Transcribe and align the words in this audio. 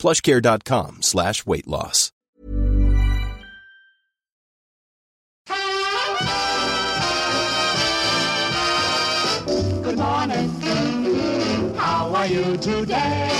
plushcare.com 0.00 1.02
slash 1.02 1.46
weight 1.46 1.68
loss. 1.68 2.10
Good 9.82 9.98
morning. 9.98 11.74
How 11.76 12.14
are 12.14 12.26
you 12.26 12.56
today? 12.56 13.39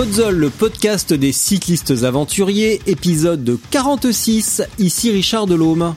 Podzol, 0.00 0.36
le 0.36 0.48
podcast 0.48 1.12
des 1.12 1.30
cyclistes 1.30 2.04
aventuriers, 2.04 2.80
épisode 2.86 3.58
46, 3.70 4.62
ici 4.78 5.10
Richard 5.10 5.46
Delhomme. 5.46 5.94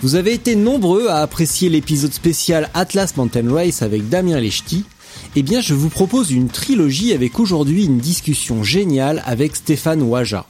Vous 0.00 0.14
avez 0.14 0.32
été 0.32 0.56
nombreux 0.56 1.08
à 1.08 1.16
apprécier 1.16 1.68
l'épisode 1.68 2.14
spécial 2.14 2.70
Atlas 2.72 3.14
Mountain 3.18 3.52
Race 3.52 3.82
avec 3.82 4.08
Damien 4.08 4.40
Lechty. 4.40 4.86
Eh 5.36 5.42
bien, 5.42 5.60
je 5.60 5.74
vous 5.74 5.90
propose 5.90 6.30
une 6.30 6.48
trilogie 6.48 7.12
avec 7.12 7.38
aujourd'hui 7.38 7.84
une 7.84 7.98
discussion 7.98 8.64
géniale 8.64 9.22
avec 9.26 9.54
Stéphane 9.54 10.00
Ouaja. 10.00 10.46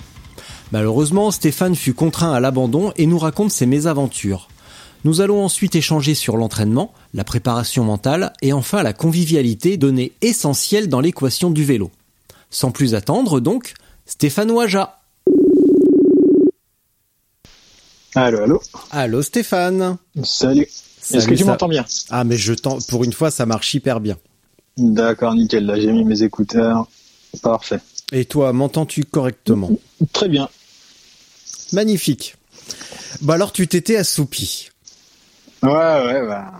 Malheureusement, 0.70 1.33
Stéphane 1.33 1.75
fut 1.75 1.94
contraint 1.94 2.33
à 2.33 2.39
l'abandon 2.39 2.92
et 2.94 3.06
nous 3.06 3.19
raconte 3.19 3.50
ses 3.50 3.66
mésaventures. 3.66 4.47
Nous 5.03 5.20
allons 5.20 5.44
ensuite 5.44 5.75
échanger 5.75 6.14
sur 6.14 6.37
l'entraînement, 6.37 6.92
la 7.14 7.25
préparation 7.25 7.83
mentale 7.83 8.33
et 8.42 8.53
enfin 8.53 8.84
la 8.84 8.92
convivialité, 8.92 9.77
donnée 9.77 10.12
essentielle 10.22 10.89
dans 10.89 11.00
l'équation 11.00 11.50
du 11.50 11.64
vélo. 11.64 11.91
Sans 12.53 12.70
plus 12.70 12.95
attendre, 12.95 13.41
donc, 13.41 13.72
Stéphane 14.06 14.50
Ouaja. 14.50 15.00
Allô, 18.14 18.42
allô. 18.42 18.62
Allô 18.91 19.22
Stéphane. 19.22 19.97
Salut. 20.22 20.69
Est-ce 21.12 21.27
que 21.27 21.33
tu 21.34 21.39
ça- 21.44 21.50
m'entends 21.50 21.69
bien? 21.69 21.84
Ah 22.11 22.25
mais 22.25 22.36
je 22.36 22.53
t'en... 22.53 22.78
Pour 22.89 23.05
une 23.05 23.12
fois, 23.14 23.31
ça 23.31 23.47
marche 23.47 23.72
hyper 23.75 24.00
bien. 24.00 24.19
D'accord, 24.77 25.34
nickel. 25.34 25.64
Là, 25.64 25.81
j'ai 25.81 25.91
mis 25.92 26.05
mes 26.05 26.22
écouteurs. 26.22 26.86
Parfait. 27.42 27.81
Et 28.12 28.27
toi, 28.27 28.53
m'entends-tu 28.53 29.05
correctement? 29.05 29.70
Très 30.12 30.28
bien. 30.28 30.48
Magnifique. 31.72 32.37
Bah 33.22 33.34
alors, 33.34 33.53
tu 33.53 33.66
t'étais 33.66 33.97
assoupi. 33.97 34.69
Ouais, 35.62 35.70
ouais, 35.70 36.27
bah, 36.27 36.53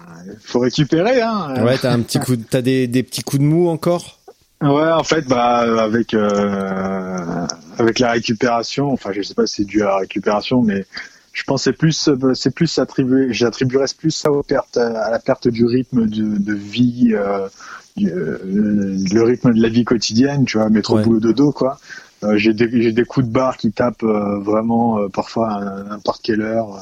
faut 0.43 0.61
récupérer, 0.61 1.21
hein. 1.21 1.63
Ouais, 1.65 1.77
t'as 1.77 1.93
un 1.93 2.01
petit 2.01 2.19
coup, 2.19 2.37
de- 2.37 2.45
t'as 2.49 2.63
des, 2.63 2.87
des 2.87 3.03
petits 3.03 3.23
coups 3.23 3.41
de 3.43 3.47
mou 3.47 3.69
encore? 3.69 4.21
Ouais, 4.63 4.91
en 4.93 5.03
fait, 5.05 5.27
bah, 5.27 5.83
avec 5.83 6.15
euh, 6.15 7.47
avec 7.79 7.99
la 7.99 8.13
récupération, 8.13 8.93
enfin, 8.93 9.11
je 9.13 9.23
sais 9.23 9.35
pas 9.35 9.47
si 9.47 9.57
c'est 9.57 9.65
dû 9.65 9.83
à 9.83 9.87
la 9.87 9.97
récupération, 9.99 10.63
mais 10.63 10.87
je 11.33 11.43
pense 11.45 11.65
c'est 11.65 11.73
plus, 11.73 12.09
c'est 12.35 12.55
plus 12.55 12.79
attribué, 12.79 13.33
j'attribuerais 13.33 13.87
plus 13.99 14.11
ça 14.13 14.31
aux 14.31 14.43
pertes, 14.45 14.77
à 14.77 15.11
la 15.11 15.19
perte 15.19 15.49
du 15.49 15.65
rythme 15.65 16.07
de, 16.07 16.39
de 16.39 16.55
vie, 16.55 17.11
euh, 17.13 17.49
du- 17.97 18.11
euh, 18.11 18.39
le 18.45 19.23
rythme 19.23 19.53
de 19.53 19.61
la 19.61 19.69
vie 19.69 19.85
quotidienne, 19.85 20.45
tu 20.45 20.59
vois, 20.59 20.69
métro 20.69 20.97
Ouais. 20.97 21.03
boulot 21.05 21.21
dodo, 21.21 21.51
quoi. 21.53 21.79
Euh, 22.23 22.37
j'ai 22.37 22.53
des 22.55 22.69
j'ai 22.83 22.93
des 22.93 23.05
coups 23.05 23.27
de 23.27 23.33
barre 23.33 23.57
qui 23.57 23.73
tapent 23.73 24.05
euh, 24.05 24.39
vraiment 24.39 24.99
euh, 25.01 25.09
parfois 25.09 25.55
à 25.55 25.83
n'importe 25.91 26.23
quelle 26.23 26.43
heure. 26.43 26.79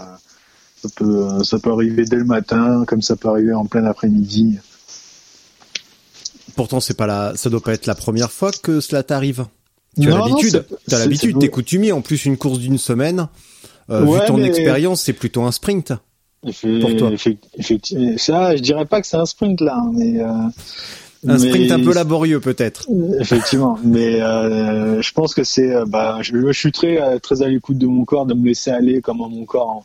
ça 0.82 0.88
peut 0.96 1.42
ça 1.44 1.58
peut 1.58 1.70
arriver 1.72 2.04
dès 2.04 2.16
le 2.16 2.24
matin, 2.24 2.84
comme 2.86 3.00
ça 3.00 3.16
peut 3.16 3.28
arriver 3.28 3.54
en 3.54 3.64
plein 3.64 3.84
après-midi. 3.86 4.58
Pourtant, 6.56 6.80
c'est 6.80 6.96
pas 6.96 7.06
la, 7.06 7.32
ça 7.36 7.50
doit 7.50 7.60
pas 7.60 7.72
être 7.72 7.86
la 7.86 7.94
première 7.94 8.30
fois 8.32 8.50
que 8.62 8.80
cela 8.80 9.02
t'arrive. 9.02 9.46
Tu 10.00 10.06
as 10.10 10.16
Non, 10.16 10.26
l'habitude. 10.26 10.64
T'as 10.88 10.98
l'habitude. 10.98 11.38
T'es 11.38 11.48
coutumier. 11.48 11.92
En 11.92 12.00
plus, 12.00 12.24
une 12.24 12.36
course 12.36 12.58
d'une 12.58 12.78
semaine. 12.78 13.28
euh, 13.90 14.04
vu 14.04 14.20
ton 14.26 14.36
mais- 14.36 14.46
expérience, 14.46 15.02
c'est 15.02 15.12
plutôt 15.12 15.42
un 15.42 15.52
sprint. 15.52 15.92
Pour 16.42 16.96
toi. 16.96 17.10
effectivement, 17.58 18.16
ça, 18.16 18.56
je 18.56 18.62
dirais 18.62 18.86
pas 18.86 19.00
que 19.02 19.06
c'est 19.06 19.16
un 19.18 19.26
sprint 19.26 19.60
là, 19.60 19.82
mais 19.92 20.20
euh, 20.20 20.24
Un 20.26 20.50
mais- 21.24 21.38
sprint 21.38 21.70
un 21.72 21.80
peu 21.82 21.92
laborieux, 21.92 22.40
peut-être. 22.40 22.86
Effectivement, 23.18 23.78
mais 23.84 24.22
euh, 24.22 25.02
je 25.02 25.12
pense 25.12 25.34
que 25.34 25.44
c'est, 25.44 25.74
euh, 25.74 25.84
bah, 25.86 26.18
je, 26.22 26.34
je 26.46 26.52
suis 26.58 26.72
très 26.72 26.98
euh, 27.02 27.18
très 27.18 27.42
à 27.42 27.48
l'écoute 27.48 27.76
de 27.76 27.86
mon 27.86 28.04
corps, 28.06 28.24
de 28.24 28.32
me 28.32 28.46
laisser 28.46 28.70
aller 28.70 29.02
comme 29.02 29.18
mon 29.18 29.44
corps 29.44 29.84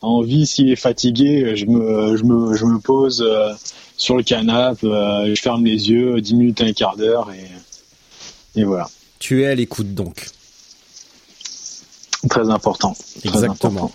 envie. 0.00 0.46
S'il 0.46 0.70
est 0.70 0.76
fatigué, 0.76 1.56
je 1.56 1.66
me 1.66 2.16
je 2.16 2.24
me 2.24 2.56
je 2.56 2.64
me 2.64 2.78
pose 2.78 3.22
euh, 3.26 3.52
sur 3.96 4.16
le 4.16 4.22
canapé, 4.22 4.86
euh, 4.86 5.34
je 5.34 5.40
ferme 5.40 5.64
les 5.64 5.90
yeux, 5.90 6.20
10 6.20 6.34
minutes, 6.34 6.60
un 6.60 6.72
quart 6.72 6.96
d'heure 6.96 7.30
et 7.32 8.60
et 8.60 8.64
voilà. 8.64 8.88
Tu 9.18 9.42
es 9.42 9.46
à 9.46 9.54
l'écoute, 9.54 9.94
donc. 9.94 10.26
Très 12.28 12.48
important. 12.50 12.94
Très 13.20 13.28
Exactement. 13.28 13.84
important. 13.84 13.92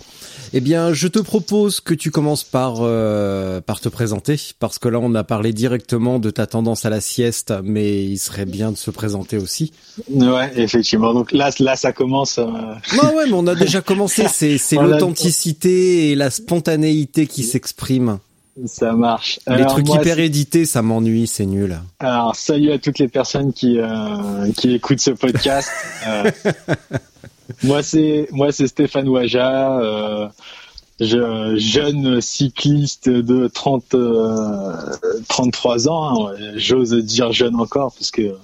Eh 0.52 0.60
bien, 0.60 0.92
je 0.92 1.08
te 1.08 1.18
propose 1.18 1.80
que 1.80 1.94
tu 1.94 2.10
commences 2.10 2.44
par 2.44 2.76
euh, 2.80 3.60
par 3.60 3.80
te 3.80 3.88
présenter, 3.88 4.36
parce 4.58 4.78
que 4.78 4.88
là, 4.88 4.98
on 5.00 5.14
a 5.14 5.24
parlé 5.24 5.52
directement 5.52 6.18
de 6.18 6.30
ta 6.30 6.46
tendance 6.46 6.84
à 6.84 6.90
la 6.90 7.00
sieste, 7.00 7.52
mais 7.62 8.04
il 8.04 8.18
serait 8.18 8.44
bien 8.46 8.70
de 8.70 8.76
se 8.76 8.90
présenter 8.90 9.36
aussi. 9.38 9.72
Ouais, 10.10 10.50
effectivement. 10.56 11.14
Donc 11.14 11.32
là, 11.32 11.50
là, 11.58 11.76
ça 11.76 11.92
commence. 11.92 12.38
euh, 12.38 12.44
Non, 12.44 13.14
ouais, 13.16 13.24
mais 13.26 13.32
on 13.34 13.46
a 13.46 13.54
déjà 13.54 13.80
commencé. 13.80 14.26
C'est 14.32 14.76
l'authenticité 14.76 16.10
et 16.10 16.14
la 16.14 16.30
spontanéité 16.30 17.26
qui 17.26 17.42
s'expriment. 17.42 18.18
ça 18.66 18.92
marche. 18.92 19.40
Les 19.46 19.54
Alors, 19.54 19.72
trucs 19.72 19.86
moi, 19.86 19.96
hyper 19.96 20.18
édités, 20.18 20.66
ça 20.66 20.82
m'ennuie, 20.82 21.26
c'est 21.26 21.46
nul. 21.46 21.80
Alors, 22.00 22.36
salut 22.36 22.70
à 22.72 22.78
toutes 22.78 22.98
les 22.98 23.08
personnes 23.08 23.52
qui 23.52 23.78
euh, 23.78 24.52
qui 24.56 24.74
écoutent 24.74 25.00
ce 25.00 25.12
podcast. 25.12 25.70
Euh, 26.06 26.30
moi, 27.62 27.82
c'est 27.82 28.28
moi, 28.32 28.52
c'est 28.52 28.66
Stéphane 28.66 29.08
Ouaja, 29.08 29.78
euh, 29.80 30.28
je, 31.00 31.54
jeune 31.56 32.20
cycliste 32.20 33.08
de 33.08 33.48
30 33.48 33.94
euh, 33.94 34.72
33 35.28 35.88
ans. 35.88 36.28
hein, 36.28 36.34
J'ose 36.56 36.92
dire 36.94 37.32
jeune 37.32 37.56
encore 37.56 37.92
parce 37.94 38.10
que 38.10 38.34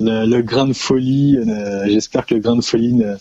le, 0.00 0.26
le 0.26 0.42
grain 0.42 0.66
de 0.66 0.72
folie, 0.72 1.36
euh, 1.38 1.84
j'espère 1.88 2.26
que 2.26 2.34
le 2.34 2.40
grain 2.40 2.56
de 2.56 2.62
folie 2.64 2.92
ne, 2.94 3.14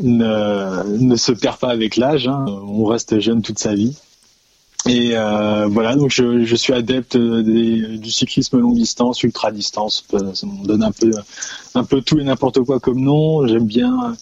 ne, 0.00 0.98
ne 0.98 1.16
se 1.16 1.32
perd 1.32 1.58
pas 1.58 1.70
avec 1.70 1.96
l'âge. 1.96 2.28
hein. 2.28 2.44
On 2.48 2.84
reste 2.84 3.18
jeune 3.20 3.42
toute 3.42 3.58
sa 3.58 3.74
vie. 3.74 3.96
Et 4.86 5.12
euh, 5.14 5.66
voilà, 5.66 5.96
donc 5.96 6.10
je, 6.10 6.44
je 6.44 6.56
suis 6.56 6.74
adepte 6.74 7.16
du 7.16 8.10
cyclisme 8.10 8.58
longue 8.58 8.76
distance, 8.76 9.22
ultra 9.22 9.50
distance. 9.50 10.04
Ça 10.34 10.46
me 10.46 10.66
donne 10.66 10.82
un 10.82 10.92
peu, 10.92 11.10
un 11.74 11.84
peu 11.84 12.02
tout 12.02 12.18
et 12.18 12.24
n'importe 12.24 12.60
quoi 12.60 12.80
comme 12.80 13.00
nom. 13.00 13.46
J'aime 13.46 13.66
bien 13.66 14.14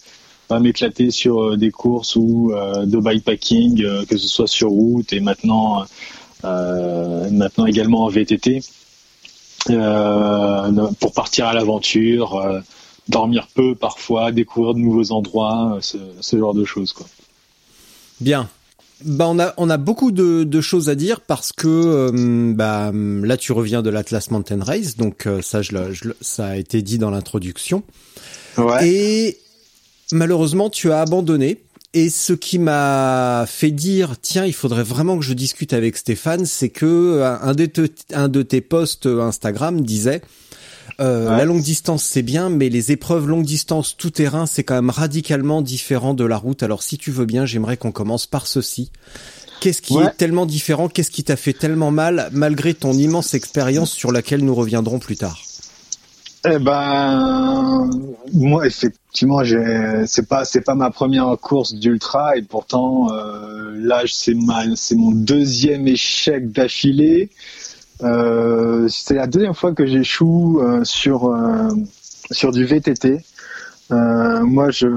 euh, 0.51 0.59
m'éclater 0.59 1.11
sur 1.11 1.41
euh, 1.41 1.57
des 1.57 1.71
courses 1.71 2.15
ou 2.15 2.51
euh, 2.53 2.85
de 2.85 2.97
bikepacking, 2.97 3.83
euh, 3.83 4.05
que 4.05 4.17
ce 4.17 4.27
soit 4.27 4.47
sur 4.47 4.69
route 4.69 5.11
et 5.11 5.19
maintenant, 5.19 5.83
euh, 6.45 7.29
maintenant 7.29 7.65
également 7.65 8.05
en 8.05 8.07
VTT, 8.07 8.61
euh, 9.69 10.87
pour 10.99 11.13
partir 11.13 11.47
à 11.47 11.53
l'aventure, 11.53 12.35
euh, 12.35 12.59
dormir 13.09 13.47
peu 13.53 13.75
parfois, 13.75 14.31
découvrir 14.31 14.75
de 14.75 14.79
nouveaux 14.79 15.11
endroits, 15.11 15.75
euh, 15.75 15.81
ce, 15.81 15.97
ce 16.21 16.37
genre 16.37 16.53
de 16.53 16.63
choses. 16.63 16.93
Quoi. 16.93 17.05
Bien. 18.21 18.49
Bah 19.05 19.27
on 19.27 19.37
a 19.39 19.53
on 19.57 19.69
a 19.69 19.77
beaucoup 19.77 20.11
de, 20.11 20.43
de 20.45 20.61
choses 20.61 20.87
à 20.87 20.95
dire 20.95 21.19
parce 21.21 21.51
que 21.51 21.67
euh, 21.67 22.53
bah 22.53 22.91
là 22.93 23.35
tu 23.35 23.51
reviens 23.51 23.81
de 23.81 23.89
l'Atlas 23.89 24.31
Mountain 24.31 24.63
Race 24.63 24.95
donc 24.95 25.27
euh, 25.27 25.41
ça 25.41 25.61
je, 25.61 25.73
le- 25.73 25.91
je 25.93 26.09
le- 26.09 26.15
ça 26.21 26.45
a 26.47 26.55
été 26.55 26.81
dit 26.81 26.97
dans 26.99 27.09
l'introduction 27.09 27.83
Ouais. 28.57 28.87
et 28.87 29.37
malheureusement 30.13 30.69
tu 30.69 30.91
as 30.91 31.01
abandonné 31.01 31.63
et 31.95 32.09
ce 32.09 32.33
qui 32.33 32.59
m'a 32.59 33.45
fait 33.47 33.71
dire 33.71 34.15
tiens 34.21 34.45
il 34.45 34.53
faudrait 34.53 34.83
vraiment 34.83 35.17
que 35.17 35.25
je 35.25 35.33
discute 35.33 35.73
avec 35.73 35.97
Stéphane 35.97 36.45
c'est 36.45 36.69
que 36.69 36.85
euh, 36.85 37.35
un 37.41 37.53
de, 37.53 37.65
te- 37.65 37.91
un 38.13 38.29
de 38.29 38.41
tes 38.41 38.61
posts 38.61 39.05
Instagram 39.07 39.81
disait 39.81 40.21
euh, 40.99 41.29
Ouais. 41.29 41.37
la 41.37 41.45
longue 41.45 41.61
distance 41.61 42.03
c'est 42.03 42.21
bien 42.21 42.49
mais 42.49 42.69
les 42.69 42.91
épreuves 42.91 43.27
longue 43.27 43.45
distance 43.45 43.95
tout 43.97 44.09
terrain 44.11 44.45
c'est 44.45 44.63
quand 44.63 44.75
même 44.75 44.89
radicalement 44.89 45.61
différent 45.61 46.13
de 46.13 46.23
la 46.25 46.37
route 46.37 46.61
alors 46.63 46.83
si 46.83 46.97
tu 46.97 47.11
veux 47.11 47.25
bien 47.25 47.45
j'aimerais 47.45 47.77
qu'on 47.77 47.91
commence 47.91 48.27
par 48.27 48.47
ceci 48.47 48.91
Qu'est-ce 49.61 49.81
qui 49.81 49.93
Ouais. 49.93 50.07
est 50.07 50.17
tellement 50.17 50.45
différent? 50.45 50.89
Qu'est-ce 50.89 51.09
qui 51.09 51.23
t'a 51.23 51.37
fait 51.37 51.53
tellement 51.53 51.89
mal 51.89 52.27
malgré 52.33 52.73
ton 52.73 52.91
immense 52.91 53.33
expérience 53.33 53.91
sur 53.93 54.11
laquelle 54.11 54.43
nous 54.43 54.53
reviendrons 54.53 54.99
plus 54.99 55.15
tard? 55.15 55.39
Eh 56.45 56.59
ben, 56.59 57.89
moi, 58.33 58.67
effectivement, 58.67 59.41
c'est 60.05 60.27
pas, 60.27 60.43
c'est 60.43 60.59
pas 60.59 60.75
ma 60.75 60.89
première 60.91 61.33
course 61.39 61.73
d'ultra 61.75 62.35
et 62.35 62.41
pourtant, 62.41 63.07
euh, 63.13 63.71
là, 63.77 64.01
c'est 64.05 64.33
ma, 64.33 64.63
c'est 64.75 64.95
mon 64.95 65.11
deuxième 65.11 65.87
échec 65.87 66.51
d'affilée. 66.51 67.29
Euh, 68.03 68.87
c'est 68.89 69.15
la 69.15 69.27
deuxième 69.27 69.53
fois 69.53 69.73
que 69.73 69.85
j'échoue 69.85 70.59
euh, 70.61 70.83
sur 70.83 71.25
euh, 71.31 71.69
sur 72.31 72.51
du 72.51 72.65
VTT. 72.65 73.23
Euh, 73.91 74.41
moi, 74.43 74.71
je, 74.71 74.87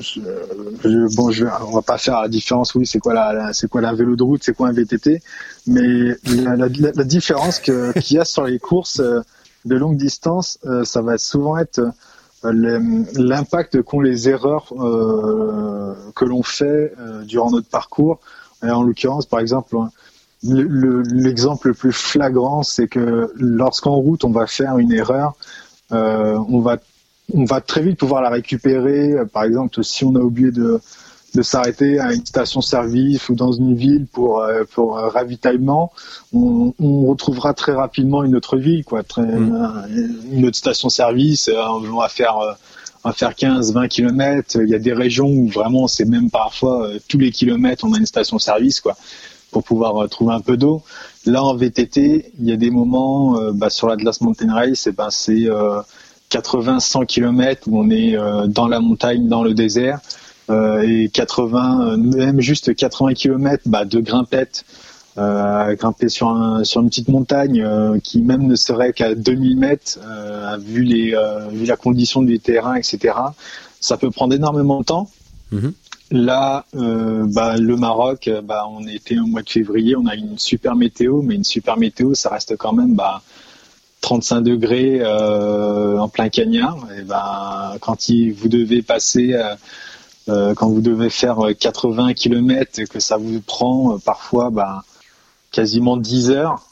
je, 0.00 1.16
bon, 1.16 1.30
je, 1.30 1.44
on 1.68 1.72
va 1.72 1.82
pas 1.82 1.98
faire 1.98 2.20
la 2.22 2.28
différence. 2.28 2.74
Oui, 2.74 2.86
c'est 2.86 2.98
quoi 3.00 3.14
la, 3.14 3.52
c'est 3.52 3.68
quoi 3.68 3.80
la 3.80 3.92
vélo 3.92 4.16
de 4.16 4.22
route, 4.22 4.42
c'est 4.44 4.54
quoi 4.56 4.68
un 4.68 4.72
VTT, 4.72 5.20
mais 5.66 6.16
la, 6.24 6.56
la, 6.56 6.68
la- 6.68 7.04
différence 7.04 7.58
que- 7.60 7.92
qu'il 8.00 8.16
y 8.16 8.20
a 8.20 8.24
sur 8.24 8.44
les 8.44 8.58
courses 8.58 9.00
euh, 9.00 9.20
de 9.64 9.76
longue 9.76 9.96
distance, 9.96 10.58
euh, 10.66 10.84
ça 10.84 11.02
va 11.02 11.18
souvent 11.18 11.58
être 11.58 11.80
l'impact 12.42 13.80
qu'ont 13.82 14.00
les 14.00 14.28
erreurs 14.28 14.66
que 16.14 16.24
l'on 16.26 16.42
fait 16.42 16.92
durant 17.24 17.50
notre 17.50 17.68
parcours. 17.68 18.20
Et 18.62 18.70
en 18.70 18.82
l'occurrence, 18.82 19.24
par 19.24 19.40
exemple, 19.40 19.76
le- 20.46 20.62
le- 20.62 21.02
l'exemple 21.02 21.68
le 21.68 21.74
plus 21.74 21.92
flagrant, 21.92 22.62
c'est 22.62 22.88
que 22.88 23.32
lorsqu'en 23.36 23.94
route 23.96 24.24
on 24.24 24.30
va 24.30 24.46
faire 24.46 24.78
une 24.78 24.92
erreur, 24.92 25.34
euh, 25.92 26.38
on 26.48 26.60
va 26.60 26.76
on 27.32 27.44
va 27.46 27.60
très 27.62 27.80
vite 27.82 27.98
pouvoir 27.98 28.20
la 28.22 28.28
récupérer. 28.30 29.12
Euh, 29.12 29.24
Par 29.24 29.44
exemple, 29.44 29.82
si 29.82 30.04
on 30.04 30.14
a 30.14 30.18
oublié 30.20 30.50
de, 30.50 30.78
de 31.34 31.42
s'arrêter 31.42 31.98
à 31.98 32.12
une 32.12 32.24
station-service 32.24 33.30
ou 33.30 33.34
dans 33.34 33.50
une 33.52 33.74
ville 33.74 34.06
pour 34.12 34.40
euh, 34.42 34.64
pour 34.74 34.98
euh, 34.98 35.08
ravitaillement, 35.08 35.90
on, 36.34 36.74
on 36.78 37.06
retrouvera 37.06 37.54
très 37.54 37.72
rapidement 37.72 38.22
une 38.24 38.36
autre 38.36 38.58
ville, 38.58 38.84
quoi, 38.84 39.02
très, 39.02 39.22
euh, 39.22 39.86
une 40.30 40.44
autre 40.46 40.56
station-service. 40.58 41.48
euh, 41.48 41.54
On 41.70 41.98
va 41.98 42.08
faire 42.08 42.36
euh, 42.38 42.52
on 43.04 43.08
va 43.10 43.14
faire 43.14 43.32
15-20 43.32 43.88
kilomètres. 43.88 44.56
Il 44.62 44.68
y 44.68 44.74
a 44.74 44.78
des 44.78 44.92
régions 44.92 45.28
où 45.28 45.48
vraiment 45.48 45.88
c'est 45.88 46.04
même 46.06 46.30
parfois 46.30 46.86
euh, 46.88 46.98
tous 47.08 47.18
les 47.18 47.30
kilomètres 47.30 47.84
on 47.86 47.92
a 47.94 47.98
une 47.98 48.06
station-service, 48.06 48.80
quoi, 48.80 48.96
pour 49.54 49.62
pouvoir 49.62 49.96
euh, 50.02 50.08
trouver 50.08 50.34
un 50.34 50.40
peu 50.40 50.56
d'eau. 50.56 50.82
Là 51.26 51.44
en 51.44 51.54
VTT, 51.54 52.32
il 52.40 52.44
y 52.44 52.52
a 52.52 52.56
des 52.56 52.72
moments 52.72 53.38
euh, 53.38 53.52
bah, 53.52 53.70
sur 53.70 53.86
l'Atlas 53.86 54.20
Mountain 54.20 54.52
Race, 54.52 54.88
et 54.88 54.92
ben 54.92 55.10
c'est 55.10 55.48
euh, 55.48 55.80
80-100 56.30 57.06
kilomètres 57.06 57.62
où 57.68 57.78
on 57.78 57.88
est 57.88 58.16
euh, 58.16 58.48
dans 58.48 58.66
la 58.66 58.80
montagne, 58.80 59.28
dans 59.28 59.44
le 59.44 59.54
désert, 59.54 60.00
euh, 60.50 60.82
et 60.82 61.08
80, 61.08 61.86
euh, 61.86 61.96
même 61.96 62.40
juste 62.40 62.74
80 62.74 63.14
kilomètres 63.14 63.62
bah, 63.66 63.84
de 63.84 64.00
grimpette, 64.00 64.64
euh, 65.18 65.76
grimper 65.76 66.08
sur, 66.08 66.30
un, 66.30 66.64
sur 66.64 66.80
une 66.80 66.88
petite 66.88 67.08
montagne 67.08 67.62
euh, 67.62 68.00
qui 68.02 68.22
même 68.22 68.48
ne 68.48 68.56
serait 68.56 68.92
qu'à 68.92 69.14
2000 69.14 69.56
mètres, 69.56 70.00
euh, 70.04 70.56
vu, 70.60 70.82
les, 70.82 71.14
euh, 71.14 71.46
vu 71.52 71.64
la 71.64 71.76
condition 71.76 72.22
du 72.22 72.40
terrain, 72.40 72.74
etc. 72.74 73.14
Ça 73.78 73.96
peut 73.98 74.10
prendre 74.10 74.34
énormément 74.34 74.80
de 74.80 74.84
temps. 74.84 75.08
Mhm. 75.52 75.72
Là, 76.14 76.64
euh, 76.76 77.26
bah, 77.26 77.56
le 77.56 77.76
Maroc, 77.76 78.28
euh, 78.28 78.40
bah, 78.40 78.68
on 78.70 78.86
était 78.86 79.18
au 79.18 79.26
mois 79.26 79.42
de 79.42 79.50
février, 79.50 79.96
on 79.96 80.06
a 80.06 80.14
une 80.14 80.38
super 80.38 80.76
météo, 80.76 81.22
mais 81.22 81.34
une 81.34 81.42
super 81.42 81.76
météo, 81.76 82.14
ça 82.14 82.30
reste 82.30 82.56
quand 82.56 82.72
même 82.72 82.94
bah, 82.94 83.20
35 84.00 84.42
degrés 84.42 85.00
euh, 85.00 85.98
en 85.98 86.08
plein 86.08 86.28
cagnard. 86.28 86.86
Et 86.96 87.02
quand 87.80 87.96
vous 88.36 88.48
devez 88.48 88.82
passer, 88.82 89.36
quand 90.28 90.68
vous 90.68 90.80
devez 90.80 91.10
faire 91.10 91.38
80 91.58 92.14
km, 92.14 92.84
que 92.84 93.00
ça 93.00 93.16
vous 93.16 93.40
prend 93.40 93.98
parfois 93.98 94.50
bah, 94.50 94.84
quasiment 95.50 95.96
10 95.96 96.30
heures, 96.30 96.62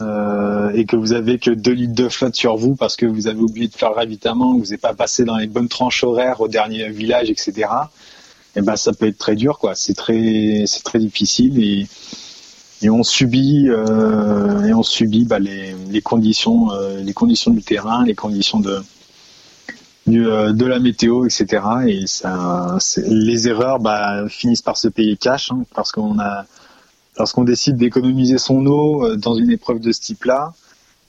et 0.00 0.84
que 0.84 0.96
vous 0.96 1.12
avez 1.12 1.38
que 1.38 1.52
2 1.52 1.70
litres 1.70 1.94
de 1.94 2.08
flotte 2.08 2.34
sur 2.34 2.56
vous 2.56 2.74
parce 2.74 2.96
que 2.96 3.06
vous 3.06 3.28
avez 3.28 3.40
oublié 3.40 3.68
de 3.68 3.74
faire 3.74 3.90
le 3.90 3.96
ravitaillement, 3.96 4.54
vous 4.54 4.64
n'avez 4.64 4.78
pas 4.78 4.94
passé 4.94 5.24
dans 5.24 5.36
les 5.36 5.46
bonnes 5.46 5.68
tranches 5.68 6.02
horaires 6.02 6.40
au 6.40 6.48
dernier 6.48 6.88
village, 6.88 7.30
etc. 7.30 7.68
Et 8.56 8.62
ben 8.62 8.76
ça 8.76 8.92
peut 8.92 9.06
être 9.06 9.18
très 9.18 9.36
dur, 9.36 9.58
quoi. 9.58 9.74
C'est 9.74 9.94
très, 9.94 10.64
c'est 10.66 10.82
très 10.82 10.98
difficile 10.98 11.62
et 11.62 11.86
et 12.82 12.90
on 12.90 13.02
subit 13.02 13.68
euh, 13.68 14.64
et 14.64 14.72
on 14.72 14.82
subit 14.82 15.24
bah, 15.24 15.38
les, 15.38 15.74
les 15.90 16.00
conditions 16.00 16.72
euh, 16.72 17.02
les 17.02 17.12
conditions 17.12 17.50
du 17.50 17.62
terrain 17.62 18.04
les 18.04 18.14
conditions 18.14 18.60
de 18.60 18.78
du, 20.06 20.26
euh, 20.26 20.52
de 20.52 20.64
la 20.64 20.78
météo 20.78 21.26
etc 21.26 21.62
et 21.86 22.06
ça 22.06 22.78
les 23.06 23.48
erreurs 23.48 23.80
bah, 23.80 24.26
finissent 24.28 24.62
par 24.62 24.76
se 24.76 24.88
payer 24.88 25.16
cash 25.16 25.52
hein, 25.52 25.64
parce 25.74 25.92
qu'on 25.92 26.18
a 26.18 26.46
lorsqu'on 27.18 27.44
décide 27.44 27.76
d'économiser 27.76 28.38
son 28.38 28.64
eau 28.66 29.04
euh, 29.04 29.16
dans 29.16 29.34
une 29.34 29.50
épreuve 29.50 29.80
de 29.80 29.92
ce 29.92 30.00
type 30.00 30.24
là 30.24 30.54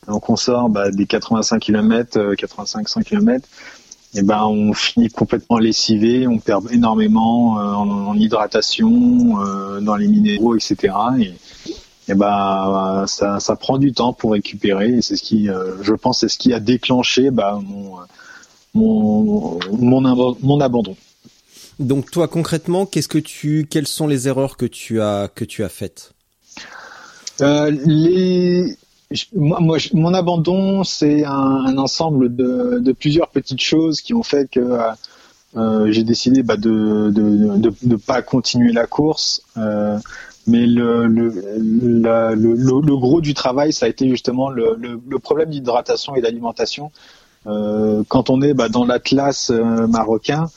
donc 0.08 0.30
on 0.30 0.36
sort 0.36 0.68
bah, 0.70 0.92
des 0.92 1.06
85 1.06 1.60
km 1.60 2.36
85 2.36 2.90
100 2.90 3.02
km 3.04 3.48
et 4.14 4.24
ben 4.24 4.44
on 4.46 4.74
finit 4.74 5.10
complètement 5.10 5.58
lessivé, 5.58 6.28
on 6.28 6.38
perd 6.40 6.72
énormément 6.72 7.60
euh, 7.60 7.64
en, 7.74 7.90
en 8.10 8.14
hydratation, 8.16 9.42
euh, 9.42 9.80
dans 9.80 9.96
les 9.96 10.08
minéraux, 10.08 10.56
etc. 10.56 10.94
Et, 11.20 11.34
et 12.10 12.14
ben 12.16 13.06
ça, 13.08 13.40
ça 13.40 13.56
prend 13.56 13.78
du 13.78 13.94
temps 13.94 14.12
pour 14.12 14.34
récupérer. 14.34 14.90
Et 14.90 15.02
c'est 15.02 15.16
ce 15.16 15.24
qui, 15.24 15.50
euh, 15.50 15.82
je 15.82 15.94
pense, 15.94 16.20
c'est 16.20 16.30
ce 16.30 16.38
qui 16.38 16.54
a 16.54 16.60
déclenché 16.60 17.32
bah, 17.32 17.60
mon, 17.64 17.96
mon, 18.74 19.60
mon, 19.72 20.36
mon 20.42 20.60
abandon. 20.60 20.96
Donc 21.80 22.12
toi 22.12 22.28
concrètement, 22.28 22.86
qu'est-ce 22.86 23.08
que 23.08 23.18
tu, 23.18 23.66
quelles 23.70 23.88
sont 23.88 24.08
les 24.08 24.28
erreurs 24.28 24.58
que 24.58 24.66
tu 24.66 25.02
as 25.02 25.30
que 25.34 25.46
tu 25.46 25.64
as 25.64 25.70
faites? 25.70 26.12
Euh, 27.40 27.72
les, 27.72 28.76
moi, 29.34 29.78
mon 29.94 30.14
abandon, 30.14 30.84
c'est 30.84 31.26
un, 31.26 31.78
ensemble 31.78 32.36
de, 32.36 32.92
plusieurs 32.94 33.30
petites 33.30 33.62
choses 33.62 34.02
qui 34.02 34.14
ont 34.14 34.24
fait 34.24 34.50
que 34.50 34.60
euh, 34.60 34.92
euh, 35.58 35.92
j'ai 35.92 36.04
décidé 36.04 36.44
bah, 36.44 36.56
de 36.58 37.12
de 37.12 37.96
pas 37.96 38.22
continuer 38.22 38.72
la 38.72 38.88
course. 38.88 39.44
Euh, 39.58 39.98
mais 40.48 40.66
le 40.66 41.08
le, 41.08 42.34
le, 42.34 42.98
gros 42.98 43.22
du 43.22 43.34
travail, 43.34 43.74
ça 43.74 43.86
a 43.86 43.90
été 43.90 44.10
justement 44.10 44.50
le, 44.50 44.98
problème 45.20 45.50
d'hydratation 45.50 46.16
et 46.16 46.22
d'alimentation. 46.22 46.92
Quand 47.46 48.30
on 48.30 48.42
est 48.42 48.54
bah, 48.54 48.70
dans 48.70 48.86
l'Atlas 48.86 49.52
marocain, 49.52 50.48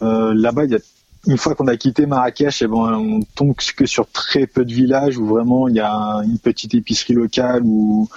là-bas, 0.00 0.64
il 0.64 0.70
y 0.72 0.76
a 0.76 0.78
une 1.26 1.38
fois 1.38 1.54
qu'on 1.54 1.68
a 1.68 1.76
quitté 1.76 2.06
Marrakech, 2.06 2.62
eh 2.62 2.66
ben, 2.66 2.76
on 2.76 3.20
tombe 3.34 3.54
que 3.54 3.86
sur 3.86 4.08
très 4.10 4.46
peu 4.46 4.64
de 4.64 4.72
villages 4.72 5.18
où 5.18 5.26
vraiment 5.26 5.68
il 5.68 5.76
y 5.76 5.80
a 5.80 6.22
une 6.24 6.38
petite 6.38 6.74
épicerie 6.74 7.14
locale 7.14 7.62
ou 7.64 8.08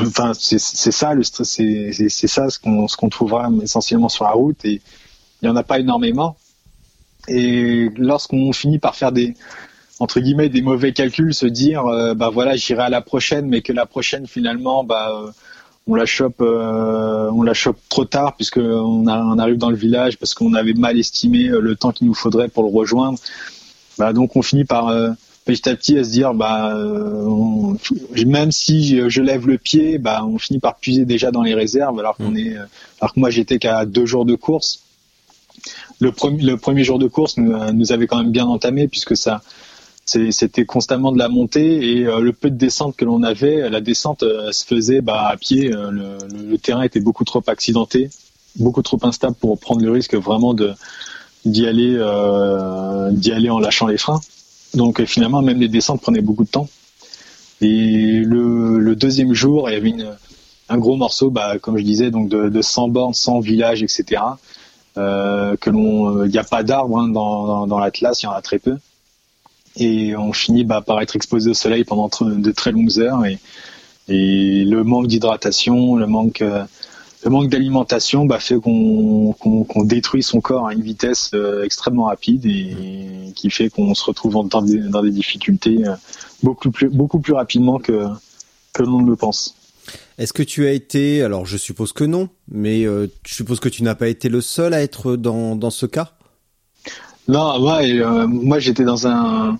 enfin 0.00 0.32
c'est 0.34 0.58
ça 0.58 1.14
le 1.14 1.22
c'est 1.22 2.26
ça 2.28 2.48
ce 2.48 2.58
qu'on 2.58 2.88
ce 2.88 2.96
qu'on 2.96 3.08
trouvera 3.08 3.50
essentiellement 3.62 4.08
sur 4.08 4.24
la 4.24 4.30
route 4.30 4.64
et 4.64 4.80
il 5.42 5.46
y 5.46 5.48
en 5.48 5.56
a 5.56 5.62
pas 5.62 5.78
énormément. 5.78 6.36
Et 7.28 7.90
lorsqu'on 7.96 8.52
finit 8.52 8.78
par 8.78 8.96
faire 8.96 9.12
des 9.12 9.34
entre 10.00 10.20
guillemets 10.20 10.48
des 10.48 10.62
mauvais 10.62 10.92
calculs, 10.92 11.34
se 11.34 11.46
dire 11.46 11.86
euh, 11.86 12.14
bah 12.14 12.30
voilà 12.30 12.56
j'irai 12.56 12.84
à 12.84 12.88
la 12.88 13.00
prochaine, 13.00 13.46
mais 13.46 13.62
que 13.62 13.72
la 13.72 13.86
prochaine 13.86 14.26
finalement 14.26 14.84
bah 14.84 15.10
euh, 15.12 15.30
on 15.86 15.94
la 15.94 16.06
chope 16.06 16.40
euh, 16.40 17.30
on 17.32 17.42
la 17.42 17.54
chope 17.54 17.78
trop 17.88 18.04
tard 18.04 18.36
puisque 18.36 18.58
on, 18.58 19.06
arrive 19.06 19.58
dans 19.58 19.70
le 19.70 19.76
village 19.76 20.18
parce 20.18 20.34
qu'on 20.34 20.54
avait 20.54 20.72
mal 20.72 20.98
estimé 20.98 21.48
euh, 21.48 21.60
le 21.60 21.76
temps 21.76 21.92
qu'il 21.92 22.06
nous 22.06 22.14
faudrait 22.14 22.48
pour 22.48 22.64
le 22.64 22.70
rejoindre. 22.74 23.18
Bah 23.98 24.12
donc 24.12 24.34
on 24.36 24.42
finit 24.42 24.64
par 24.64 24.88
euh, 24.88 25.10
petit 25.44 25.68
à 25.68 25.76
petit 25.76 25.98
à 25.98 26.04
se 26.04 26.10
dire 26.10 26.32
bah 26.32 26.74
euh, 26.74 27.24
on- 27.26 27.76
même 28.26 28.50
si 28.50 29.08
je, 29.08 29.20
lève 29.20 29.46
le 29.46 29.58
pied, 29.58 29.98
bah 29.98 30.24
on 30.24 30.38
finit 30.38 30.58
par 30.58 30.76
puiser 30.76 31.04
déjà 31.04 31.30
dans 31.30 31.42
les 31.42 31.54
réserves 31.54 31.98
alors 31.98 32.16
qu'on 32.16 32.34
est 32.34 32.56
euh, 32.56 32.64
alors 33.00 33.12
que 33.12 33.20
moi 33.20 33.30
j'étais 33.30 33.58
qu'à 33.58 33.84
deux 33.84 34.06
jours 34.06 34.24
de 34.24 34.34
course. 34.34 34.80
Le 36.00 36.12
premier 36.12 36.42
le 36.42 36.56
premier 36.56 36.82
jour 36.82 36.98
de 36.98 37.06
course 37.08 37.36
nous, 37.36 37.56
nous 37.72 37.92
avait 37.92 38.06
quand 38.06 38.18
même 38.18 38.32
bien 38.32 38.46
entamé 38.46 38.88
puisque 38.88 39.16
ça 39.16 39.42
c'était 40.06 40.66
constamment 40.66 41.12
de 41.12 41.18
la 41.18 41.28
montée 41.28 41.98
et 41.98 42.06
euh, 42.06 42.20
le 42.20 42.32
peu 42.32 42.50
de 42.50 42.56
descente 42.56 42.96
que 42.96 43.04
l'on 43.04 43.22
avait, 43.22 43.68
la 43.70 43.80
descente 43.80 44.22
euh, 44.22 44.52
se 44.52 44.64
faisait 44.64 45.00
bah, 45.00 45.28
à 45.28 45.36
pied. 45.36 45.72
euh, 45.72 45.90
le, 45.90 46.18
le- 46.50 46.58
terrain 46.58 46.82
était 46.82 47.00
beaucoup 47.00 47.24
trop 47.24 47.42
accidenté, 47.46 48.10
beaucoup 48.56 48.82
trop 48.82 48.98
instable 49.02 49.36
pour 49.36 49.58
prendre 49.58 49.82
le 49.82 49.90
risque 49.90 50.14
vraiment 50.14 50.54
d'y 51.44 51.66
aller 51.66 51.94
euh, 51.98 53.10
d'y 53.12 53.32
aller 53.32 53.50
en 53.50 53.58
lâchant 53.58 53.86
les 53.86 53.98
freins. 53.98 54.20
Donc 54.74 55.00
euh, 55.00 55.06
finalement, 55.06 55.42
même 55.42 55.60
les 55.60 55.68
descentes 55.68 56.00
prenaient 56.00 56.22
beaucoup 56.22 56.44
de 56.44 56.50
temps. 56.50 56.68
Et 57.60 58.20
le, 58.24 58.78
le 58.78 58.96
deuxième 58.96 59.32
jour, 59.32 59.70
il 59.70 59.74
y 59.74 59.76
avait 59.76 59.90
une, 59.90 60.10
un 60.68 60.78
gros 60.78 60.96
morceau, 60.96 61.30
bah, 61.30 61.58
comme 61.58 61.78
je 61.78 61.82
disais, 61.84 62.10
donc 62.10 62.28
de, 62.28 62.48
de 62.48 62.62
100 62.62 62.88
bornes, 62.88 63.14
100 63.14 63.40
villages, 63.40 63.82
etc. 63.82 64.22
Euh, 64.96 65.56
que 65.56 65.70
l'on, 65.70 66.24
il 66.24 66.30
n'y 66.30 66.38
a 66.38 66.44
pas 66.44 66.62
d'arbres 66.62 66.98
hein, 67.00 67.08
dans, 67.08 67.46
dans, 67.46 67.66
dans 67.66 67.78
l'Atlas, 67.78 68.22
il 68.22 68.26
y 68.26 68.28
en 68.28 68.32
a 68.32 68.42
très 68.42 68.58
peu 68.58 68.76
et 69.76 70.16
on 70.16 70.32
finit 70.32 70.64
bah, 70.64 70.80
par 70.80 71.00
être 71.00 71.16
exposé 71.16 71.50
au 71.50 71.54
soleil 71.54 71.84
pendant 71.84 72.08
de 72.20 72.50
très 72.52 72.72
longues 72.72 72.98
heures 72.98 73.24
et, 73.24 73.38
et 74.08 74.64
le 74.64 74.84
manque 74.84 75.06
d'hydratation, 75.06 75.96
le 75.96 76.06
manque 76.06 76.42
euh, 76.42 76.64
le 77.24 77.30
manque 77.30 77.48
d'alimentation 77.48 78.26
bah, 78.26 78.38
fait 78.38 78.60
qu'on 78.60 79.32
qu'on 79.38 79.64
qu'on 79.64 79.84
détruit 79.84 80.22
son 80.22 80.40
corps 80.40 80.66
à 80.66 80.74
une 80.74 80.82
vitesse 80.82 81.30
euh, 81.34 81.64
extrêmement 81.64 82.04
rapide 82.04 82.44
et 82.46 83.32
qui 83.34 83.50
fait 83.50 83.70
qu'on 83.70 83.94
se 83.94 84.04
retrouve 84.04 84.48
dans 84.48 84.62
des, 84.62 84.78
dans 84.78 85.02
des 85.02 85.10
difficultés 85.10 85.86
euh, 85.86 85.94
beaucoup 86.42 86.70
plus 86.70 86.90
beaucoup 86.90 87.20
plus 87.20 87.32
rapidement 87.32 87.78
que 87.78 88.06
que 88.72 88.82
l'on 88.82 89.00
ne 89.00 89.08
le 89.08 89.16
pense. 89.16 89.56
Est-ce 90.18 90.32
que 90.32 90.42
tu 90.42 90.66
as 90.66 90.72
été, 90.72 91.22
alors 91.22 91.44
je 91.44 91.56
suppose 91.56 91.92
que 91.92 92.04
non, 92.04 92.28
mais 92.48 92.84
euh, 92.84 93.08
je 93.26 93.34
suppose 93.34 93.58
que 93.58 93.68
tu 93.68 93.82
n'as 93.82 93.94
pas 93.94 94.08
été 94.08 94.28
le 94.28 94.40
seul 94.40 94.72
à 94.72 94.82
être 94.82 95.16
dans, 95.16 95.56
dans 95.56 95.70
ce 95.70 95.86
cas? 95.86 96.12
Non, 97.28 97.60
ouais, 97.64 98.00
euh, 98.00 98.26
moi 98.26 98.58
j'étais 98.58 98.84
dans 98.84 99.06
un, 99.06 99.58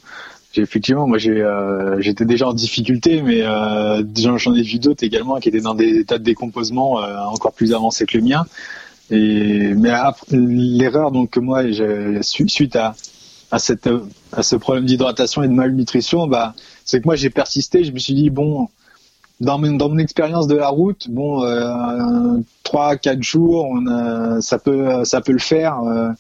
effectivement, 0.54 1.06
moi 1.06 1.18
j'ai, 1.18 1.40
euh, 1.40 2.00
j'étais 2.00 2.24
déjà 2.26 2.48
en 2.48 2.54
difficulté, 2.54 3.22
mais 3.22 3.42
euh, 3.42 4.02
j'en 4.14 4.54
ai 4.54 4.62
vu 4.62 4.78
d'autres 4.78 5.04
également 5.04 5.40
qui 5.40 5.48
étaient 5.48 5.60
dans 5.60 5.74
des 5.74 5.98
états 5.98 6.18
de 6.18 6.24
décomposement 6.24 7.02
euh, 7.02 7.16
encore 7.24 7.52
plus 7.52 7.72
avancés 7.72 8.06
que 8.06 8.18
le 8.18 8.24
mien. 8.24 8.44
Et 9.10 9.74
mais 9.74 9.92
l'erreur 10.30 11.10
donc 11.10 11.30
que 11.30 11.40
moi 11.40 11.62
suite 12.22 12.76
à 12.76 12.94
à 13.50 13.58
cette 13.58 13.88
à 14.32 14.42
ce 14.42 14.56
problème 14.56 14.84
d'hydratation 14.86 15.42
et 15.42 15.48
de 15.48 15.52
malnutrition, 15.52 16.26
bah 16.26 16.54
c'est 16.84 17.00
que 17.00 17.06
moi 17.06 17.16
j'ai 17.16 17.30
persisté. 17.30 17.84
Je 17.84 17.92
me 17.92 17.98
suis 17.98 18.14
dit 18.14 18.30
bon, 18.30 18.68
dans 19.40 19.58
mon, 19.58 19.72
dans 19.72 19.88
mon 19.88 19.98
expérience 19.98 20.46
de 20.46 20.56
la 20.56 20.68
route, 20.68 21.08
bon, 21.10 21.44
euh, 21.44 22.38
trois, 22.62 22.96
quatre 22.96 23.22
jours, 23.22 23.66
on 23.70 23.86
a, 23.86 24.40
ça 24.40 24.58
peut, 24.58 25.04
ça 25.04 25.20
peut 25.20 25.32
le 25.32 25.38
faire. 25.38 25.80
Euh, 25.80 26.10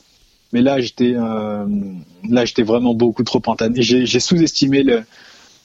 mais 0.54 0.62
là, 0.62 0.80
j'étais, 0.80 1.12
euh, 1.14 1.66
là, 2.30 2.44
j'étais 2.46 2.62
vraiment 2.62 2.94
beaucoup 2.94 3.24
trop 3.24 3.42
entamé. 3.46 3.82
J'ai, 3.82 4.20
sous-estimé 4.20 4.86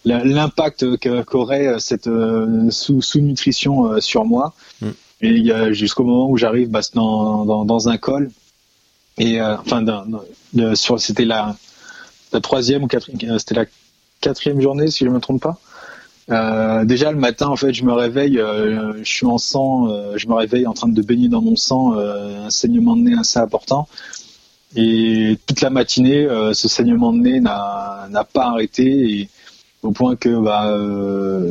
l'impact 0.03 0.97
qu'aurait 1.25 1.79
cette 1.79 2.07
euh, 2.07 2.69
sous, 2.71 3.01
sous-nutrition 3.01 4.01
sur 4.01 4.25
moi. 4.25 4.53
Mm. 4.81 4.89
Et 5.21 5.73
jusqu'au 5.73 6.03
moment 6.03 6.29
où 6.29 6.37
j'arrive 6.37 6.69
bah, 6.69 6.81
dans, 6.93 7.45
dans, 7.45 7.65
dans, 7.65 7.87
un 7.87 7.97
col. 7.97 8.31
Et 9.17 9.41
enfin, 9.41 9.85
sur, 10.73 10.99
c'était 10.99 11.25
la, 11.25 11.55
la 12.33 12.41
troisième 12.41 12.83
ou 12.83 12.87
quatrième, 12.87 13.37
c'était 13.37 13.55
la 13.55 13.65
quatrième 14.21 14.59
journée, 14.59 14.89
si 14.89 15.05
je 15.05 15.09
ne 15.09 15.15
me 15.15 15.19
trompe 15.19 15.41
pas. 15.41 15.59
Euh, 16.31 16.85
déjà 16.85 17.11
le 17.11 17.17
matin, 17.17 17.47
en 17.47 17.55
fait, 17.55 17.73
je 17.73 17.83
me 17.83 17.93
réveille, 17.93 18.39
euh, 18.39 18.93
je 19.03 19.09
suis 19.09 19.25
en 19.25 19.37
sang, 19.37 19.89
euh, 19.89 20.13
je 20.17 20.27
me 20.27 20.33
réveille 20.33 20.67
en 20.67 20.73
train 20.73 20.87
de 20.87 21.01
baigner 21.01 21.27
dans 21.27 21.41
mon 21.41 21.55
sang, 21.55 21.93
un 21.93 22.49
saignement 22.49 22.95
de 22.95 23.01
nez 23.01 23.15
assez 23.19 23.39
important. 23.39 23.87
Et 24.75 25.37
toute 25.47 25.61
la 25.61 25.69
matinée, 25.69 26.27
ce 26.53 26.67
saignement 26.67 27.11
de 27.11 27.19
nez 27.19 27.39
n'a 27.39 28.27
pas 28.31 28.47
arrêté, 28.47 28.83
et, 28.83 29.29
au 29.81 29.91
point 29.91 30.15
que 30.15 30.29
bah, 30.39 30.77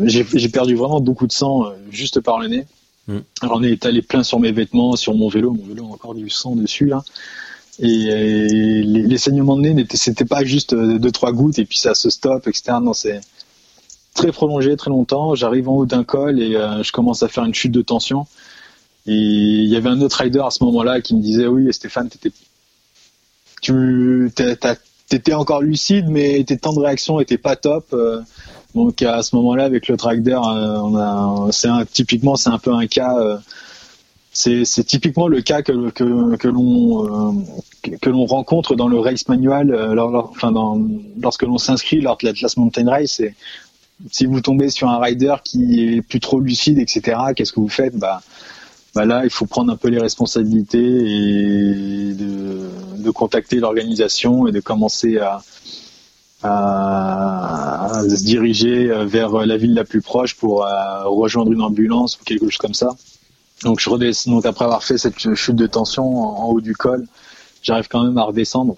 j'ai 0.07 0.49
perdu 0.49 0.75
vraiment 0.77 1.01
beaucoup 1.01 1.27
de 1.27 1.33
sang 1.33 1.65
juste 1.91 2.21
par 2.21 2.39
le 2.39 2.49
nez. 2.49 2.67
Mm. 3.09 3.19
Alors 3.41 3.57
on 3.57 3.63
est 3.65 3.73
étalé 3.73 4.03
plein 4.03 4.23
sur 4.23 4.39
mes 4.39 4.53
vêtements, 4.53 4.95
sur 4.95 5.15
mon 5.15 5.29
vélo, 5.29 5.53
mon 5.53 5.65
vélo 5.65 5.87
a 5.87 5.95
encore 5.95 6.15
du 6.15 6.31
sang 6.31 6.55
dessus 6.55 6.87
là. 6.87 7.03
Et, 7.81 8.83
les, 8.85 9.19
saignements 9.19 9.57
de 9.57 9.63
nez, 9.63 9.87
c'était 9.95 10.25
pas 10.25 10.45
juste 10.45 10.75
deux 10.75 11.13
trois 11.13 11.33
gouttes 11.33 11.59
et 11.59 11.65
puis 11.65 11.79
ça 11.79 11.95
se 11.95 12.11
stoppe, 12.11 12.49
etc. 12.49 12.77
Non, 12.83 12.93
c'est 12.93 13.21
très 14.15 14.33
prolongé, 14.33 14.77
très 14.77 14.91
longtemps. 14.91 15.35
J'arrive 15.37 15.69
en 15.69 15.77
haut 15.77 15.87
d'un 15.87 16.03
col 16.03 16.41
et 16.41 16.57
euh, 16.57 16.83
je 16.83 16.91
commence 16.91 17.23
à 17.23 17.29
faire 17.29 17.45
une 17.45 17.55
chute 17.55 17.71
de 17.71 17.83
tension. 17.83 18.27
Et 19.07 19.13
il 19.15 19.69
y 19.69 19.77
avait 19.77 19.89
un 19.89 20.01
autre 20.01 20.17
rider 20.17 20.41
à 20.45 20.51
ce 20.51 20.65
moment-là 20.65 21.01
qui 21.01 21.15
me 21.15 21.23
disait 21.23 21.47
oui 21.47 21.73
Stéphane, 21.73 22.09
t'étais, 22.09 22.33
tu 23.61 24.31
étais 25.11 25.35
encore 25.35 25.63
lucide, 25.63 26.07
mais 26.09 26.43
tes 26.45 26.57
temps 26.57 26.73
de 26.73 26.81
réaction 26.81 27.21
étaient 27.21 27.39
pas 27.39 27.57
top. 27.57 27.87
Euh. 27.93 28.21
donc 28.75 29.03
à 29.03 29.23
ce 29.23 29.35
moment-là, 29.37 29.65
avec 29.65 29.89
le 29.89 29.97
rider, 29.99 30.33
euh, 30.33 30.81
on 30.81 30.97
a, 30.97 31.49
c'est 31.53 31.69
typiquement 31.93 32.37
c'est 32.37 32.51
un 32.51 32.59
peu 32.59 32.73
un 32.73 32.87
cas. 32.87 33.17
c'est, 34.33 34.65
typiquement 34.85 35.29
le 35.29 35.41
cas 35.41 35.63
que, 35.63 35.91
que, 35.91 36.37
que 36.37 36.49
l'on 36.49 37.45
que 38.01 38.11
l'on 38.11 38.27
rencontre 38.27 38.75
dans 38.75 38.89
le 38.89 38.99
race 38.99 39.29
manual, 39.29 39.75
enfin 39.99 40.53
dans, 40.53 40.81
lorsque 41.21 41.43
l'on 41.43 41.59
s'inscrit 41.59 42.01
lors 42.01 42.17
de 42.19 42.27
l'Atlas 42.27 42.57
Mountain 42.57 42.89
Race. 42.89 43.13
C'est 43.17 43.35
si 44.11 44.27
vous 44.27 44.41
tombez 44.41 44.71
sur 44.71 44.89
un 44.89 44.99
rider 44.99 45.35
qui 45.45 45.97
est 45.97 46.03
plus 46.03 46.21
trop 46.21 46.41
lucide, 46.41 46.79
etc., 46.79 47.19
qu'est-ce 47.35 47.53
que 47.53 47.61
vous 47.61 47.69
faites? 47.69 47.97
Bah, 47.97 48.23
bah 48.95 49.05
là, 49.05 49.25
il 49.25 49.31
faut 49.31 49.47
prendre 49.47 49.73
un 49.73 49.77
peu 49.77 49.89
les 49.89 50.01
responsabilités 50.01 50.79
et 50.79 52.15
de, 52.15 52.69
de 52.99 53.11
contacter 53.11 53.57
l'organisation 53.57 54.47
et 54.47 54.53
de 54.53 54.61
commencer 54.61 55.19
à, 55.19 55.43
à, 56.43 58.03
se 58.09 58.25
diriger 58.25 58.87
vers 59.07 59.31
la 59.47 59.57
ville 59.57 59.75
la 59.75 59.85
plus 59.85 60.01
proche 60.01 60.35
pour 60.35 60.65
euh, 60.65 61.05
rejoindre 61.05 61.53
une 61.53 61.63
ambulance 61.63 62.19
ou 62.21 62.25
quelque 62.25 62.45
chose 62.47 62.59
comme 62.59 62.75
ça. 62.75 62.97
Donc 63.63 63.81
je 63.81 63.91
redescends. 63.91 64.31
Donc 64.31 64.47
après 64.47 64.65
avoir 64.65 64.85
fait 64.85 64.99
cette 64.99 65.35
chute 65.35 65.57
de 65.57 65.67
tension 65.67 66.05
en 66.05 66.47
haut 66.47 66.61
du 66.61 66.75
col, 66.75 67.07
j'arrive 67.63 67.89
quand 67.89 68.05
même 68.05 68.19
à 68.19 68.25
redescendre 68.25 68.77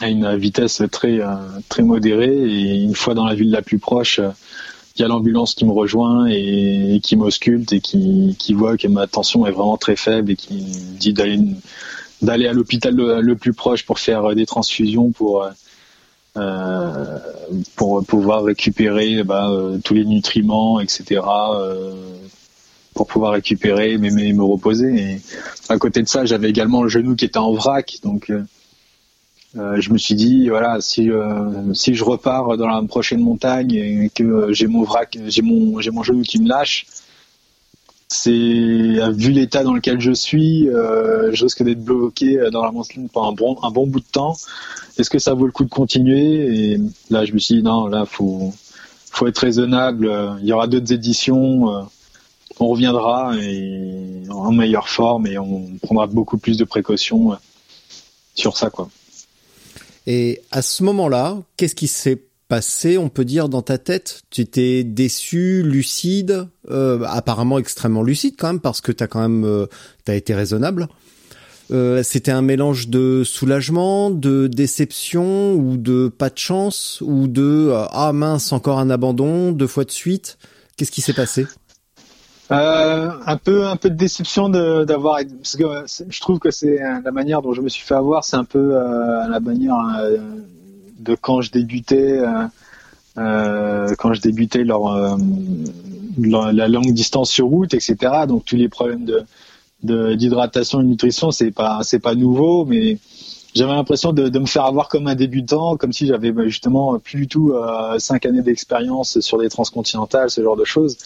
à 0.00 0.08
une 0.08 0.36
vitesse 0.36 0.82
très 0.92 1.20
euh, 1.20 1.34
très 1.68 1.82
modérée 1.82 2.36
et 2.36 2.82
une 2.82 2.94
fois 2.94 3.14
dans 3.14 3.26
la 3.26 3.34
ville 3.34 3.50
la 3.50 3.62
plus 3.62 3.78
proche 3.78 4.20
il 4.98 5.02
y 5.02 5.04
a 5.04 5.08
l'ambulance 5.08 5.54
qui 5.54 5.64
me 5.64 5.70
rejoint 5.70 6.26
et, 6.26 7.00
qui 7.02 7.16
m'ausculte 7.16 7.72
et 7.72 7.80
qui, 7.80 8.52
voit 8.52 8.76
que 8.76 8.88
ma 8.88 9.06
tension 9.06 9.46
est 9.46 9.52
vraiment 9.52 9.76
très 9.76 9.96
faible 9.96 10.32
et 10.32 10.36
qui 10.36 10.54
me 10.54 10.98
dit 10.98 11.12
d'aller 11.12 11.38
d'aller 12.20 12.48
à 12.48 12.52
l'hôpital 12.52 12.96
le, 12.96 13.34
plus 13.36 13.52
proche 13.52 13.86
pour 13.86 14.00
faire 14.00 14.34
des 14.34 14.44
transfusions 14.44 15.12
pour 15.12 15.48
euh, 16.36 17.18
pour 17.76 18.04
pouvoir 18.04 18.42
récupérer 18.42 19.22
bah, 19.22 19.52
tous 19.84 19.94
les 19.94 20.04
nutriments 20.04 20.80
etc 20.80 21.20
pour 22.94 23.06
pouvoir 23.06 23.32
récupérer 23.32 23.98
mais, 23.98 24.10
me 24.10 24.42
reposer. 24.42 25.20
À 25.68 25.78
côté 25.78 26.02
de 26.02 26.08
ça 26.08 26.24
j'avais 26.24 26.50
également 26.50 26.82
le 26.82 26.88
genou 26.88 27.14
qui 27.14 27.24
était 27.24 27.38
en 27.38 27.52
vrac 27.52 27.98
donc 28.02 28.32
euh, 29.56 29.80
je 29.80 29.90
me 29.92 29.98
suis 29.98 30.14
dit 30.14 30.50
voilà 30.50 30.78
si 30.80 31.10
euh, 31.10 31.72
si 31.72 31.94
je 31.94 32.04
repars 32.04 32.58
dans 32.58 32.66
la 32.66 32.82
prochaine 32.82 33.20
montagne 33.20 33.72
et 33.72 34.10
que 34.14 34.52
j'ai 34.52 34.66
mon 34.66 34.82
vrac 34.82 35.16
j'ai 35.26 35.40
mon 35.40 35.80
j'ai 35.80 35.90
mon 35.90 36.02
genou 36.02 36.22
qui 36.22 36.38
me 36.38 36.48
lâche 36.48 36.84
c'est 38.08 38.30
vu 38.30 39.32
l'état 39.32 39.64
dans 39.64 39.72
lequel 39.72 40.00
je 40.00 40.12
suis 40.12 40.68
euh, 40.68 41.30
je 41.32 41.44
risque 41.44 41.62
d'être 41.62 41.82
bloqué 41.82 42.38
dans 42.52 42.62
la 42.62 42.72
montagne 42.72 43.08
pendant 43.10 43.30
un 43.30 43.32
bon 43.32 43.58
un 43.62 43.70
bon 43.70 43.86
bout 43.86 44.00
de 44.00 44.06
temps. 44.12 44.36
Est-ce 44.98 45.08
que 45.08 45.18
ça 45.18 45.32
vaut 45.34 45.46
le 45.46 45.52
coup 45.52 45.64
de 45.64 45.70
continuer? 45.70 46.72
Et 46.72 46.80
là 47.10 47.24
je 47.24 47.32
me 47.32 47.38
suis 47.38 47.56
dit 47.56 47.62
non 47.62 47.86
là 47.86 48.04
faut 48.04 48.52
faut 49.10 49.26
être 49.26 49.38
raisonnable. 49.38 50.10
Il 50.42 50.46
y 50.46 50.52
aura 50.52 50.66
d'autres 50.66 50.92
éditions 50.92 51.88
on 52.60 52.68
reviendra 52.68 53.34
et 53.40 54.22
en 54.30 54.52
meilleure 54.52 54.88
forme 54.88 55.26
et 55.26 55.38
on 55.38 55.78
prendra 55.82 56.06
beaucoup 56.06 56.38
plus 56.38 56.58
de 56.58 56.64
précautions 56.64 57.36
sur 58.34 58.56
ça 58.56 58.68
quoi 58.70 58.88
et 60.10 60.40
à 60.50 60.62
ce 60.62 60.82
moment-là, 60.84 61.42
qu'est-ce 61.58 61.74
qui 61.74 61.86
s'est 61.86 62.22
passé, 62.48 62.96
on 62.96 63.10
peut 63.10 63.26
dire, 63.26 63.50
dans 63.50 63.60
ta 63.60 63.76
tête? 63.76 64.22
Tu 64.30 64.40
étais 64.40 64.82
déçu, 64.82 65.62
lucide, 65.62 66.48
euh, 66.70 67.04
apparemment 67.04 67.58
extrêmement 67.58 68.02
lucide 68.02 68.34
quand 68.38 68.46
même, 68.46 68.60
parce 68.60 68.80
que 68.80 68.90
t'as 68.90 69.06
quand 69.06 69.20
même, 69.20 69.44
euh, 69.44 69.66
t'as 70.06 70.14
été 70.14 70.34
raisonnable. 70.34 70.88
Euh, 71.72 72.02
c'était 72.02 72.30
un 72.30 72.40
mélange 72.40 72.88
de 72.88 73.22
soulagement, 73.22 74.08
de 74.08 74.46
déception 74.46 75.52
ou 75.52 75.76
de 75.76 76.08
pas 76.08 76.30
de 76.30 76.38
chance 76.38 77.02
ou 77.04 77.28
de 77.28 77.70
ah 77.90 78.14
mince 78.14 78.52
encore 78.52 78.78
un 78.78 78.88
abandon 78.88 79.52
deux 79.52 79.66
fois 79.66 79.84
de 79.84 79.90
suite. 79.90 80.38
Qu'est-ce 80.78 80.90
qui 80.90 81.02
s'est 81.02 81.12
passé? 81.12 81.46
Euh, 82.50 83.10
un 83.26 83.36
peu, 83.36 83.66
un 83.66 83.76
peu 83.76 83.90
de 83.90 83.94
déception 83.94 84.48
d'avoir, 84.48 85.20
parce 85.42 85.56
que 85.56 85.64
je 86.08 86.20
trouve 86.20 86.38
que 86.38 86.50
c'est 86.50 86.78
la 87.04 87.10
manière 87.10 87.42
dont 87.42 87.52
je 87.52 87.60
me 87.60 87.68
suis 87.68 87.84
fait 87.84 87.94
avoir, 87.94 88.24
c'est 88.24 88.36
un 88.36 88.44
peu 88.44 88.74
euh, 88.74 89.28
la 89.28 89.40
manière 89.40 89.76
euh, 90.00 90.16
de 90.98 91.14
quand 91.14 91.42
je 91.42 91.50
débutais, 91.50 92.22
euh, 93.18 93.94
quand 93.98 94.14
je 94.14 94.20
débutais 94.22 94.64
leur, 94.64 95.18
la 96.18 96.68
longue 96.68 96.92
distance 96.94 97.30
sur 97.30 97.46
route, 97.46 97.74
etc. 97.74 97.96
Donc 98.26 98.44
tous 98.44 98.56
les 98.56 98.68
problèmes 98.68 99.04
de 99.04 99.24
d'hydratation 99.80 100.80
et 100.80 100.82
de 100.82 100.88
nutrition, 100.88 101.30
c'est 101.30 101.52
pas, 101.52 101.80
c'est 101.82 102.00
pas 102.00 102.16
nouveau, 102.16 102.64
mais 102.64 102.98
j'avais 103.54 103.70
l'impression 103.70 104.12
de, 104.12 104.28
de, 104.28 104.38
me 104.40 104.46
faire 104.46 104.64
avoir 104.64 104.88
comme 104.88 105.06
un 105.06 105.14
débutant, 105.14 105.76
comme 105.76 105.92
si 105.92 106.04
j'avais 106.08 106.32
bah, 106.32 106.42
justement 106.46 106.98
plus 106.98 107.20
du 107.20 107.28
tout 107.28 107.54
cinq 107.98 108.26
années 108.26 108.42
d'expérience 108.42 109.20
sur 109.20 109.38
des 109.38 109.48
transcontinentales, 109.48 110.30
ce 110.30 110.42
genre 110.42 110.56
de 110.56 110.64
choses. 110.64 110.96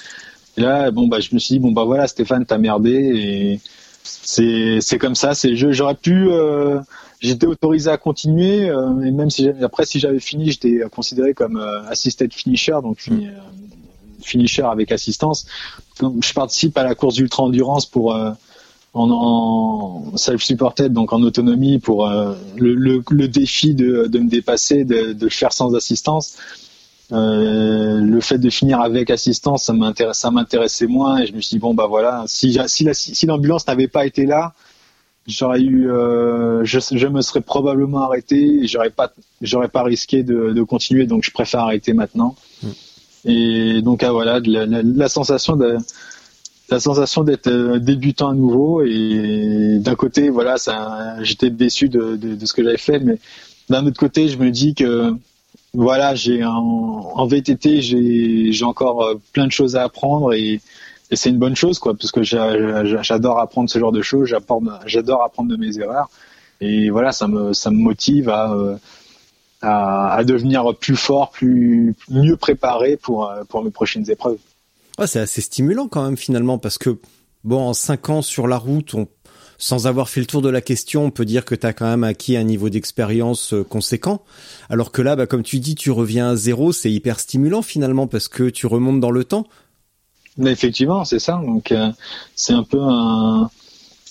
Et 0.56 0.60
là, 0.60 0.90
bon, 0.90 1.08
bah, 1.08 1.20
je 1.20 1.34
me 1.34 1.38
suis 1.38 1.54
dit, 1.54 1.58
bon, 1.60 1.72
bah 1.72 1.84
voilà, 1.84 2.06
Stéphane, 2.06 2.44
t'as 2.44 2.58
merdé 2.58 2.90
et 2.92 3.60
c'est, 4.04 4.78
c'est 4.80 4.98
comme 4.98 5.14
ça, 5.14 5.34
c'est 5.34 5.56
jeu. 5.56 5.72
J'aurais 5.72 5.94
pu, 5.94 6.28
euh, 6.28 6.80
j'étais 7.20 7.46
autorisé 7.46 7.90
à 7.90 7.96
continuer, 7.96 8.68
euh, 8.68 9.00
et 9.00 9.10
même 9.10 9.30
si 9.30 9.48
après, 9.62 9.86
si 9.86 9.98
j'avais 9.98 10.20
fini, 10.20 10.50
j'étais 10.50 10.82
considéré 10.90 11.34
comme 11.34 11.56
euh, 11.56 11.82
assisted 11.88 12.32
finisher, 12.32 12.76
donc 12.82 12.98
euh, 13.10 13.14
finisher 14.20 14.62
avec 14.62 14.92
assistance. 14.92 15.46
Donc, 16.00 16.24
je 16.24 16.32
participe 16.34 16.76
à 16.76 16.84
la 16.84 16.94
course 16.94 17.14
d'ultra 17.14 17.44
endurance 17.44 17.86
pour 17.86 18.14
euh, 18.14 18.32
en, 18.92 19.10
en 19.10 20.16
self-supported, 20.16 20.92
donc 20.92 21.12
en 21.14 21.22
autonomie, 21.22 21.78
pour 21.78 22.06
le, 22.08 22.74
le, 22.74 23.02
le, 23.08 23.28
défi 23.28 23.74
de, 23.74 24.06
de 24.06 24.18
me 24.18 24.28
dépasser, 24.28 24.84
de, 24.84 25.14
de 25.14 25.24
le 25.24 25.30
faire 25.30 25.54
sans 25.54 25.74
assistance. 25.74 26.36
Euh, 27.12 28.00
le 28.00 28.20
fait 28.20 28.38
de 28.38 28.48
finir 28.48 28.80
avec 28.80 29.10
assistance, 29.10 29.64
ça 29.64 29.72
m'intéresse, 29.74 30.18
ça 30.18 30.30
m'intéressait 30.30 30.86
moins 30.86 31.18
et 31.18 31.26
je 31.26 31.34
me 31.34 31.40
suis 31.40 31.56
dit 31.56 31.60
bon 31.60 31.74
bah 31.74 31.86
voilà, 31.86 32.24
si 32.26 32.58
si, 32.66 32.88
si 32.94 33.26
l'ambulance 33.26 33.66
n'avait 33.66 33.88
pas 33.88 34.06
été 34.06 34.24
là, 34.24 34.54
j'aurais 35.26 35.60
eu, 35.60 35.90
euh, 35.90 36.64
je, 36.64 36.78
je, 36.80 37.06
me 37.06 37.20
serais 37.20 37.42
probablement 37.42 38.02
arrêté 38.02 38.62
et 38.62 38.66
j'aurais 38.66 38.90
pas, 38.90 39.12
j'aurais 39.42 39.68
pas 39.68 39.82
risqué 39.82 40.22
de, 40.22 40.52
de, 40.52 40.62
continuer 40.62 41.06
donc 41.06 41.22
je 41.22 41.30
préfère 41.30 41.60
arrêter 41.60 41.92
maintenant. 41.92 42.34
Mm. 42.62 42.68
Et 43.26 43.82
donc 43.82 44.02
ah, 44.02 44.12
voilà, 44.12 44.40
la, 44.40 44.64
la, 44.64 44.82
la 44.82 45.08
sensation 45.08 45.56
de 45.56 45.76
la 46.70 46.80
sensation 46.80 47.24
d'être 47.24 47.48
euh, 47.48 47.78
débutant 47.78 48.30
à 48.30 48.34
nouveau 48.34 48.82
et 48.82 49.78
d'un 49.80 49.96
côté 49.96 50.30
voilà 50.30 50.56
ça 50.56 51.22
j'étais 51.22 51.50
déçu 51.50 51.90
de, 51.90 52.16
de, 52.16 52.34
de, 52.34 52.46
ce 52.46 52.54
que 52.54 52.64
j'avais 52.64 52.78
fait 52.78 52.98
mais 52.98 53.18
d'un 53.68 53.84
autre 53.86 54.00
côté 54.00 54.28
je 54.28 54.38
me 54.38 54.50
dis 54.50 54.74
que 54.74 55.14
voilà 55.74 56.14
j'ai 56.14 56.44
en, 56.44 57.26
VTT 57.26 57.80
j'ai 57.80 58.64
encore 58.64 59.02
euh, 59.02 59.14
plein 59.32 59.46
de 59.46 59.52
choses 59.52 59.76
à 59.76 59.84
apprendre 59.84 60.32
et, 60.34 60.60
c'est 61.14 61.28
une 61.28 61.38
bonne 61.38 61.56
chose 61.56 61.78
quoi 61.78 61.94
parce 61.94 62.10
que 62.10 62.22
j'adore 62.22 63.38
apprendre 63.38 63.68
ce 63.68 63.78
genre 63.78 63.92
de 63.92 64.00
choses 64.00 64.34
j'adore 64.86 65.22
apprendre 65.22 65.50
de 65.50 65.56
mes 65.56 65.78
erreurs 65.78 66.08
et 66.62 66.88
voilà 66.88 67.12
ça 67.12 67.28
me 67.28 67.52
ça 67.52 67.70
me 67.70 67.76
motive 67.76 68.30
à 68.30 68.50
euh, 68.52 68.76
à, 69.60 70.14
à 70.14 70.24
devenir 70.24 70.74
plus 70.80 70.96
fort 70.96 71.30
plus 71.30 71.94
mieux 72.08 72.36
préparé 72.36 72.96
pour 72.96 73.30
pour 73.50 73.62
mes 73.62 73.70
prochaines 73.70 74.10
épreuves. 74.10 74.38
Ouais, 74.98 75.06
c'est 75.06 75.20
assez 75.20 75.40
stimulant 75.40 75.88
quand 75.88 76.02
même 76.02 76.16
finalement 76.16 76.58
parce 76.58 76.78
que 76.78 76.98
bon, 77.44 77.60
en 77.60 77.74
cinq 77.74 78.10
ans 78.10 78.22
sur 78.22 78.46
la 78.46 78.58
route, 78.58 78.94
on, 78.94 79.06
sans 79.62 79.86
avoir 79.86 80.08
fait 80.08 80.18
le 80.18 80.26
tour 80.26 80.42
de 80.42 80.48
la 80.48 80.60
question, 80.60 81.04
on 81.04 81.12
peut 81.12 81.24
dire 81.24 81.44
que 81.44 81.54
tu 81.54 81.64
as 81.64 81.72
quand 81.72 81.86
même 81.86 82.02
acquis 82.02 82.36
un 82.36 82.42
niveau 82.42 82.68
d'expérience 82.68 83.54
euh, 83.54 83.62
conséquent. 83.62 84.22
Alors 84.68 84.90
que 84.90 85.02
là, 85.02 85.14
bah, 85.14 85.28
comme 85.28 85.44
tu 85.44 85.60
dis, 85.60 85.76
tu 85.76 85.92
reviens 85.92 86.30
à 86.30 86.36
zéro, 86.36 86.72
c'est 86.72 86.90
hyper 86.90 87.20
stimulant 87.20 87.62
finalement 87.62 88.08
parce 88.08 88.26
que 88.26 88.50
tu 88.50 88.66
remontes 88.66 88.98
dans 88.98 89.12
le 89.12 89.22
temps. 89.22 89.46
Effectivement, 90.44 91.04
c'est 91.04 91.20
ça. 91.20 91.40
Donc 91.46 91.70
euh, 91.70 91.90
c'est 92.34 92.54
un 92.54 92.64
peu 92.64 92.80
un, 92.80 93.48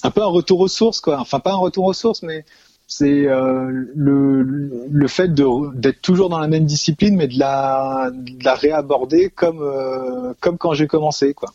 retour 0.02 0.62
aux 0.62 0.70
sources, 0.70 1.02
quoi. 1.02 1.20
Enfin, 1.20 1.42
pas 1.42 1.52
un 1.52 1.58
retour 1.58 1.84
aux 1.84 1.94
sources, 1.94 2.24
mais 2.24 2.46
c'est 2.88 3.28
euh, 3.28 3.70
le, 3.94 4.44
le 4.90 5.08
fait 5.10 5.34
d'être 5.34 6.02
toujours 6.02 6.30
dans 6.30 6.40
la 6.40 6.48
même 6.48 6.64
discipline, 6.64 7.18
mais 7.18 7.28
de 7.28 7.38
la, 7.38 8.10
de 8.14 8.42
la 8.42 8.56
réaborder 8.56 9.30
comme, 9.30 9.62
euh, 9.62 10.34
comme 10.40 10.58
quand 10.58 10.74
j'ai 10.74 10.88
commencé, 10.88 11.34
quoi. 11.34 11.54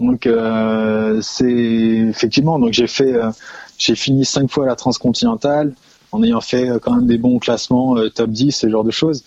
Donc 0.00 0.26
euh, 0.26 1.20
c'est 1.22 1.44
effectivement, 1.46 2.58
donc 2.58 2.72
j'ai 2.72 2.86
fait, 2.86 3.14
euh, 3.14 3.30
j'ai 3.78 3.94
fini 3.94 4.24
cinq 4.24 4.50
fois 4.50 4.66
la 4.66 4.74
transcontinentale 4.74 5.74
en 6.10 6.22
ayant 6.22 6.40
fait 6.40 6.68
euh, 6.68 6.78
quand 6.78 6.94
même 6.94 7.06
des 7.06 7.18
bons 7.18 7.38
classements 7.38 7.96
top 8.10 8.30
10, 8.30 8.52
ce 8.52 8.68
genre 8.68 8.84
de 8.84 8.90
choses. 8.90 9.24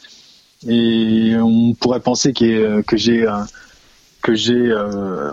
Et 0.68 1.34
on 1.40 1.74
pourrait 1.74 2.00
penser 2.00 2.34
que, 2.34 2.82
que 2.82 2.98
j'ai 2.98 3.26
que 4.22 4.34
j'ai 4.34 4.74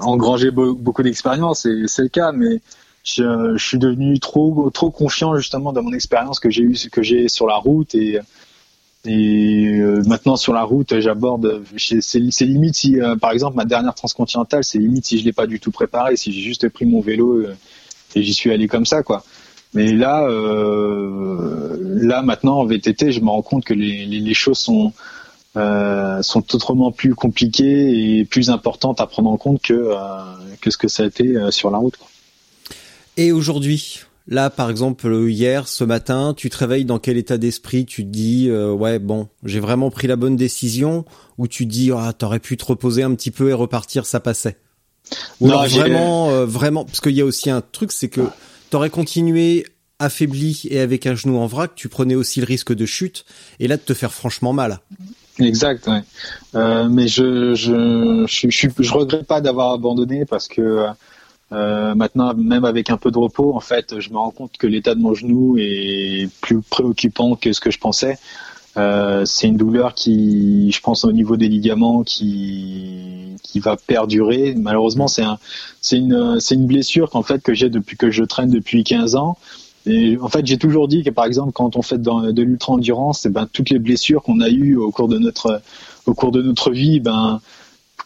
engrangé 0.03 0.51
beaucoup 0.51 1.03
d'expérience, 1.03 1.67
et 1.67 1.85
c'est 1.87 2.03
le 2.03 2.09
cas, 2.09 2.31
mais 2.33 2.61
je, 3.03 3.55
je, 3.57 3.65
suis 3.65 3.79
devenu 3.79 4.21
trop 4.21 4.71
trop 4.71 4.91
confiant 4.91 5.37
justement 5.37 5.73
dans 5.73 5.83
mon 5.83 5.93
expérience 5.93 6.39
que 6.41 6.51
j'ai 6.51 6.63
eu 6.63 6.77
que 6.93 7.03
j'ai 7.03 7.29
sur 7.29 7.47
la 7.47 7.57
route 7.57 7.95
et 7.95 8.21
et 9.07 9.67
euh, 9.67 10.03
maintenant 10.07 10.37
sur 10.37 10.55
la 10.55 10.63
route 10.63 10.99
j'aborde 11.01 11.63
c'est 11.77 12.45
limite 12.47 12.75
si 12.75 13.01
euh, 13.01 13.17
par 13.17 13.33
exemple 13.33 13.57
ma 13.57 13.67
dernière 13.67 13.95
transcontinentale 13.95 14.65
c'est 14.65 14.79
limite 14.79 15.05
si 15.05 15.19
je 15.19 15.25
l'ai 15.25 15.33
pas 15.33 15.47
du 15.47 15.61
tout 15.61 15.71
préparé 15.71 16.17
si 16.17 16.33
j'ai 16.33 16.41
juste 16.41 16.69
pris 16.71 16.87
mon 16.87 17.01
vélo 17.01 17.35
euh, 17.35 17.57
et 18.15 18.23
j'y 18.23 18.33
suis 18.33 18.51
allé 18.51 18.67
comme 18.67 18.87
ça 18.87 19.03
quoi 19.03 19.23
mais 19.75 19.93
là 19.93 20.27
là 20.29 22.23
maintenant 22.23 22.61
en 22.61 22.65
VTT 22.65 23.13
je 23.13 23.21
me 23.21 23.29
rends 23.29 23.43
compte 23.43 23.65
que 23.65 23.75
les, 23.75 24.35
choses 24.35 24.59
sont 24.59 24.93
sont 25.55 26.55
autrement 26.55 26.93
plus 26.93 27.15
compliquées 27.15 28.19
et 28.19 28.25
plus 28.25 28.51
importantes 28.51 29.01
à 29.01 29.07
prendre 29.07 29.31
en 29.31 29.37
compte 29.37 29.61
que 29.61 29.93
que 30.61 30.71
ce 30.71 30.79
que 30.79 30.87
ça 30.87 31.03
a 31.03 31.07
été 31.07 31.51
sur 31.51 31.73
la 31.73 31.79
route. 31.79 31.99
Et 33.17 33.33
aujourd'hui, 33.33 34.05
là 34.27 34.51
par 34.51 34.71
exemple 34.71 35.07
hier, 35.29 35.69
ce 35.69 35.85
matin, 35.85 36.35
tu 36.37 36.51
te 36.51 36.57
réveilles 36.57 36.85
dans 36.85 36.99
quel 36.99 37.17
état 37.17 37.39
d'esprit? 37.39 37.87
Tu 37.87 38.05
te 38.05 38.11
dis 38.11 38.49
euh, 38.49 38.73
ouais 38.73 38.99
bon, 38.99 39.29
j'ai 39.45 39.61
vraiment 39.61 39.91
pris 39.91 40.07
la 40.07 40.17
bonne 40.17 40.37
décision? 40.37 41.05
Ou 41.39 41.49
tu 41.49 41.67
te 41.67 41.73
dis 41.73 41.91
ah 41.93 42.13
t'aurais 42.17 42.41
pu 42.41 42.57
te 42.57 42.65
reposer 42.65 43.03
un 43.03 43.15
petit 43.15 43.31
peu 43.31 43.51
et 43.51 43.53
repartir, 43.53 44.07
ça 44.07 44.21
passait? 44.21 44.59
Ou 45.41 45.49
non, 45.49 45.65
vraiment 45.67 46.31
euh, 46.31 46.47
vraiment 46.47 46.85
parce 46.85 47.01
qu'il 47.01 47.13
y 47.13 47.21
a 47.21 47.25
aussi 47.25 47.51
un 47.51 47.61
truc 47.61 47.93
c'est 47.93 48.09
que 48.09 48.23
t'aurais 48.71 48.91
continué 48.91 49.67
affaibli 49.99 50.63
et 50.71 50.81
avec 50.81 51.07
un 51.07 51.15
genou 51.15 51.39
en 51.39 51.47
vrac, 51.47 51.75
tu 51.75 51.89
prenais 51.89 52.15
aussi 52.15 52.41
le 52.41 52.47
risque 52.47 52.75
de 52.75 52.87
chute 52.87 53.25
et 53.61 53.69
là 53.69 53.77
de 53.77 53.83
te 53.83 53.95
faire 53.95 54.13
franchement 54.13 54.53
mal. 54.53 54.81
Exact, 55.39 55.87
ouais. 55.89 56.03
Euh, 56.55 56.89
mais 56.89 57.09
je 57.09 57.55
je, 57.55 58.25
je 58.29 58.51
je 58.51 58.69
je 58.79 58.93
regrette 58.93 59.27
pas 59.27 59.41
d'avoir 59.41 59.73
abandonné 59.73 60.25
parce 60.25 60.47
que 60.49 60.87
euh, 61.53 61.95
maintenant, 61.95 62.35
même 62.35 62.65
avec 62.65 62.91
un 62.91 62.97
peu 62.97 63.11
de 63.11 63.19
repos, 63.19 63.55
en 63.55 63.61
fait, 63.61 64.01
je 64.01 64.11
me 64.11 64.17
rends 64.17 64.31
compte 64.31 64.57
que 64.59 64.67
l'état 64.67 64.95
de 64.95 65.01
mon 65.01 65.15
genou 65.15 65.57
est 65.59 66.29
plus 66.41 66.61
préoccupant 66.63 67.37
que 67.37 67.53
ce 67.53 67.61
que 67.61 67.71
je 67.71 67.79
pensais. 67.79 68.19
Euh, 68.77 69.25
c'est 69.25 69.47
une 69.47 69.57
douleur 69.57 69.95
qui, 69.95 70.73
je 70.73 70.81
pense, 70.81 71.05
au 71.05 71.13
niveau 71.13 71.37
des 71.37 71.49
ligaments, 71.49 72.03
qui 72.03 73.37
qui 73.43 73.61
va 73.61 73.77
perdurer. 73.77 74.55
Malheureusement, 74.57 75.07
c'est 75.07 75.23
un, 75.23 75.39
c'est 75.81 75.99
une, 75.99 76.41
c'est 76.41 76.57
une 76.57 76.67
blessure 76.67 77.11
qu'en 77.11 77.23
fait 77.23 77.41
que 77.43 77.55
j'ai 77.55 77.71
depuis 77.71 77.97
que 77.97 78.11
je 78.11 78.25
traîne 78.25 78.51
depuis 78.51 78.83
15 78.83 79.15
ans. 79.15 79.37
Et 79.87 80.17
en 80.19 80.29
fait, 80.29 80.47
j'ai 80.47 80.57
toujours 80.59 80.89
dit 80.89 81.05
que 81.05 81.11
par 81.11 81.27
exemple, 81.27 81.53
quand 81.53 81.77
on 81.77 81.83
fait 81.83 82.01
de, 82.01 82.43
l'ultra 82.43 82.73
endurance, 82.73 83.27
eh 83.27 83.29
ben 83.29 83.47
toutes 83.53 83.71
les 83.71 83.79
blessures 83.79 84.23
qu'on 84.23 84.41
a 84.41 84.49
eues 84.49 84.77
au 84.77 84.91
cours 84.91 85.09
de 85.09 85.19
notre 85.19 85.63
au 86.07 86.15
cours 86.15 86.33
de 86.33 86.43
notre 86.43 86.71
vie, 86.71 87.01
ben 87.01 87.41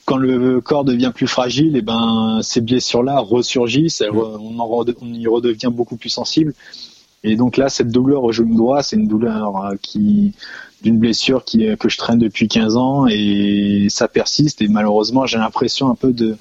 quand 0.09 0.16
le 0.16 0.62
corps 0.62 0.85
devient 0.85 1.12
plus 1.14 1.27
fragile, 1.27 1.77
eh 1.77 1.83
ben 1.83 2.40
ces 2.40 2.62
blessures-là 2.62 3.18
ressurgissent, 3.18 4.03
on, 4.11 5.12
y 5.12 5.27
redevient 5.27 5.68
beaucoup 5.71 5.97
plus 5.97 6.09
sensible. 6.09 6.55
Et 7.25 7.37
donc 7.37 7.59
là, 7.59 7.68
cette 7.68 7.90
douleur 7.90 8.25
au 8.25 8.33
genou 8.33 8.57
droit, 8.57 8.83
c'est 8.83 8.97
une 8.97 9.07
douleur 9.07 9.66
euh, 9.66 9.75
qui 9.83 10.33
d'une 10.83 10.99
blessure 10.99 11.44
qui 11.44 11.66
que 11.77 11.90
je 11.90 11.99
traîne 11.99 12.18
depuis 12.18 12.49
15 12.49 12.77
ans 12.79 13.07
et 13.07 13.88
ça 13.90 14.09
persiste. 14.09 14.62
Et 14.62 14.68
malheureusement, 14.68 15.27
j'ai 15.27 15.37
l'impression 15.37 15.90
un 15.90 15.94
peu 15.94 16.14
de 16.14 16.38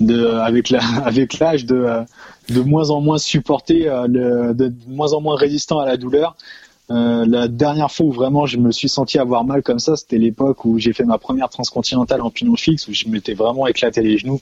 de 0.00 0.26
avec 0.26 0.68
la 0.68 0.80
avec 1.06 1.38
l'âge 1.38 1.64
de 1.64 2.04
de 2.50 2.60
moins 2.60 2.90
en 2.90 3.00
moins 3.00 3.16
supporter, 3.16 3.88
euh, 3.88 4.52
de 4.52 4.74
moins 4.88 5.14
en 5.14 5.22
moins 5.22 5.36
résistant 5.36 5.78
à 5.78 5.86
la 5.86 5.96
douleur. 5.96 6.36
Euh, 6.90 7.24
la 7.26 7.46
dernière 7.46 7.90
fois 7.90 8.06
où 8.06 8.12
vraiment 8.12 8.46
je 8.46 8.56
me 8.56 8.72
suis 8.72 8.88
senti 8.88 9.18
avoir 9.18 9.44
mal 9.44 9.62
comme 9.62 9.78
ça, 9.78 9.94
c'était 9.94 10.18
l'époque 10.18 10.64
où 10.64 10.78
j'ai 10.78 10.92
fait 10.92 11.04
ma 11.04 11.18
première 11.18 11.48
transcontinentale 11.48 12.20
en 12.20 12.30
pignon 12.30 12.56
fixe, 12.56 12.88
où 12.88 12.92
je 12.92 13.06
m'étais 13.08 13.34
vraiment 13.34 13.66
éclaté 13.68 14.02
les 14.02 14.18
genoux. 14.18 14.40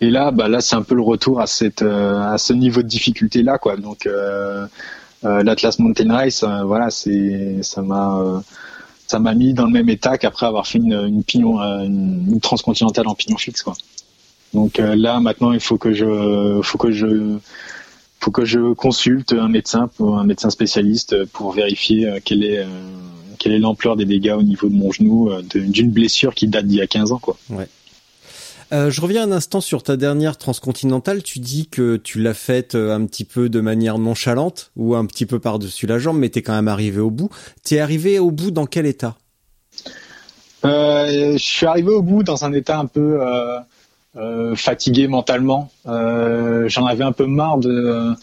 Et 0.00 0.10
là, 0.10 0.32
bah 0.32 0.48
là, 0.48 0.60
c'est 0.60 0.74
un 0.74 0.82
peu 0.82 0.96
le 0.96 1.02
retour 1.02 1.40
à 1.40 1.46
cette 1.46 1.82
euh, 1.82 2.20
à 2.20 2.38
ce 2.38 2.52
niveau 2.52 2.82
de 2.82 2.88
difficulté 2.88 3.42
là, 3.42 3.58
quoi. 3.58 3.76
Donc 3.76 4.06
euh, 4.06 4.66
euh 5.24 5.42
l'Atlas 5.44 5.78
Mountain 5.78 6.12
Race, 6.12 6.44
voilà, 6.64 6.90
c'est 6.90 7.62
ça 7.62 7.82
m'a 7.82 8.42
ça 9.06 9.20
m'a 9.20 9.34
mis 9.34 9.54
dans 9.54 9.66
le 9.66 9.72
même 9.72 9.88
état 9.88 10.18
qu'après 10.18 10.46
avoir 10.46 10.66
fait 10.66 10.78
une, 10.78 10.92
une 10.92 11.22
pignon 11.22 11.60
une, 11.60 12.26
une, 12.28 12.40
transcontinentale 12.40 13.06
en 13.06 13.14
pignon 13.14 13.36
fixe, 13.36 13.62
quoi. 13.62 13.74
Donc 14.54 14.78
là, 14.78 15.20
maintenant, 15.20 15.52
il 15.52 15.60
faut 15.60 15.78
que 15.78 15.92
je 15.92 16.60
faut 16.62 16.78
que 16.78 16.90
je 16.90 17.38
faut 18.20 18.30
que 18.30 18.44
je 18.44 18.72
consulte 18.74 19.32
un 19.32 19.48
médecin, 19.48 19.88
un 20.00 20.24
médecin 20.24 20.50
spécialiste 20.50 21.24
pour 21.26 21.52
vérifier 21.52 22.08
euh, 22.08 22.18
quelle 22.24 22.44
est 22.44 22.58
euh, 22.58 22.66
quelle 23.38 23.52
est 23.52 23.58
l'ampleur 23.58 23.96
des 23.96 24.04
dégâts 24.06 24.34
au 24.36 24.42
niveau 24.42 24.68
de 24.68 24.74
mon 24.74 24.90
genou 24.90 25.30
euh, 25.30 25.42
d'une 25.42 25.90
blessure 25.90 26.34
qui 26.34 26.48
date 26.48 26.66
d'il 26.66 26.78
y 26.78 26.82
a 26.82 26.86
15 26.86 27.12
ans 27.12 27.18
quoi. 27.18 27.36
Ouais. 27.50 27.68
Euh, 28.72 28.90
je 28.90 29.00
reviens 29.00 29.22
un 29.22 29.30
instant 29.30 29.60
sur 29.60 29.84
ta 29.84 29.96
dernière 29.96 30.38
transcontinentale. 30.38 31.22
Tu 31.22 31.38
dis 31.38 31.68
que 31.68 31.96
tu 31.96 32.20
l'as 32.20 32.34
faite 32.34 32.74
un 32.74 33.06
petit 33.06 33.24
peu 33.24 33.48
de 33.48 33.60
manière 33.60 33.98
nonchalante 33.98 34.72
ou 34.74 34.96
un 34.96 35.06
petit 35.06 35.24
peu 35.24 35.38
par-dessus 35.38 35.86
la 35.86 36.00
jambe, 36.00 36.18
mais 36.18 36.30
t'es 36.30 36.42
quand 36.42 36.54
même 36.54 36.66
arrivé 36.66 36.98
au 36.98 37.10
bout. 37.10 37.28
T'es 37.62 37.78
arrivé 37.78 38.18
au 38.18 38.32
bout 38.32 38.50
dans 38.50 38.66
quel 38.66 38.86
état? 38.86 39.16
Euh, 40.64 41.32
Je 41.32 41.38
suis 41.38 41.66
arrivé 41.66 41.90
au 41.90 42.02
bout 42.02 42.22
dans 42.22 42.44
un 42.44 42.52
état 42.52 42.78
un 42.78 42.86
peu 42.86 43.18
euh, 43.20 43.58
fatigué 44.54 45.08
mentalement. 45.08 45.70
Euh, 45.86 46.68
j'en 46.68 46.86
avais 46.86 47.04
un 47.04 47.12
peu 47.12 47.26
marre 47.26 47.58
de, 47.58 48.14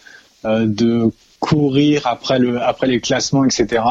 euh, 0.46 0.66
de 0.66 1.12
courir 1.40 2.08
après 2.08 2.40
le 2.40 2.62
après 2.62 2.88
les 2.88 3.00
classements, 3.00 3.46
etc. 3.46 3.84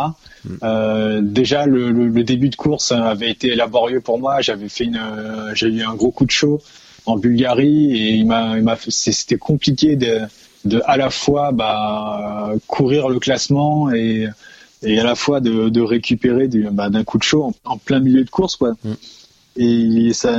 Mm. 0.44 0.54
Euh, 0.62 1.20
déjà 1.22 1.66
le, 1.66 1.90
le, 1.92 2.08
le, 2.08 2.24
début 2.24 2.48
de 2.48 2.56
course 2.56 2.92
avait 2.92 3.30
été 3.30 3.54
laborieux 3.54 4.00
pour 4.00 4.18
moi. 4.18 4.40
J'avais 4.40 4.68
fait 4.68 4.84
une, 4.84 5.00
j'ai 5.54 5.68
eu 5.68 5.82
un 5.82 5.94
gros 5.94 6.10
coup 6.10 6.24
de 6.24 6.30
chaud 6.30 6.60
en 7.06 7.16
Bulgarie 7.16 7.96
et 7.96 8.10
il 8.10 8.26
m'a, 8.26 8.56
il 8.56 8.62
m'a, 8.62 8.76
c'était 8.76 9.38
compliqué 9.38 9.96
de, 9.96 10.20
de 10.64 10.82
à 10.86 10.96
la 10.96 11.10
fois 11.10 11.52
bah, 11.52 12.52
courir 12.66 13.08
le 13.08 13.18
classement 13.18 13.92
et 13.92 14.28
et 14.84 14.98
à 14.98 15.04
la 15.04 15.14
fois 15.14 15.40
de, 15.40 15.68
de 15.68 15.80
récupérer 15.80 16.48
du, 16.48 16.68
bah, 16.70 16.90
d'un 16.90 17.04
coup 17.04 17.18
de 17.18 17.22
chaud 17.22 17.44
en, 17.44 17.54
en, 17.64 17.78
plein 17.78 18.00
milieu 18.00 18.24
de 18.24 18.30
course 18.30 18.56
quoi. 18.56 18.72
Mm. 18.82 18.92
Et 19.56 20.12
ça, 20.14 20.32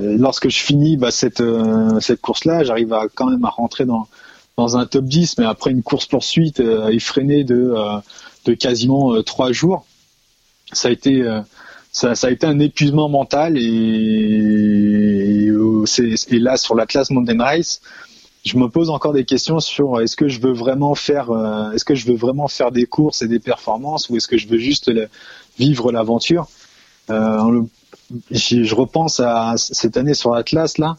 lorsque 0.00 0.48
je 0.48 0.58
finis 0.58 0.96
bah, 0.96 1.10
cette, 1.10 1.40
euh, 1.40 2.00
cette 2.00 2.20
course-là, 2.20 2.64
j'arrive 2.64 2.92
à, 2.92 3.06
quand 3.14 3.26
même 3.26 3.44
à 3.44 3.50
rentrer 3.50 3.84
dans, 3.84 4.08
dans 4.56 4.76
un 4.78 4.86
top 4.86 5.04
10, 5.04 5.38
mais 5.38 5.44
après 5.44 5.70
une 5.70 5.82
course 5.82 6.06
poursuite 6.06 6.60
euh, 6.60 6.88
effrénée 6.88 7.44
de, 7.44 7.74
euh, 7.76 7.98
de 8.46 8.54
quasiment 8.54 9.22
trois 9.22 9.52
jours, 9.52 9.84
ça 10.72 10.88
a 10.88 10.90
été 10.90 11.22
ça, 11.92 12.14
ça, 12.14 12.28
a 12.28 12.30
été 12.30 12.46
un 12.46 12.58
épuisement 12.58 13.08
mental. 13.08 13.56
Et, 13.58 13.60
et, 15.46 16.14
et 16.28 16.38
là 16.38 16.56
sur 16.56 16.74
l'Atlas 16.74 17.10
Mountain 17.10 17.42
Race, 17.42 17.82
je 18.44 18.56
me 18.56 18.68
pose 18.68 18.90
encore 18.90 19.12
des 19.12 19.24
questions 19.24 19.60
sur 19.60 20.00
est-ce 20.00 20.16
que 20.16 20.28
je 20.28 20.40
veux 20.40 20.52
vraiment 20.52 20.94
faire 20.94 21.30
est-ce 21.74 21.84
que 21.84 21.94
je 21.94 22.06
veux 22.06 22.16
vraiment 22.16 22.48
faire 22.48 22.72
des 22.72 22.86
courses 22.86 23.22
et 23.22 23.28
des 23.28 23.38
performances 23.38 24.08
ou 24.08 24.16
est-ce 24.16 24.28
que 24.28 24.38
je 24.38 24.48
veux 24.48 24.58
juste 24.58 24.90
vivre 25.58 25.92
l'aventure? 25.92 26.48
Euh, 27.10 27.62
je 28.30 28.74
repense 28.74 29.20
à 29.20 29.54
cette 29.56 29.96
année 29.96 30.14
sur 30.14 30.34
Atlas 30.34 30.78
là. 30.78 30.96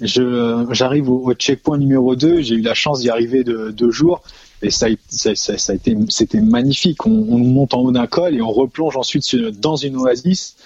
J'arrive 0.00 1.10
au, 1.10 1.32
checkpoint 1.32 1.78
numéro 1.78 2.16
2, 2.16 2.42
j'ai 2.42 2.56
eu 2.56 2.60
la 2.60 2.74
chance 2.74 3.00
d'y 3.00 3.08
arriver 3.08 3.44
de 3.44 3.70
deux 3.70 3.90
jours 3.90 4.22
et 4.62 4.70
ça, 4.70 4.88
ça, 5.08 5.34
ça, 5.34 5.72
a 5.72 5.74
été, 5.74 5.96
c'était 6.08 6.40
magnifique. 6.40 7.06
On, 7.06 7.10
on, 7.10 7.38
monte 7.38 7.72
en 7.74 7.80
haut 7.80 7.92
d'un 7.92 8.06
col 8.06 8.34
et 8.34 8.42
on 8.42 8.50
replonge 8.50 8.96
ensuite 8.96 9.34
dans 9.36 9.76
une 9.76 9.96
oasis. 9.96 10.56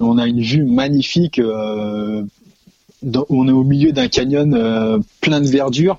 On 0.00 0.16
a 0.16 0.26
une 0.26 0.40
vue 0.40 0.64
magnifique. 0.64 1.38
Euh, 1.38 2.22
on 3.28 3.48
est 3.48 3.52
au 3.52 3.64
milieu 3.64 3.92
d'un 3.92 4.08
canyon 4.08 4.54
euh, 4.54 4.98
plein 5.20 5.40
de 5.40 5.48
verdure, 5.48 5.98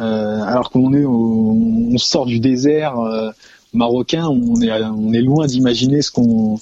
euh, 0.00 0.42
alors 0.42 0.70
qu'on 0.70 0.92
est, 0.92 1.04
on 1.04 1.96
sort 1.98 2.26
du 2.26 2.40
désert 2.40 2.98
euh, 2.98 3.30
marocain. 3.72 4.26
On 4.26 4.60
est, 4.60 4.72
on 4.72 5.12
est 5.12 5.20
loin 5.20 5.46
d'imaginer 5.46 6.02
ce 6.02 6.10
qu'on 6.10 6.58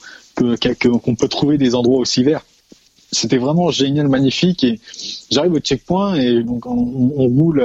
qu'on 0.80 1.14
peut 1.14 1.28
trouver 1.28 1.58
des 1.58 1.74
endroits 1.74 1.98
aussi 1.98 2.22
verts 2.22 2.44
c'était 3.12 3.38
vraiment 3.38 3.70
génial, 3.70 4.08
magnifique. 4.08 4.64
Et 4.64 4.80
j'arrive 5.30 5.54
au 5.54 5.58
checkpoint 5.58 6.14
et 6.14 6.42
donc 6.42 6.66
on, 6.66 6.74
roule 6.74 7.60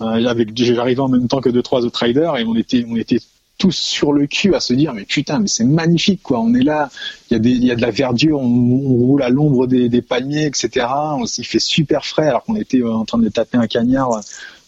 euh, 0.00 0.28
avec. 0.28 0.56
J'arrivais 0.56 1.00
en 1.00 1.08
même 1.08 1.28
temps 1.28 1.40
que 1.40 1.50
deux 1.50 1.62
trois 1.62 1.84
autres 1.84 2.00
riders 2.00 2.36
et 2.36 2.44
on 2.44 2.54
était 2.54 2.84
on 2.88 2.96
était 2.96 3.20
tous 3.58 3.76
sur 3.76 4.12
le 4.12 4.26
cul 4.26 4.54
à 4.54 4.60
se 4.60 4.72
dire 4.72 4.92
mais 4.92 5.04
putain 5.04 5.38
mais 5.38 5.46
c'est 5.46 5.64
magnifique 5.64 6.22
quoi. 6.22 6.40
On 6.40 6.54
est 6.54 6.62
là, 6.62 6.90
il 7.30 7.36
y 7.36 7.40
a 7.40 7.50
il 7.50 7.64
y 7.64 7.70
a 7.70 7.76
de 7.76 7.82
la 7.82 7.90
verdure, 7.90 8.40
on, 8.40 8.48
roule 8.48 9.22
à 9.22 9.28
l'ombre 9.28 9.66
des, 9.66 9.88
des 9.88 10.02
palmiers 10.02 10.46
etc. 10.46 10.86
On, 10.90 11.24
il 11.24 11.46
fait 11.46 11.60
super 11.60 12.04
frais 12.04 12.28
alors 12.28 12.42
qu'on 12.42 12.56
était 12.56 12.82
en 12.82 13.04
train 13.04 13.18
de 13.18 13.28
taper 13.28 13.58
un 13.58 13.66
cagnard 13.66 14.20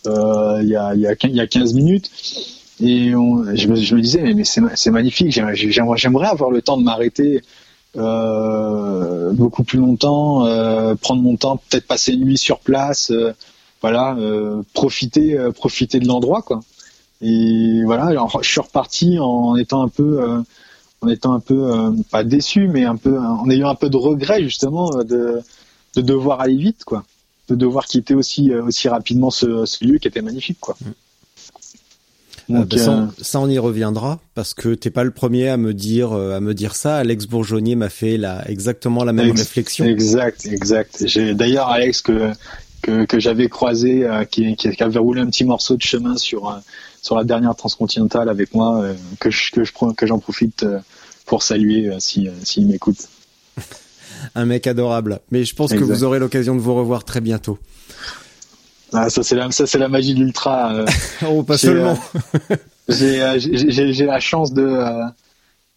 euh, 0.07 0.61
il 0.63 0.69
y 0.69 0.77
a 0.77 0.95
il 0.95 1.01
y 1.01 1.41
a 1.41 1.47
15 1.47 1.75
minutes. 1.75 2.11
Et 2.81 3.15
on, 3.15 3.45
je, 3.55 3.69
me, 3.69 4.01
disais, 4.01 4.35
mais, 4.35 4.45
c'est 4.45 4.91
magnifique, 4.91 5.31
j'aimerais 5.31 6.27
avoir 6.27 6.51
le 6.51 6.61
temps 6.61 6.77
de 6.77 6.83
m'arrêter 6.83 7.43
euh, 7.97 9.33
beaucoup 9.33 9.63
plus 9.63 9.79
longtemps, 9.79 10.47
euh, 10.47 10.97
prendre 10.97 11.23
mon 11.23 11.37
temps, 11.37 11.57
peut-être 11.57 11.87
passer 11.87 12.13
une 12.13 12.25
nuit 12.25 12.39
sur 12.39 12.59
place, 12.59 13.13
euh, 13.13 13.33
voilà, 13.81 14.17
profiter, 14.73 15.39
profiter 15.55 16.01
de 16.01 16.07
l'endroit, 16.09 16.41
quoi. 16.41 16.61
Et 17.21 17.83
voilà, 17.85 18.11
je 18.41 18.49
suis 18.49 18.61
reparti 18.61 19.19
en 19.19 19.57
étant 19.57 19.83
un 19.83 19.89
peu, 19.89 20.43
en 21.03 21.09
étant 21.09 21.35
un 21.35 21.41
peu 21.41 21.93
pas 22.11 22.25
déçu, 22.25 22.67
mais 22.67 22.85
un 22.85 22.97
peu, 22.97 23.19
en 23.19 23.49
ayant 23.51 23.69
un 23.69 23.75
peu 23.75 23.91
de 23.91 23.99
regret 23.99 24.43
justement 24.43 24.89
de, 25.05 25.41
de 25.97 26.01
devoir 26.01 26.41
aller 26.41 26.57
vite, 26.57 26.85
quoi, 26.85 27.05
de 27.49 27.57
devoir 27.57 27.85
quitter 27.85 28.15
aussi 28.15 28.55
aussi 28.55 28.89
rapidement 28.89 29.31
ce, 29.31 29.67
ce 29.67 29.85
lieu 29.85 29.99
qui 29.99 30.09
était 30.09 30.23
magnifique, 30.23 30.61
quoi. 30.61 30.77
Mm. 32.49 32.57
Ah, 32.57 32.65
bah, 32.65 32.77
euh, 32.77 33.07
ça, 33.21 33.41
on 33.41 33.49
y 33.49 33.59
reviendra 33.59 34.21
parce 34.35 34.55
que 34.55 34.75
t'es 34.75 34.91
pas 34.91 35.05
le 35.05 35.11
premier 35.11 35.49
à 35.49 35.57
me 35.57 35.73
dire 35.73 36.13
euh, 36.13 36.37
à 36.37 36.41
me 36.41 36.55
dire 36.55 36.75
ça. 36.75 36.97
Alex 36.99 37.27
Bourgeonnier 37.27 37.77
m'a 37.77 37.89
fait 37.89 38.17
la, 38.17 38.49
exactement 38.49 39.05
la 39.05 39.13
même 39.13 39.31
réflexion. 39.31 39.85
Exact, 39.85 40.47
exact. 40.47 41.05
J'ai 41.07 41.35
d'ailleurs 41.35 41.69
Alex 41.69 42.03
que 42.03 42.33
que, 42.83 43.07
que 43.07 43.19
j'avais 43.19 43.49
croisé 43.49 44.05
euh, 44.05 44.25
qui, 44.25 44.57
qui, 44.57 44.83
avait 44.83 44.99
roulé 44.99 45.23
un 45.23 45.27
petit 45.27 45.45
morceau 45.45 45.77
de 45.77 45.83
chemin 45.83 46.17
sur 46.17 46.61
sur 47.01 47.17
la 47.17 47.25
dernière 47.25 47.57
transcontinentale 47.57 48.29
avec 48.29 48.55
moi 48.55 48.85
que 49.21 49.31
je 49.31 49.51
que 49.51 49.65
je 49.65 49.73
que 49.97 50.07
j'en 50.07 50.19
profite 50.19 50.67
pour 51.27 51.43
saluer 51.43 51.91
si 51.99 52.29
s'il 52.43 52.67
m'écoute. 52.67 53.09
un 54.35 54.45
mec 54.45 54.67
adorable. 54.67 55.21
Mais 55.31 55.45
je 55.45 55.55
pense 55.55 55.73
que 55.73 55.85
vous 55.85 56.05
aurez 56.05 56.19
l'occasion 56.19 56.55
de 56.55 56.61
vous 56.61 56.75
revoir 56.75 57.05
très 57.05 57.21
bientôt. 57.21 57.59
Ah, 58.95 59.11
ça 59.11 59.25
c'est 59.25 59.35
la 59.35 59.51
ça 59.51 59.67
c'est 59.67 59.79
la 59.79 59.89
magie 59.89 60.15
de 60.15 60.21
l'ultra. 60.21 60.73
Euh. 60.73 60.87
oh 61.29 61.43
pas 61.43 61.59
seulement. 61.59 61.99
Euh, 62.91 62.93
euh, 62.93 63.39
j'ai 63.39 63.95
j'ai 63.95 64.05
la 64.05 64.21
chance 64.21 64.53
de 64.53 64.79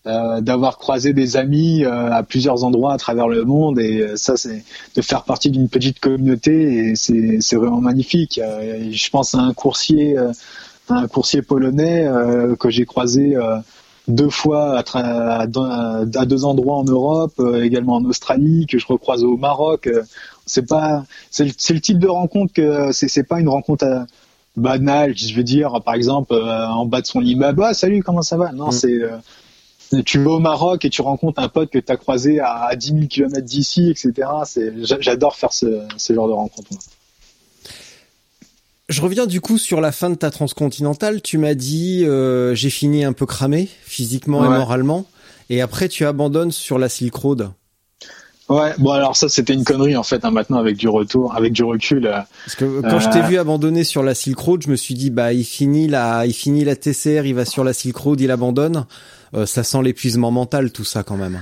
d'avoir 0.04 0.78
croisé 0.78 1.14
des 1.14 1.38
amis 1.38 1.86
à 1.86 2.22
plusieurs 2.22 2.66
endroits 2.66 2.92
à 2.92 2.98
travers 2.98 3.30
le 3.30 3.46
monde 3.46 3.80
et 3.80 4.06
ça 4.18 4.36
c'est 4.36 4.66
de 4.94 5.02
faire 5.02 5.24
partie 5.24 5.50
d'une 5.50 5.70
petite 5.70 6.02
communauté 6.02 6.90
et 6.90 6.96
c'est 6.98 7.38
c'est 7.40 7.56
vraiment 7.56 7.80
magnifique. 7.80 8.42
je 8.44 9.10
pense 9.10 9.36
à 9.36 9.40
un 9.40 9.54
coursier 9.54 10.18
un 10.90 11.08
coursier 11.08 11.42
polonais 11.42 12.10
que 12.60 12.70
j'ai 12.70 12.86
croisé 12.86 13.38
deux 14.10 14.30
fois 14.30 14.78
à, 14.80 15.44
à, 15.44 15.48
deux 15.48 16.44
endroits 16.44 16.76
en 16.76 16.84
Europe, 16.84 17.42
également 17.62 17.96
en 17.96 18.04
Australie, 18.04 18.66
que 18.70 18.78
je 18.80 18.86
recroise 18.86 19.24
au 19.24 19.38
Maroc 19.38 19.88
c'est 20.48 20.66
pas 20.66 21.06
c'est 21.30 21.46
le, 21.46 21.82
type 21.82 22.00
de 22.00 22.08
rencontre 22.08 22.54
que 22.54 22.92
c'est 22.92 23.08
c'est 23.08 23.24
pas 23.24 23.40
une 23.40 23.50
rencontre 23.50 23.86
euh, 23.86 24.00
banale 24.56 25.16
je 25.16 25.36
veux 25.36 25.44
dire 25.44 25.82
par 25.86 25.94
exemple 25.94 26.34
euh, 26.34 26.68
en 26.68 26.86
bas 26.86 27.02
de 27.02 27.06
son 27.06 27.22
immeuble 27.22 27.64
ah 27.64 27.74
salut 27.74 28.02
comment 28.02 28.24
ça 28.24 28.38
va? 28.38 28.52
Non 28.54 28.70
mm. 28.70 28.72
c'est 28.72 28.94
euh, 28.94 30.02
tu 30.04 30.22
vas 30.24 30.32
au 30.32 30.40
Maroc 30.40 30.84
et 30.84 30.90
tu 30.90 31.02
rencontres 31.02 31.42
un 31.42 31.50
pote 31.50 31.70
que 31.70 31.80
tu 31.80 31.92
as 31.92 31.98
croisé 31.98 32.40
à, 32.40 32.76
10 32.76 32.88
000 32.88 33.00
km 33.08 33.42
d'ici 33.42 33.90
etc 33.90 34.28
j'adore 35.00 35.36
faire 35.36 35.54
ce, 35.54 35.84
ce 35.98 36.14
genre 36.14 36.28
de 36.28 36.34
rencontre 36.34 36.72
je 38.90 39.02
reviens 39.02 39.28
du 39.28 39.42
coup 39.42 39.58
sur 39.58 39.82
la 39.82 39.92
fin 39.92 40.10
de 40.10 40.16
ta 40.16 40.32
transcontinentale. 40.32 41.22
Tu 41.22 41.38
m'as 41.38 41.56
dit 41.56 42.06
j'ai 42.54 42.70
fini 42.70 43.04
un 43.04 43.12
peu 43.12 43.26
cramé 43.26 43.68
physiquement 43.84 44.46
et 44.46 44.48
moralement, 44.48 45.06
et 45.50 45.60
après 45.60 45.90
tu 45.90 46.06
abandonnes 46.06 46.54
sur 46.54 46.80
la 46.80 46.88
Silk 46.88 47.14
Road. 47.14 47.52
Ouais, 48.50 48.74
bon 48.78 48.92
alors 48.92 49.18
ça 49.18 49.28
c'était 49.28 49.54
une 49.54 49.66
connerie 49.66 49.98
en 49.98 50.04
fait 50.04 50.24
hein, 50.24 50.32
maintenant 50.32 50.58
avec 50.58 50.78
du 50.78 50.88
retour, 50.88 51.36
avec 51.36 51.52
du 51.52 51.64
recul. 51.64 52.08
Euh, 52.08 52.20
Parce 52.46 52.56
que 52.56 52.82
quand 52.82 53.00
je 53.00 53.10
t'ai 53.10 53.20
euh, 53.20 53.28
vu 53.28 53.38
abandonner 53.38 53.84
sur 53.84 54.04
la 54.04 54.16
Silk 54.16 54.40
Road, 54.40 54.64
je 54.64 54.70
me 54.70 54.78
suis 54.78 54.96
dit 54.96 55.10
bah 55.10 55.34
il 55.34 55.44
finit 55.44 55.88
la, 55.88 56.26
il 56.26 56.34
finit 56.34 56.64
la 56.64 56.78
TCR, 56.78 57.26
il 57.26 57.36
va 57.36 57.44
sur 57.44 57.66
la 57.66 57.74
Silk 57.74 57.98
Road, 57.98 58.22
il 58.22 58.32
abandonne. 58.32 58.86
Euh, 59.34 59.46
ça 59.46 59.64
sent 59.64 59.82
l'épuisement 59.84 60.32
mental 60.32 60.72
tout 60.72 60.86
ça 60.86 61.04
quand 61.04 61.18
même. 61.18 61.42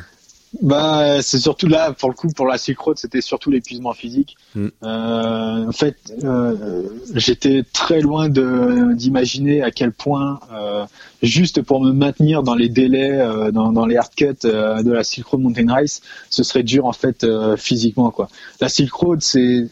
Bah, 0.61 1.21
c'est 1.21 1.39
surtout 1.39 1.67
là, 1.67 1.91
pour 1.91 2.09
le 2.09 2.15
coup, 2.15 2.27
pour 2.29 2.45
la 2.45 2.57
Silk 2.57 2.79
Road, 2.79 2.97
c'était 2.97 3.21
surtout 3.21 3.51
l'épuisement 3.51 3.93
physique. 3.93 4.37
Mm. 4.55 4.67
Euh, 4.83 5.67
en 5.67 5.71
fait, 5.71 5.97
euh, 6.23 6.83
j'étais 7.13 7.63
très 7.73 7.99
loin 8.01 8.29
de 8.29 8.93
d'imaginer 8.93 9.61
à 9.61 9.71
quel 9.71 9.91
point, 9.91 10.39
euh, 10.53 10.85
juste 11.21 11.61
pour 11.61 11.81
me 11.81 11.91
maintenir 11.91 12.43
dans 12.43 12.55
les 12.55 12.69
délais, 12.69 13.11
euh, 13.11 13.51
dans, 13.51 13.71
dans 13.71 13.85
les 13.85 13.97
hard 13.97 14.15
cuts 14.15 14.33
euh, 14.45 14.81
de 14.81 14.91
la 14.91 15.03
Silk 15.03 15.27
Road 15.27 15.41
Mountain 15.41 15.71
Race, 15.71 16.01
ce 16.29 16.43
serait 16.43 16.63
dur 16.63 16.85
en 16.85 16.93
fait 16.93 17.23
euh, 17.23 17.57
physiquement 17.57 18.11
quoi. 18.11 18.29
La 18.61 18.69
Silk 18.69 18.93
Road, 18.93 19.21
c'est 19.21 19.67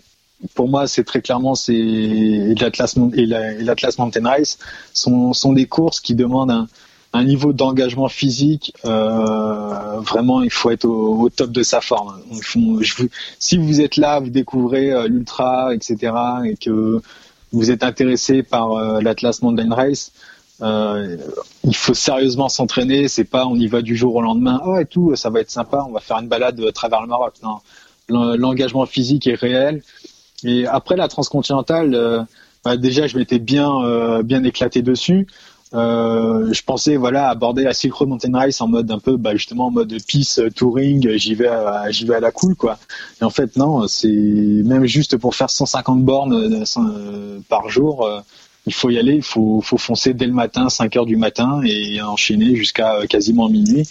pour 0.56 0.68
moi, 0.68 0.88
c'est 0.88 1.06
très 1.06 1.22
clairement 1.22 1.56
c'est 1.56 1.74
l'Atlas 2.60 2.98
et 3.14 3.26
l'Atlas 3.26 3.98
Mountain 3.98 4.28
Race 4.28 4.58
sont 4.94 5.32
sont 5.32 5.54
des 5.54 5.68
courses 5.68 6.02
qui 6.02 6.16
demandent 6.16 6.52
un 6.52 6.68
un 7.14 7.24
niveau 7.24 7.54
d'engagement 7.54 8.10
physique, 8.10 8.74
euh, 8.86 10.00
vraiment, 10.00 10.42
il 10.42 10.50
faut 10.50 10.72
être 10.72 10.86
au, 10.86 11.30
top 11.30 11.52
de 11.52 11.62
sa 11.62 11.80
forme. 11.80 12.20
si 13.38 13.58
vous 13.58 13.82
êtes 13.82 13.98
là, 13.98 14.20
vous 14.20 14.32
découvrez 14.32 14.92
euh, 14.92 15.08
l'ultra, 15.08 15.76
etc., 15.76 16.12
et 16.46 16.56
que 16.56 17.02
vous 17.52 17.70
êtes 17.70 17.84
intéressé 17.84 18.42
par 18.42 18.72
euh, 18.72 19.00
l'Atlas 19.00 19.44
Mountain 19.44 19.74
Race, 19.74 20.12
euh, 20.64 21.18
il 21.64 21.76
faut 21.76 21.94
sérieusement 21.94 22.50
s'entraîner. 22.50 23.08
C'est 23.08 23.26
pas 23.26 23.46
on 23.46 23.56
y 23.56 23.68
va 23.68 23.84
du 23.84 23.96
jour 23.96 24.16
au 24.16 24.22
lendemain. 24.22 24.60
Oh 24.66 24.78
et 24.80 24.86
tout, 24.86 25.16
ça 25.16 25.30
va 25.30 25.40
être 25.42 25.52
sympa. 25.52 25.86
On 25.88 25.92
va 25.92 26.00
faire 26.00 26.18
une 26.18 26.28
balade 26.28 26.60
à 26.60 26.72
travers 26.72 27.02
le 27.02 27.08
Maroc. 27.08 27.36
Non, 27.44 27.60
l'engagement 28.10 28.88
physique 28.88 29.28
est 29.28 29.36
réel. 29.36 29.84
Et 30.44 30.66
après 30.66 30.96
la 30.96 31.08
transcontinentale, 31.08 32.28
bah, 32.64 32.78
déjà 32.78 33.08
je 33.08 33.18
m'étais 33.18 33.40
bien 33.40 34.22
bien 34.22 34.44
éclaté 34.44 34.82
dessus. 34.82 35.28
Euh, 35.74 36.54
je 36.54 36.62
pensais 36.62 36.98
voilà 36.98 37.30
aborder 37.30 37.64
la 37.64 37.74
Silk 37.74 37.96
Road 37.96 38.10
Mountain 38.10 38.38
Race 38.38 38.62
en 38.62 38.68
mode 38.68 38.92
un 38.92 39.00
peu 39.00 39.18
bah, 39.18 39.34
justement 39.34 39.68
en 39.68 39.72
mode 39.72 39.96
peace 40.08 40.38
euh, 40.38 40.52
touring 40.52 41.18
j'y 41.18 41.34
vais 41.34 41.48
à, 41.48 41.90
j'y 41.90 42.06
vais 42.06 42.14
à 42.14 42.20
la 42.20 42.32
cool 42.32 42.56
quoi. 42.56 42.78
Et 43.20 43.24
en 43.24 43.32
fait 43.32 43.56
non 43.58 43.88
c'est 43.88 44.08
même 44.08 44.86
juste 44.86 45.18
pour 45.18 45.36
faire 45.36 45.50
150 45.50 46.04
bornes 46.04 46.34
euh, 46.34 47.40
par 47.50 47.70
jour 47.70 48.08
il 48.68 48.74
faut 48.74 48.90
y 48.92 49.00
aller 49.00 49.16
il 49.16 49.24
faut, 49.24 49.62
faut 49.62 49.78
foncer 49.78 50.14
dès 50.14 50.28
le 50.28 50.34
matin 50.34 50.70
5 50.70 50.96
heures 50.96 51.06
du 51.08 51.18
matin 51.18 51.62
et 51.66 52.02
enchaîner 52.02 52.56
jusqu'à 52.56 53.08
quasiment 53.08 53.50
minuit. 53.50 53.88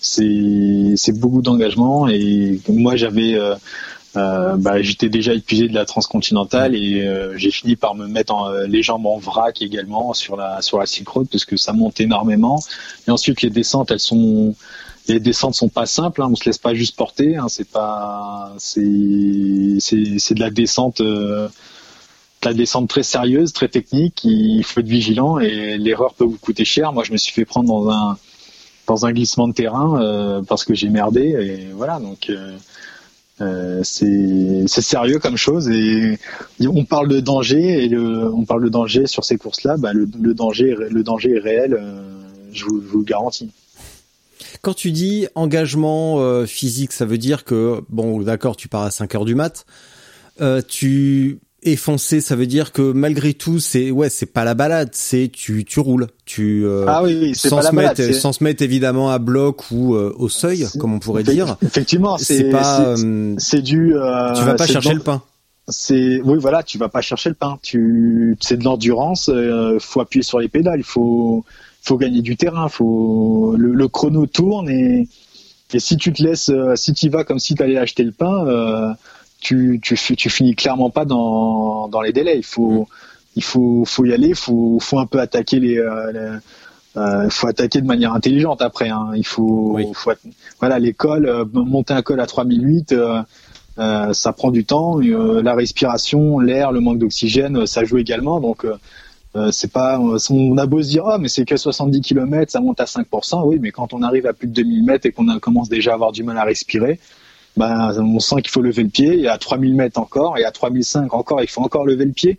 C'est 0.00 0.94
c'est 0.96 1.18
beaucoup 1.18 1.42
d'engagement 1.42 2.08
et 2.08 2.60
moi 2.68 2.96
j'avais 2.96 3.34
euh, 3.34 3.54
bah, 4.16 4.80
j'étais 4.82 5.08
déjà 5.08 5.34
épuisé 5.34 5.68
de 5.68 5.74
la 5.74 5.84
transcontinentale 5.84 6.74
et 6.74 7.02
euh, 7.02 7.36
j'ai 7.36 7.50
fini 7.50 7.76
par 7.76 7.94
me 7.94 8.06
mettre 8.06 8.34
en, 8.34 8.48
euh, 8.48 8.66
les 8.66 8.82
jambes 8.82 9.06
en 9.06 9.18
vrac 9.18 9.60
également 9.60 10.14
sur 10.14 10.36
la 10.36 10.62
sur 10.62 10.78
la 10.78 10.86
Silk 10.86 11.08
parce 11.30 11.44
que 11.44 11.56
ça 11.56 11.72
monte 11.72 12.00
énormément. 12.00 12.60
Et 13.06 13.10
ensuite 13.10 13.42
les 13.42 13.50
descentes, 13.50 13.90
elles 13.90 14.00
sont 14.00 14.54
les 15.08 15.20
descentes 15.20 15.54
sont 15.54 15.68
pas 15.68 15.86
simples, 15.86 16.22
hein, 16.22 16.28
on 16.30 16.36
se 16.36 16.44
laisse 16.46 16.58
pas 16.58 16.74
juste 16.74 16.96
porter, 16.96 17.36
hein, 17.36 17.46
c'est 17.48 17.68
pas 17.68 18.54
c'est 18.58 19.78
c'est 19.80 20.34
de 20.34 20.40
la 20.40 20.50
descente 20.50 21.02
de 21.02 21.48
la 22.44 22.54
descente 22.54 22.88
très 22.88 23.02
sérieuse, 23.02 23.52
très 23.52 23.68
technique, 23.68 24.22
il 24.24 24.62
faut 24.64 24.80
être 24.80 24.86
vigilant 24.86 25.38
et 25.38 25.78
l'erreur 25.78 26.14
peut 26.14 26.24
vous 26.24 26.38
coûter 26.38 26.64
cher. 26.64 26.92
Moi 26.92 27.04
je 27.04 27.12
me 27.12 27.16
suis 27.16 27.32
fait 27.32 27.44
prendre 27.44 27.68
dans 27.68 27.90
un 27.90 28.18
dans 28.86 29.04
un 29.04 29.12
glissement 29.12 29.48
de 29.48 29.52
terrain 29.52 30.42
parce 30.48 30.64
que 30.64 30.74
j'ai 30.74 30.88
merdé 30.88 31.20
et 31.20 31.72
voilà 31.72 31.98
donc 31.98 32.30
euh, 32.30 32.56
c'est 33.38 34.66
sérieux 34.66 35.18
comme 35.18 35.36
chose 35.36 35.68
et 35.68 36.18
on 36.66 36.84
parle 36.84 37.08
de 37.08 37.20
danger 37.20 37.84
et 37.84 37.88
le, 37.88 38.32
on 38.32 38.44
parle 38.44 38.64
de 38.64 38.68
danger 38.68 39.06
sur 39.06 39.24
ces 39.24 39.36
courses-là. 39.36 39.76
Bah, 39.76 39.92
le, 39.92 40.06
danger, 40.34 40.74
le 40.90 41.02
danger 41.02 41.36
est 41.36 41.40
réel, 41.40 41.74
euh, 41.74 42.02
je, 42.52 42.64
vous, 42.64 42.98
le 42.98 43.04
garantis. 43.04 43.50
Quand 44.62 44.74
tu 44.74 44.90
dis 44.90 45.26
engagement 45.34 46.20
euh, 46.20 46.46
physique, 46.46 46.92
ça 46.92 47.04
veut 47.04 47.18
dire 47.18 47.44
que 47.44 47.80
bon, 47.88 48.20
d'accord, 48.20 48.56
tu 48.56 48.68
pars 48.68 48.82
à 48.82 48.90
5 48.90 49.14
heures 49.14 49.24
du 49.24 49.34
mat. 49.34 49.66
Euh, 50.40 50.60
tu 50.66 51.38
es 51.70 51.76
foncé, 51.76 52.20
ça 52.20 52.36
veut 52.36 52.46
dire 52.46 52.72
que 52.72 52.92
malgré 52.92 53.34
tout, 53.34 53.58
c'est 53.58 53.90
ouais, 53.90 54.08
c'est 54.10 54.26
pas 54.26 54.44
la 54.44 54.54
balade, 54.54 54.90
c'est 54.92 55.28
tu 55.32 55.64
tu 55.64 55.80
roules, 55.80 56.06
tu 56.24 56.64
euh, 56.64 56.84
Ah 56.88 57.02
oui, 57.02 57.16
oui 57.20 57.32
c'est 57.34 57.48
sans 57.48 57.56
pas 57.56 57.62
la 57.62 57.70
se 57.70 57.76
balade. 57.76 57.98
mettre 57.98 58.12
c'est- 58.14 58.20
sans 58.20 58.32
se 58.32 58.42
mettre 58.44 58.62
évidemment 58.62 59.10
à 59.10 59.18
bloc 59.18 59.70
ou 59.70 59.94
euh, 59.94 60.12
au 60.18 60.28
seuil, 60.28 60.66
comme 60.78 60.94
on 60.94 60.98
pourrait 60.98 61.22
dire. 61.24 61.56
Effectivement, 61.62 62.18
C'est 62.18 62.50
pas 62.50 62.94
c'est- 62.96 63.04
euh, 63.04 63.60
du. 63.60 63.94
euh, 63.94 64.34
tu 64.38 64.44
vas 64.44 64.54
pas 64.54 64.66
chercher 64.66 64.94
le 64.94 65.00
pain. 65.00 65.22
c'est 65.68 66.20
oui 66.22 66.38
voilà 66.40 66.62
tu 66.62 66.78
vas 66.78 66.88
pas 66.88 67.00
chercher 67.00 67.28
le 67.30 67.34
pain 67.34 67.58
tu 67.62 68.36
c'est 68.40 68.56
de 68.56 68.62
l'endurance 68.64 69.30
faut 69.80 70.00
appuyer 70.00 70.22
sur 70.22 70.38
les 70.38 70.48
pédales 70.48 70.82
faut 70.84 71.44
faut 71.82 71.96
gagner 71.96 72.22
du 72.22 72.36
terrain 72.36 72.68
faut 72.68 73.54
le, 73.58 73.72
le 73.74 73.88
chrono 73.88 74.26
tourne 74.26 74.68
et 74.70 75.08
et 75.74 75.80
si 75.80 75.96
tu 75.96 76.12
te 76.12 76.22
laisses 76.22 76.52
si 76.76 76.92
tu 76.94 77.08
vas 77.08 77.24
comme 77.24 77.40
si 77.40 77.56
tu 77.56 77.62
allais 77.64 77.78
acheter 77.78 78.04
le 78.04 78.12
pain 78.12 78.94
tu, 79.46 79.78
tu 79.86 79.94
fi- 79.96 80.16
tu 80.22 80.28
finis 80.36 80.54
clairement 80.62 80.90
pas 80.98 81.04
dans 81.04 81.88
dans 81.94 82.02
les 82.06 82.12
délais 82.18 82.36
il 82.44 82.44
faut 82.54 82.88
il 83.38 83.44
faut 83.50 83.84
faut 83.92 84.04
y 84.04 84.12
aller 84.18 84.32
faut 84.34 84.78
faut 84.86 84.98
un 84.98 85.06
peu 85.12 85.18
attaquer 85.26 85.58
les, 85.66 85.78
euh, 85.78 86.12
les- 86.16 86.38
euh, 87.00 87.28
faut 87.36 87.46
attaquer 87.54 87.80
de 87.82 87.86
manière 87.94 88.12
intelligente 88.20 88.60
après 88.62 88.88
hein. 88.88 89.10
il 89.22 89.26
faut, 89.32 89.72
Oui. 89.76 89.84
faut 90.00 90.10
att- 90.14 90.26
voilà 90.60 90.76
l'école 90.78 91.24
euh, 91.28 91.44
monter 91.52 91.92
un 91.94 92.02
col 92.02 92.20
à 92.20 92.26
3008 92.26 92.92
euh, 92.92 94.12
ça 94.22 94.32
prend 94.32 94.50
du 94.50 94.64
temps. 94.64 94.98
la 95.48 95.54
respiration, 95.54 96.38
l'air, 96.38 96.72
le 96.72 96.80
manque 96.80 96.98
d'oxygène, 96.98 97.66
ça 97.66 97.84
joue 97.84 97.98
également. 97.98 98.40
Donc, 98.40 98.64
c'est 99.50 99.70
pas. 99.70 100.00
On 100.00 100.56
a 100.56 100.66
beau 100.66 100.82
se 100.82 100.88
dire, 100.88 101.04
oh, 101.04 101.18
mais 101.20 101.28
c'est 101.28 101.44
que 101.44 101.58
70 101.58 102.00
km, 102.00 102.50
ça 102.50 102.60
monte 102.60 102.80
à 102.80 102.86
5%. 102.86 103.42
Oui, 103.44 103.58
mais 103.60 103.70
quand 103.72 103.92
on 103.92 104.00
arrive 104.02 104.26
à 104.26 104.32
plus 104.32 104.48
de 104.48 104.54
2000 104.54 104.82
mètres 104.82 105.04
et 105.08 105.12
qu'on 105.12 105.26
commence 105.40 105.68
déjà 105.68 105.90
à 105.90 105.94
avoir 105.94 106.12
du 106.12 106.22
mal 106.24 106.38
à 106.38 106.44
respirer, 106.44 106.98
ben, 107.56 107.92
on 108.00 108.18
sent 108.20 108.36
qu'il 108.42 108.50
faut 108.50 108.62
lever 108.62 108.82
le 108.82 108.88
pied. 108.88 109.20
Et 109.20 109.28
à 109.28 109.38
3000 109.38 109.74
mètres 109.74 109.98
encore, 110.00 110.38
et 110.38 110.44
à 110.44 110.50
3005 110.50 111.12
encore, 111.14 111.42
il 111.42 111.48
faut 111.48 111.62
encore 111.62 111.84
lever 111.86 112.04
le 112.04 112.12
pied. 112.12 112.38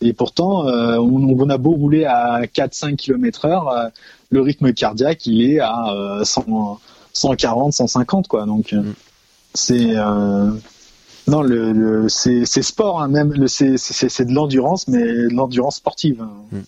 Et 0.00 0.12
pourtant, 0.12 0.66
euh, 0.68 0.96
on, 0.98 1.36
on 1.38 1.50
a 1.50 1.58
beau 1.58 1.72
rouler 1.72 2.04
à 2.04 2.42
4-5 2.46 2.96
km 2.96 3.44
heure, 3.46 3.68
euh, 3.68 3.88
le 4.30 4.40
rythme 4.42 4.72
cardiaque, 4.72 5.26
il 5.26 5.42
est 5.52 5.58
à 5.60 5.92
euh, 5.92 6.24
100, 6.24 6.78
140, 7.12 7.72
150, 7.72 8.28
quoi. 8.28 8.46
Donc, 8.46 8.72
euh, 8.72 8.82
Mm. 8.82 8.94
c'est 9.54 9.96
euh, 9.96 10.50
non, 11.26 11.42
le, 11.42 11.72
le 11.72 12.08
c'est 12.08 12.44
c'est 12.46 12.62
sport, 12.62 13.02
hein, 13.02 13.08
même 13.08 13.48
c'est 13.48 13.76
c'est 13.76 14.08
c'est 14.08 14.24
de 14.24 14.32
l'endurance, 14.32 14.86
mais 14.88 15.02
de 15.02 15.28
l'endurance 15.34 15.76
sportive. 15.76 16.20
hein. 16.22 16.58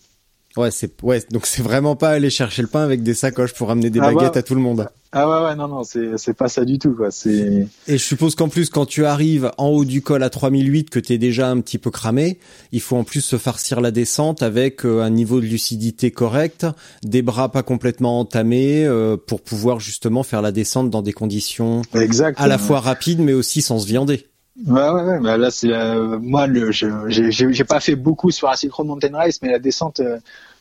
Ouais, 0.56 0.70
c'est 0.70 0.92
ouais, 1.02 1.22
donc 1.30 1.46
c'est 1.46 1.62
vraiment 1.62 1.94
pas 1.94 2.10
aller 2.10 2.30
chercher 2.30 2.62
le 2.62 2.68
pain 2.68 2.82
avec 2.82 3.02
des 3.02 3.14
sacoches 3.14 3.54
pour 3.54 3.68
ramener 3.68 3.88
des 3.90 4.00
Ah 4.00 4.12
baguettes 4.12 4.32
ouais. 4.32 4.38
à 4.38 4.42
tout 4.42 4.54
le 4.54 4.60
monde. 4.60 4.88
Ah 5.12 5.28
ouais 5.28 5.44
ouais 5.44 5.56
non 5.56 5.66
non 5.66 5.82
c'est 5.82 6.16
c'est 6.18 6.34
pas 6.34 6.48
ça 6.48 6.64
du 6.64 6.78
tout 6.78 6.92
quoi. 6.94 7.10
C'est 7.10 7.66
Et 7.88 7.98
je 7.98 8.02
suppose 8.02 8.36
qu'en 8.36 8.48
plus, 8.48 8.70
quand 8.70 8.86
tu 8.86 9.04
arrives 9.04 9.50
en 9.58 9.66
haut 9.68 9.84
du 9.84 10.02
col 10.02 10.22
à 10.22 10.30
3008, 10.30 10.88
que 10.88 11.00
t'es 11.00 11.18
déjà 11.18 11.50
un 11.50 11.60
petit 11.60 11.78
peu 11.78 11.90
cramé, 11.90 12.38
il 12.70 12.80
faut 12.80 12.96
en 12.96 13.02
plus 13.02 13.20
se 13.20 13.36
farcir 13.36 13.80
la 13.80 13.90
descente 13.90 14.42
avec 14.42 14.84
euh, 14.84 15.02
un 15.02 15.10
niveau 15.10 15.40
de 15.40 15.46
lucidité 15.46 16.12
correct, 16.12 16.66
des 17.02 17.22
bras 17.22 17.50
pas 17.50 17.64
complètement 17.64 18.20
entamés, 18.20 18.84
euh, 18.84 19.16
pour 19.16 19.42
pouvoir 19.42 19.80
justement 19.80 20.22
faire 20.22 20.42
la 20.42 20.52
descente 20.52 20.90
dans 20.90 21.02
des 21.02 21.12
conditions 21.12 21.82
à 22.36 22.46
la 22.46 22.58
fois 22.58 22.78
rapides, 22.80 23.20
mais 23.20 23.32
aussi 23.32 23.62
sans 23.62 23.80
se 23.80 23.86
viander. 23.86 24.29
Ouais 24.66 25.20
bah 25.20 25.36
là 25.38 25.50
c'est 25.50 25.72
euh, 25.72 26.18
moi 26.18 26.46
le 26.46 26.70
j'ai 26.70 27.64
pas 27.64 27.80
fait 27.80 27.96
beaucoup 27.96 28.30
sur 28.30 28.54
Synchro 28.54 28.84
Mountain 28.84 29.16
Race, 29.16 29.40
mais 29.42 29.50
la 29.50 29.58
descente 29.58 30.00
euh, 30.00 30.18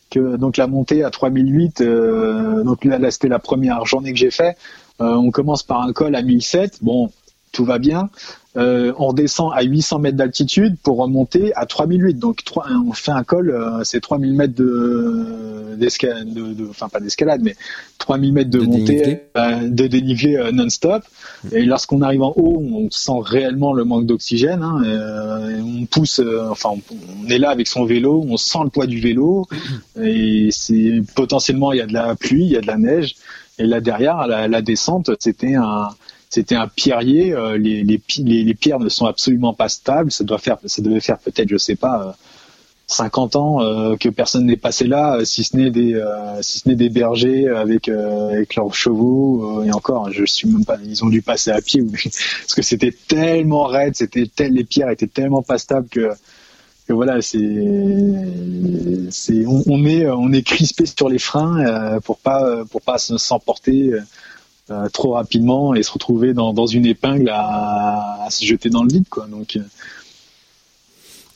que 0.10 0.38
donc 0.38 0.58
la 0.58 0.68
montée 0.68 1.04
à 1.04 1.10
3008, 1.10 1.82
euh, 1.82 2.64
donc 2.64 2.84
là, 2.84 2.98
là, 2.98 3.12
c'était 3.12 3.28
la 3.28 3.40
première 3.40 3.86
journée 3.86 4.12
que 4.12 4.18
j'ai 4.18 4.32
fait. 4.32 4.58
Euh, 5.02 5.14
on 5.14 5.32
commence 5.32 5.64
par 5.64 5.82
un 5.82 5.94
col 5.94 6.16
à 6.16 6.22
1007. 6.22 6.80
Bon, 6.82 7.12
tout 7.52 7.66
va 7.66 7.80
bien. 7.80 8.10
Euh, 8.58 8.94
on 8.98 9.14
descend 9.14 9.52
à 9.56 9.62
800 9.62 10.00
mètres 10.00 10.18
d'altitude 10.18 10.76
pour 10.82 10.98
remonter 10.98 11.54
à 11.56 11.66
3008. 11.68 12.16
Donc 12.18 12.44
trois- 12.44 12.66
on 12.88 12.94
fait 12.94 13.12
un 13.12 13.24
col, 13.24 13.52
euh, 13.52 13.84
c'est 13.84 14.02
3000 14.02 14.34
mètres 14.34 14.56
de 14.56 15.76
d'escalade, 15.78 16.34
de, 16.34 16.54
de- 16.54 16.68
enfin 16.70 16.90
pas 16.90 17.00
d'escalade, 17.00 17.42
mais 17.44 17.56
3000 18.00 18.34
mètres 18.34 18.50
de, 18.50 18.60
De 18.60 18.66
montée, 18.66 18.80
dénivelé. 18.86 19.20
euh, 19.38 19.70
de 19.70 19.88
dénivelé 19.88 20.36
euh, 20.36 20.52
non-stop. 20.52 21.04
Et 21.52 21.64
lorsqu'on 21.64 22.02
arrive 22.02 22.24
en 22.24 22.34
haut, 22.36 22.62
on 22.62 22.90
sent 22.90 23.12
réellement 23.24 23.72
le 23.74 23.86
manque 23.86 24.06
d'oxygène. 24.08 24.62
hein, 24.64 24.82
euh, 24.84 25.58
et 25.58 25.62
on 25.62 25.86
pousse, 25.86 26.20
euh, 26.20 26.48
enfin 26.50 26.70
on, 26.74 26.82
on 27.24 27.30
est 27.30 27.38
là 27.38 27.52
avec 27.52 27.68
son 27.68 27.86
vélo, 27.86 28.26
on 28.28 28.36
sent 28.36 28.60
le 28.64 28.70
poids 28.72 28.88
du 28.88 29.00
vélo. 29.00 29.46
Et 30.02 30.50
c'est 30.52 31.02
potentiellement 31.16 31.72
il 31.72 31.78
y 31.78 31.82
a 31.82 31.88
de 31.88 31.94
la 31.94 32.16
pluie, 32.16 32.46
il 32.46 32.52
y 32.52 32.58
a 32.58 32.62
de 32.62 32.68
la 32.68 32.78
neige. 32.78 33.16
Et 33.60 33.66
là 33.66 33.80
derrière, 33.80 34.26
la, 34.28 34.48
la 34.48 34.62
descente, 34.62 35.12
c'était 35.20 35.56
un 35.56 35.90
c'était 36.30 36.56
un 36.56 36.68
pierrier. 36.68 37.34
euh, 37.34 37.58
les, 37.58 37.84
les, 37.84 38.02
les, 38.20 38.44
les 38.44 38.54
pierres 38.54 38.80
ne 38.80 38.90
sont 38.90 39.06
absolument 39.06 39.54
pas 39.54 39.70
stables. 39.70 40.12
Ça 40.12 40.24
doit 40.24 40.38
faire, 40.40 40.58
ça 40.66 40.82
devait 40.82 41.00
faire 41.00 41.18
peut-être, 41.20 41.50
je 41.50 41.58
sais 41.58 41.76
pas, 41.76 42.08
euh, 42.10 42.12
50 42.88 43.36
ans 43.36 43.62
euh, 43.62 43.96
que 43.98 44.10
personne 44.10 44.46
n'est 44.48 44.58
passé 44.58 44.88
là, 44.88 45.18
euh, 45.18 45.26
si 45.26 45.44
ce 45.44 45.56
n'est 45.58 45.70
des, 45.72 45.94
euh, 45.94 46.42
si 46.42 46.60
ce 46.60 46.70
n'est 46.70 46.76
des 46.76 46.90
bergers 46.90 47.48
avec 47.50 47.88
euh, 47.90 48.30
avec 48.32 48.56
leurs 48.56 48.74
chevaux. 48.74 49.62
euh, 49.62 49.64
et 49.66 49.72
encore, 49.72 50.12
je 50.12 50.26
suis 50.26 50.48
même 50.50 50.66
pas. 50.66 50.78
Ils 50.84 51.04
ont 51.04 51.10
dû 51.10 51.22
passer 51.22 51.52
à 51.52 51.62
pied 51.62 51.84
parce 52.42 52.56
que 52.56 52.62
c'était 52.64 52.94
tellement 53.08 53.66
raide, 53.66 53.96
c'était 53.96 54.26
tel, 54.34 54.54
les 54.54 54.64
pierres 54.64 54.90
étaient 54.90 55.08
tellement 55.08 55.44
pas 55.44 55.58
stables 55.60 55.88
que 55.90 56.10
que 56.88 56.94
voilà, 56.94 57.22
c'est 57.22 57.40
c'est 59.12 59.46
on, 59.46 59.64
on 59.68 59.86
est 59.86 60.08
on 60.10 60.32
est 60.32 60.42
crispé 60.44 60.86
sur 60.86 61.10
les 61.10 61.20
freins 61.20 61.60
euh, 61.66 62.00
pour 62.00 62.18
pas 62.20 62.64
pour 62.72 62.82
pas 62.82 62.98
se- 62.98 63.18
s'emporter 63.18 63.94
euh, 63.94 64.00
euh, 64.00 64.02
trop 64.94 65.14
rapidement 65.14 65.74
et 65.76 65.84
se 65.84 65.92
retrouver 65.92 66.34
dans, 66.34 66.54
dans 66.54 66.68
une 66.68 66.86
épingle 66.86 67.30
à, 67.30 68.26
à 68.26 68.30
se 68.30 68.46
jeter 68.46 68.70
dans 68.70 68.84
le 68.84 68.92
vide 68.92 69.10
quoi. 69.10 69.28
Donc 69.28 69.56
euh, 69.56 69.62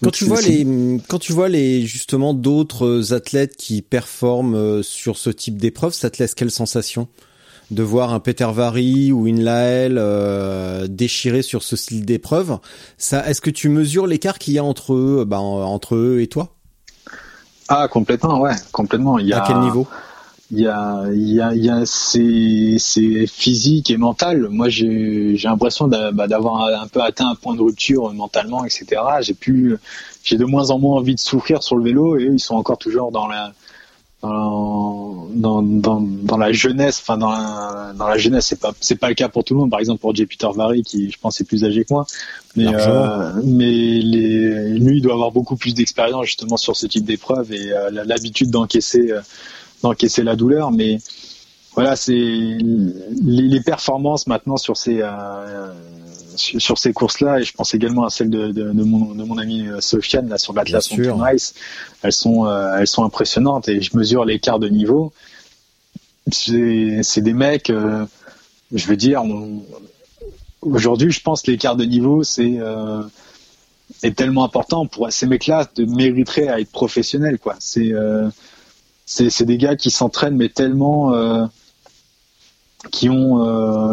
Quand 0.03 0.11
tu 0.11 0.25
vois 0.25 0.41
les, 0.41 0.99
quand 1.07 1.19
tu 1.19 1.31
vois 1.33 1.49
les 1.49 1.85
justement 1.85 2.33
d'autres 2.33 3.13
athlètes 3.13 3.55
qui 3.55 3.81
performent 3.81 4.55
euh, 4.55 4.83
sur 4.83 5.17
ce 5.17 5.29
type 5.29 5.57
d'épreuve, 5.57 5.93
ça 5.93 6.09
te 6.09 6.21
laisse 6.21 6.35
quelle 6.35 6.51
sensation 6.51 7.07
de 7.71 7.81
voir 7.81 8.13
un 8.13 8.19
Peter 8.19 8.49
Vary 8.53 9.11
ou 9.11 9.25
une 9.27 9.41
Lael 9.41 9.97
euh, 9.97 10.87
déchirer 10.87 11.41
sur 11.41 11.63
ce 11.63 11.75
style 11.75 12.05
d'épreuve? 12.05 12.59
Ça, 12.97 13.27
est-ce 13.27 13.41
que 13.41 13.49
tu 13.49 13.69
mesures 13.69 14.05
l'écart 14.05 14.37
qu'il 14.37 14.53
y 14.53 14.59
a 14.59 14.63
entre 14.63 14.93
eux, 14.93 15.25
ben, 15.25 15.39
entre 15.39 15.95
eux 15.95 16.19
et 16.21 16.27
toi? 16.27 16.53
Ah 17.69 17.87
complètement 17.87 18.41
ouais 18.41 18.55
complètement. 18.73 19.17
Il 19.19 19.27
y 19.27 19.33
a 19.33 19.41
À 19.41 19.47
quel 19.47 19.59
niveau? 19.59 19.87
Il 20.55 20.59
y 20.61 20.67
a, 20.67 21.05
il 21.11 21.33
y 21.33 21.41
a, 21.41 21.55
il 21.55 21.65
y 21.65 21.69
a 21.69 21.81
c'est, 21.83 22.75
c'est 22.77 23.25
physique 23.25 23.89
et 23.89 23.97
mental. 23.97 24.49
Moi, 24.49 24.69
j'ai, 24.69 25.35
j'ai 25.35 25.47
l'impression 25.47 25.87
bah, 25.87 26.27
d'avoir 26.27 26.67
un 26.79 26.87
peu 26.87 27.01
atteint 27.01 27.27
un 27.27 27.35
point 27.35 27.55
de 27.55 27.61
rupture 27.61 28.13
mentalement, 28.13 28.63
etc. 28.63 29.01
J'ai 29.21 29.33
pu, 29.33 29.77
j'ai 30.23 30.37
de 30.37 30.45
moins 30.45 30.69
en 30.69 30.77
moins 30.77 30.97
envie 30.97 31.15
de 31.15 31.19
souffrir 31.19 31.63
sur 31.63 31.75
le 31.75 31.83
vélo 31.83 32.19
et 32.19 32.25
eux, 32.25 32.33
ils 32.33 32.39
sont 32.39 32.53
encore 32.53 32.77
toujours 32.77 33.11
dans 33.11 33.27
la, 33.27 33.51
dans, 34.21 35.27
dans, 35.33 35.63
dans, 35.63 36.01
dans 36.01 36.37
la 36.37 36.51
jeunesse. 36.51 36.99
Enfin, 37.01 37.17
dans 37.17 37.31
la, 37.31 37.93
dans 37.97 38.07
la 38.07 38.17
jeunesse, 38.19 38.45
c'est 38.45 38.59
pas, 38.59 38.73
c'est 38.79 38.99
pas 38.99 39.09
le 39.09 39.15
cas 39.15 39.29
pour 39.29 39.43
tout 39.43 39.55
le 39.55 39.59
monde. 39.61 39.71
Par 39.71 39.79
exemple, 39.79 40.01
pour 40.01 40.13
J. 40.13 40.27
Peter 40.27 40.49
Vary, 40.55 40.83
qui, 40.83 41.09
je 41.09 41.17
pense, 41.19 41.41
est 41.41 41.45
plus 41.45 41.63
âgé 41.63 41.83
que 41.83 41.91
moi. 41.91 42.05
Mais, 42.55 42.67
euh, 42.67 43.31
mais 43.43 43.71
les, 43.71 44.69
lui, 44.77 44.97
il 44.97 45.01
doit 45.01 45.13
avoir 45.13 45.31
beaucoup 45.31 45.55
plus 45.55 45.73
d'expérience 45.73 46.27
justement 46.27 46.57
sur 46.57 46.75
ce 46.75 46.85
type 46.85 47.05
d'épreuve 47.05 47.51
et 47.51 47.73
euh, 47.73 47.89
l'habitude 48.05 48.51
d'encaisser. 48.51 49.11
euh, 49.11 49.21
d'encaisser 49.83 50.23
la 50.23 50.35
douleur, 50.35 50.71
mais 50.71 50.97
voilà, 51.75 51.95
c'est 51.95 52.13
les, 52.13 52.57
les 53.21 53.61
performances 53.61 54.27
maintenant 54.27 54.57
sur 54.57 54.77
ces 54.77 55.01
euh, 55.01 55.73
sur, 56.35 56.61
sur 56.61 56.77
ces 56.77 56.93
courses-là, 56.93 57.39
et 57.39 57.43
je 57.43 57.53
pense 57.53 57.73
également 57.73 58.05
à 58.05 58.09
celle 58.09 58.29
de, 58.29 58.47
de, 58.47 58.71
de 58.71 58.83
mon, 58.83 59.13
de 59.13 59.23
mon 59.23 59.37
amie 59.37 59.67
euh, 59.67 59.81
Sofiane 59.81 60.29
là 60.29 60.37
sur 60.37 60.53
l'Atlas 60.53 60.91
Race. 61.11 61.53
Elles 62.01 62.11
sont 62.11 62.45
euh, 62.45 62.77
elles 62.77 62.87
sont 62.87 63.03
impressionnantes 63.03 63.69
et 63.69 63.81
je 63.81 63.95
mesure 63.97 64.25
l'écart 64.25 64.59
de 64.59 64.69
niveau. 64.69 65.13
C'est 66.31 67.21
des 67.21 67.33
mecs, 67.33 67.69
euh, 67.69 68.05
je 68.71 68.87
veux 68.87 68.95
dire, 68.95 69.21
aujourd'hui, 70.61 71.11
je 71.11 71.21
pense 71.21 71.41
que 71.41 71.51
l'écart 71.51 71.75
de 71.75 71.83
niveau 71.85 72.23
c'est 72.23 72.59
est 74.01 74.15
tellement 74.15 74.45
important 74.45 74.85
pour 74.87 75.11
ces 75.11 75.27
mecs-là 75.27 75.67
de 75.75 75.85
mériteraient 75.85 76.47
à 76.47 76.59
être 76.59 76.71
professionnels 76.71 77.39
quoi. 77.39 77.55
C'est 77.59 77.91
c'est 79.05 79.29
c'est 79.29 79.45
des 79.45 79.57
gars 79.57 79.75
qui 79.75 79.91
s'entraînent 79.91 80.35
mais 80.35 80.49
tellement 80.49 81.13
euh, 81.13 81.45
qui 82.91 83.09
ont 83.09 83.45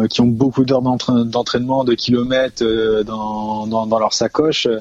euh, 0.03 0.07
qui 0.07 0.21
ont 0.21 0.27
beaucoup 0.27 0.65
d'heures 0.65 0.81
d'entraî- 0.81 1.25
d'entraînement 1.25 1.83
de 1.83 1.93
kilomètres 1.93 2.63
euh, 2.63 3.03
dans, 3.03 3.65
dans 3.67 3.85
dans 3.87 3.99
leur 3.99 4.13
sacoche 4.13 4.65
euh, 4.67 4.79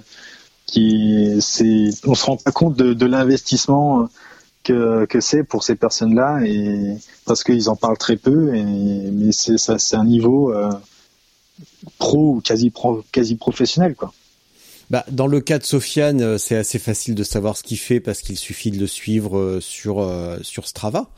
qui 0.66 1.36
c'est 1.40 1.90
on 2.06 2.14
se 2.14 2.26
rend 2.26 2.36
pas 2.38 2.52
compte 2.52 2.76
de, 2.76 2.94
de 2.94 3.06
l'investissement 3.06 4.08
que 4.64 5.06
que 5.06 5.20
c'est 5.20 5.44
pour 5.44 5.64
ces 5.64 5.76
personnes-là 5.76 6.40
et 6.46 6.96
parce 7.26 7.44
qu'ils 7.44 7.70
en 7.70 7.76
parlent 7.76 7.98
très 7.98 8.16
peu 8.16 8.54
et 8.54 8.64
mais 8.64 9.32
c'est 9.32 9.58
ça 9.58 9.78
c'est 9.78 9.96
un 9.96 10.04
niveau 10.06 10.52
euh, 10.54 10.70
pro 11.98 12.34
ou 12.36 12.40
quasi 12.40 12.70
pro, 12.70 13.02
quasi 13.12 13.36
professionnel 13.36 13.94
quoi. 13.94 14.12
Bah, 14.90 15.04
dans 15.10 15.26
le 15.26 15.40
cas 15.40 15.58
de 15.58 15.64
Sofiane, 15.64 16.20
euh, 16.20 16.38
c'est 16.38 16.56
assez 16.56 16.78
facile 16.78 17.14
de 17.14 17.22
savoir 17.22 17.56
ce 17.56 17.62
qu'il 17.62 17.78
fait 17.78 18.00
parce 18.00 18.20
qu'il 18.20 18.36
suffit 18.36 18.70
de 18.70 18.78
le 18.78 18.88
suivre 18.88 19.38
euh, 19.38 19.60
sur 19.60 20.00
euh, 20.00 20.38
sur 20.42 20.66
Strava. 20.66 21.10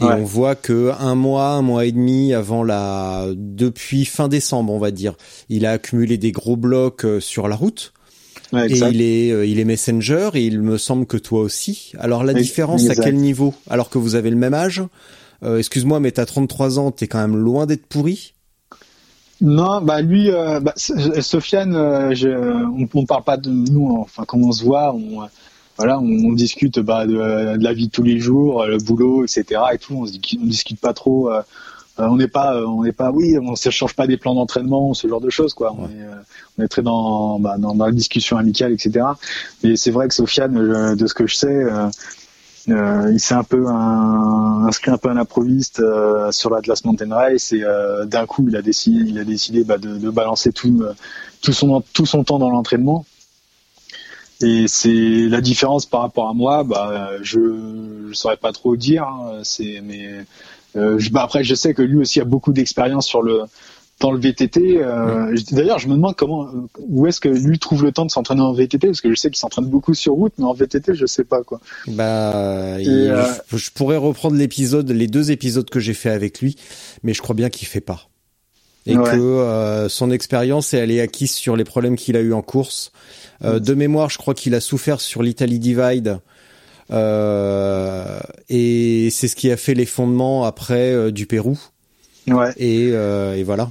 Et 0.00 0.04
on 0.04 0.24
voit 0.24 0.54
que 0.54 0.92
un 0.98 1.14
mois, 1.14 1.48
un 1.48 1.60
mois 1.60 1.84
et 1.84 1.92
demi 1.92 2.32
avant 2.32 2.64
la, 2.64 3.26
depuis 3.36 4.06
fin 4.06 4.28
décembre, 4.28 4.72
on 4.72 4.78
va 4.78 4.92
dire, 4.92 5.14
il 5.50 5.66
a 5.66 5.72
accumulé 5.72 6.16
des 6.16 6.32
gros 6.32 6.56
blocs 6.56 7.04
sur 7.20 7.48
la 7.48 7.54
route. 7.56 7.92
Ouais, 8.54 8.66
et 8.72 8.78
il 8.78 9.02
est, 9.02 9.50
il 9.50 9.60
est 9.60 9.64
messenger 9.66 10.30
et 10.32 10.46
il 10.46 10.62
me 10.62 10.78
semble 10.78 11.04
que 11.04 11.18
toi 11.18 11.42
aussi. 11.42 11.92
Alors 11.98 12.24
la 12.24 12.32
Oui, 12.32 12.40
différence 12.40 12.88
à 12.88 12.94
quel 12.94 13.16
niveau? 13.16 13.52
Alors 13.68 13.90
que 13.90 13.98
vous 13.98 14.14
avez 14.14 14.30
le 14.30 14.36
même 14.36 14.54
âge 14.54 14.82
euh, 15.42 15.58
Excuse-moi, 15.58 16.00
mais 16.00 16.12
t'as 16.12 16.26
33 16.26 16.78
ans, 16.78 16.90
t'es 16.90 17.06
quand 17.06 17.20
même 17.20 17.36
loin 17.36 17.66
d'être 17.66 17.86
pourri. 17.86 18.34
Non, 19.40 19.80
bah 19.80 20.02
lui, 20.02 20.30
euh, 20.30 20.60
bah, 20.60 20.74
Sofiane, 20.76 21.74
euh, 21.74 22.14
je, 22.14 22.28
on, 22.28 22.86
on 22.92 23.06
parle 23.06 23.24
pas 23.24 23.36
de 23.38 23.48
nous, 23.50 23.96
enfin 24.00 24.24
quand 24.26 24.38
on 24.38 24.52
se 24.52 24.62
voit, 24.64 24.92
on, 24.94 25.22
euh, 25.22 25.26
voilà, 25.78 25.98
on, 25.98 26.04
on 26.04 26.32
discute 26.34 26.78
bah, 26.80 27.06
de, 27.06 27.12
de 27.56 27.64
la 27.64 27.72
vie 27.72 27.86
de 27.86 27.92
tous 27.92 28.02
les 28.02 28.18
jours, 28.18 28.62
euh, 28.62 28.66
le 28.68 28.78
boulot, 28.78 29.24
etc. 29.24 29.62
Et 29.72 29.78
tout, 29.78 29.94
on 29.94 30.06
se 30.06 30.12
on 30.40 30.46
discute 30.46 30.78
pas 30.80 30.92
trop. 30.92 31.30
euh, 31.32 31.40
euh, 31.98 32.06
on 32.08 32.16
n'est 32.16 32.28
pas, 32.28 32.54
euh, 32.54 32.66
on 32.66 32.84
n'est 32.84 32.92
pas, 32.92 33.10
oui, 33.10 33.36
on 33.38 33.52
ne 33.52 33.70
change 33.70 33.94
pas 33.94 34.06
des 34.06 34.16
plans 34.16 34.34
d'entraînement, 34.34 34.94
ce 34.94 35.08
genre 35.08 35.20
de 35.20 35.30
choses, 35.30 35.54
quoi. 35.54 35.74
On, 35.78 35.86
est, 35.86 36.02
euh, 36.02 36.14
on 36.58 36.62
est 36.62 36.68
très 36.68 36.82
dans, 36.82 37.38
bah, 37.40 37.56
dans, 37.58 37.74
dans 37.74 37.86
la 37.86 37.92
discussion 37.92 38.36
amicale, 38.38 38.72
etc. 38.72 39.06
Mais 39.62 39.76
c'est 39.76 39.90
vrai 39.90 40.08
que 40.08 40.14
Sofiane, 40.14 40.56
euh, 40.56 40.94
de 40.96 41.06
ce 41.06 41.14
que 41.14 41.26
je 41.26 41.34
sais. 41.36 41.64
Euh, 42.68 43.10
il 43.12 43.20
s'est 43.20 43.34
un 43.34 43.42
peu 43.42 43.66
un, 43.68 44.66
inscrit 44.66 44.90
un 44.90 44.98
peu 44.98 45.08
à 45.08 45.14
l'improviste 45.14 45.80
euh, 45.80 46.30
sur 46.30 46.50
l'Atlas 46.50 46.84
Mountain 46.84 47.14
Race 47.14 47.52
et 47.52 47.62
euh, 47.62 48.04
d'un 48.04 48.26
coup 48.26 48.46
il 48.48 48.56
a 48.56 48.62
décidé 48.62 49.02
il 49.08 49.18
a 49.18 49.24
décidé 49.24 49.64
bah, 49.64 49.78
de, 49.78 49.96
de 49.96 50.10
balancer 50.10 50.52
tout 50.52 50.84
tout 51.40 51.52
son 51.52 51.82
tout 51.94 52.06
son 52.06 52.22
temps 52.24 52.38
dans 52.38 52.50
l'entraînement. 52.50 53.06
Et 54.42 54.68
c'est 54.68 55.28
la 55.28 55.40
différence 55.40 55.86
par 55.86 56.02
rapport 56.02 56.28
à 56.28 56.34
moi 56.34 56.64
bah 56.64 57.10
je 57.22 57.40
je 58.08 58.12
saurais 58.14 58.36
pas 58.36 58.52
trop 58.52 58.76
dire 58.76 59.04
hein, 59.04 59.40
c'est 59.42 59.80
mais 59.82 60.24
euh, 60.76 60.98
je, 60.98 61.10
bah, 61.10 61.22
après 61.22 61.44
je 61.44 61.54
sais 61.54 61.74
que 61.74 61.82
lui 61.82 61.98
aussi 61.98 62.20
a 62.20 62.24
beaucoup 62.24 62.52
d'expérience 62.52 63.06
sur 63.06 63.22
le 63.22 63.42
dans 64.00 64.10
le 64.12 64.18
VTT. 64.18 64.78
Euh, 64.82 65.36
D'ailleurs, 65.52 65.78
je 65.78 65.86
me 65.88 65.94
demande 65.94 66.16
comment, 66.16 66.48
où 66.78 67.06
est-ce 67.06 67.20
que 67.20 67.28
lui 67.28 67.58
trouve 67.58 67.84
le 67.84 67.92
temps 67.92 68.06
de 68.06 68.10
s'entraîner 68.10 68.40
en 68.40 68.52
VTT, 68.52 68.86
parce 68.88 69.00
que 69.00 69.10
je 69.10 69.14
sais 69.14 69.28
qu'il 69.28 69.36
s'entraîne 69.38 69.66
beaucoup 69.66 69.94
sur 69.94 70.14
route, 70.14 70.32
mais 70.38 70.44
en 70.44 70.54
VTT, 70.54 70.94
je 70.94 71.06
sais 71.06 71.24
pas 71.24 71.42
quoi. 71.42 71.60
Bah, 71.86 72.80
il- 72.80 72.88
euh, 72.88 73.24
je, 73.54 73.70
pourrais 73.70 73.96
reprendre 73.98 74.36
l'épisode, 74.36 74.90
les 74.90 75.06
deux 75.06 75.30
épisodes 75.30 75.68
que 75.68 75.80
j'ai 75.80 75.94
fait 75.94 76.10
avec 76.10 76.40
lui, 76.40 76.56
mais 77.02 77.14
je 77.14 77.20
crois 77.22 77.34
bien 77.34 77.50
qu'il 77.50 77.68
fait 77.68 77.80
pas. 77.80 78.08
Et 78.86 78.96
Ouais. 78.96 79.04
que 79.10 79.16
euh, 79.20 79.90
son 79.90 80.10
expérience 80.10 80.72
est 80.72 80.78
elle 80.78 80.90
est 80.90 81.00
acquise 81.02 81.32
sur 81.32 81.54
les 81.54 81.64
problèmes 81.64 81.96
qu'il 81.96 82.16
a 82.16 82.20
eu 82.20 82.32
en 82.32 82.40
course. 82.42 82.92
Euh, 83.44 83.58
de 83.60 83.74
mémoire, 83.74 84.08
je 84.08 84.16
crois 84.16 84.32
qu'il 84.34 84.54
a 84.54 84.60
souffert 84.60 85.00
sur 85.02 85.22
l'Italie 85.22 85.58
Divide. 85.58 86.18
Euh, 86.90 88.18
et 88.48 89.08
c'est 89.10 89.28
ce 89.28 89.36
qui 89.36 89.50
a 89.50 89.56
fait 89.56 89.74
les 89.74 89.86
fondements 89.86 90.44
après 90.44 91.12
du 91.12 91.26
Pérou. 91.26 91.58
Ouais. 92.26 92.52
Et, 92.56 92.90
euh, 92.92 93.34
et 93.36 93.42
voilà. 93.42 93.70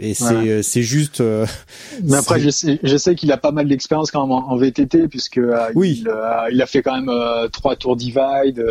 Et 0.00 0.12
c'est 0.14 0.24
Voilà. 0.24 0.40
euh, 0.48 0.62
c'est 0.62 0.82
juste. 0.82 1.20
euh, 1.20 1.46
Mais 2.04 2.16
après, 2.16 2.40
je 2.40 2.50
sais, 2.50 2.78
je 2.82 2.96
sais 2.96 3.14
qu'il 3.14 3.32
a 3.32 3.36
pas 3.38 3.52
mal 3.52 3.68
d'expérience 3.68 4.10
quand 4.10 4.22
même 4.22 4.32
en, 4.32 4.50
en 4.50 4.56
VTT, 4.56 5.08
puisque 5.08 5.38
euh, 5.38 5.68
Oui. 5.74 5.98
il, 6.02 6.08
euh, 6.08 6.48
il 6.52 6.60
a 6.60 6.66
fait 6.66 6.82
quand 6.82 7.00
même 7.00 7.10
trois 7.50 7.74
tours 7.76 7.96
divide. 7.96 8.64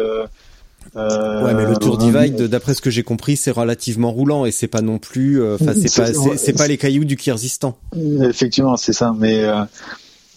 Ouais, 0.96 1.54
mais 1.54 1.66
le 1.66 1.76
Tour 1.78 1.98
Divide, 1.98 2.44
d'après 2.44 2.74
ce 2.74 2.82
que 2.82 2.90
j'ai 2.90 3.04
compris, 3.04 3.36
c'est 3.36 3.52
relativement 3.52 4.12
roulant 4.12 4.46
et 4.46 4.52
c'est 4.52 4.68
pas 4.68 4.82
non 4.82 4.98
plus. 5.00 5.44
Enfin, 5.54 5.74
c'est 5.76 5.94
pas, 6.02 6.38
c'est 6.38 6.54
pas 6.54 6.68
les 6.68 6.78
cailloux 6.78 7.04
du 7.06 7.18
Kyrgyzstan. 7.18 7.78
Effectivement, 8.24 8.78
c'est 8.78 8.94
ça. 8.94 9.14
Mais 9.18 9.44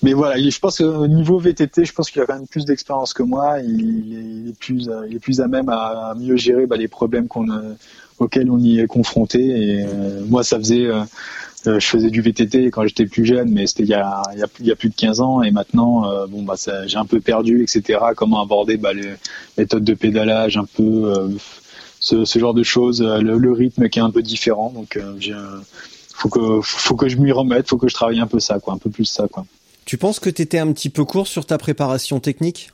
mais 0.02 0.12
voilà, 0.14 0.38
il- 0.38 0.50
je 0.50 0.58
pense 0.58 0.78
qu'au 0.78 1.06
niveau 1.06 1.38
VTT, 1.38 1.84
je 1.84 1.92
pense 1.92 2.10
qu'il 2.10 2.20
a 2.22 2.26
quand 2.26 2.34
même 2.34 2.46
plus 2.48 2.64
d'expérience 2.64 3.12
que 3.12 3.22
moi. 3.22 3.58
Il, 3.60 4.48
est, 4.48 4.58
plus, 4.58 4.88
il 5.08 5.16
est 5.16 5.20
plus 5.20 5.40
à 5.40 5.46
même 5.46 5.68
à, 5.68 6.10
à 6.10 6.14
mieux 6.14 6.36
gérer 6.36 6.66
bah, 6.66 6.76
les 6.76 6.88
problèmes 6.88 7.28
qu'on 7.28 7.46
a- 8.20 8.24
auxquels 8.24 8.50
on 8.50 8.58
y 8.58 8.80
est 8.80 8.86
confronté. 8.86 9.40
Et 9.40 9.84
euh, 9.84 10.22
moi, 10.28 10.42
ça 10.44 10.58
faisait, 10.58 10.86
euh, 10.86 11.02
euh, 11.66 11.78
je 11.80 11.86
faisais 11.86 12.10
du 12.10 12.20
VTT 12.22 12.70
quand 12.70 12.86
j'étais 12.86 13.06
plus 13.06 13.24
jeune, 13.24 13.50
mais 13.50 13.66
c'était 13.66 13.82
il 13.84 13.88
y 13.88 13.94
a, 13.94 14.22
il 14.34 14.38
y 14.38 14.42
a, 14.42 14.46
il 14.60 14.66
y 14.66 14.70
a 14.72 14.76
plus 14.76 14.88
de 14.88 14.94
15 14.94 15.20
ans. 15.20 15.42
Et 15.42 15.50
maintenant, 15.50 16.10
euh, 16.10 16.26
bon 16.26 16.42
bah, 16.42 16.54
j'ai 16.86 16.96
un 16.96 17.06
peu 17.06 17.20
perdu, 17.20 17.62
etc. 17.62 17.98
Comment 18.16 18.42
aborder 18.42 18.76
bah, 18.76 18.92
les 18.92 19.14
méthodes 19.58 19.84
de 19.84 19.94
pédalage, 19.94 20.56
un 20.56 20.64
peu. 20.64 21.30
ce, 22.00 22.24
ce 22.24 22.38
genre 22.38 22.54
de 22.54 22.62
choses, 22.62 23.02
le, 23.02 23.36
le 23.38 23.52
rythme 23.52 23.88
qui 23.90 23.98
est 23.98 24.02
un 24.02 24.10
peu 24.10 24.22
différent. 24.22 24.70
Donc, 24.74 24.96
un- 24.96 25.60
faut 26.14 26.28
que 26.28 26.60
faut 26.62 26.96
que 26.96 27.08
je 27.08 27.16
m'y 27.16 27.32
remette, 27.32 27.68
faut 27.68 27.78
que 27.78 27.88
je 27.88 27.94
travaille 27.94 28.20
un 28.20 28.26
peu 28.26 28.40
ça, 28.40 28.58
quoi, 28.58 28.74
un 28.74 28.78
peu 28.78 28.90
plus 28.90 29.04
ça, 29.06 29.26
quoi. 29.28 29.44
Tu 29.86 29.96
penses 29.98 30.20
que 30.20 30.28
t'étais 30.30 30.58
un 30.58 30.70
petit 30.72 30.88
peu 30.90 31.04
court 31.04 31.26
sur 31.26 31.46
ta 31.46 31.56
préparation 31.58 32.20
technique? 32.20 32.70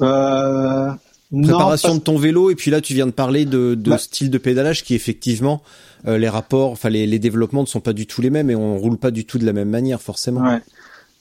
Euh, 0.00 0.90
non, 1.34 1.48
Préparation 1.48 1.88
pas- 1.90 1.94
de 1.96 2.00
ton 2.00 2.16
vélo 2.18 2.50
et 2.50 2.54
puis 2.54 2.70
là 2.70 2.80
tu 2.80 2.94
viens 2.94 3.06
de 3.06 3.10
parler 3.12 3.44
de, 3.44 3.74
de 3.74 3.90
Bah. 3.90 3.98
style 3.98 4.30
de 4.30 4.38
pédalage 4.38 4.82
qui 4.84 4.94
effectivement 4.94 5.62
euh, 6.06 6.18
les 6.18 6.28
rapports, 6.28 6.70
enfin 6.70 6.88
les, 6.90 7.06
les 7.06 7.18
développements 7.18 7.62
ne 7.62 7.66
sont 7.66 7.80
pas 7.80 7.92
du 7.92 8.06
tout 8.06 8.20
les 8.22 8.30
mêmes 8.30 8.50
et 8.50 8.54
on 8.54 8.78
roule 8.78 8.98
pas 8.98 9.10
du 9.10 9.24
tout 9.24 9.38
de 9.38 9.46
la 9.46 9.52
même 9.52 9.68
manière 9.70 10.00
forcément. 10.02 10.40
Ouais. 10.42 10.60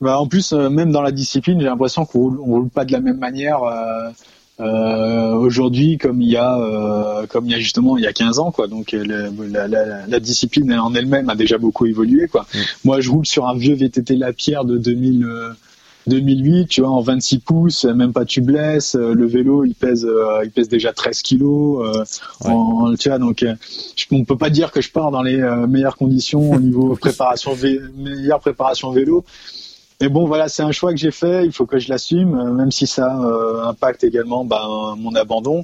Bah, 0.02 0.19
en 0.19 0.28
plus, 0.28 0.52
euh, 0.52 0.69
même 0.69 0.91
dans 0.91 1.02
la 1.02 1.12
discipline, 1.12 1.60
j'ai 1.62 1.67
l'impression 1.67 2.06
qu'on 2.06 2.19
roule, 2.19 2.39
on 2.41 2.45
roule 2.45 2.69
pas 2.69 2.84
de 2.84 2.91
la 2.91 2.99
même 2.99 3.17
manière 3.19 3.63
euh, 3.63 4.10
euh, 4.60 5.34
aujourd'hui 5.34 5.97
comme 5.97 6.21
il 6.21 6.30
y 6.30 6.38
a 6.38 6.58
euh, 6.60 7.26
comme 7.28 7.45
il 7.45 7.52
y 7.52 7.56
a 7.56 7.60
justement 7.60 7.97
il 7.97 8.04
y 8.04 8.08
a 8.08 8.13
15 8.13 8.39
ans 8.39 8.52
quoi. 8.52 8.67
Donc 8.67 8.91
le- 8.91 9.32
la, 9.49 9.67
la, 9.67 10.06
la 10.08 10.19
discipline 10.19 10.71
en 10.73 10.93
elle-même 10.93 11.30
a 11.30 11.36
déjà 11.36 11.58
beaucoup 11.58 11.86
évolué 11.86 12.28
quoi. 12.28 12.45
Mm. 12.54 12.58
Moi, 12.86 13.02
je 13.02 13.10
roule 13.10 13.26
sur 13.26 13.47
un 13.47 13.56
vieux 13.56 13.76
VTT 13.76 14.15
Lapierre 14.15 14.65
de 14.65 14.78
2000 14.78 15.23
euh, 15.26 15.49
2008, 16.08 16.68
tu 16.68 16.82
vois, 16.82 16.89
en 16.89 17.02
26 17.02 17.39
pouces, 17.39 17.86
même 17.86 18.12
pas 18.13 18.26
tubeless. 18.26 18.96
euh, 18.96 19.13
Le 19.13 19.26
vélo, 19.26 19.63
il 19.66 19.74
pèse, 19.76 20.06
euh, 20.06 20.42
il 20.44 20.52
pèse 20.52 20.68
déjà 20.70 20.92
13 20.94 21.22
kilos. 21.22 21.82
euh, 21.88 22.04
Ouais. 22.46 22.52
en- 22.54 22.94
tu 22.96 23.10
vois, 23.10 23.20
donc, 23.20 23.46
je, 23.96 24.06
on 24.12 24.24
peut 24.26 24.38
pas 24.38 24.50
dire 24.50 24.72
que 24.72 24.82
je 24.82 24.92
pars 24.92 25.12
dans 25.12 25.22
les 25.22 25.39
euh, 25.39 25.66
meilleures 25.68 25.96
conditions 25.98 26.52
au 26.52 26.60
niveau 26.60 26.96
préparation, 27.00 27.54
vé- 27.54 27.80
meilleure 27.98 28.39
préparation 28.39 28.92
vélo. 28.92 29.24
Mais 30.02 30.10
bon, 30.10 30.26
voilà, 30.26 30.50
c'est 30.50 30.63
un 30.63 30.72
choix 30.74 30.92
que 30.92 30.98
j'ai 31.00 31.12
fait. 31.12 31.46
Il 31.46 31.54
faut 31.54 31.66
que 31.66 31.80
je 31.80 31.88
l'assume, 31.88 32.54
même 32.56 32.72
si 32.72 32.86
ça 32.88 33.18
euh, 33.24 33.63
impacte 33.63 34.04
également 34.04 34.44
bah, 34.44 34.68
mon 34.98 35.16
abandon. 35.16 35.63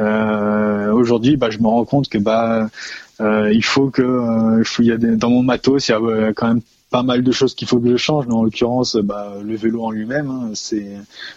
Euh, 0.00 0.92
Aujourd'hui, 0.92 1.36
bah, 1.36 1.50
je 1.50 1.58
me 1.58 1.66
rends 1.66 1.84
compte 1.84 2.08
que 2.08 2.18
bah, 2.18 2.68
euh, 3.20 3.52
il 3.52 3.64
faut 3.64 3.88
que 3.90 4.02
euh, 4.02 4.58
il 4.60 4.64
faut- 4.64 4.82
y 4.82 4.92
a 4.92 4.96
des- 4.96 5.16
dans 5.16 5.30
mon 5.30 5.42
matos, 5.42 5.88
il 5.88 5.92
y 5.92 5.94
a 5.94 6.32
quand 6.32 6.48
même 6.48 6.60
pas 6.92 7.02
mal 7.02 7.24
de 7.24 7.32
choses 7.32 7.54
qu'il 7.54 7.66
faut 7.66 7.80
que 7.80 7.90
je 7.90 7.96
change. 7.96 8.26
Mais 8.28 8.34
en 8.34 8.44
l'occurrence, 8.44 8.96
bah, 8.96 9.34
le 9.42 9.56
vélo 9.56 9.82
en 9.82 9.90
lui-même, 9.90 10.30
hein, 10.30 10.50
c'est. 10.54 10.86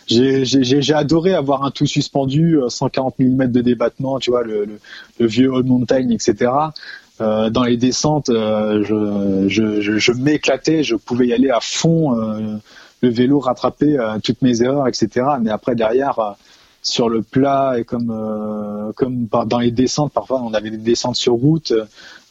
J'ai 0.06 0.94
adoré 0.94 1.34
avoir 1.34 1.64
un 1.64 1.72
tout 1.72 1.88
suspendu, 1.88 2.60
euh, 2.60 2.70
140 2.70 3.18
mm 3.18 3.48
de 3.48 3.62
débattement, 3.62 4.20
tu 4.20 4.30
vois, 4.30 4.44
le, 4.44 4.66
le, 4.66 4.80
le 5.20 5.26
vieux 5.26 5.50
Old 5.50 5.66
Mountain, 5.66 6.10
etc. 6.10 6.52
Euh, 7.22 7.50
dans 7.50 7.64
les 7.64 7.78
descentes, 7.78 8.30
euh, 8.30 8.84
je, 8.84 9.48
je, 9.48 9.98
je, 9.98 10.12
m'éclatais, 10.12 10.84
je 10.84 10.96
pouvais 10.96 11.28
y 11.28 11.34
aller 11.34 11.50
à 11.50 11.62
fond, 11.62 12.20
euh, 12.20 12.58
le 13.02 13.10
vélo 13.10 13.40
rattraper 13.40 13.98
euh, 13.98 14.20
toutes 14.22 14.42
mes 14.42 14.62
erreurs, 14.62 14.88
etc. 14.88 15.26
Mais 15.42 15.50
après 15.50 15.76
derrière, 15.76 16.20
euh, 16.20 16.32
sur 16.82 17.10
le 17.10 17.22
plat 17.24 17.80
et 17.80 17.84
comme 17.84 18.12
euh, 18.12 18.92
comme 18.94 19.28
dans 19.48 19.60
les 19.60 19.72
descentes, 19.72 20.12
parfois 20.12 20.42
on 20.42 20.54
avait 20.54 20.70
des 20.70 20.78
descentes 20.78 21.16
sur 21.16 21.34
route. 21.34 21.74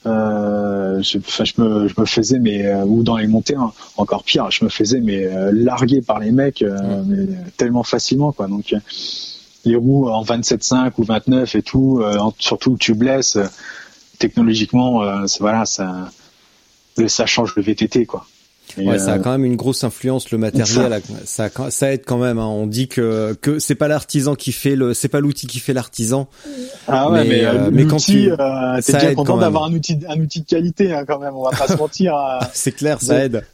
Euh, 0.06 1.00
je, 1.02 1.18
je 1.18 1.62
me, 1.62 1.88
je 1.88 1.94
me 1.98 2.04
faisais 2.04 2.38
mais 2.38 2.66
euh, 2.66 2.84
ou 2.84 3.02
dans 3.02 3.16
les 3.16 3.26
montées 3.26 3.54
hein, 3.54 3.72
encore 3.96 4.22
pire, 4.22 4.50
je 4.50 4.62
me 4.62 4.68
faisais 4.68 5.00
mais 5.00 5.24
euh, 5.24 5.50
larguer 5.50 6.02
par 6.02 6.18
les 6.18 6.30
mecs 6.30 6.60
euh, 6.60 7.02
mais, 7.06 7.26
tellement 7.56 7.84
facilement 7.84 8.30
quoi. 8.32 8.46
Donc 8.46 8.74
euh, 8.74 8.80
les 9.64 9.76
roues 9.76 10.08
en 10.08 10.22
27.5 10.22 10.92
ou 10.98 11.04
29 11.04 11.54
et 11.54 11.62
tout, 11.62 12.00
euh, 12.02 12.18
surtout 12.38 12.72
le 12.72 12.78
tubeless, 12.78 13.36
euh, 13.36 13.46
technologiquement, 14.18 15.02
euh, 15.02 15.24
voilà, 15.40 15.64
ça, 15.64 16.10
ça 17.06 17.26
change 17.26 17.54
le 17.56 17.62
VTT 17.62 18.06
quoi. 18.06 18.26
Et, 18.76 18.88
Ouais, 18.88 18.98
ça 18.98 19.12
a 19.12 19.16
euh, 19.18 19.20
quand 19.20 19.30
même 19.30 19.44
une 19.44 19.54
grosse 19.56 19.84
influence 19.84 20.30
le 20.32 20.38
matériel, 20.38 21.00
ça, 21.24 21.48
ça, 21.48 21.70
ça 21.70 21.92
aide 21.92 22.02
quand 22.04 22.18
même. 22.18 22.38
hein. 22.38 22.46
On 22.46 22.66
dit 22.66 22.88
que 22.88 23.36
que 23.40 23.58
c'est 23.60 23.76
pas 23.76 23.86
l'artisan 23.88 24.34
qui 24.34 24.50
fait 24.50 24.74
le, 24.74 24.94
c'est 24.94 25.08
pas 25.08 25.20
l'outil 25.20 25.46
qui 25.46 25.60
fait 25.60 25.72
l'artisan. 25.72 26.26
Ah 26.88 27.08
ouais, 27.10 27.22
Mais, 27.22 27.28
mais, 27.28 27.44
euh, 27.44 27.52
euh, 27.66 27.70
mais 27.72 27.84
quand 27.86 27.98
tu- 27.98 28.30
euh, 28.32 28.80
t'es 28.84 28.92
bien 28.98 29.14
content 29.14 29.36
d'avoir 29.36 29.64
un 29.64 29.72
outil, 29.72 29.98
un 30.08 30.18
outil 30.20 30.40
de 30.40 30.46
qualité 30.46 30.92
hein, 30.92 31.04
quand 31.06 31.20
même. 31.20 31.34
On 31.36 31.44
va 31.44 31.50
pas 31.50 31.68
se 31.68 31.76
mentir. 31.76 32.16
euh, 32.16 32.44
C'est 32.52 32.72
clair, 32.72 33.00
ça 33.00 33.14
Ouais. 33.14 33.26
aide. 33.26 33.44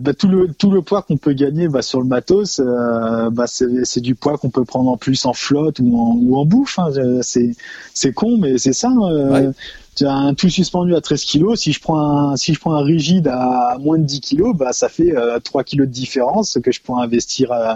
bah, 0.00 0.12
tout 0.14 0.28
le 0.28 0.48
tout 0.52 0.70
le 0.70 0.82
poids 0.82 1.02
qu'on 1.02 1.16
peut 1.18 1.32
gagner 1.34 1.68
bah, 1.68 1.82
sur 1.82 2.00
le 2.00 2.06
matos, 2.06 2.58
euh, 2.60 3.30
bah, 3.30 3.44
c'est 3.46 3.84
c'est 3.84 4.00
du 4.00 4.14
poids 4.14 4.36
qu'on 4.38 4.50
peut 4.50 4.64
prendre 4.64 4.90
en 4.90 4.96
plus 4.96 5.24
en 5.26 5.32
flotte 5.34 5.78
ou 5.80 5.98
en 5.98 6.14
ou 6.20 6.36
en 6.36 6.44
bouffe. 6.44 6.78
Hein. 6.78 6.90
C'est 7.22 7.54
c'est 7.94 8.12
con, 8.12 8.36
mais 8.38 8.58
c'est 8.58 8.72
ça. 8.74 8.88
euh, 8.90 9.28
Ouais. 9.30 9.48
Tu 9.94 10.06
as 10.06 10.12
un 10.12 10.34
tout 10.34 10.48
suspendu 10.48 10.94
à 10.94 11.00
13 11.00 11.22
kilos. 11.24 11.60
Si 11.60 11.72
je 11.72 11.80
prends 11.80 12.30
un 12.30 12.36
si 12.36 12.54
je 12.54 12.60
prends 12.60 12.74
un 12.74 12.82
rigide 12.82 13.28
à 13.28 13.76
moins 13.80 13.98
de 13.98 14.04
10 14.04 14.20
kilos, 14.20 14.56
bah 14.56 14.72
ça 14.72 14.88
fait 14.88 15.14
euh, 15.16 15.38
3 15.38 15.64
kilos 15.64 15.86
de 15.86 15.92
différence 15.92 16.58
que 16.62 16.72
je 16.72 16.80
pourrais 16.80 17.02
investir 17.02 17.52
euh, 17.52 17.74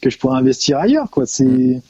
que 0.00 0.10
je 0.10 0.18
pourrais 0.18 0.36
investir 0.38 0.78
ailleurs. 0.78 1.10
Quoi. 1.10 1.24
C'est 1.26 1.80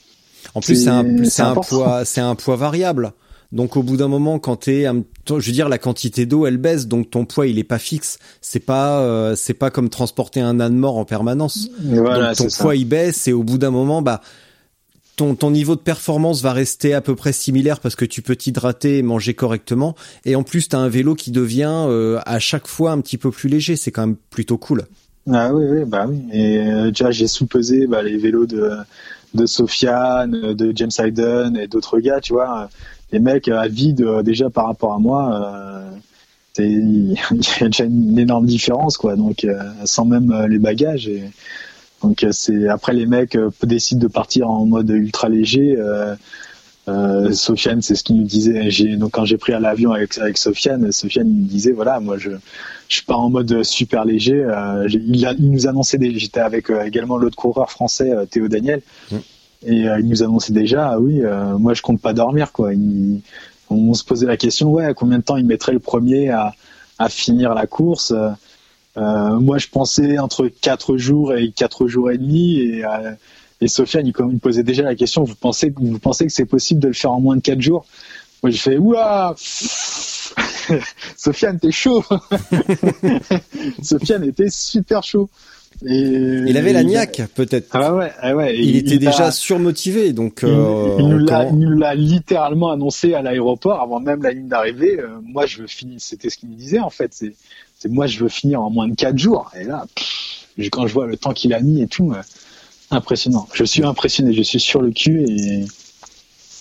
En 0.55 0.61
plus, 0.61 0.83
c'est 0.85 0.89
un, 0.89 1.55
poids, 1.55 2.05
c'est 2.05 2.21
un 2.21 2.35
poids 2.35 2.57
variable. 2.57 3.13
Donc, 3.53 3.77
au 3.77 3.83
bout 3.85 3.97
d'un 3.97 4.09
moment, 4.09 4.41
quand 4.41 4.57
t'es, 4.57 4.85
un- 4.87 5.05
je 5.29 5.35
veux 5.35 5.53
dire, 5.53 5.69
la 5.69 5.79
quantité 5.79 6.27
d'eau, 6.27 6.45
elle 6.45 6.57
baisse, 6.57 6.89
donc 6.89 7.11
ton 7.11 7.25
poids, 7.25 7.47
il 7.47 7.59
est 7.59 7.65
pas 7.65 7.79
fixe. 7.79 8.19
C'est 8.41 8.59
pas, 8.59 8.99
euh, 9.01 9.37
c'est 9.37 9.55
pas 9.55 9.71
comme 9.71 9.89
transporter 9.91 10.41
un 10.41 10.59
âne 10.59 10.75
mort 10.75 10.97
en 10.97 11.05
permanence. 11.05 11.69
voilà, 11.81 12.29
donc, 12.35 12.37
ton 12.37 12.49
ça. 12.49 12.65
poids, 12.65 12.75
il 12.75 12.85
baisse, 12.85 13.29
et 13.29 13.33
au 13.33 13.45
bout 13.45 13.57
d'un 13.59 13.71
moment, 13.71 14.03
bah, 14.03 14.21
ton, 15.17 15.35
ton 15.35 15.51
niveau 15.51 15.77
de 15.77 15.81
performance 15.81 16.43
va 16.43 16.53
rester 16.53 16.95
à 16.95 17.01
peu 17.01 17.15
près 17.15 17.33
similaire 17.33 17.81
parce 17.81 17.97
que 17.97 18.05
tu 18.05 18.23
peux 18.23 18.37
t'hydrater 18.37 18.99
et 18.99 19.03
manger 19.03 19.35
correctement. 19.35 19.95
Et 20.25 20.37
en 20.37 20.43
plus, 20.43 20.69
tu 20.69 20.77
as 20.77 20.79
un 20.79 20.89
vélo 20.89 21.15
qui 21.15 21.31
devient 21.31 21.87
euh, 21.89 22.21
à 22.27 22.39
chaque 22.39 22.67
fois 22.67 22.93
un 22.93 23.01
petit 23.01 23.19
peu 23.19 23.31
plus 23.31 23.49
léger. 23.49 23.77
C'est 23.77 23.91
quand 23.91 24.07
même 24.07 24.17
plutôt 24.31 24.59
cool. 24.59 24.85
Ah 25.33 25.55
oui, 25.55 25.65
oui, 25.69 25.85
bah 25.87 26.07
oui. 26.09 26.23
Et 26.33 26.59
euh, 26.59 26.89
déjà, 26.89 27.11
j'ai 27.11 27.27
sous-pesé 27.27 27.87
bah, 27.87 28.03
les 28.03 28.19
vélos 28.19 28.47
de, 28.47 28.73
de 29.35 29.47
Sofiane, 29.47 30.55
de 30.55 30.73
James 30.75 30.91
Hayden 30.99 31.57
et 31.57 31.67
d'autres 31.67 31.99
gars, 32.01 32.21
tu 32.21 32.33
vois. 32.33 32.69
Les 33.13 33.21
mecs 33.21 33.49
à 33.49 33.69
vide, 33.69 34.05
déjà 34.25 34.51
par 34.51 34.67
rapport 34.67 34.93
à 34.93 34.99
moi, 34.99 35.31
euh, 35.35 35.85
il 36.63 37.13
y 37.13 37.65
a 37.65 37.67
déjà 37.67 37.85
une 37.85 38.19
énorme 38.19 38.47
différence, 38.47 38.97
quoi. 38.97 39.17
Donc, 39.17 39.45
euh, 39.45 39.61
sans 39.85 40.05
même 40.05 40.31
euh, 40.31 40.47
les 40.47 40.59
bagages. 40.59 41.11
Donc, 42.05 42.23
euh, 42.23 42.31
c'est 42.33 42.69
après 42.69 42.93
les 42.93 43.07
mecs 43.07 43.35
euh, 43.37 43.51
décident 43.63 44.01
de 44.01 44.09
partir 44.09 44.49
en 44.51 44.67
mode 44.67 44.89
ultra 44.91 45.29
léger. 45.29 45.77
Euh, 46.87 47.33
Sofiane, 47.33 47.81
c'est 47.81 47.95
ce 47.95 48.05
qu'il 48.05 48.17
nous 48.17 48.25
disait. 48.27 48.97
Donc, 48.97 49.13
quand 49.13 49.25
j'ai 49.25 49.39
pris 49.39 49.55
à 49.55 49.61
l'avion 49.61 49.93
avec, 49.93 50.19
avec 50.19 50.37
Sofiane, 50.37 50.93
Sofiane 50.93 51.29
il 51.31 51.37
me 51.45 51.49
disait 51.49 51.73
voilà, 51.73 51.99
moi 51.99 52.19
je 52.19 52.31
je 52.89 53.01
pars 53.03 53.21
en 53.21 53.31
mode 53.31 53.63
super 53.63 54.05
léger. 54.05 54.35
Euh, 54.45 54.87
il, 54.91 55.25
a- 55.25 55.33
il 55.33 55.51
nous 55.51 55.67
annonçait 55.67 55.99
j'étais 56.17 56.41
avec 56.41 56.69
euh, 56.71 56.85
également 56.85 57.17
l'autre 57.17 57.37
coureur 57.37 57.71
français 57.71 58.13
Théo 58.31 58.49
Daniel, 58.49 58.83
Mm. 59.11 59.17
et 59.67 59.77
il 60.01 60.07
nous 60.09 60.23
annonçait 60.23 60.53
déjà 60.53 60.91
ah 60.93 61.01
oui, 61.01 61.23
moi 61.59 61.73
je 61.73 61.81
compte 61.81 62.03
pas 62.03 62.13
dormir 62.13 62.53
quoi. 62.53 62.75
Il- 62.75 63.23
on 63.71 63.95
se 63.95 64.05
posait 64.05 64.27
la 64.27 64.37
question 64.37 64.71
ouais, 64.71 64.93
combien 64.95 65.19
de 65.19 65.25
temps 65.25 65.39
il 65.39 65.47
mettrait 65.47 65.73
le 65.73 65.79
premier 65.81 66.29
à, 66.29 66.53
à 66.99 67.09
finir 67.09 67.55
la 67.55 67.67
course. 67.67 68.13
Euh, 68.97 69.41
moi 69.41 69.59
je 69.59 69.67
pensais 69.69 70.19
entre 70.19 70.47
4 70.49 70.97
jours 70.97 71.35
et 71.35 71.51
4 71.51 71.89
jours 71.89 72.11
et 72.13 72.19
demi 72.19 72.59
et 72.61 72.85
euh, 72.85 73.11
et 73.61 73.69
Sofiane, 73.69 74.07
il, 74.07 74.13
il 74.19 74.25
me 74.27 74.39
posait 74.39 74.63
déjà 74.65 74.83
la 74.83 74.95
question, 74.95 75.23
vous 75.25 75.35
pensez, 75.37 75.73
que- 75.73 75.81
vous 75.81 75.99
pensez 75.99 76.27
que 76.27 76.33
c'est 76.33 76.45
possible 76.45 76.81
de 76.81 76.89
le 76.89 76.93
faire 76.93 77.13
en 77.13 77.21
moins 77.21 77.37
de 77.37 77.41
4 77.41 77.61
jours? 77.63 77.87
Moi, 78.43 78.51
j'ai 78.51 78.59
fait, 78.59 78.77
ouah 78.77 79.35
Sofiane, 81.17 81.59
t'es 81.61 81.71
chaud 81.71 82.03
Sofiane 83.83 84.25
était 84.25 84.51
super 84.51 85.03
chaud. 85.03 85.29
Et, 85.87 86.43
Il 86.47 86.57
avait 86.57 86.73
la 86.73 86.85
niaque, 86.85 87.23
peut-être. 87.35 87.69
Ah 87.73 87.95
ouais, 87.95 88.13
ah 88.21 88.35
ouais. 88.35 88.57
Il, 88.57 88.77
était 88.77 88.99
déjà 88.99 89.31
surmotivé, 89.33 90.13
donc. 90.13 90.41
il, 90.43 90.49
euh, 90.49 90.97
il 90.99 91.09
nous 91.09 91.77
l'a- 91.79 91.95
littéralement 91.95 92.71
annoncé 92.71 93.15
à 93.15 93.23
l'aéroport 93.23 93.81
avant 93.81 93.99
même 93.99 94.23
la 94.23 94.31
ligne 94.33 94.49
d'arrivée. 94.49 95.01
Euh, 95.01 95.09
moi, 95.23 95.47
je 95.47 95.67
finir. 95.67 95.97
C'était 95.99 96.31
ce 96.31 96.39
qu'il 96.39 96.49
me 96.51 96.55
disait 96.55 96.79
en 96.79 96.91
fait. 96.91 97.13
C'est, 97.85 97.91
moi, 97.93 98.07
je 98.07 98.19
veux 98.21 98.29
finir 98.31 98.63
en 98.63 98.71
moins 98.71 98.89
de 98.89 98.95
4 98.95 99.19
jours. 99.19 99.51
Et 99.61 99.65
là, 99.65 99.85
pff, 99.95 100.71
quand 100.73 100.87
je 100.87 100.95
vois 100.95 101.07
le 101.07 101.19
temps 101.19 101.35
qu'il 101.35 101.53
a 101.53 101.61
mis 101.61 101.83
et 101.83 101.87
tout, 101.87 102.13
euh, 102.13 102.23
impressionnant. 102.91 103.47
Je 103.53 103.65
suis 103.65 103.85
impressionné. 103.85 104.33
Je 104.33 104.43
suis 104.43 104.59
sur 104.61 104.81
le 104.81 104.91
cul 104.91 105.23
et, 105.29 105.61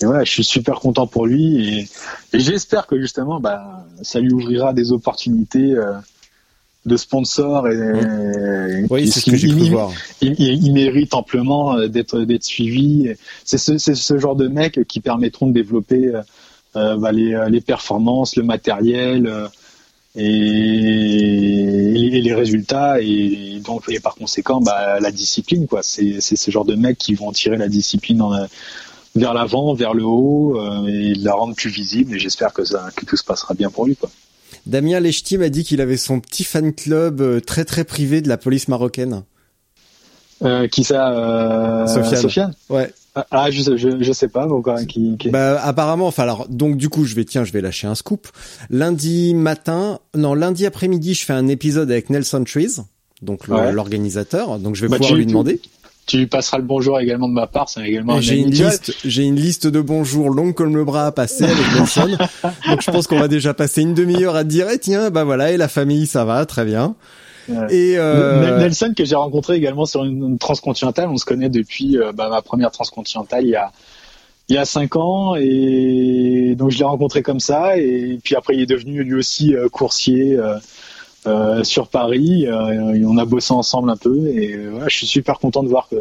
et 0.02 0.06
voilà, 0.06 0.26
je 0.26 0.32
suis 0.32 0.44
super 0.44 0.80
content 0.82 1.08
pour 1.08 1.26
lui 1.26 1.80
et, 1.80 1.88
et 2.34 2.40
j'espère 2.42 2.88
que 2.88 3.00
justement, 3.00 3.40
bah, 3.40 3.86
ça 4.02 4.20
lui 4.20 4.34
ouvrira 4.34 4.74
des 4.74 4.92
opportunités. 4.92 5.72
euh, 5.72 5.94
de 6.86 6.98
sponsors 6.98 7.70
et, 7.70 7.76
et- 7.78 8.86
Oui, 8.90 9.08
c'est 9.10 9.22
ce 9.22 9.32
que 9.32 9.38
j'ai 9.38 9.48
cru 9.48 9.62
il- 9.62 9.72
voir. 9.72 9.90
il, 10.20 10.36
il- 10.38 10.66
il 10.66 10.74
mérite 10.74 11.14
amplement 11.14 11.78
euh, 11.78 11.88
d'être 11.88 12.20
d'être 12.20 12.44
suivi. 12.44 13.08
C'est 13.46 13.58
ce, 13.58 14.18
genre 14.20 14.36
de 14.36 14.50
mecs 14.50 14.86
qui 14.86 15.00
permettront 15.00 15.48
de 15.48 15.54
développer 15.54 16.12
euh, 16.76 16.98
bah, 16.98 17.14
les, 17.14 17.42
les 17.50 17.62
performances, 17.62 18.36
le 18.36 18.44
matériel 18.44 19.32
et, 20.16 22.18
et 22.18 22.22
les 22.22 22.34
résultats 22.34 23.02
et 23.02 23.60
donc 23.64 23.84
et 23.90 24.00
par 24.00 24.16
conséquent 24.16 24.62
bah, 24.62 25.00
la 25.00 25.12
discipline 25.12 25.68
quoi. 25.68 25.82
C'est 25.84 26.22
c'est 26.22 26.36
ce 26.36 26.52
genre 26.52 26.66
de 26.66 26.76
mecs 26.76 26.98
qui 26.98 27.16
vont 27.16 27.32
tirer 27.32 27.58
la 27.58 27.68
discipline 27.68 28.22
en, 28.22 28.34
euh, 28.34 28.46
vers 29.16 29.34
l'avant, 29.34 29.74
vers 29.74 29.94
le 29.94 30.04
haut 30.04 30.60
euh, 30.60 30.88
et 30.88 31.14
la 31.16 31.34
rendre 31.34 31.56
plus 31.56 31.70
visible. 31.70 32.16
Et 32.16 32.20
j'espère 32.20 32.54
que 32.54 32.64
ça 32.64 32.90
que 32.96 33.06
tout 33.06 33.18
se 33.18 33.24
passera 33.24 33.54
bien 33.54 33.70
pour 33.70 33.86
lui 33.86 33.96
quoi. 33.96 34.10
Damien 34.66 35.00
Lechti 35.00 35.38
m'a 35.38 35.50
dit 35.50 35.64
qu'il 35.64 35.82
avait 35.82 35.98
son 35.98 36.20
petit 36.20 36.44
fan 36.44 36.74
club 36.74 37.22
euh, 37.22 37.40
très 37.40 37.66
très 37.66 37.84
privé 37.84 38.22
de 38.22 38.30
la 38.30 38.38
police 38.38 38.68
marocaine. 38.68 39.24
Euh, 40.44 40.68
qui 40.68 40.84
ça 40.84 41.12
euh, 41.12 41.88
Sofiane? 41.88 42.54
Ouais. 42.70 42.94
Ah, 43.16 43.26
Ah, 43.32 43.52
je, 43.52 43.78
je, 43.78 44.02
je 44.04 44.12
sais 44.12 44.28
pas, 44.28 44.48
donc, 44.48 44.68
euh, 44.68 44.84
qui, 44.86 45.18
qui... 45.18 45.30
Bah 45.30 45.60
apparemment, 45.64 46.08
enfin 46.08 46.24
alors 46.24 46.48
donc 46.50 46.78
du 46.78 46.90
coup 46.90 47.06
je 47.06 47.14
vais 47.14 47.26
tiens 47.26 47.44
je 47.44 47.52
vais 47.52 47.62
lâcher 47.62 47.86
un 47.88 47.96
scoop. 47.96 48.28
Lundi 48.70 49.34
matin, 49.36 50.00
non 50.16 50.34
lundi 50.34 50.66
après-midi 50.66 51.14
je 51.14 51.24
fais 51.26 51.34
un 51.34 51.48
épisode 51.48 51.92
avec 51.92 52.10
Nelson 52.10 52.44
Trees, 52.44 52.78
donc 53.22 53.42
Ouais. 53.48 53.72
l'organisateur. 53.72 54.58
Donc 54.60 54.76
je 54.76 54.82
vais 54.82 54.88
Bah, 54.88 54.98
pouvoir 54.98 55.12
tu- 55.12 55.18
lui 55.18 55.26
demander. 55.26 55.60
Tu 56.06 56.18
lui 56.18 56.28
passeras 56.28 56.58
le 56.58 56.66
bonjour 56.66 57.00
également 57.00 57.30
de 57.30 57.34
ma 57.34 57.48
part, 57.48 57.70
c'est 57.70 57.80
également 57.88 58.16
un 58.16 58.20
J'ai 58.20 58.36
une 58.38 58.50
liste, 58.52 58.94
j'ai 59.06 59.24
une 59.24 59.38
liste 59.38 59.68
de 59.68 59.80
bonjours 59.80 60.32
longue 60.32 60.54
comme 60.54 60.76
le 60.76 60.84
bras 60.84 61.06
à 61.06 61.12
passer 61.14 61.46
avec 61.46 61.56
Nelson. 61.80 62.18
donc 62.68 62.82
je 62.82 62.92
pense 62.92 63.08
qu'on 63.08 63.20
va 63.20 63.30
déjà 63.30 63.54
passer 63.54 63.84
une 63.84 63.94
demi-heure 63.94 64.36
à 64.36 64.44
te 64.44 64.50
dire 64.50 64.68
eh, 64.74 64.80
tiens 64.80 65.12
bah 65.12 65.24
voilà 65.24 65.52
et 65.54 65.58
la 65.58 65.70
famille 65.70 66.06
ça 66.08 66.26
va 66.26 66.46
très 66.46 66.66
bien. 66.66 66.96
Ouais. 67.50 67.74
Et 67.76 67.98
euh, 67.98 68.42
Nel- 68.42 68.58
Nelson 68.60 68.94
que 68.96 69.04
j'ai 69.06 69.16
rencontré 69.16 69.56
également 69.56 69.86
sur 69.86 70.04
une, 70.04 70.24
une 70.24 70.38
transcontinentale, 70.38 71.10
on 71.10 71.18
se 71.18 71.26
connaît 71.26 71.50
depuis 71.50 71.98
euh, 71.98 72.12
bah, 72.14 72.30
ma 72.30 72.42
première 72.42 72.72
transcontinentale 72.72 73.44
il 73.44 73.50
y 73.50 73.56
a 73.56 73.72
il 74.50 74.56
y 74.56 74.58
a 74.58 74.66
cinq 74.66 74.96
ans 74.98 75.36
et 75.36 76.54
donc 76.58 76.70
je 76.72 76.78
l'ai 76.78 76.84
rencontré 76.84 77.22
comme 77.22 77.40
ça 77.40 77.78
et 77.78 78.20
puis 78.24 78.36
après 78.36 78.56
il 78.56 78.62
est 78.62 78.66
devenu 78.66 79.02
lui 79.04 79.16
aussi 79.16 79.56
euh, 79.56 79.70
coursier 79.70 80.36
euh, 80.36 80.56
euh, 81.28 81.64
sur 81.64 81.88
Paris 81.88 82.46
euh, 82.46 82.94
et 82.94 83.06
on 83.06 83.18
a 83.18 83.24
bossé 83.26 83.54
ensemble 83.54 83.90
un 83.90 83.96
peu 83.96 84.28
et 84.28 84.58
voilà, 84.70 84.90
je 84.90 84.98
suis 84.98 85.08
super 85.08 85.40
content 85.40 85.64
de 85.64 85.70
voir 85.70 85.88
que 85.90 85.96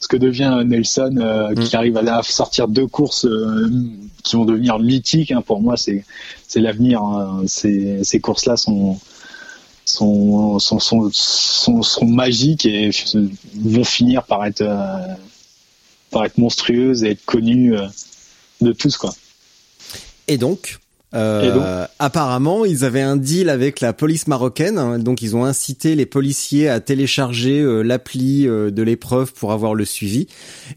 ce 0.00 0.08
que 0.08 0.16
devient 0.16 0.62
Nelson 0.66 1.16
euh, 1.18 1.54
qui 1.54 1.76
arrive 1.76 1.96
à 1.98 2.22
sortir 2.22 2.66
deux 2.66 2.86
courses 2.86 3.26
euh, 3.26 3.70
qui 4.24 4.36
vont 4.36 4.46
devenir 4.46 4.78
mythiques 4.78 5.30
hein, 5.30 5.42
pour 5.46 5.60
moi 5.60 5.76
c'est 5.76 6.04
c'est 6.48 6.60
l'avenir 6.60 7.02
hein. 7.02 7.42
ces, 7.46 8.02
ces 8.04 8.20
courses 8.20 8.46
là 8.46 8.56
sont 8.56 8.98
sont, 9.84 10.58
sont, 10.58 10.78
sont, 10.78 11.10
sont, 11.12 11.82
sont 11.82 12.06
magiques 12.06 12.66
et 12.66 12.90
vont 13.56 13.84
finir 13.84 14.24
par 14.24 14.44
être, 14.44 14.62
euh, 14.62 15.14
par 16.10 16.24
être 16.24 16.38
monstrueuses 16.38 17.02
et 17.04 17.10
être 17.10 17.24
connues 17.24 17.76
euh, 17.76 17.86
de 18.60 18.72
tous. 18.72 18.96
Quoi. 18.96 19.14
Et 20.28 20.38
donc, 20.38 20.78
euh, 21.14 21.86
apparemment, 21.98 22.64
ils 22.64 22.84
avaient 22.84 23.02
un 23.02 23.16
deal 23.16 23.50
avec 23.50 23.80
la 23.80 23.92
police 23.92 24.26
marocaine, 24.28 24.78
hein, 24.78 24.98
donc 24.98 25.20
ils 25.22 25.36
ont 25.36 25.44
incité 25.44 25.94
les 25.94 26.06
policiers 26.06 26.68
à 26.68 26.80
télécharger 26.80 27.60
euh, 27.60 27.82
l'appli 27.82 28.48
euh, 28.48 28.70
de 28.70 28.82
l'épreuve 28.82 29.32
pour 29.32 29.52
avoir 29.52 29.74
le 29.74 29.84
suivi. 29.84 30.26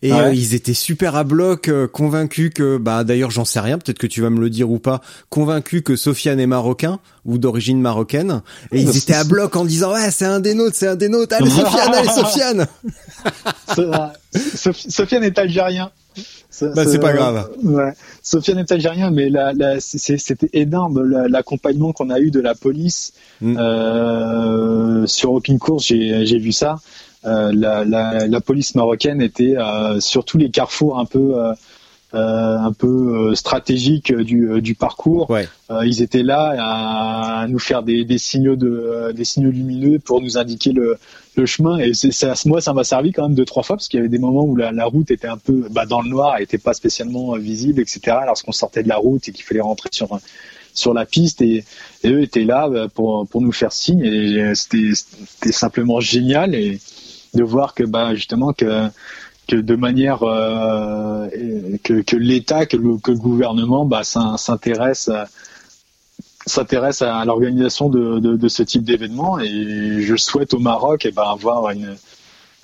Et 0.01 0.11
Ah 0.11 0.17
ouais. 0.17 0.23
euh, 0.23 0.33
ils 0.33 0.53
étaient 0.53 0.73
super 0.73 1.15
à 1.15 1.23
bloc, 1.23 1.69
convaincus 1.93 2.51
que, 2.53 2.77
bah 2.77 3.03
d'ailleurs 3.03 3.31
j'en 3.31 3.45
sais 3.45 3.59
rien, 3.59 3.77
peut-être 3.77 3.97
que 3.97 4.07
tu 4.07 4.21
vas 4.21 4.29
me 4.29 4.39
le 4.41 4.49
dire 4.49 4.69
ou 4.69 4.79
pas, 4.79 5.01
convaincus 5.29 5.81
que 5.86 5.95
Sofiane 5.95 6.39
est 6.39 6.47
marocain 6.47 6.99
ou 7.23 7.38
d'origine 7.38 7.79
marocaine. 7.79 8.41
Et 8.71 8.81
ils 8.81 8.97
étaient 8.97 9.13
à 9.13 9.23
bloc 9.23 9.55
en 9.55 9.63
disant 9.65 9.93
ouais 9.93 10.11
c'est 10.11 10.25
un 10.25 10.39
des 10.39 10.53
nôtres, 10.53 10.75
c'est 10.75 10.88
un 10.88 10.95
des 10.95 11.09
nôtres, 11.09 11.36
allez 11.36 11.49
Sofiane, 11.49 11.93
allez 11.93 12.09
Sofiane. 12.09 12.67
Sofiane 14.89 15.23
est 15.23 15.39
algérien. 15.39 15.91
Bah, 16.62 16.84
c'est 16.88 16.99
pas 16.99 17.14
grave. 17.14 17.49
Ouais. 17.64 17.91
Sofiane 18.24 18.60
est 18.60 18.72
algérien, 18.72 19.12
mais 19.12 19.30
la, 19.30 19.53
la, 19.53 19.80
c'est- 19.80 20.18
c'était 20.18 20.49
énorme 20.53 21.03
la- 21.03 21.28
l'accompagnement 21.28 21.91
qu'on 21.93 22.10
a 22.10 22.20
eu 22.20 22.32
de 22.32 22.39
la 22.39 22.56
police 22.56 23.14
Mm. 23.41 23.58
euh, 23.60 25.08
sur 25.08 25.32
aucune 25.34 25.60
course. 25.60 25.86
J'ai 25.88 26.26
j'ai 26.26 26.38
vu 26.39 26.51
ça. 26.51 26.78
Euh, 27.26 27.51
la, 27.53 27.84
la, 27.86 28.28
la 28.28 28.41
police 28.41 28.76
marocaine 28.76 29.20
était 29.22 29.56
euh, 29.58 29.99
sur 29.99 30.26
tous 30.26 30.38
les 30.38 30.51
carrefours 30.51 30.99
un 30.99 31.06
peu 31.06 31.34
euh, 31.36 31.53
un 32.16 32.74
peu 32.74 33.32
euh, 33.32 33.36
stratégiques 33.36 34.13
du, 34.13 34.49
euh, 34.49 34.61
du 34.61 34.76
parcours. 34.76 35.30
Ouais. 35.30 35.47
Euh, 35.72 35.86
ils 35.86 36.03
étaient 36.03 36.22
là 36.22 36.53
à 37.41 37.47
nous 37.47 37.57
faire 37.57 37.82
des, 37.82 38.05
des 38.05 38.20
signaux 38.20 38.55
de 38.55 38.68
euh, 38.68 39.13
des 39.13 39.26
signaux 39.26 39.49
lumineux 39.49 39.97
pour 39.97 40.22
nous 40.22 40.38
indiquer 40.38 40.72
le, 40.74 40.97
le 41.36 41.45
chemin 41.47 41.80
et 41.80 41.93
ça 41.93 42.34
moi 42.45 42.61
ça 42.61 42.74
m'a 42.74 42.84
servi 42.84 43.11
quand 43.11 43.24
même 43.24 43.36
deux 43.36 43.45
trois 43.45 43.63
fois 43.63 43.76
parce 43.76 43.88
qu'il 43.88 43.97
y 43.97 43.99
avait 43.99 44.09
des 44.09 44.20
moments 44.20 44.43
où 44.43 44.55
la, 44.55 44.72
la 44.72 44.86
route 44.86 45.09
était 45.09 45.28
un 45.28 45.38
peu 45.38 45.68
bah, 45.72 45.88
dans 45.88 46.01
le 46.01 46.09
noir 46.09 46.36
elle 46.38 46.43
était 46.43 46.59
pas 46.59 46.76
spécialement 46.76 47.34
euh, 47.34 47.39
visible 47.39 47.82
etc 47.82 48.18
lorsqu'on 48.28 48.51
sortait 48.51 48.84
de 48.84 48.89
la 48.89 48.97
route 48.97 49.28
et 49.28 49.32
qu'il 49.32 49.43
fallait 49.43 49.61
rentrer 49.61 49.89
sur 49.91 50.20
sur 50.76 50.93
la 50.93 51.05
piste 51.07 51.41
et, 51.41 51.63
et 52.03 52.09
eux 52.11 52.22
étaient 52.22 52.43
là 52.43 52.68
euh, 52.68 52.88
pour 52.88 53.28
pour 53.28 53.41
nous 53.41 53.51
faire 53.51 53.72
signe 53.72 54.05
et 54.05 54.53
c'était 54.53 54.91
c'était 54.93 55.51
simplement 55.51 55.99
génial 55.99 56.53
et 56.53 56.80
de 57.34 57.43
voir 57.43 57.74
que 57.74 57.84
bah 57.84 58.13
justement 58.13 58.53
que 58.53 58.88
que 59.47 59.55
de 59.55 59.75
manière 59.75 60.23
euh, 60.23 61.27
et 61.33 61.79
que, 61.79 62.01
que 62.01 62.15
l'État, 62.15 62.65
que 62.65 62.77
le, 62.77 62.97
que 62.97 63.11
le 63.11 63.17
gouvernement 63.17 63.85
bah, 63.85 64.03
s'in- 64.03 64.37
s'intéresse 64.37 65.07
à- 65.09 65.27
s'intéresse 66.47 67.01
à 67.01 67.25
l'organisation 67.25 67.89
de, 67.89 68.19
de, 68.19 68.35
de 68.35 68.47
ce 68.47 68.61
type 68.63 68.83
d'événement 68.83 69.39
et 69.39 70.01
je 70.01 70.15
souhaite 70.15 70.53
au 70.53 70.59
Maroc 70.59 71.05
eh 71.05 71.11
ben, 71.11 71.23
avoir 71.23 71.71
une, 71.71 71.95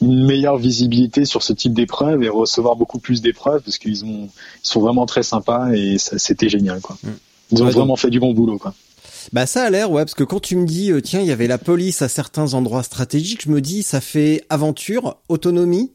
une 0.02 0.24
meilleure 0.26 0.58
visibilité 0.58 1.26
sur 1.26 1.42
ce 1.42 1.52
type 1.54 1.74
d'épreuves 1.74 2.22
et 2.24 2.30
recevoir 2.30 2.76
beaucoup 2.76 3.00
plus 3.00 3.22
d'épreuves 3.22 3.62
parce 3.64 3.80
qu'ils 3.80 4.06
ont 4.06 4.30
ils 4.64 4.68
sont 4.68 4.82
vraiment 4.82 5.06
très 5.08 5.24
sympas 5.24 5.72
et 5.74 5.98
c'était 5.98 6.50
génial 6.50 6.80
quoi. 6.82 6.96
Ils 7.52 7.62
ont 7.62 7.66
Ouais, 7.66 7.72
donc- 7.72 7.78
vraiment 7.80 7.96
fait 7.96 8.10
du 8.12 8.20
bon 8.20 8.34
boulot 8.34 8.58
quoi. 8.60 8.74
Bah 9.34 9.46
ça 9.46 9.64
a 9.64 9.70
l'air, 9.70 9.92
ouais, 9.92 10.04
parce 10.04 10.16
que 10.16 10.24
quand 10.24 10.40
tu 10.40 10.56
me 10.56 10.66
dis, 10.66 10.92
euh, 10.92 11.00
tiens, 11.00 11.20
il 11.20 11.28
y 11.28 11.32
avait 11.32 11.46
la 11.48 11.60
police 11.60 12.02
à 12.02 12.08
certains 12.08 12.56
endroits 12.56 12.82
stratégiques, 12.82 13.44
je 13.46 13.52
me 13.52 13.62
dis, 13.62 13.84
ça 13.84 14.02
fait 14.02 14.44
aventure, 14.50 15.16
autonomie, 15.30 15.92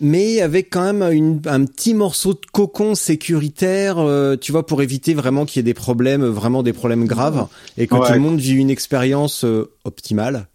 mais 0.00 0.40
avec 0.40 0.70
quand 0.70 0.92
même 0.92 1.02
une, 1.12 1.40
un 1.46 1.64
petit 1.64 1.94
morceau 1.94 2.34
de 2.34 2.40
cocon 2.52 2.94
sécuritaire, 2.94 3.98
euh, 3.98 4.36
tu 4.36 4.52
vois, 4.52 4.64
pour 4.64 4.82
éviter 4.82 5.14
vraiment 5.14 5.44
qu'il 5.44 5.56
y 5.58 5.60
ait 5.60 5.62
des 5.64 5.74
problèmes, 5.74 6.24
vraiment 6.24 6.62
des 6.62 6.72
problèmes 6.72 7.06
graves, 7.06 7.48
et 7.76 7.86
que 7.86 7.94
tout 7.94 8.12
le 8.12 8.20
monde 8.20 8.38
vive 8.38 8.58
une 8.58 8.70
expérience 8.70 9.44
euh, 9.44 9.70
optimale. 9.84 10.46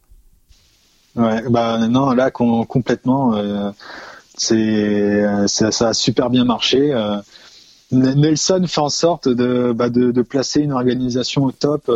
Ouais, 1.15 1.43
bah 1.49 1.87
non, 1.87 2.11
là 2.11 2.31
complètement, 2.31 3.35
euh, 3.35 3.71
c'est 4.35 5.47
ça 5.47 5.89
a 5.89 5.93
super 5.93 6.29
bien 6.29 6.43
marché. 6.43 6.93
Nelson 7.91 8.65
fait 8.67 8.81
en 8.81 8.89
sorte 8.89 9.29
de, 9.29 9.71
bah, 9.73 9.89
de, 9.89 10.11
de, 10.11 10.21
placer 10.23 10.61
une 10.61 10.71
organisation 10.71 11.43
au 11.43 11.51
top. 11.51 11.91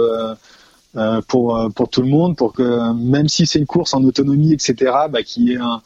pour 1.27 1.69
pour 1.75 1.89
tout 1.89 2.01
le 2.01 2.09
monde 2.09 2.35
pour 2.35 2.53
que 2.53 2.93
même 2.93 3.27
si 3.27 3.47
c'est 3.47 3.59
une 3.59 3.65
course 3.65 3.93
en 3.93 4.03
autonomie 4.03 4.53
etc 4.53 4.91
bah 5.11 5.21
qu'il 5.21 5.43
y 5.43 5.53
ait 5.53 5.57
un, 5.57 5.81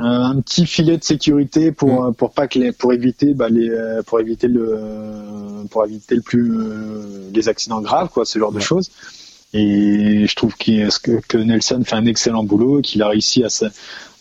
un 0.00 0.40
petit 0.40 0.66
filet 0.66 0.96
de 0.96 1.04
sécurité 1.04 1.70
pour 1.70 2.10
mm. 2.10 2.14
pour 2.14 2.32
pas 2.32 2.48
que 2.48 2.58
les, 2.58 2.72
pour 2.72 2.92
éviter 2.92 3.34
bah, 3.34 3.48
les 3.48 3.70
pour 4.06 4.20
éviter 4.20 4.48
le 4.48 5.64
pour 5.70 5.84
éviter 5.84 6.14
le 6.16 6.22
plus 6.22 6.52
euh, 6.56 7.30
les 7.32 7.48
accidents 7.48 7.80
graves 7.80 8.08
quoi 8.08 8.24
ce 8.24 8.38
genre 8.38 8.52
de 8.52 8.60
choses. 8.60 8.90
Et 9.56 10.26
je 10.26 10.34
trouve 10.34 10.56
que, 10.56 11.20
que 11.28 11.38
Nelson 11.38 11.82
fait 11.84 11.94
un 11.94 12.06
excellent 12.06 12.42
boulot 12.42 12.80
qu'il 12.82 13.02
a 13.02 13.08
réussi 13.08 13.44
à 13.44 13.48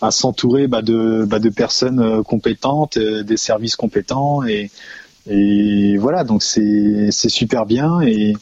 à 0.02 0.12
s'entourer 0.12 0.68
bah, 0.68 0.82
de 0.82 1.26
bah, 1.26 1.40
de 1.40 1.50
personnes 1.50 2.00
euh, 2.00 2.24
compétentes 2.24 2.98
euh, 2.98 3.24
des 3.24 3.38
services 3.38 3.76
compétents 3.76 4.44
et 4.44 4.70
et 5.28 5.98
voilà. 5.98 6.24
Donc 6.24 6.44
c'est 6.44 7.10
c'est 7.12 7.30
super 7.30 7.66
bien 7.66 8.02
et 8.02 8.34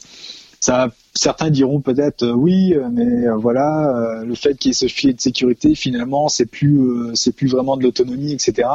ça 0.60 0.88
certains 1.14 1.50
diront 1.50 1.80
peut-être 1.80 2.22
euh, 2.22 2.32
oui, 2.32 2.74
euh, 2.74 2.88
mais 2.90 3.26
euh, 3.26 3.36
voilà, 3.36 4.22
le 4.24 4.34
fait 4.34 4.54
qu'il 4.54 4.70
y 4.70 4.72
ait 4.72 4.74
ce 4.74 4.86
filet 4.86 5.12
de 5.12 5.20
sécurité, 5.20 5.74
finalement, 5.74 6.28
c'est 6.28 6.46
plus, 6.46 6.80
c'est 7.14 7.32
plus 7.32 7.48
vraiment 7.48 7.76
de 7.76 7.82
l'autonomie, 7.82 8.32
etc. 8.32 8.68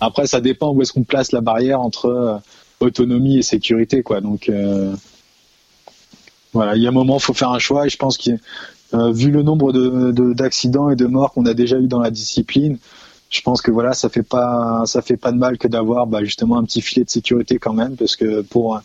Après, 0.00 0.26
ça 0.26 0.40
dépend 0.40 0.72
où 0.72 0.82
est-ce 0.82 0.92
qu'on 0.92 1.04
place 1.04 1.32
la 1.32 1.40
barrière 1.40 1.80
entre 1.80 2.40
autonomie 2.80 3.38
et 3.38 3.42
sécurité, 3.42 4.02
quoi. 4.02 4.20
Donc 4.20 4.50
voilà, 6.52 6.76
il 6.76 6.82
y 6.82 6.86
a 6.86 6.90
un 6.90 6.92
moment, 6.92 7.18
faut 7.18 7.34
faire 7.34 7.50
un 7.50 7.58
choix, 7.58 7.86
et 7.86 7.88
je 7.88 7.96
pense 7.96 8.18
que 8.18 8.30
vu 9.12 9.30
le 9.30 9.42
nombre 9.42 9.72
de 9.72 10.32
d'accidents 10.34 10.90
et 10.90 10.96
de 10.96 11.06
morts 11.06 11.32
qu'on 11.32 11.46
a 11.46 11.54
déjà 11.54 11.78
eu 11.78 11.86
dans 11.86 12.00
la 12.00 12.10
discipline, 12.10 12.78
je 13.30 13.40
pense 13.40 13.62
que 13.62 13.70
voilà, 13.70 13.94
ça 13.94 14.08
fait 14.08 14.22
pas 14.22 14.82
ça 14.86 15.00
fait 15.00 15.16
pas 15.16 15.32
de 15.32 15.38
mal 15.38 15.56
que 15.56 15.68
d'avoir 15.68 16.06
bah, 16.06 16.22
justement 16.22 16.58
un 16.58 16.64
petit 16.64 16.82
filet 16.82 17.04
de 17.04 17.10
sécurité 17.10 17.58
quand 17.58 17.72
même, 17.72 17.96
parce 17.96 18.16
que 18.16 18.42
pour 18.42 18.80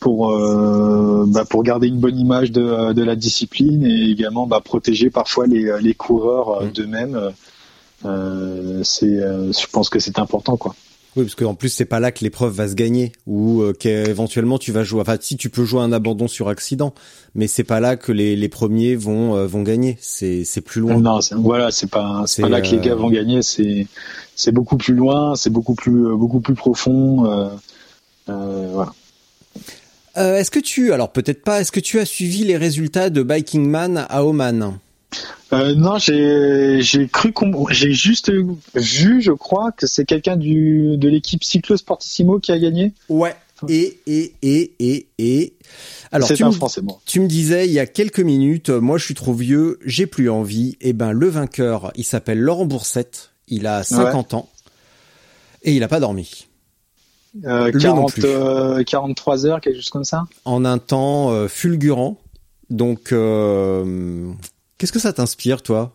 pour 0.00 0.30
euh, 0.30 1.24
bah, 1.28 1.44
pour 1.44 1.62
garder 1.62 1.86
une 1.86 1.98
bonne 1.98 2.18
image 2.18 2.50
de, 2.50 2.92
de 2.92 3.04
la 3.04 3.14
discipline 3.14 3.84
et 3.84 4.10
également 4.10 4.46
bah, 4.46 4.60
protéger 4.64 5.10
parfois 5.10 5.46
les, 5.46 5.70
les 5.80 5.94
coureurs 5.94 6.62
euh, 6.62 6.66
mm. 6.66 6.72
d'eux-mêmes. 6.72 7.30
Euh, 8.06 8.80
c'est, 8.82 9.18
je 9.18 9.66
pense 9.70 9.90
que 9.90 9.98
c'est 10.00 10.18
important 10.18 10.56
quoi. 10.56 10.74
Oui, 11.16 11.24
parce 11.24 11.34
qu'en 11.34 11.54
plus 11.54 11.68
c'est 11.68 11.84
pas 11.84 12.00
là 12.00 12.12
que 12.12 12.24
l'épreuve 12.24 12.54
va 12.54 12.68
se 12.68 12.74
gagner 12.74 13.12
ou 13.26 13.64
qu'éventuellement 13.78 14.58
tu 14.58 14.72
vas 14.72 14.84
jouer. 14.84 15.00
Enfin, 15.02 15.16
si 15.20 15.36
tu 15.36 15.50
peux 15.50 15.64
jouer 15.64 15.82
un 15.82 15.92
abandon 15.92 16.28
sur 16.28 16.48
accident, 16.48 16.94
mais 17.34 17.46
c'est 17.46 17.64
pas 17.64 17.80
là 17.80 17.96
que 17.96 18.12
les, 18.12 18.36
les 18.36 18.48
premiers 18.48 18.94
vont 18.94 19.44
vont 19.44 19.62
gagner. 19.62 19.98
C'est 20.00 20.44
c'est 20.44 20.60
plus 20.60 20.80
loin. 20.80 20.98
Non, 20.98 21.18
voilà, 21.36 21.72
c'est 21.72 21.90
pas 21.90 22.22
c'est 22.26 22.42
pas 22.42 22.48
là 22.48 22.60
que 22.60 22.68
les 22.68 22.78
gars 22.78 22.94
vont 22.94 23.10
gagner. 23.10 23.42
C'est 23.42 23.86
c'est 24.36 24.52
beaucoup 24.52 24.76
plus 24.76 24.94
loin, 24.94 25.34
c'est 25.34 25.50
beaucoup 25.50 25.74
plus 25.74 26.16
beaucoup 26.16 26.40
plus 26.40 26.54
profond. 26.54 27.50
Euh, 28.30 28.70
voilà. 28.72 28.92
Euh, 30.16 30.36
est-ce 30.36 30.50
que 30.50 30.58
tu, 30.58 30.92
alors 30.92 31.12
peut-être 31.12 31.42
pas, 31.42 31.60
est-ce 31.60 31.72
que 31.72 31.80
tu 31.80 31.98
as 31.98 32.04
suivi 32.04 32.44
les 32.44 32.56
résultats 32.56 33.10
de 33.10 33.22
Biking 33.22 33.66
Man 33.68 34.06
à 34.08 34.24
Oman? 34.24 34.78
Euh, 35.52 35.74
non, 35.74 35.98
j'ai 35.98 36.80
j'ai 36.82 37.08
cru 37.08 37.32
j'ai 37.70 37.92
juste 37.92 38.30
vu, 38.74 39.20
je 39.20 39.32
crois, 39.32 39.72
que 39.72 39.86
c'est 39.86 40.04
quelqu'un 40.04 40.36
du 40.36 40.96
de 40.96 41.08
l'équipe 41.08 41.42
Cyclo 41.42 41.76
Sportissimo 41.76 42.38
qui 42.38 42.52
a 42.52 42.58
gagné. 42.58 42.92
Ouais. 43.08 43.34
Et 43.68 43.98
et 44.06 44.32
et 44.42 44.72
et 44.78 45.06
et 45.18 45.52
alors 46.12 46.32
tu, 46.32 46.42
un 46.42 46.50
Français, 46.50 46.80
moi. 46.80 46.98
tu 47.04 47.20
me 47.20 47.26
disais 47.26 47.66
il 47.66 47.72
y 47.72 47.78
a 47.78 47.86
quelques 47.86 48.20
minutes, 48.20 48.70
moi 48.70 48.96
je 48.96 49.04
suis 49.04 49.14
trop 49.14 49.34
vieux, 49.34 49.78
j'ai 49.84 50.06
plus 50.06 50.30
envie. 50.30 50.78
Et 50.80 50.90
eh 50.90 50.92
ben 50.94 51.12
le 51.12 51.28
vainqueur, 51.28 51.92
il 51.94 52.04
s'appelle 52.04 52.38
Laurent 52.38 52.64
Boursette, 52.64 53.32
il 53.48 53.66
a 53.66 53.82
50 53.82 54.32
ans 54.34 54.48
et 55.62 55.74
il 55.74 55.82
a 55.82 55.88
pas 55.88 56.00
dormi. 56.00 56.46
40, 57.42 58.18
euh, 58.24 58.82
43 58.82 59.44
euh, 59.44 59.48
heures, 59.48 59.60
quelque 59.60 59.76
chose 59.76 59.90
comme 59.90 60.04
ça. 60.04 60.24
En 60.44 60.64
un 60.64 60.78
temps 60.78 61.30
euh, 61.30 61.48
fulgurant. 61.48 62.18
Donc, 62.68 63.08
qu'est-ce 63.08 64.92
que 64.92 64.98
ça 64.98 65.12
t'inspire, 65.12 65.62
toi? 65.62 65.92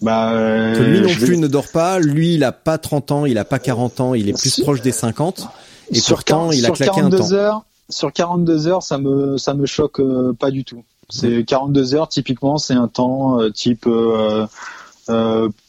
Bah, 0.00 0.72
lui 0.74 1.00
non 1.00 1.14
plus 1.14 1.38
ne 1.38 1.46
dort 1.46 1.68
pas. 1.68 2.00
Lui, 2.00 2.34
il 2.34 2.44
a 2.44 2.52
pas 2.52 2.76
30 2.78 3.12
ans, 3.12 3.26
il 3.26 3.38
a 3.38 3.44
pas 3.44 3.58
40 3.58 4.00
ans, 4.00 4.14
il 4.14 4.28
est 4.28 4.38
plus 4.38 4.60
proche 4.60 4.82
des 4.82 4.92
50. 4.92 5.48
Et 5.90 6.00
sur 6.00 6.16
pourtant, 6.16 6.50
il 6.50 6.66
a 6.66 6.70
claqué 6.70 6.92
42 6.96 7.16
un 7.16 7.20
temps. 7.20 7.32
Heures, 7.32 7.64
sur 7.88 8.12
42 8.12 8.66
heures, 8.66 8.82
ça 8.82 8.98
me 8.98 9.38
ça 9.38 9.54
me 9.54 9.64
choque 9.66 10.02
pas 10.38 10.50
du 10.50 10.64
tout. 10.64 10.82
C'est 11.08 11.44
42 11.44 11.94
heures, 11.94 12.08
typiquement, 12.08 12.58
c'est 12.58 12.74
un 12.74 12.88
temps 12.88 13.38
type 13.50 13.88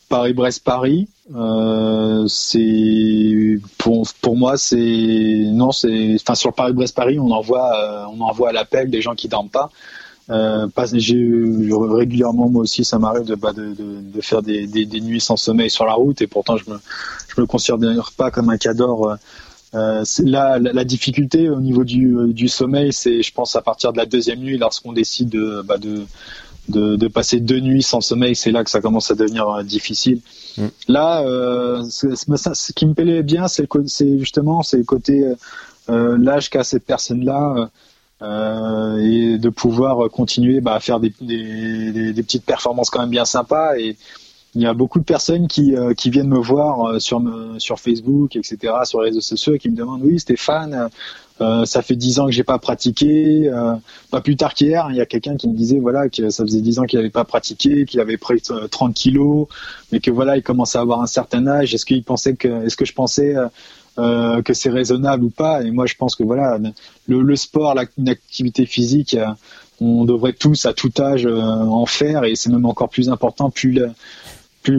Paris-Brest-Paris. 0.09 1.07
Euh, 1.35 2.27
c'est 2.27 3.59
pour 3.79 4.07
pour 4.21 4.37
moi 4.37 4.57
c'est 4.57 4.75
non 5.51 5.71
c'est 5.71 6.15
enfin 6.21 6.35
sur 6.35 6.53
Paris 6.53 6.73
Brest 6.73 6.95
Paris 6.95 7.17
on 7.17 7.31
envoie 7.31 7.71
euh, 7.75 8.05
on 8.15 8.21
envoie 8.21 8.49
à 8.49 8.51
l'appel 8.51 8.91
des 8.91 9.01
gens 9.01 9.15
qui 9.15 9.27
dorment 9.27 9.49
pas. 9.49 9.69
Euh, 10.29 10.67
pas 10.67 10.85
j'ai 10.93 11.27
régulièrement 11.71 12.49
moi 12.49 12.61
aussi 12.61 12.83
ça 12.83 12.99
m'arrive 12.99 13.25
de, 13.25 13.35
bah, 13.35 13.53
de, 13.53 13.73
de, 13.75 14.21
faire 14.21 14.41
des, 14.41 14.65
des, 14.65 15.01
nuits 15.01 15.21
sans 15.21 15.37
sommeil 15.37 15.69
sur 15.69 15.85
la 15.85 15.93
route 15.93 16.21
et 16.21 16.27
pourtant 16.27 16.57
je 16.57 16.69
me 16.69 16.77
je 17.27 17.41
me 17.41 17.47
considère 17.47 18.11
pas 18.15 18.29
comme 18.31 18.49
un 18.49 18.57
cador. 18.57 19.17
Euh, 19.73 20.03
là 20.19 20.57
la, 20.59 20.73
la, 20.73 20.83
difficulté 20.83 21.49
au 21.49 21.59
niveau 21.59 21.83
du, 21.83 22.15
du 22.33 22.47
sommeil 22.47 22.93
c'est 22.93 23.21
je 23.21 23.33
pense 23.33 23.55
à 23.55 23.61
partir 23.61 23.91
de 23.91 23.97
la 23.97 24.05
deuxième 24.05 24.39
nuit 24.39 24.57
lorsqu'on 24.57 24.93
décide 24.93 25.29
de, 25.29 25.63
bah, 25.65 25.77
de 25.77 26.05
de, 26.69 26.95
de, 26.95 27.07
passer 27.07 27.39
deux 27.39 27.59
nuits 27.59 27.83
sans 27.83 28.01
sommeil, 28.01 28.35
c'est 28.35 28.51
là 28.51 28.63
que 28.63 28.69
ça 28.69 28.81
commence 28.81 29.11
à 29.11 29.15
devenir 29.15 29.47
euh, 29.49 29.63
difficile. 29.63 30.21
Mm. 30.57 30.67
Là, 30.87 31.21
euh, 31.21 31.83
ce 31.89 32.73
qui 32.73 32.85
me 32.85 32.93
plaît 32.93 33.23
bien, 33.23 33.47
c'est 33.47 33.67
justement 34.17 34.63
c'est 34.63 34.77
le 34.77 34.83
côté 34.83 35.23
euh, 35.23 35.35
euh, 35.89 36.17
l'âge 36.17 36.49
qu'a 36.49 36.63
cette 36.63 36.85
personne-là 36.85 37.69
euh, 38.21 38.97
et 38.97 39.37
de 39.37 39.49
pouvoir 39.49 40.09
continuer 40.09 40.61
bah, 40.61 40.75
à 40.75 40.79
faire 40.79 40.99
des, 40.99 41.13
des, 41.21 42.13
des, 42.13 42.23
petites 42.23 42.45
performances 42.45 42.89
quand 42.89 43.01
même 43.01 43.09
bien 43.09 43.25
sympas. 43.25 43.77
Et 43.77 43.97
il 44.55 44.61
y 44.61 44.65
a 44.65 44.73
beaucoup 44.73 44.99
de 44.99 45.03
personnes 45.03 45.47
qui, 45.47 45.75
qui 45.97 46.09
viennent 46.09 46.29
me 46.29 46.39
voir 46.39 47.01
sur, 47.01 47.21
sur 47.57 47.77
Facebook, 47.77 48.37
etc., 48.37 48.73
sur 48.85 49.01
les 49.01 49.09
réseaux 49.09 49.19
sociaux, 49.19 49.53
et 49.53 49.59
qui 49.59 49.69
me 49.69 49.75
demandent 49.75 50.01
oui 50.01 50.17
Stéphane 50.17 50.89
euh, 51.41 51.65
ça 51.65 51.81
fait 51.81 51.95
dix 51.95 52.19
ans 52.19 52.25
que 52.25 52.31
j'ai 52.31 52.43
pas 52.43 52.59
pratiqué. 52.59 53.49
Euh, 53.49 53.73
pas 54.09 54.21
plus 54.21 54.37
tard 54.37 54.53
qu'hier, 54.53 54.87
il 54.89 54.95
y 54.95 55.01
a 55.01 55.05
quelqu'un 55.05 55.35
qui 55.35 55.49
me 55.49 55.55
disait 55.55 55.79
voilà 55.79 56.07
que 56.09 56.29
ça 56.29 56.43
faisait 56.45 56.61
dix 56.61 56.79
ans 56.79 56.85
qu'il 56.85 56.97
n'avait 56.99 57.09
pas 57.09 57.25
pratiqué, 57.25 57.85
qu'il 57.85 57.99
avait 57.99 58.17
pris 58.17 58.41
30 58.41 58.93
kilos, 58.93 59.47
mais 59.91 59.99
que 59.99 60.11
voilà 60.11 60.37
il 60.37 60.43
commençait 60.43 60.77
à 60.77 60.81
avoir 60.81 61.01
un 61.01 61.07
certain 61.07 61.45
âge. 61.47 61.73
Est-ce 61.73 61.85
qu'il 61.85 62.03
pensait 62.03 62.35
que, 62.35 62.65
est-ce 62.65 62.77
que 62.77 62.85
je 62.85 62.93
pensais 62.93 63.35
euh, 63.97 64.41
que 64.41 64.53
c'est 64.53 64.69
raisonnable 64.69 65.25
ou 65.25 65.29
pas? 65.29 65.61
Et 65.63 65.71
moi 65.71 65.85
je 65.85 65.95
pense 65.95 66.15
que 66.15 66.23
voilà 66.23 66.57
le, 67.07 67.21
le 67.21 67.35
sport, 67.35 67.75
la, 67.75 67.83
une 67.97 68.09
activité 68.09 68.65
physique, 68.65 69.17
on 69.81 70.05
devrait 70.05 70.33
tous 70.33 70.65
à 70.65 70.73
tout 70.73 70.91
âge 70.99 71.25
en 71.25 71.85
faire 71.85 72.23
et 72.23 72.35
c'est 72.35 72.49
même 72.49 72.65
encore 72.65 72.87
plus 72.87 73.09
important 73.09 73.49
plus 73.49 73.73
le, 73.73 73.91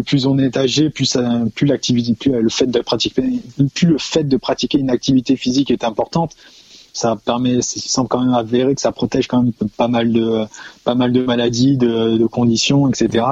plus, 0.02 0.26
on 0.26 0.38
est 0.38 0.56
âgé, 0.56 0.90
plus, 0.90 1.16
plus 1.54 1.66
le 1.66 2.48
fait 2.48 2.66
de 2.66 4.36
pratiquer, 4.36 4.78
une 4.78 4.90
activité 4.90 5.36
physique 5.36 5.70
est 5.70 5.84
importante. 5.84 6.36
Ça 6.92 7.16
permet, 7.22 7.60
ça 7.60 7.78
semble 7.80 8.08
quand 8.08 8.20
même 8.20 8.34
avéré 8.34 8.74
que 8.74 8.80
ça 8.80 8.90
protège 8.92 9.28
quand 9.28 9.42
même 9.42 9.52
pas 9.76 9.88
mal 9.88 10.12
de, 10.12 10.46
maladies, 11.24 11.76
de, 11.76 12.26
conditions, 12.26 12.88
etc. 12.88 13.24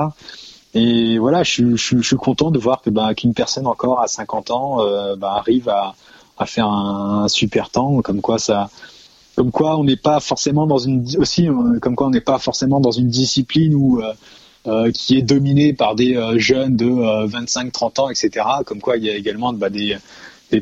Et 0.75 1.19
voilà, 1.19 1.43
je, 1.45 1.77
suis 1.77 2.17
content 2.17 2.51
de 2.51 2.59
voir 2.59 2.83
que 2.83 2.91
bah, 2.91 3.15
qu'une 3.15 3.33
personne 3.33 3.67
encore 3.67 4.01
à 4.01 4.09
50 4.09 4.51
ans 4.51 4.81
euh, 4.81 5.17
bah, 5.17 5.35
arrive 5.39 5.69
à, 5.69 5.95
faire 6.47 6.69
un, 6.69 7.29
super 7.29 7.71
temps, 7.71 8.03
comme 8.03 8.21
quoi 8.21 8.39
on 9.79 9.85
n'est 9.85 9.97
pas 9.97 10.21
forcément 10.21 10.67
dans 10.67 10.79
une 10.79 11.07
aussi, 11.19 11.49
euh, 11.49 11.79
comme 11.81 11.97
quoi 11.97 12.09
on 12.09 12.11
n'est 12.11 12.21
pas 12.21 12.39
forcément 12.39 12.81
dans 12.81 12.91
une 12.91 13.09
discipline 13.09 13.75
où 13.75 14.01
euh, 14.01 14.13
euh, 14.67 14.91
qui 14.93 15.19
est 15.19 15.23
dominé 15.23 15.75
par 15.75 15.95
des 15.95 16.17
euh, 16.17 16.39
jeunes 16.39 16.75
de 16.75 16.87
25-30 16.87 18.01
euh, 18.01 18.03
ans, 18.03 18.09
etc. 18.11 18.47
Comme 18.65 18.81
quoi, 18.81 18.97
il 18.97 19.05
y 19.05 19.11
a 19.11 19.15
également 19.15 19.53
bah, 19.53 19.69
des, 19.69 19.99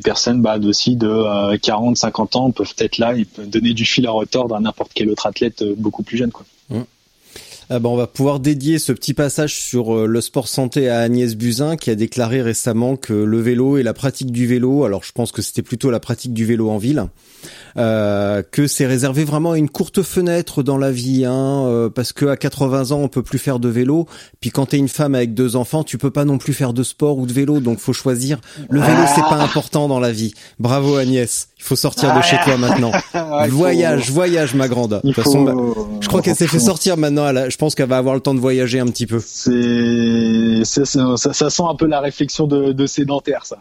personnes 0.03 0.41
bah, 0.41 0.57
aussi 0.61 0.97
de 0.97 1.07
40-50 1.07 2.37
ans 2.37 2.51
peuvent 2.51 2.75
être 2.79 2.97
là 2.97 3.15
et 3.15 3.23
peuvent 3.23 3.49
donner 3.49 3.73
du 3.73 3.85
fil 3.85 4.05
à 4.05 4.11
retordre 4.11 4.55
à 4.55 4.59
n'importe 4.59 4.91
quel 4.93 5.09
autre 5.09 5.25
athlète 5.25 5.63
beaucoup 5.77 6.03
plus 6.03 6.17
jeune. 6.17 6.31
Quoi. 6.31 6.45
Ah 7.69 7.79
bah, 7.79 7.89
on 7.89 7.95
va 7.95 8.07
pouvoir 8.07 8.39
dédier 8.39 8.77
ce 8.77 8.91
petit 8.91 9.13
passage 9.13 9.55
sur 9.55 9.95
euh, 9.95 10.05
le 10.05 10.21
sport 10.21 10.47
santé 10.47 10.89
à 10.89 10.99
Agnès 10.99 11.35
Buzyn 11.35 11.77
qui 11.77 11.89
a 11.89 11.95
déclaré 11.95 12.41
récemment 12.41 12.97
que 12.97 13.13
le 13.13 13.39
vélo 13.39 13.77
et 13.77 13.83
la 13.83 13.93
pratique 13.93 14.31
du 14.31 14.47
vélo, 14.47 14.83
alors 14.83 15.03
je 15.03 15.11
pense 15.13 15.31
que 15.31 15.41
c'était 15.41 15.61
plutôt 15.61 15.89
la 15.89 16.01
pratique 16.01 16.33
du 16.33 16.45
vélo 16.45 16.69
en 16.69 16.77
ville, 16.77 17.05
euh, 17.77 18.43
que 18.51 18.67
c'est 18.67 18.85
réservé 18.85 19.23
vraiment 19.23 19.53
à 19.53 19.57
une 19.57 19.69
courte 19.69 20.01
fenêtre 20.01 20.61
dans 20.61 20.77
la 20.77 20.91
vie, 20.91 21.25
hein, 21.25 21.65
euh, 21.67 21.89
parce 21.89 22.11
que 22.11 22.25
à 22.25 22.35
80 22.35 22.91
ans 22.91 22.99
on 22.99 23.07
peut 23.07 23.23
plus 23.23 23.39
faire 23.39 23.59
de 23.59 23.69
vélo. 23.69 24.07
Puis 24.41 24.51
quand 24.51 24.67
t'es 24.67 24.77
une 24.77 24.89
femme 24.89 25.15
avec 25.15 25.33
deux 25.33 25.55
enfants, 25.55 25.83
tu 25.83 25.97
peux 25.97 26.11
pas 26.11 26.25
non 26.25 26.37
plus 26.37 26.53
faire 26.53 26.73
de 26.73 26.83
sport 26.83 27.17
ou 27.17 27.25
de 27.25 27.33
vélo, 27.33 27.61
donc 27.61 27.79
faut 27.79 27.93
choisir. 27.93 28.39
Le 28.69 28.81
vélo 28.81 29.03
c'est 29.15 29.21
pas 29.21 29.41
important 29.41 29.87
dans 29.87 29.99
la 29.99 30.11
vie. 30.11 30.33
Bravo 30.59 30.97
Agnès, 30.97 31.47
il 31.63 31.67
faut 31.67 31.75
sortir 31.77 32.13
de 32.13 32.21
chez 32.21 32.35
toi 32.43 32.57
maintenant. 32.57 32.91
voyage, 33.47 34.11
voyage 34.11 34.53
ma 34.53 34.67
grande. 34.67 34.99
De 35.01 35.13
toute 35.13 35.23
façon, 35.23 35.43
bah, 35.43 35.53
je 36.01 36.07
crois 36.09 36.21
qu'elle 36.21 36.35
s'est 36.35 36.47
fait 36.47 36.59
sortir 36.59 36.97
maintenant. 36.97 37.31
je 37.49 37.55
pense 37.55 37.73
qu'elle 37.73 37.87
va 37.87 37.97
avoir 37.97 38.15
le 38.15 38.21
temps 38.21 38.33
de 38.33 38.39
voyager 38.41 38.81
un 38.81 38.87
petit 38.87 39.07
peu. 39.07 39.21
C'est 39.25 40.65
ça, 40.65 40.83
ça, 41.15 41.49
sent 41.49 41.63
un 41.65 41.75
peu 41.75 41.87
la 41.87 42.01
réflexion 42.01 42.47
de, 42.47 42.73
de 42.73 42.85
sédentaire 42.85 43.45
ça. 43.45 43.59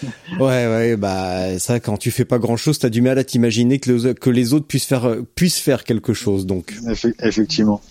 ouais, 0.38 0.68
ouais, 0.68 0.96
bah 0.96 1.58
ça, 1.58 1.80
quand 1.80 1.96
tu 1.96 2.12
fais 2.12 2.24
pas 2.24 2.38
grand 2.38 2.56
chose, 2.56 2.78
t'as 2.78 2.88
du 2.88 3.02
mal 3.02 3.18
à 3.18 3.24
t'imaginer 3.24 3.80
que, 3.80 4.12
que 4.12 4.30
les 4.30 4.52
autres 4.52 4.66
puissent 4.66 4.84
faire 4.84 5.16
puissent 5.34 5.58
faire 5.58 5.82
quelque 5.82 6.14
chose. 6.14 6.46
Donc 6.46 6.72
effectivement. 7.20 7.82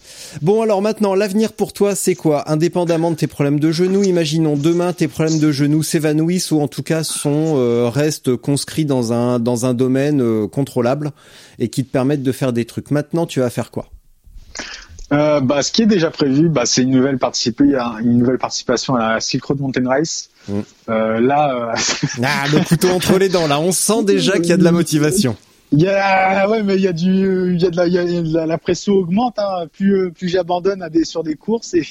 Bon 0.41 0.61
alors 0.61 0.81
maintenant, 0.81 1.15
l'avenir 1.15 1.53
pour 1.53 1.73
toi, 1.73 1.95
c'est 1.95 2.15
quoi? 2.15 2.49
Indépendamment 2.51 3.11
de 3.11 3.15
tes 3.15 3.27
problèmes 3.27 3.59
de 3.59 3.71
genoux, 3.71 4.03
imaginons 4.03 4.55
demain 4.55 4.93
tes 4.93 5.07
problèmes 5.07 5.39
de 5.39 5.51
genoux 5.51 5.83
s'évanouissent 5.83 6.51
ou 6.51 6.59
en 6.61 6.67
tout 6.67 6.83
cas 6.83 7.03
sont 7.03 7.55
euh, 7.57 7.89
restent 7.89 8.35
conscrits 8.35 8.85
dans 8.85 9.13
un 9.13 9.39
dans 9.39 9.65
un 9.65 9.73
domaine 9.73 10.21
euh, 10.21 10.47
contrôlable 10.47 11.11
et 11.59 11.69
qui 11.69 11.83
te 11.83 11.91
permettent 11.91 12.23
de 12.23 12.31
faire 12.31 12.53
des 12.53 12.65
trucs. 12.65 12.91
Maintenant, 12.91 13.25
tu 13.25 13.39
vas 13.39 13.49
faire 13.49 13.71
quoi? 13.71 13.89
Euh, 15.13 15.39
bah, 15.39 15.63
ce 15.63 15.71
qui 15.71 15.83
est 15.83 15.87
déjà 15.87 16.11
prévu, 16.11 16.49
bah, 16.49 16.63
c'est 16.65 16.81
une 16.81 16.91
nouvelle 16.91 17.17
une 18.01 18.17
nouvelle 18.17 18.37
participation 18.37 18.95
à 18.95 19.13
la 19.13 19.19
Silk 19.21 19.43
Road 19.45 19.59
Mountain 19.61 19.87
Race. 19.87 20.29
Mm. 20.49 20.59
Euh, 20.89 21.19
là, 21.21 21.73
euh... 21.73 21.75
ah, 22.23 22.43
le 22.51 22.63
couteau 22.65 22.89
entre 22.89 23.17
les 23.17 23.29
dents. 23.29 23.47
Là, 23.47 23.59
on 23.59 23.71
sent 23.71 24.03
déjà 24.03 24.33
qu'il 24.33 24.47
y 24.47 24.53
a 24.53 24.57
de 24.57 24.63
la 24.63 24.73
motivation. 24.73 25.37
Il 25.71 25.81
y 25.81 25.87
a, 25.89 26.47
ouais, 26.49 26.63
mais 26.63 26.75
il 26.75 26.81
y 26.81 26.87
a 26.87 26.93
du, 26.93 27.53
il 27.53 27.61
y 27.61 27.65
a 27.65 27.69
de 27.69 27.75
la, 27.75 27.87
il 27.87 27.93
y 27.93 28.37
a 28.37 28.45
la, 28.45 28.57
pression 28.57 28.93
augmente. 28.93 29.37
Hein. 29.37 29.67
Plus, 29.71 30.11
plus 30.13 30.29
j'abandonne 30.29 30.81
à 30.81 30.89
des 30.89 31.03
sur 31.03 31.23
des 31.23 31.35
courses 31.35 31.73
et 31.73 31.83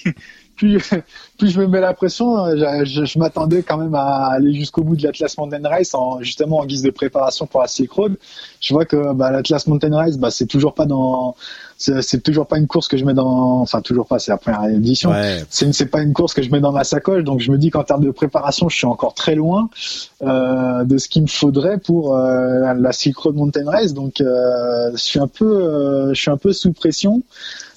plus, 0.57 0.79
plus 1.39 1.51
je 1.51 1.61
me 1.61 1.67
mets 1.67 1.81
la 1.81 1.95
pression. 1.95 2.47
Je, 2.57 3.05
je, 3.05 3.19
m'attendais 3.19 3.63
quand 3.63 3.79
même 3.79 3.95
à 3.95 4.27
aller 4.33 4.55
jusqu'au 4.55 4.83
bout 4.83 4.97
de 4.97 5.03
l'Atlas 5.03 5.37
Mountain 5.39 5.69
Race, 5.69 5.95
en, 5.95 6.21
justement 6.23 6.59
en 6.59 6.67
guise 6.67 6.83
de 6.83 6.91
préparation 6.91 7.47
pour 7.47 7.61
la 7.61 7.69
Silk 7.69 7.93
Road. 7.93 8.17
Je 8.61 8.75
vois 8.75 8.85
que 8.85 9.13
bah, 9.15 9.31
l'Atlas 9.31 9.67
Mountain 9.67 9.95
Race, 9.95 10.17
bah, 10.17 10.31
c'est 10.31 10.47
toujours 10.47 10.75
pas 10.75 10.87
dans 10.87 11.37
c'est 11.79 12.23
toujours 12.23 12.47
pas 12.47 12.57
une 12.57 12.67
course 12.67 12.89
que 12.89 12.97
je 12.97 13.05
mets 13.05 13.13
dans, 13.13 13.61
enfin 13.61 13.83
toujours 13.83 14.07
pas, 14.07 14.19
c'est 14.19 14.31
la 14.31 14.39
première 14.39 14.65
édition. 14.65 15.13
C'est 15.51 15.73
c'est 15.75 15.87
pas 15.87 16.01
une 16.01 16.15
course 16.15 16.33
que 16.33 16.43
je 16.43 16.51
mets 16.51 16.61
dans 16.61 16.73
ma 16.73 16.85
sacoche, 16.85 17.23
donc 17.23 17.41
je 17.41 17.51
me 17.53 17.59
dis 17.59 17.71
qu'en 17.71 17.85
termes 17.85 18.05
de 18.05 18.11
préparation, 18.11 18.69
je 18.69 18.77
suis 18.77 18.87
encore 18.87 19.15
très 19.15 19.35
loin 19.35 19.69
euh, 20.23 20.85
de 20.85 20.97
ce 20.97 21.09
qu'il 21.09 21.23
me 21.23 21.27
faudrait 21.27 21.79
pour 21.79 22.17
euh, 22.17 22.73
la 22.75 22.93
Silk 22.93 23.19
Road 23.19 23.37
Mountain 23.37 23.71
Race. 23.71 23.93
Donc 23.93 24.21
euh, 24.21 24.91
je 24.93 25.03
suis 25.03 25.19
un 25.19 25.29
peu, 25.29 25.45
euh, 25.45 26.15
je 26.15 26.21
suis 26.21 26.31
un 26.31 26.39
peu 26.39 26.53
sous 26.53 26.73
pression. 26.73 27.23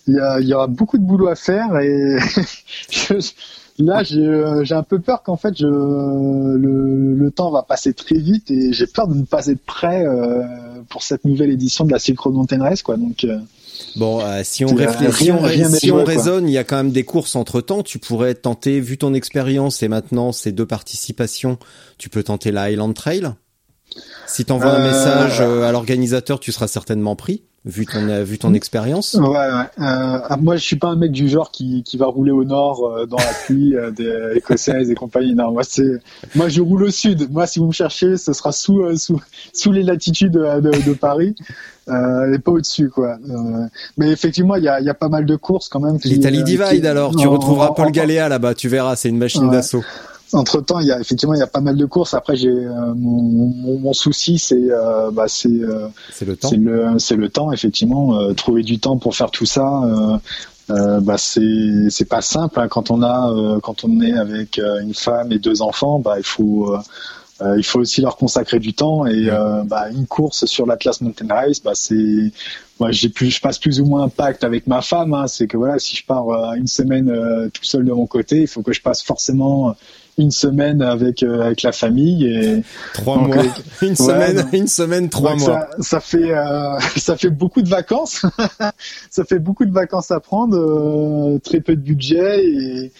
Il 0.10 0.16
y, 0.16 0.20
a, 0.20 0.39
il 0.39 0.47
y 0.47 0.53
aura 0.53 0.68
beaucoup 0.68 0.97
de 0.97 1.03
boulot 1.03 1.28
à 1.28 1.36
faire 1.36 1.78
et 1.80 2.18
là 3.80 4.03
j'ai 4.03 4.76
un 4.76 4.84
peu 4.84 4.99
peur 4.99 5.24
qu'en 5.24 5.38
fait 5.38 5.57
je, 5.57 5.68
le, 5.68 7.14
le, 7.16 7.32
temps 7.32 7.51
va 7.51 7.64
passer 7.64 7.93
très 7.93 8.18
vite 8.18 8.49
et 8.51 8.74
j'ai 8.74 8.88
peur 8.88 9.07
de 9.07 9.14
ne 9.14 9.24
pas 9.24 9.47
être 9.47 9.64
prêt 9.64 10.05
pour 10.89 11.03
cette 11.03 11.26
nouvelle 11.26 11.51
édition 11.51 11.86
de 11.86 11.91
la 11.91 11.99
Silk 11.99 12.20
Road 12.20 12.34
Mountain 12.34 12.62
Race 12.62 12.82
quoi. 12.82 12.97
Donc 12.97 13.26
Bon, 13.95 14.22
euh, 14.22 14.41
si 14.43 14.66
on 14.66 14.74
réfléchit, 14.74 15.26
si 15.74 15.91
on, 15.91 16.03
raisonne, 16.03 16.47
il 16.47 16.51
y 16.51 16.57
a 16.57 16.64
quand 16.64 16.78
même 16.78 16.91
des 16.91 17.03
courses 17.03 17.36
entre 17.36 17.62
temps. 17.62 17.84
Tu 17.84 17.99
pourrais 17.99 18.36
tenter, 18.36 18.80
vu 18.80 18.97
ton 18.97 19.14
expérience 19.14 19.84
et 19.84 19.88
maintenant 19.88 20.32
ces 20.32 20.51
deux 20.51 20.66
participations, 20.66 21.57
tu 21.97 22.10
peux 22.10 22.24
tenter 22.24 22.51
la 22.51 22.64
Highland 22.64 22.93
Trail. 22.93 23.34
Si 24.28 24.45
tu 24.45 24.51
envoies 24.51 24.72
un 24.72 24.82
euh, 24.82 24.91
message 24.91 25.41
euh, 25.41 25.64
à 25.64 25.72
l'organisateur, 25.72 26.39
tu 26.39 26.51
seras 26.51 26.68
certainement 26.68 27.16
pris 27.16 27.43
vu 27.66 27.86
ton 27.86 28.24
vu 28.24 28.38
ton 28.38 28.53
expérience? 28.53 29.16
Ouais, 29.16 29.28
ouais. 29.28 29.86
Euh, 29.86 30.38
moi, 30.39 30.55
je 30.55 30.64
suis 30.64 30.76
pas 30.78 30.88
un 30.88 30.95
mec 30.95 31.12
du 31.12 31.28
genre 31.30 31.51
qui, 31.51 31.84
qui 31.84 31.97
va 31.97 32.07
rouler 32.07 32.32
au 32.32 32.43
nord 32.43 33.07
dans 33.07 33.18
la 33.18 33.34
pluie 33.45 33.76
des 33.95 34.34
écossaises 34.36 34.89
et 34.89 34.95
compagnie. 34.95 35.36
Non, 35.36 35.51
moi 35.51 35.64
c'est 35.64 35.99
moi 36.36 36.49
je 36.49 36.62
roule 36.62 36.84
au 36.84 36.91
sud. 36.91 37.30
Moi, 37.32 37.47
si 37.47 37.60
vous 37.60 37.68
me 37.68 37.72
cherchez, 37.72 38.18
ce 38.18 38.34
sera 38.34 38.51
sous 38.51 38.95
sous 38.97 39.22
sous 39.53 39.72
les 39.72 39.84
latitudes 39.84 40.34
de, 40.34 40.86
de 40.86 40.93
Paris 40.93 41.36
euh, 41.89 42.34
et 42.34 42.39
pas 42.39 42.51
au-dessus 42.51 42.89
quoi. 42.89 43.18
Euh, 43.30 43.66
mais 43.97 44.10
effectivement, 44.10 44.55
il 44.55 44.64
y 44.64 44.70
a, 44.70 44.80
y 44.80 44.89
a 44.89 44.93
pas 44.93 45.10
mal 45.10 45.26
de 45.26 45.36
courses 45.36 45.70
quand 45.70 45.80
même. 45.80 45.97
L'Italie 46.03 46.43
Divide 46.43 46.86
alors, 46.86 47.16
tu 47.16 47.28
retrouveras 47.28 47.74
Paul 47.74 47.91
Galéa 47.91 48.30
là-bas, 48.30 48.53
tu 48.53 48.68
verras, 48.70 48.95
c'est 48.95 49.10
une 49.10 49.18
machine 49.18 49.49
d'assaut. 49.49 49.84
Entre 50.34 50.61
temps, 50.61 50.80
il 50.80 50.88
y 50.88 50.91
a 50.91 50.99
effectivement 50.99 51.34
il 51.34 51.39
y 51.39 51.43
a 51.43 51.47
pas 51.47 51.61
mal 51.61 51.75
de 51.75 51.86
courses. 51.86 52.13
Après, 52.13 52.36
j'ai 52.36 52.49
euh, 52.49 52.93
mon, 52.95 53.80
mon, 53.80 53.93
souci, 53.93 54.38
c'est 54.38 54.69
euh, 54.69 55.09
bah, 55.11 55.25
c'est 55.27 55.49
c'est 56.11 56.25
le 56.25 56.36
temps. 56.36 56.49
C'est 56.49 56.57
le 56.57 56.99
c'est 56.99 57.15
le 57.15 57.30
temps 57.30 57.51
effectivement. 57.51 58.34
trouver 58.36 58.63
du 58.63 58.80
temps 58.80 58.97
pour 58.97 59.15
faire 59.15 59.32
tout 59.32 59.45
ça. 59.45 59.82
Euh, 60.71 60.99
bah 60.99 61.17
c'est 61.17 61.89
c'est 61.89 62.05
pas 62.05 62.21
simple 62.21 62.59
hein. 62.59 62.67
quand 62.67 62.91
on 62.91 63.01
a 63.01 63.59
quand 63.63 63.84
on 63.84 64.01
est 64.01 64.13
avec 64.13 64.59
une 64.59 64.93
femme 64.93 65.32
et 65.32 65.39
deux 65.39 65.63
enfants 65.63 65.97
bah 65.97 66.13
il 66.19 66.23
faut 66.23 66.77
euh, 67.41 67.55
il 67.57 67.63
faut 67.63 67.80
aussi 67.80 68.01
leur 68.01 68.17
consacrer 68.17 68.59
du 68.59 68.73
temps 68.73 69.05
et 69.05 69.30
euh, 69.30 69.63
bah, 69.63 69.89
une 69.91 70.07
course 70.07 70.45
sur 70.45 70.65
l'Atlas 70.65 70.99
Mountain 70.99 71.27
Race, 71.30 71.61
bah, 71.61 71.71
c'est 71.73 72.34
moi 72.80 72.91
j'ai 72.91 73.07
plus, 73.07 73.30
je 73.30 73.39
passe 73.39 73.57
plus 73.57 73.80
ou 73.80 73.86
moins 73.86 74.03
un 74.03 74.09
pacte 74.09 74.43
avec 74.43 74.67
ma 74.67 74.82
femme. 74.82 75.13
Hein, 75.13 75.27
c'est 75.27 75.47
que 75.47 75.55
voilà, 75.55 75.80
si 75.80 75.95
je 75.95 76.05
pars 76.05 76.30
euh, 76.30 76.53
une 76.55 76.67
semaine 76.67 77.07
tout 77.53 77.63
seul 77.63 77.86
de 77.86 77.93
mon 77.93 78.07
côté, 78.07 78.41
il 78.41 78.47
faut 78.47 78.61
que 78.61 78.73
je 78.73 78.82
passe 78.82 79.03
forcément 79.03 79.75
une 80.20 80.32
semaine 80.32 80.82
avec 80.82 81.24
avec 81.24 81.63
la 81.63 81.72
famille 81.72 82.26
et 82.26 82.63
trois 82.93 83.17
mois. 83.17 83.38
une 83.82 83.95
semaine 83.95 84.47
une 84.53 84.67
semaine 84.67 85.09
trois 85.09 85.36
mois. 85.36 85.67
ça, 85.80 85.82
ça 85.82 85.99
fait 85.99 86.34
ça 86.97 87.17
fait 87.17 87.30
beaucoup 87.30 87.61
de 87.61 87.70
vacances. 87.70 88.26
Ça 89.09 89.24
fait 89.24 89.39
beaucoup 89.39 89.65
de 89.65 89.72
vacances 89.72 90.11
à 90.11 90.20
prendre 90.20 91.39
très 91.39 91.59
peu 91.59 91.76
de 91.76 91.82
budget 91.82 92.45
et 92.45 92.91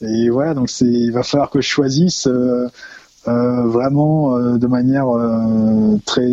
et 0.00 0.28
voilà 0.28 0.54
donc 0.54 0.68
c'est 0.68 0.84
il 0.84 1.10
va 1.12 1.22
falloir 1.22 1.50
que 1.50 1.60
je 1.60 1.68
choisisse 1.68 2.28
euh, 3.26 3.66
vraiment 3.66 4.36
euh, 4.36 4.58
de 4.58 4.66
manière 4.66 5.08
euh, 5.08 5.96
très 6.04 6.30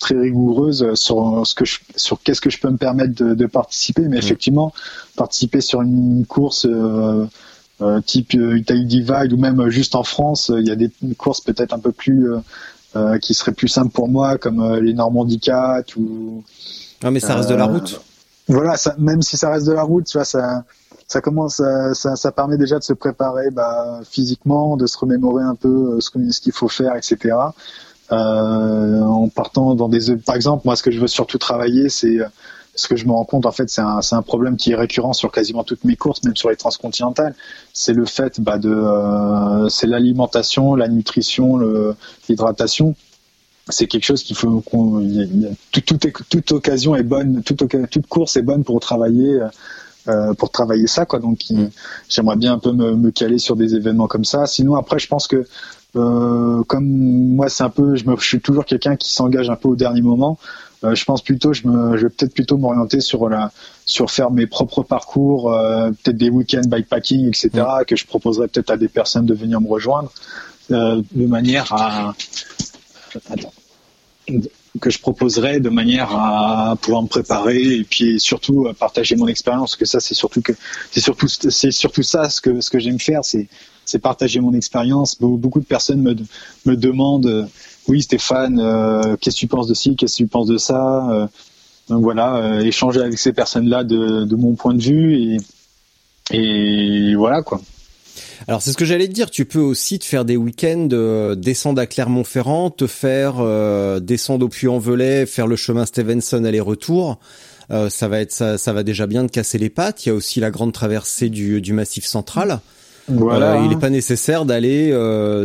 très 0.00 0.18
rigoureuse 0.18 0.94
sur 0.94 1.46
ce 1.46 1.54
que 1.54 1.64
je, 1.64 1.78
sur 1.94 2.20
qu'est-ce 2.20 2.40
que 2.40 2.50
je 2.50 2.58
peux 2.58 2.70
me 2.70 2.76
permettre 2.76 3.14
de, 3.14 3.34
de 3.34 3.46
participer. 3.46 4.08
Mais 4.08 4.18
effectivement 4.18 4.72
participer 5.14 5.60
sur 5.60 5.80
une 5.82 6.26
course 6.26 6.66
type 8.06 8.34
Italy 8.34 8.84
Divide 8.84 9.32
ou 9.32 9.36
même 9.36 9.68
juste 9.68 9.96
en 9.96 10.04
France 10.04 10.52
il 10.56 10.66
y 10.66 10.70
a 10.70 10.76
des 10.76 10.90
courses 11.18 11.40
peut-être 11.40 11.74
un 11.74 11.78
peu 11.78 11.90
plus 11.90 12.28
qui 13.20 13.34
seraient 13.34 13.52
plus 13.52 13.68
simples 13.68 13.90
pour 13.90 14.08
moi 14.08 14.38
comme 14.38 14.76
les 14.76 14.94
Normandie 14.94 15.40
4 15.40 15.96
ou 15.96 16.44
non 17.02 17.10
mais 17.10 17.18
ça 17.18 17.34
reste 17.34 17.48
de 17.48 17.56
la 17.56 17.64
route 17.64 18.00
voilà 18.46 18.76
ça, 18.76 18.94
même 18.98 19.22
si 19.22 19.36
ça 19.36 19.50
reste 19.50 19.66
de 19.66 19.72
la 19.72 19.82
route 19.82 20.06
tu 20.06 20.16
vois 20.16 20.24
ça 20.24 20.64
ça 21.12 21.20
commence, 21.20 21.56
ça, 21.92 22.16
ça, 22.16 22.32
permet 22.32 22.56
déjà 22.56 22.78
de 22.78 22.84
se 22.84 22.94
préparer 22.94 23.50
bah, 23.50 24.00
physiquement, 24.08 24.76
de 24.76 24.86
se 24.86 24.96
remémorer 24.96 25.44
un 25.44 25.54
peu 25.54 25.68
euh, 25.68 26.00
ce, 26.00 26.10
ce 26.30 26.40
qu'il 26.40 26.52
faut 26.52 26.68
faire, 26.68 26.96
etc. 26.96 27.36
Euh, 28.10 29.00
en 29.00 29.28
partant 29.28 29.74
dans 29.74 29.88
des, 29.88 30.16
par 30.16 30.36
exemple, 30.36 30.62
moi, 30.64 30.74
ce 30.74 30.82
que 30.82 30.90
je 30.90 31.00
veux 31.00 31.06
surtout 31.08 31.38
travailler, 31.38 31.90
c'est 31.90 32.18
euh, 32.18 32.26
ce 32.74 32.88
que 32.88 32.96
je 32.96 33.06
me 33.06 33.12
rends 33.12 33.24
compte, 33.24 33.46
en 33.46 33.52
fait, 33.52 33.68
c'est 33.68 33.80
un, 33.80 34.00
c'est 34.00 34.14
un 34.14 34.22
problème 34.22 34.56
qui 34.56 34.72
est 34.72 34.74
récurrent 34.74 35.12
sur 35.12 35.30
quasiment 35.30 35.64
toutes 35.64 35.84
mes 35.84 35.96
courses, 35.96 36.22
même 36.24 36.36
sur 36.36 36.50
les 36.50 36.56
transcontinentales. 36.56 37.34
C'est 37.72 37.92
le 37.92 38.06
fait, 38.06 38.40
bah, 38.40 38.58
de, 38.58 38.70
euh, 38.70 39.68
c'est 39.68 39.86
l'alimentation, 39.86 40.74
la 40.74 40.88
nutrition, 40.88 41.58
l'hydratation. 42.28 42.94
C'est 43.68 43.86
quelque 43.86 44.04
chose 44.04 44.22
qu'il 44.24 44.36
faut 44.36 44.60
qu'on, 44.60 45.06
tout, 45.70 45.80
tout 45.82 45.98
toute 46.28 46.52
occasion 46.52 46.96
est 46.96 47.04
bonne, 47.04 47.42
toute, 47.42 47.62
toute 47.90 48.06
course 48.08 48.36
est 48.36 48.42
bonne 48.42 48.64
pour 48.64 48.80
travailler 48.80 49.40
euh, 50.08 50.34
pour 50.34 50.50
travailler 50.50 50.88
ça 50.88 51.06
quoi 51.06 51.20
donc 51.20 51.44
mm. 51.48 51.66
j'aimerais 52.08 52.34
bien 52.34 52.54
un 52.54 52.58
peu 52.58 52.72
me, 52.72 52.96
me, 52.96 53.12
caler 53.12 53.38
sur 53.38 53.54
des 53.54 53.76
événements 53.76 54.08
comme 54.08 54.24
ça 54.24 54.46
sinon 54.46 54.74
après 54.74 54.98
je 54.98 55.06
pense 55.06 55.28
que 55.28 55.46
euh, 55.94 56.64
comme 56.64 56.84
moi 56.84 57.48
c'est 57.48 57.62
un 57.62 57.70
peu 57.70 57.94
je, 57.94 58.04
me, 58.10 58.16
je 58.16 58.26
suis 58.26 58.40
toujours 58.40 58.64
quelqu'un 58.64 58.96
qui 58.96 59.12
s'engage 59.12 59.48
un 59.48 59.54
peu 59.54 59.68
au 59.68 59.76
dernier 59.76 60.02
moment 60.02 60.40
euh, 60.84 60.94
je 60.94 61.04
pense 61.04 61.22
plutôt 61.22 61.52
je 61.52 61.66
me 61.66 61.96
je 61.96 62.06
vais 62.06 62.10
peut-être 62.10 62.34
plutôt 62.34 62.56
m'orienter 62.56 63.00
sur 63.00 63.28
la 63.28 63.52
sur 63.84 64.10
faire 64.10 64.30
mes 64.30 64.46
propres 64.46 64.82
parcours 64.82 65.52
euh, 65.52 65.90
peut-être 65.90 66.16
des 66.16 66.30
week-ends 66.30 66.66
bikepacking 66.66 67.28
etc 67.28 67.64
que 67.86 67.96
je 67.96 68.06
proposerais 68.06 68.48
peut-être 68.48 68.70
à 68.70 68.76
des 68.76 68.88
personnes 68.88 69.26
de 69.26 69.34
venir 69.34 69.60
me 69.60 69.68
rejoindre 69.68 70.12
euh, 70.70 71.02
de 71.12 71.26
manière 71.26 71.72
à 71.72 72.14
Attends 73.30 73.52
que 74.80 74.88
je 74.88 74.98
proposerais 74.98 75.60
de 75.60 75.68
manière 75.68 76.16
à 76.16 76.76
pouvoir 76.80 77.02
me 77.02 77.08
préparer 77.08 77.60
et 77.60 77.84
puis 77.84 78.18
surtout 78.18 78.68
partager 78.78 79.16
mon 79.16 79.26
expérience 79.26 79.76
que 79.76 79.84
ça 79.84 80.00
c'est 80.00 80.14
surtout 80.14 80.40
que 80.40 80.52
c'est 80.90 81.00
surtout 81.00 81.28
c'est 81.28 81.70
surtout 81.70 82.02
ça 82.02 82.30
ce 82.30 82.40
que 82.40 82.60
ce 82.62 82.70
que 82.70 82.78
j'aime 82.78 82.98
faire 82.98 83.22
c'est 83.22 83.48
c'est 83.84 83.98
partager 83.98 84.40
mon 84.40 84.54
expérience. 84.54 85.18
Beaucoup 85.20 85.60
de 85.60 85.64
personnes 85.64 86.02
me 86.02 86.14
me 86.66 86.76
demandent 86.76 87.48
oui 87.88 88.02
Stéphane 88.02 88.58
euh, 88.60 89.16
qu'est-ce 89.20 89.36
que 89.36 89.40
tu 89.40 89.46
penses 89.46 89.68
de 89.68 89.74
ci 89.74 89.96
qu'est-ce 89.96 90.14
que 90.14 90.24
tu 90.24 90.26
penses 90.26 90.48
de 90.48 90.58
ça 90.58 91.08
euh, 91.10 91.26
donc 91.88 92.02
voilà, 92.02 92.60
échanger 92.62 93.00
avec 93.00 93.18
ces 93.18 93.32
personnes-là 93.32 93.82
de, 93.82 94.24
de 94.24 94.36
mon 94.36 94.54
point 94.54 94.72
de 94.72 94.80
vue 94.80 95.16
et 95.16 95.36
et 96.30 97.14
voilà 97.16 97.42
quoi. 97.42 97.60
Alors 98.48 98.60
c'est 98.60 98.72
ce 98.72 98.76
que 98.76 98.84
j'allais 98.84 99.08
te 99.08 99.12
dire. 99.12 99.30
Tu 99.30 99.44
peux 99.44 99.60
aussi 99.60 99.98
te 99.98 100.04
faire 100.04 100.24
des 100.24 100.36
week-ends, 100.36 100.88
euh, 100.92 101.34
descendre 101.34 101.80
à 101.80 101.86
Clermont-Ferrand, 101.86 102.70
te 102.70 102.86
faire 102.86 103.36
euh, 103.38 104.00
descendre 104.00 104.46
au 104.46 104.48
Puy-en-Velay, 104.48 105.26
faire 105.26 105.46
le 105.46 105.56
chemin 105.56 105.86
Stevenson 105.86 106.44
aller-retour. 106.44 107.18
Euh, 107.70 107.88
ça 107.88 108.08
va 108.08 108.20
être 108.20 108.32
ça, 108.32 108.58
ça 108.58 108.72
va 108.72 108.82
déjà 108.82 109.06
bien 109.06 109.24
de 109.24 109.30
casser 109.30 109.58
les 109.58 109.70
pattes. 109.70 110.04
Il 110.04 110.08
y 110.08 110.12
a 110.12 110.14
aussi 110.14 110.40
la 110.40 110.50
grande 110.50 110.72
traversée 110.72 111.28
du, 111.28 111.60
du 111.60 111.72
Massif 111.72 112.04
central. 112.04 112.60
Voilà. 113.08 113.60
il 113.62 113.68
n'est 113.68 113.78
pas 113.78 113.90
nécessaire 113.90 114.44
d'aller 114.44 114.90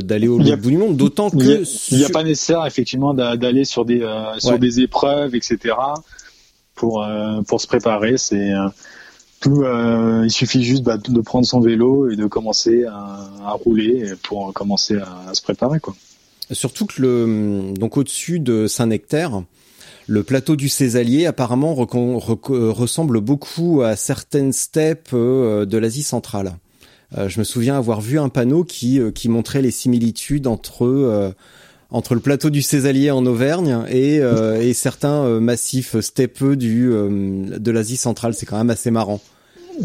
d'aller 0.04 0.28
au 0.28 0.38
bout 0.38 0.70
du 0.70 0.78
monde, 0.78 0.96
d'autant 0.96 1.30
que 1.30 1.64
il 1.92 1.98
n'y 1.98 2.06
a, 2.06 2.10
pas 2.10 2.24
nécessaire 2.24 2.66
effectivement 2.66 3.14
d'aller 3.14 3.66
sur 3.66 3.86
des 3.86 4.08
sur 4.38 4.60
des 4.60 4.80
épreuves, 4.82 5.36
etc. 5.36 5.76
pour 6.76 7.06
pour 7.48 7.62
se 7.62 7.68
préparer. 7.68 8.18
C'est 8.18 8.52
tout, 9.40 9.62
euh, 9.64 10.24
il 10.26 10.32
suffit 10.32 10.64
juste 10.64 10.84
bah, 10.84 10.98
de 10.98 11.22
prendre 11.22 11.46
son 11.46 11.60
vélo 11.60 12.10
et 12.10 12.16
de 12.16 12.26
commencer 12.26 12.86
à, 12.86 13.30
à 13.46 13.52
rouler 13.52 14.14
pour 14.24 14.52
commencer 14.54 14.98
à, 14.98 15.30
à, 15.30 15.34
se 15.34 15.42
préparer. 15.42 15.80
Quoi. 15.80 15.96
Surtout 16.52 16.86
que 16.86 17.02
le, 17.02 17.74
donc 17.78 17.98
au-dessus 17.98 18.40
de 18.40 18.68
Saint-Nectaire, 18.68 19.44
le 20.08 20.24
plateau 20.24 20.56
du 20.56 20.70
Césalier 20.70 21.26
apparemment 21.26 21.76
ressemble 21.76 23.20
beaucoup 23.20 23.82
à 23.84 23.96
certaines 23.96 24.54
steppes 24.54 25.10
euh, 25.14 25.66
de 25.66 25.78
l'Asie 25.78 26.04
centrale. 26.04 26.54
Euh, 27.16 27.30
je 27.30 27.40
me 27.40 27.44
souviens 27.44 27.78
avoir 27.78 28.02
vu 28.02 28.20
un 28.20 28.30
panneau 28.30 28.64
qui, 28.64 29.00
euh, 29.00 29.12
qui 29.12 29.30
montrait 29.30 29.62
les 29.62 29.72
similitudes 29.72 30.48
entre 30.48 31.34
entre 31.90 32.16
le 32.16 32.20
plateau 32.20 32.50
du 32.50 32.62
Césalier 32.62 33.12
en 33.12 33.26
Auvergne 33.26 33.86
et, 33.90 34.20
euh, 34.20 34.62
et 34.62 34.74
certains 34.74 35.24
euh, 35.24 35.40
massifs 35.40 36.00
steppeux 36.00 36.56
du 36.56 36.92
euh, 36.92 37.58
de 37.58 37.72
l'Asie 37.72 37.98
centrale. 37.98 38.34
C'est 38.34 38.46
quand 38.46 38.58
même 38.58 38.70
assez 38.70 38.92
marrant. 38.92 39.22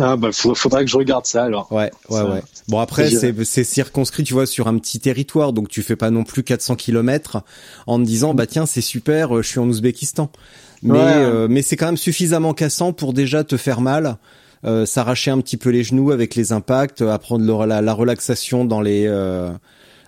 Ah 0.01 0.17
bah 0.17 0.31
faudrait 0.33 0.87
que 0.87 0.91
je 0.91 0.97
regarde 0.97 1.27
ça 1.27 1.45
alors. 1.45 1.71
Ouais, 1.71 1.91
ouais, 2.09 2.23
ouais. 2.23 2.43
Bon 2.67 2.79
après 2.79 3.11
c'est 3.11 3.45
c'est 3.45 3.63
circonscrit, 3.63 4.25
tu 4.25 4.33
vois, 4.33 4.47
sur 4.47 4.67
un 4.67 4.79
petit 4.79 5.01
territoire, 5.01 5.53
donc 5.53 5.69
tu 5.69 5.83
fais 5.83 5.97
pas 5.97 6.11
non 6.11 6.25
plus 6.25 6.43
400 6.43 6.77
kilomètres 6.77 7.43
en 7.87 7.99
te 7.99 8.05
disant 8.05 8.33
bah 8.33 8.47
tiens 8.47 8.65
c'est 8.65 8.81
super, 8.81 9.43
je 9.43 9.49
suis 9.49 9.59
en 9.59 9.69
Ouzbékistan. 9.69 10.31
Mais 10.83 11.47
mais 11.47 11.61
c'est 11.61 11.77
quand 11.77 11.87
même 11.87 11.99
suffisamment 11.99 12.55
cassant 12.55 12.95
pour 12.95 13.13
déjà 13.13 13.45
te 13.45 13.59
faire 13.59 13.83
mal. 13.83 14.17
S'arracher 14.85 15.31
un 15.31 15.41
petit 15.41 15.57
peu 15.57 15.71
les 15.71 15.83
genoux 15.83 16.13
avec 16.13 16.35
les 16.35 16.53
impacts, 16.53 17.03
apprendre 17.03 17.67
la, 17.67 17.83
la 17.83 17.95
relaxation 17.95 18.65
dans 18.65 18.81
les 18.81 19.09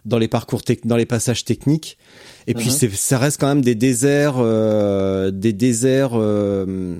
dans 0.04 0.18
les 0.18 0.28
parcours 0.28 0.62
dans 0.84 0.96
les 0.96 1.06
passages 1.06 1.44
techniques. 1.44 1.98
Et 2.46 2.54
puis 2.54 2.68
mhm. 2.68 2.90
ça 2.92 3.18
reste 3.18 3.40
quand 3.40 3.48
même 3.48 3.62
des 3.62 3.74
déserts, 3.74 4.36
euh, 4.38 5.30
des 5.30 5.52
déserts 5.52 6.12
euh, 6.14 6.94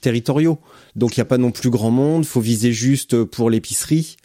territoriaux. 0.00 0.58
Donc 0.94 1.16
il 1.16 1.20
y 1.20 1.22
a 1.22 1.26
pas 1.26 1.38
non 1.38 1.50
plus 1.50 1.70
grand 1.70 1.90
monde. 1.90 2.24
Faut 2.24 2.40
viser 2.40 2.72
juste 2.72 3.24
pour 3.24 3.50
l'épicerie. 3.50 4.16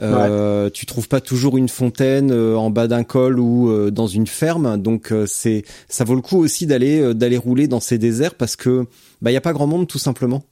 Euh, 0.00 0.68
Tu 0.70 0.84
trouves 0.84 1.08
pas 1.08 1.22
toujours 1.22 1.56
une 1.56 1.70
fontaine 1.70 2.30
euh, 2.30 2.54
en 2.54 2.68
bas 2.68 2.86
d'un 2.86 3.02
col 3.02 3.40
ou 3.40 3.70
euh, 3.70 3.90
dans 3.90 4.06
une 4.06 4.26
ferme. 4.26 4.80
Donc 4.80 5.12
c'est 5.26 5.64
ça 5.88 6.04
vaut 6.04 6.14
le 6.14 6.20
coup 6.20 6.38
aussi 6.38 6.66
d'aller 6.66 7.14
d'aller 7.14 7.38
rouler 7.38 7.66
dans 7.66 7.80
ces 7.80 7.98
déserts 7.98 8.34
parce 8.34 8.56
que 8.56 8.86
bah 9.22 9.30
il 9.30 9.34
y 9.34 9.38
a 9.38 9.40
pas 9.40 9.52
grand 9.52 9.66
monde 9.66 9.88
tout 9.88 9.98
simplement. 9.98 10.44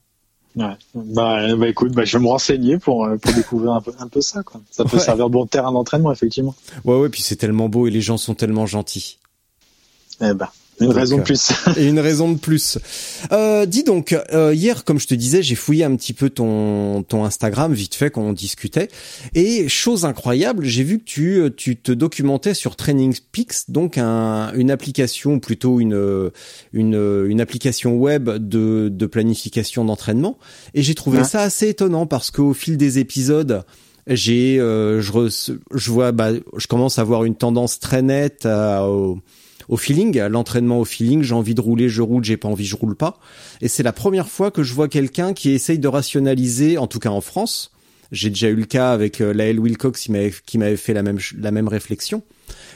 Ouais. 0.55 0.73
Bah, 0.93 1.55
bah 1.55 1.67
écoute, 1.67 1.91
bah, 1.91 2.05
je 2.05 2.17
vais 2.17 2.23
me 2.23 2.29
renseigner 2.29 2.77
pour, 2.77 3.05
euh, 3.05 3.17
pour 3.17 3.33
découvrir 3.33 3.73
un 3.73 3.81
peu, 3.81 3.91
un 3.99 4.07
peu 4.07 4.21
ça. 4.21 4.41
Quoi. 4.43 4.61
Ça 4.71 4.85
peut 4.85 4.99
servir 4.99 5.27
de 5.27 5.33
bon 5.33 5.45
terrain 5.45 5.71
d'entraînement, 5.71 6.11
effectivement. 6.11 6.55
Ouais, 6.85 6.97
ouais, 6.97 7.09
puis 7.09 7.21
c'est 7.21 7.35
tellement 7.35 7.67
beau 7.67 7.87
et 7.87 7.91
les 7.91 8.01
gens 8.01 8.17
sont 8.17 8.35
tellement 8.35 8.65
gentils. 8.65 9.19
Eh 10.21 10.33
ben, 10.33 10.47
une 10.79 10.91
raison 10.91 11.17
de 11.17 11.23
plus. 11.23 11.51
et 11.77 11.87
une 11.87 11.99
raison 11.99 12.31
de 12.31 12.37
plus. 12.37 12.77
Euh, 13.31 13.65
dis 13.65 13.83
donc, 13.83 14.17
euh, 14.33 14.53
hier, 14.53 14.83
comme 14.83 14.99
je 14.99 15.07
te 15.07 15.15
disais, 15.15 15.41
j'ai 15.41 15.55
fouillé 15.55 15.83
un 15.83 15.95
petit 15.95 16.13
peu 16.13 16.29
ton 16.29 17.03
ton 17.03 17.25
Instagram 17.25 17.73
vite 17.73 17.95
fait 17.95 18.11
quand 18.11 18.21
on 18.21 18.33
discutait. 18.33 18.89
Et 19.33 19.67
chose 19.69 20.05
incroyable, 20.05 20.65
j'ai 20.65 20.83
vu 20.83 20.99
que 20.99 21.03
tu 21.03 21.41
tu 21.55 21.75
te 21.77 21.91
documentais 21.91 22.53
sur 22.53 22.75
Training 22.75 23.15
Peaks, 23.31 23.69
donc 23.69 23.97
un, 23.97 24.51
une 24.53 24.71
application, 24.71 25.39
plutôt 25.39 25.79
une 25.79 26.31
une 26.73 27.25
une 27.27 27.41
application 27.41 27.95
web 27.95 28.29
de 28.29 28.89
de 28.89 29.05
planification 29.05 29.85
d'entraînement. 29.85 30.37
Et 30.73 30.81
j'ai 30.81 30.95
trouvé 30.95 31.23
ça 31.23 31.41
assez 31.41 31.69
étonnant 31.69 32.05
parce 32.05 32.31
qu'au 32.31 32.53
fil 32.53 32.77
des 32.77 32.99
épisodes 32.99 33.63
j'ai 34.07 34.59
euh, 34.59 35.01
je, 35.01 35.55
je 35.73 35.91
vois 35.91 36.11
bah 36.11 36.31
je 36.57 36.67
commence 36.67 36.99
à 36.99 37.01
avoir 37.01 37.23
une 37.23 37.35
tendance 37.35 37.79
très 37.79 38.01
nette 38.01 38.45
à, 38.45 38.87
au, 38.87 39.19
au 39.69 39.77
feeling, 39.77 40.19
l'entraînement 40.27 40.79
au 40.79 40.85
feeling. 40.85 41.21
J'ai 41.23 41.35
envie 41.35 41.55
de 41.55 41.61
rouler, 41.61 41.89
je 41.89 42.01
roule. 42.01 42.23
J'ai 42.23 42.37
pas 42.37 42.47
envie, 42.47 42.65
je 42.65 42.75
roule 42.75 42.95
pas. 42.95 43.19
Et 43.61 43.67
c'est 43.67 43.83
la 43.83 43.93
première 43.93 44.29
fois 44.29 44.51
que 44.51 44.63
je 44.63 44.73
vois 44.73 44.87
quelqu'un 44.87 45.33
qui 45.33 45.51
essaye 45.51 45.79
de 45.79 45.87
rationaliser, 45.87 46.77
en 46.77 46.87
tout 46.87 46.99
cas 46.99 47.09
en 47.09 47.21
France. 47.21 47.71
J'ai 48.11 48.29
déjà 48.29 48.49
eu 48.49 48.55
le 48.55 48.65
cas 48.65 48.91
avec 48.91 49.19
euh, 49.19 49.33
Lael 49.33 49.59
Wilcox 49.59 50.07
qui 50.45 50.57
m'avait 50.57 50.77
fait 50.77 50.93
la 50.93 51.51
même 51.51 51.67
réflexion. 51.67 52.23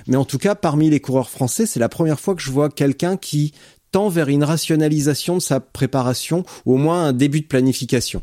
Mais 0.08 0.18
en 0.18 0.26
tout 0.26 0.38
cas, 0.38 0.56
parmi 0.56 0.90
les 0.90 1.00
coureurs 1.00 1.30
français, 1.30 1.66
c'est 1.66 1.80
la 1.80 1.90
première 1.90 2.20
fois 2.20 2.36
que 2.36 2.42
je 2.42 2.52
vois 2.52 2.70
quelqu'un 2.70 3.18
qui 3.18 3.54
tend 3.92 4.10
vers 4.10 4.30
une 4.30 4.44
rationalisation 4.44 5.36
de 5.36 5.42
sa 5.42 5.60
préparation 5.60 6.44
ou 6.66 6.76
au 6.76 6.78
moins 6.78 7.06
un 7.06 7.14
début 7.14 7.42
de 7.42 7.48
planification. 7.48 8.22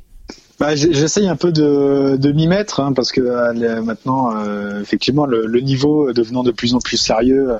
Bah, 0.59 0.75
J'essaye 0.75 1.29
un 1.29 1.37
peu 1.37 1.53
de, 1.53 2.33
m'y 2.33 2.47
mettre 2.47 2.81
hein, 2.81 2.93
parce 2.93 3.13
que 3.13 3.21
euh, 3.21 3.83
maintenant, 3.83 4.35
euh, 4.37 4.81
effectivement, 4.81 5.27
le, 5.27 5.61
niveau 5.61 6.13
devenant 6.13 6.43
de 6.43 6.51
plus 6.51 6.75
en 6.75 6.79
plus 6.79 6.97
sérieux, 6.97 7.53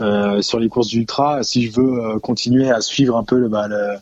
euh, 0.00 0.42
sur 0.42 0.58
les 0.58 0.68
courses 0.68 0.88
d'ultra 0.88 1.42
si 1.42 1.66
je 1.66 1.72
veux 1.80 2.04
euh, 2.04 2.18
continuer 2.18 2.70
à 2.70 2.80
suivre 2.80 3.16
un 3.16 3.24
peu 3.24 3.38
le, 3.38 3.48
bah, 3.48 3.68
le 3.68 3.96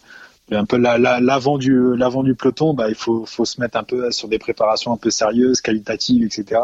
un 0.50 0.64
peu 0.64 0.76
l'avant 0.76 1.58
du 1.58 1.96
l'avant 1.96 2.22
du 2.22 2.34
peloton 2.34 2.74
bah 2.74 2.88
il 2.88 2.94
faut 2.94 3.24
faut 3.26 3.44
se 3.44 3.60
mettre 3.60 3.78
un 3.78 3.84
peu 3.84 4.10
sur 4.10 4.28
des 4.28 4.38
préparations 4.38 4.92
un 4.92 4.96
peu 4.96 5.10
sérieuses 5.10 5.60
qualitatives 5.60 6.24
etc 6.24 6.60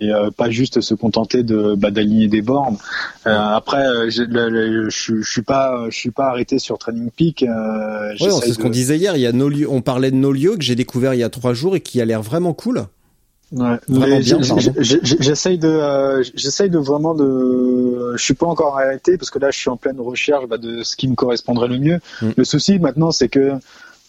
et 0.00 0.12
euh, 0.12 0.30
pas 0.30 0.50
juste 0.50 0.80
se 0.80 0.94
contenter 0.94 1.42
de 1.42 1.74
bah, 1.76 1.90
d'aligner 1.90 2.28
des 2.28 2.42
bornes. 2.42 2.76
Euh, 3.26 3.30
après 3.30 4.10
je, 4.10 4.22
je, 4.88 5.22
suis 5.22 5.42
pas 5.42 5.86
je 5.90 5.96
suis 5.96 6.10
pas 6.10 6.28
arrêté 6.28 6.58
sur 6.58 6.78
Training 6.78 7.10
Peak 7.10 7.42
euh, 7.42 8.12
ouais, 8.20 8.30
c'est 8.42 8.52
ce 8.52 8.58
qu'on 8.58 8.70
disait 8.70 8.96
hier 8.96 9.16
il 9.16 9.22
y 9.22 9.26
a 9.26 9.32
Nolio, 9.32 9.68
on 9.72 9.82
parlait 9.82 10.10
de 10.10 10.16
Nolio 10.16 10.56
que 10.56 10.62
j'ai 10.62 10.76
découvert 10.76 11.14
il 11.14 11.20
y 11.20 11.24
a 11.24 11.30
trois 11.30 11.54
jours 11.54 11.76
et 11.76 11.80
qui 11.80 12.00
a 12.00 12.04
l'air 12.04 12.22
vraiment 12.22 12.52
cool 12.52 12.86
Ouais, 13.52 13.78
j'essaye 14.22 15.58
de, 15.58 15.68
euh, 15.68 16.22
j'essaye 16.34 16.70
de 16.70 16.78
vraiment 16.78 17.14
de, 17.14 18.12
je 18.14 18.22
suis 18.22 18.34
pas 18.34 18.46
encore 18.46 18.78
arrêté 18.78 19.18
parce 19.18 19.30
que 19.30 19.40
là 19.40 19.50
je 19.50 19.58
suis 19.58 19.68
en 19.68 19.76
pleine 19.76 20.00
recherche 20.00 20.46
bah, 20.46 20.56
de 20.56 20.84
ce 20.84 20.94
qui 20.94 21.08
me 21.08 21.16
correspondrait 21.16 21.66
le 21.66 21.78
mieux. 21.78 22.00
Mm. 22.22 22.30
Le 22.36 22.44
souci 22.44 22.78
maintenant 22.78 23.10
c'est 23.10 23.28
que 23.28 23.58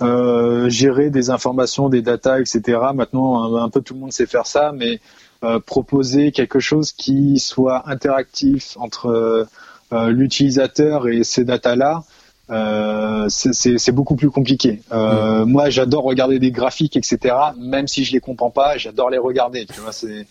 euh, 0.02 0.70
gérer 0.70 1.10
des 1.10 1.32
informations, 1.32 1.90
des 1.90 2.04
datas, 2.04 2.40
etc. 2.40 2.80
Maintenant 2.94 3.56
un, 3.56 3.70
peu 3.70 3.82
tout 3.82 3.96
le 3.96 4.00
monde 4.00 4.14
sait 4.14 4.28
faire 4.28 4.46
ça, 4.46 4.74
mais 4.76 5.00
euh, 5.44 5.60
proposer 5.60 6.32
quelque 6.32 6.60
chose 6.60 6.92
qui 6.92 7.40
soit 7.40 7.90
interactif 7.90 8.78
entre 8.78 9.48
euh, 9.94 10.10
l'utilisateur 10.10 11.08
et 11.08 11.24
ces 11.24 11.46
datas 11.46 11.76
là. 11.76 12.04
Euh, 12.52 13.28
c'est 13.30 13.92
beaucoup 13.92 14.16
plus 14.16 14.30
compliqué. 14.30 14.82
Euh, 14.92 15.46
mm. 15.46 15.50
Moi, 15.50 15.70
j'adore 15.70 16.04
regarder 16.04 16.38
des 16.40 16.52
graphiques, 16.52 16.98
etc. 16.98 17.34
Même 17.58 17.88
si 17.88 18.04
je 18.04 18.12
les 18.12 18.20
comprends 18.20 18.50
pas, 18.50 18.78
j'adore 18.78 19.10
les 19.10 19.18
regarder. 19.18 19.66
Tu 19.66 19.80
vois, 19.80 19.94
c'est, 19.94 20.28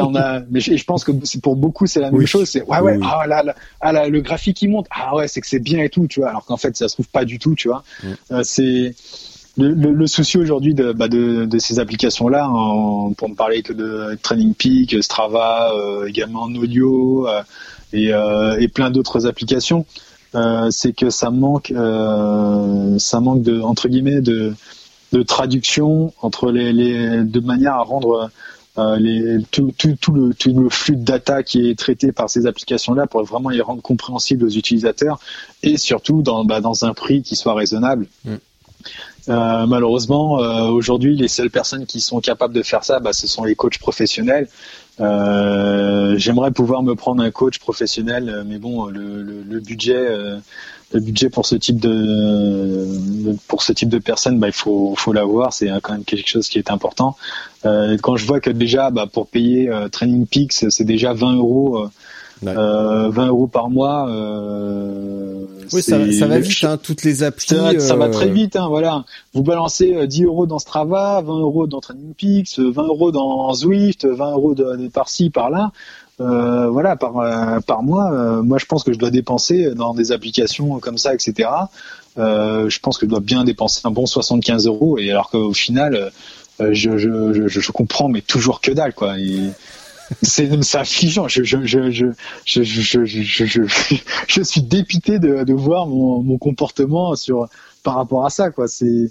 on 0.00 0.14
a, 0.14 0.40
mais 0.50 0.60
je, 0.60 0.84
pense 0.84 1.04
que 1.04 1.12
pour 1.38 1.56
beaucoup, 1.56 1.86
c'est 1.86 2.00
la 2.00 2.10
même 2.10 2.26
chose. 2.26 2.48
C'est 2.48 2.62
ouais, 2.62 2.80
ouais, 2.80 2.98
ah 3.02 3.26
là, 3.26 3.42
là, 3.42 3.54
ah 3.80 3.92
là, 3.92 4.08
le 4.08 4.20
graphique 4.20 4.62
il 4.62 4.68
monte. 4.68 4.86
Ah 4.90 5.16
ouais, 5.16 5.26
c'est 5.26 5.40
que 5.40 5.48
c'est 5.48 5.58
bien 5.58 5.82
et 5.82 5.88
tout, 5.88 6.06
tu 6.06 6.20
vois. 6.20 6.30
Alors 6.30 6.44
qu'en 6.44 6.56
fait, 6.56 6.76
ça 6.76 6.88
se 6.88 6.94
trouve 6.94 7.08
pas 7.08 7.24
du 7.24 7.38
tout, 7.38 7.54
tu 7.54 7.68
vois. 7.68 7.82
Mm. 8.02 8.08
Euh, 8.32 8.42
c'est 8.44 8.94
le, 9.56 9.72
le, 9.72 10.06
souci 10.06 10.38
aujourd'hui 10.38 10.74
de, 10.74 10.92
bah 10.92 11.08
de, 11.08 11.44
de, 11.44 11.58
ces 11.58 11.78
applications-là, 11.78 12.48
pour 13.16 13.28
ne 13.28 13.34
parler 13.34 13.62
que 13.62 13.72
de 13.72 14.16
Training 14.22 14.52
Peak, 14.54 15.02
Strava, 15.02 15.72
euh, 15.72 16.06
également 16.06 16.48
Nolio 16.48 17.28
euh, 17.28 17.42
et, 17.92 18.10
et 18.62 18.68
plein 18.68 18.90
d'autres 18.90 19.26
applications. 19.26 19.86
Euh, 20.34 20.70
c'est 20.70 20.92
que 20.92 21.10
ça 21.10 21.30
manque, 21.30 21.70
euh, 21.70 22.98
ça 22.98 23.20
manque 23.20 23.42
de 23.42 23.60
entre 23.60 23.88
guillemets 23.88 24.20
de, 24.20 24.54
traduction 25.28 26.12
entre 26.22 26.50
les, 26.50 27.22
de 27.22 27.40
manière 27.40 27.74
à 27.74 27.82
rendre 27.82 28.30
euh, 28.78 28.96
les, 28.96 29.44
tout, 29.52 29.72
tout, 29.78 29.94
tout, 30.00 30.12
le, 30.12 30.34
tout 30.34 30.52
le 30.52 30.68
flux 30.68 30.96
de 30.96 31.04
data 31.04 31.44
qui 31.44 31.70
est 31.70 31.78
traité 31.78 32.10
par 32.10 32.28
ces 32.28 32.46
applications-là 32.46 33.06
pour 33.06 33.22
vraiment 33.22 33.50
les 33.50 33.60
rendre 33.60 33.80
compréhensibles 33.80 34.44
aux 34.44 34.50
utilisateurs 34.50 35.20
et 35.62 35.76
surtout 35.76 36.22
dans, 36.22 36.44
bah, 36.44 36.60
un 36.82 36.94
prix 36.94 37.22
qui 37.22 37.36
soit 37.36 37.54
raisonnable. 37.54 38.08
Mm. 38.24 38.34
Euh, 39.28 39.66
malheureusement, 39.66 40.42
euh, 40.42 40.68
aujourd'hui, 40.68 41.16
les 41.16 41.28
seules 41.28 41.50
personnes 41.50 41.86
qui 41.86 42.00
sont 42.00 42.20
capables 42.20 42.54
de 42.54 42.62
faire 42.62 42.84
ça, 42.84 43.00
bah, 43.00 43.12
ce 43.12 43.26
sont 43.26 43.44
les 43.44 43.54
coachs 43.54 43.78
professionnels. 43.78 44.48
Euh, 45.00 46.16
J'aimerais 46.18 46.50
pouvoir 46.50 46.82
me 46.82 46.94
prendre 46.94 47.22
un 47.22 47.30
coach 47.30 47.58
professionnel, 47.58 48.44
mais 48.46 48.58
bon, 48.58 48.86
le, 48.86 49.22
le, 49.22 49.42
le 49.42 49.60
budget, 49.60 49.96
euh, 49.96 50.36
le 50.92 51.00
budget 51.00 51.30
pour 51.30 51.46
ce 51.46 51.56
type 51.56 51.80
de, 51.80 53.34
pour 53.48 53.62
ce 53.62 53.72
type 53.72 53.88
de 53.88 53.98
personnes, 53.98 54.38
bah, 54.38 54.48
il 54.48 54.52
faut, 54.52 54.94
faut 54.96 55.12
l'avoir. 55.12 55.52
C'est 55.52 55.70
quand 55.82 55.94
même 55.94 56.04
quelque 56.04 56.28
chose 56.28 56.48
qui 56.48 56.58
est 56.58 56.70
important. 56.70 57.16
Euh, 57.64 57.96
quand 58.00 58.16
je 58.16 58.26
vois 58.26 58.40
que 58.40 58.50
déjà, 58.50 58.90
bah, 58.90 59.06
pour 59.10 59.26
payer 59.26 59.70
Training 59.90 60.26
Peaks, 60.26 60.66
c'est 60.68 60.84
déjà 60.84 61.14
20 61.14 61.36
euros 61.36 61.88
Ouais. 62.44 62.54
Euh, 62.56 63.08
20 63.10 63.26
euros 63.28 63.46
par 63.46 63.70
mois. 63.70 64.08
Euh, 64.08 65.44
Oui, 65.72 65.82
ça, 65.82 65.96
c'est- 66.04 66.12
ça 66.12 66.26
va 66.26 66.38
vite, 66.38 66.64
hein, 66.64 66.78
toutes 66.80 67.02
les 67.04 67.22
applis. 67.22 67.46
Ça, 67.46 67.56
va- 67.56 67.80
ça 67.80 67.96
va 67.96 68.04
euh, 68.06 68.10
très 68.10 68.28
vite, 68.28 68.54
hein, 68.56 68.68
voilà. 68.68 69.04
Vous 69.32 69.42
balancez 69.42 69.94
euh, 69.94 70.06
10 70.06 70.24
euros 70.24 70.46
dans 70.46 70.58
Strava, 70.58 71.22
20 71.22 71.38
euros 71.40 71.66
dans 71.66 71.80
Training 71.80 72.12
Peaks, 72.14 72.58
euh, 72.58 72.70
20 72.70 72.86
euros 72.86 73.10
dans 73.12 73.52
Zwift, 73.54 74.04
20 74.06 74.32
euros 74.32 74.54
de, 74.54 74.76
de 74.76 74.88
par-ci, 74.88 75.30
par-là. 75.30 75.72
Euh, 76.20 76.68
voilà, 76.68 76.94
par, 76.96 77.18
euh, 77.18 77.58
par 77.66 77.82
mois. 77.82 78.12
euh, 78.12 78.42
moi, 78.42 78.58
je 78.58 78.66
pense 78.66 78.84
que 78.84 78.92
je 78.92 78.98
dois 78.98 79.10
dépenser 79.10 79.74
dans 79.74 79.94
des 79.94 80.12
applications 80.12 80.78
comme 80.78 80.98
ça, 80.98 81.12
etc. 81.14 81.48
Euh, 82.18 82.68
je 82.68 82.78
pense 82.78 82.98
que 82.98 83.06
je 83.06 83.10
dois 83.10 83.20
bien 83.20 83.42
dépenser 83.42 83.80
un 83.84 83.90
bon 83.90 84.06
75 84.06 84.66
euros. 84.66 84.98
Et 84.98 85.10
alors 85.10 85.30
qu'au 85.30 85.52
final, 85.54 86.12
euh, 86.60 86.70
je, 86.72 86.98
je, 86.98 87.48
je, 87.48 87.60
je 87.60 87.72
comprends, 87.72 88.08
mais 88.08 88.20
toujours 88.20 88.60
que 88.60 88.70
dalle, 88.70 88.92
quoi. 88.94 89.18
Et, 89.18 89.40
c'est 90.22 90.48
affligeant. 90.74 91.28
Je, 91.28 91.42
je, 91.44 91.64
je, 91.64 91.90
je, 91.90 92.12
je, 92.44 92.62
je, 92.62 93.04
je, 93.04 93.62
je 94.28 94.42
suis 94.42 94.62
dépité 94.62 95.18
de, 95.18 95.44
de 95.44 95.52
voir 95.52 95.86
mon, 95.86 96.22
mon 96.22 96.38
comportement 96.38 97.14
sur, 97.14 97.48
par 97.82 97.96
rapport 97.96 98.24
à 98.24 98.30
ça. 98.30 98.50
quoi. 98.50 98.68
C'est 98.68 99.10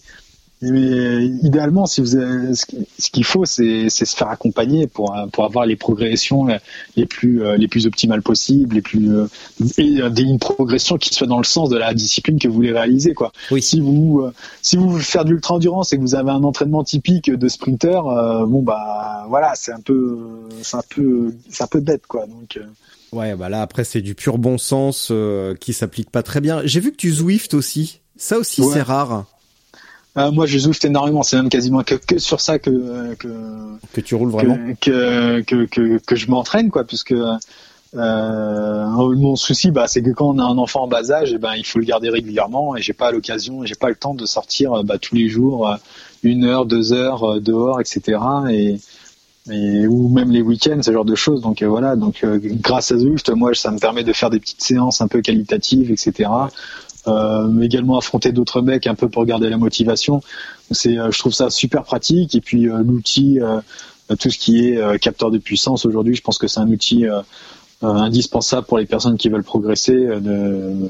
mais 0.71 1.25
idéalement, 1.43 1.85
si 1.85 2.01
vous 2.01 2.15
avez, 2.15 2.55
ce 2.55 2.65
qui- 2.65 2.87
ce 2.99 3.09
qu'il 3.11 3.23
faut, 3.23 3.45
c'est 3.45 3.89
se 3.89 4.05
faire 4.05 4.29
accompagner 4.29 4.87
pour 4.87 5.13
pour 5.31 5.43
avoir 5.45 5.65
les 5.65 5.75
progressions 5.75 6.47
les 6.95 7.05
plus 7.05 7.43
euh, 7.43 7.57
les 7.57 7.67
plus 7.67 7.85
optimales 7.87 8.21
possibles, 8.21 8.75
les 8.75 8.81
plus 8.81 9.11
euh, 9.13 9.25
et 9.77 10.01
euh, 10.01 10.09
une 10.15 10.39
progression 10.39 10.97
qui 10.97 11.13
soit 11.13 11.27
dans 11.27 11.37
le 11.37 11.43
sens 11.43 11.69
de 11.69 11.77
la 11.77 11.93
discipline 11.93 12.39
que 12.39 12.47
vous 12.47 12.53
voulez 12.55 12.71
réaliser, 12.71 13.13
quoi. 13.13 13.31
Oui. 13.51 13.61
Si 13.61 13.79
vous 13.79 14.21
euh, 14.21 14.33
si 14.61 14.77
vous 14.77 14.89
voulez 14.89 15.03
faire 15.03 15.25
de 15.25 15.31
l'ultra 15.31 15.55
endurance 15.55 15.91
et 15.93 15.97
que 15.97 16.01
vous 16.01 16.15
avez 16.15 16.31
un 16.31 16.43
entraînement 16.43 16.83
typique 16.83 17.29
de 17.31 17.47
sprinter, 17.47 18.05
euh, 18.07 18.45
bon 18.45 18.61
bah 18.61 19.25
voilà, 19.29 19.53
c'est 19.55 19.71
un 19.73 19.79
peu 19.81 20.17
c'est 20.61 20.77
un 20.77 20.83
peu 20.89 21.33
c'est 21.49 21.63
un 21.63 21.67
peu 21.67 21.79
bête, 21.79 22.07
quoi. 22.07 22.25
Donc 22.27 22.57
euh, 22.57 22.61
Ouais, 23.11 23.35
bah 23.35 23.47
là 23.49 23.61
après 23.61 23.83
c'est 23.83 24.01
du 24.01 24.15
pur 24.15 24.37
bon 24.39 24.57
sens 24.57 25.09
euh, 25.11 25.53
qui 25.55 25.73
s'applique 25.73 26.09
pas 26.09 26.23
très 26.23 26.41
bien. 26.41 26.61
J'ai 26.65 26.79
vu 26.79 26.91
que 26.91 26.97
tu 26.97 27.11
Zwift 27.11 27.53
aussi. 27.53 27.99
Ça 28.15 28.37
aussi 28.37 28.61
Ouais. 28.61 28.69
c'est 28.73 28.81
rare 28.81 29.25
euh, 30.17 30.31
moi, 30.31 30.45
je 30.45 30.57
Zwift 30.59 30.85
énormément. 30.85 31.23
C'est 31.23 31.37
même 31.37 31.49
quasiment 31.49 31.83
que, 31.83 31.95
que 31.95 32.19
sur 32.19 32.39
ça 32.39 32.59
que 32.59 33.15
que 33.15 33.27
que 33.93 34.01
tu 34.01 34.15
roules 34.15 34.29
vraiment. 34.29 34.57
que, 34.79 35.41
que, 35.41 35.65
que, 35.65 35.97
que 35.97 36.15
je 36.15 36.29
m'entraîne 36.29 36.69
quoi 36.69 36.83
puisque 36.83 37.15
euh, 37.95 38.85
mon 39.15 39.35
souci 39.35 39.69
bah 39.69 39.85
c'est 39.87 40.01
que 40.01 40.09
quand 40.09 40.27
on 40.27 40.39
a 40.39 40.43
un 40.43 40.57
enfant 40.57 40.83
en 40.83 40.87
bas 40.87 41.11
âge 41.11 41.31
eh 41.33 41.37
ben 41.37 41.53
il 41.55 41.63
faut 41.65 41.77
le 41.77 41.85
garder 41.85 42.09
régulièrement 42.09 42.75
et 42.75 42.81
j'ai 42.81 42.93
pas 42.93 43.11
l'occasion 43.11 43.65
j'ai 43.65 43.75
pas 43.75 43.89
le 43.89 43.95
temps 43.95 44.15
de 44.15 44.25
sortir 44.25 44.73
euh, 44.73 44.83
bah, 44.83 44.97
tous 44.97 45.13
les 45.13 45.29
jours 45.29 45.69
euh, 45.69 45.75
une 46.23 46.43
heure 46.43 46.65
deux 46.65 46.91
heures 46.91 47.23
euh, 47.23 47.39
dehors 47.39 47.79
etc 47.81 48.17
et, 48.49 48.79
et 49.51 49.85
ou 49.85 50.09
même 50.09 50.31
les 50.31 50.41
week-ends 50.41 50.81
ce 50.81 50.91
genre 50.91 51.05
de 51.05 51.13
choses 51.13 51.41
donc 51.41 51.61
euh, 51.61 51.67
voilà 51.67 51.95
donc 51.95 52.23
euh, 52.23 52.39
grâce 52.41 52.91
à 52.91 52.97
Zwift 52.97 53.29
moi 53.29 53.53
ça 53.53 53.69
me 53.69 53.77
permet 53.77 54.03
de 54.03 54.13
faire 54.13 54.31
des 54.31 54.39
petites 54.39 54.63
séances 54.63 54.99
un 55.01 55.07
peu 55.07 55.21
qualitatives 55.21 55.91
etc 55.91 56.31
euh, 56.31 56.47
mais 57.07 57.65
également 57.65 57.97
affronter 57.97 58.31
d'autres 58.31 58.61
mecs 58.61 58.87
un 58.87 58.95
peu 58.95 59.09
pour 59.09 59.25
garder 59.25 59.49
la 59.49 59.57
motivation 59.57 60.21
c'est 60.71 60.97
euh, 60.97 61.11
je 61.11 61.19
trouve 61.19 61.33
ça 61.33 61.49
super 61.49 61.83
pratique 61.83 62.35
et 62.35 62.41
puis 62.41 62.69
euh, 62.69 62.81
l'outil 62.83 63.39
euh, 64.11 64.15
tout 64.15 64.29
ce 64.29 64.37
qui 64.37 64.67
est 64.67 64.77
euh, 64.77 64.97
capteur 64.97 65.31
de 65.31 65.37
puissance 65.37 65.85
aujourd'hui, 65.85 66.15
je 66.15 66.21
pense 66.21 66.37
que 66.37 66.47
c'est 66.47 66.59
un 66.59 66.67
outil 66.69 67.05
euh, 67.05 67.21
euh, 67.83 67.87
indispensable 67.87 68.67
pour 68.67 68.77
les 68.77 68.85
personnes 68.85 69.17
qui 69.17 69.29
veulent 69.29 69.43
progresser. 69.43 69.93
euh, 69.95 70.87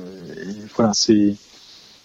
voilà, 0.75 0.93
c'est 0.93 1.35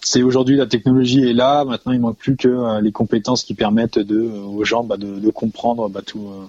c'est 0.01 0.23
aujourd'hui 0.23 0.57
la 0.57 0.67
technologie 0.67 1.29
est 1.29 1.33
là. 1.33 1.65
Maintenant, 1.65 1.93
il 1.93 2.01
manque 2.01 2.17
plus 2.17 2.37
que 2.37 2.49
euh, 2.49 2.81
les 2.81 2.93
compétences 2.93 3.43
qui 3.43 3.55
permettent 3.55 3.99
de 3.99 4.19
euh, 4.19 4.43
aux 4.43 4.65
gens 4.65 4.85
bah, 4.85 4.97
de, 4.97 5.19
de 5.19 5.31
comprendre 5.31 5.89
bah, 5.89 6.01
euh, 6.17 6.45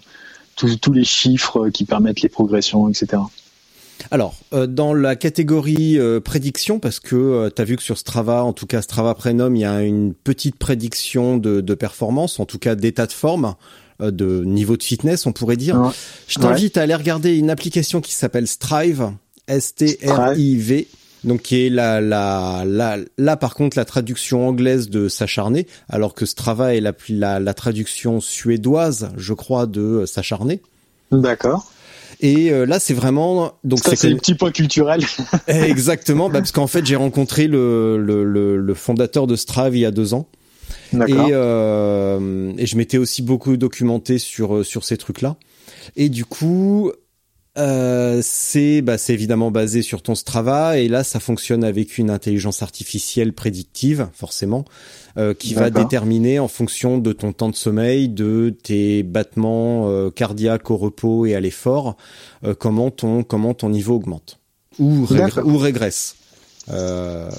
tous 0.56 0.76
tous 0.78 0.94
les 0.94 1.06
chiffres 1.06 1.68
euh, 1.68 1.72
qui 1.72 1.86
permettent 1.86 2.22
les 2.22 2.30
progressions, 2.30 2.90
etc. 2.90 3.22
Alors, 4.12 4.36
euh, 4.54 4.68
dans 4.68 4.94
la 4.94 5.16
catégorie 5.16 5.98
euh, 5.98 6.20
prédiction, 6.20 6.80
parce 6.80 7.00
que 7.00 7.50
tu 7.56 7.62
as 7.62 7.66
vu 7.66 7.76
que 7.76 7.84
sur 7.84 7.98
Strava, 7.98 8.44
en 8.44 8.54
tout 8.54 8.66
cas 8.66 8.82
Strava 8.82 9.14
Premium, 9.14 9.56
il 9.56 9.62
y 9.62 9.66
a 9.66 9.82
une 9.84 10.14
petite 10.14 10.58
prédiction 10.58 11.38
de, 11.38 11.62
de 11.62 11.74
performance, 11.76 12.40
en 12.40 12.46
tout 12.46 12.60
cas 12.60 12.76
d'état 12.76 13.06
de 13.08 13.12
forme, 13.12 13.56
euh, 14.02 14.12
de 14.12 14.44
niveau 14.46 14.78
de 14.78 14.84
fitness, 14.84 15.26
on 15.26 15.34
pourrait 15.34 15.58
dire. 15.58 15.80
Ouais. 15.80 15.92
Je 16.28 16.40
t'invite 16.40 16.78
à 16.78 16.84
aller 16.84 16.96
regarder 16.96 17.38
une 17.38 17.50
application 17.50 18.02
qui 18.02 18.14
s'appelle 18.14 18.48
Strive, 18.48 19.12
S-T-R-I-V. 19.48 20.88
Donc 21.26 21.42
qui 21.42 21.66
est 21.66 21.70
la, 21.70 22.00
la, 22.00 22.64
la, 22.66 22.98
là 23.18 23.36
par 23.36 23.54
contre 23.54 23.78
la 23.78 23.84
traduction 23.84 24.48
anglaise 24.48 24.90
de 24.90 25.10
s'acharner, 25.10 25.68
alors 25.90 26.14
que 26.14 26.26
Strava 26.26 26.76
est 26.76 26.80
la, 26.80 26.94
la, 27.10 27.42
la 27.42 27.54
traduction 27.54 28.22
suédoise, 28.22 29.10
je 29.18 29.34
crois, 29.34 29.66
de 29.66 29.82
euh, 29.82 30.06
s'acharner. 30.06 30.62
D'accord. 31.12 31.70
Et 32.22 32.52
euh, 32.52 32.66
là 32.66 32.80
c'est 32.80 32.94
vraiment 32.94 33.54
donc 33.64 33.80
Ça, 33.80 33.96
c'est 33.96 34.10
les 34.10 34.16
petits 34.16 34.36
points 34.36 34.52
culturels. 34.52 35.06
Exactement, 35.48 36.30
bah, 36.30 36.40
parce 36.40 36.52
qu'en 36.52 36.68
fait 36.68 36.86
j'ai 36.86 36.96
rencontré 36.96 37.48
le, 37.48 37.98
le, 37.98 38.24
le, 38.24 38.58
le 38.58 38.74
fondateur 38.74 39.26
de 39.26 39.36
Strive 39.36 39.76
il 39.76 39.80
y 39.80 39.86
a 39.86 39.92
deux 39.92 40.14
ans 40.14 40.28
et, 40.94 41.14
euh, 41.32 42.54
et 42.58 42.66
je 42.66 42.78
m'étais 42.78 42.98
aussi 42.98 43.22
beaucoup 43.22 43.58
documenté 43.58 44.18
sur 44.18 44.58
euh, 44.58 44.64
sur 44.64 44.84
ces 44.84 44.98
trucs-là. 44.98 45.38
Et 45.96 46.10
du 46.10 46.26
coup, 46.26 46.92
euh, 47.60 48.22
c'est 48.24 48.82
bah, 48.82 48.98
c'est 48.98 49.14
évidemment 49.14 49.52
basé 49.52 49.82
sur 49.82 50.02
ton 50.02 50.16
Strava 50.16 50.78
et 50.78 50.88
là 50.88 51.04
ça 51.04 51.20
fonctionne 51.20 51.64
avec 51.64 51.98
une 51.98 52.10
intelligence 52.10 52.62
artificielle 52.64 53.34
prédictive 53.34 54.08
forcément 54.14 54.66
euh, 55.18 55.34
qui 55.34 55.54
va 55.56 55.70
déterminer 55.84 56.40
en 56.40 56.48
fonction 56.48 56.98
de 56.98 57.12
ton 57.14 57.34
temps 57.34 57.50
de 57.50 57.56
sommeil, 57.56 58.08
de 58.10 58.56
tes 58.64 59.04
battements 59.04 59.90
euh, 59.90 60.10
cardiaques 60.10 60.72
au 60.72 60.78
repos 60.78 61.26
et 61.26 61.36
à 61.36 61.40
l'effort 61.40 61.98
euh, 62.44 62.54
comment 62.58 62.92
ton 62.92 63.24
comment 63.24 63.54
ton 63.54 63.70
niveau 63.70 63.96
augmente 63.96 64.40
ou, 64.80 65.06
régr- 65.06 65.18
D'accord. 65.18 65.46
ou 65.48 65.58
régresse. 65.58 66.16
Euh, 66.72 67.30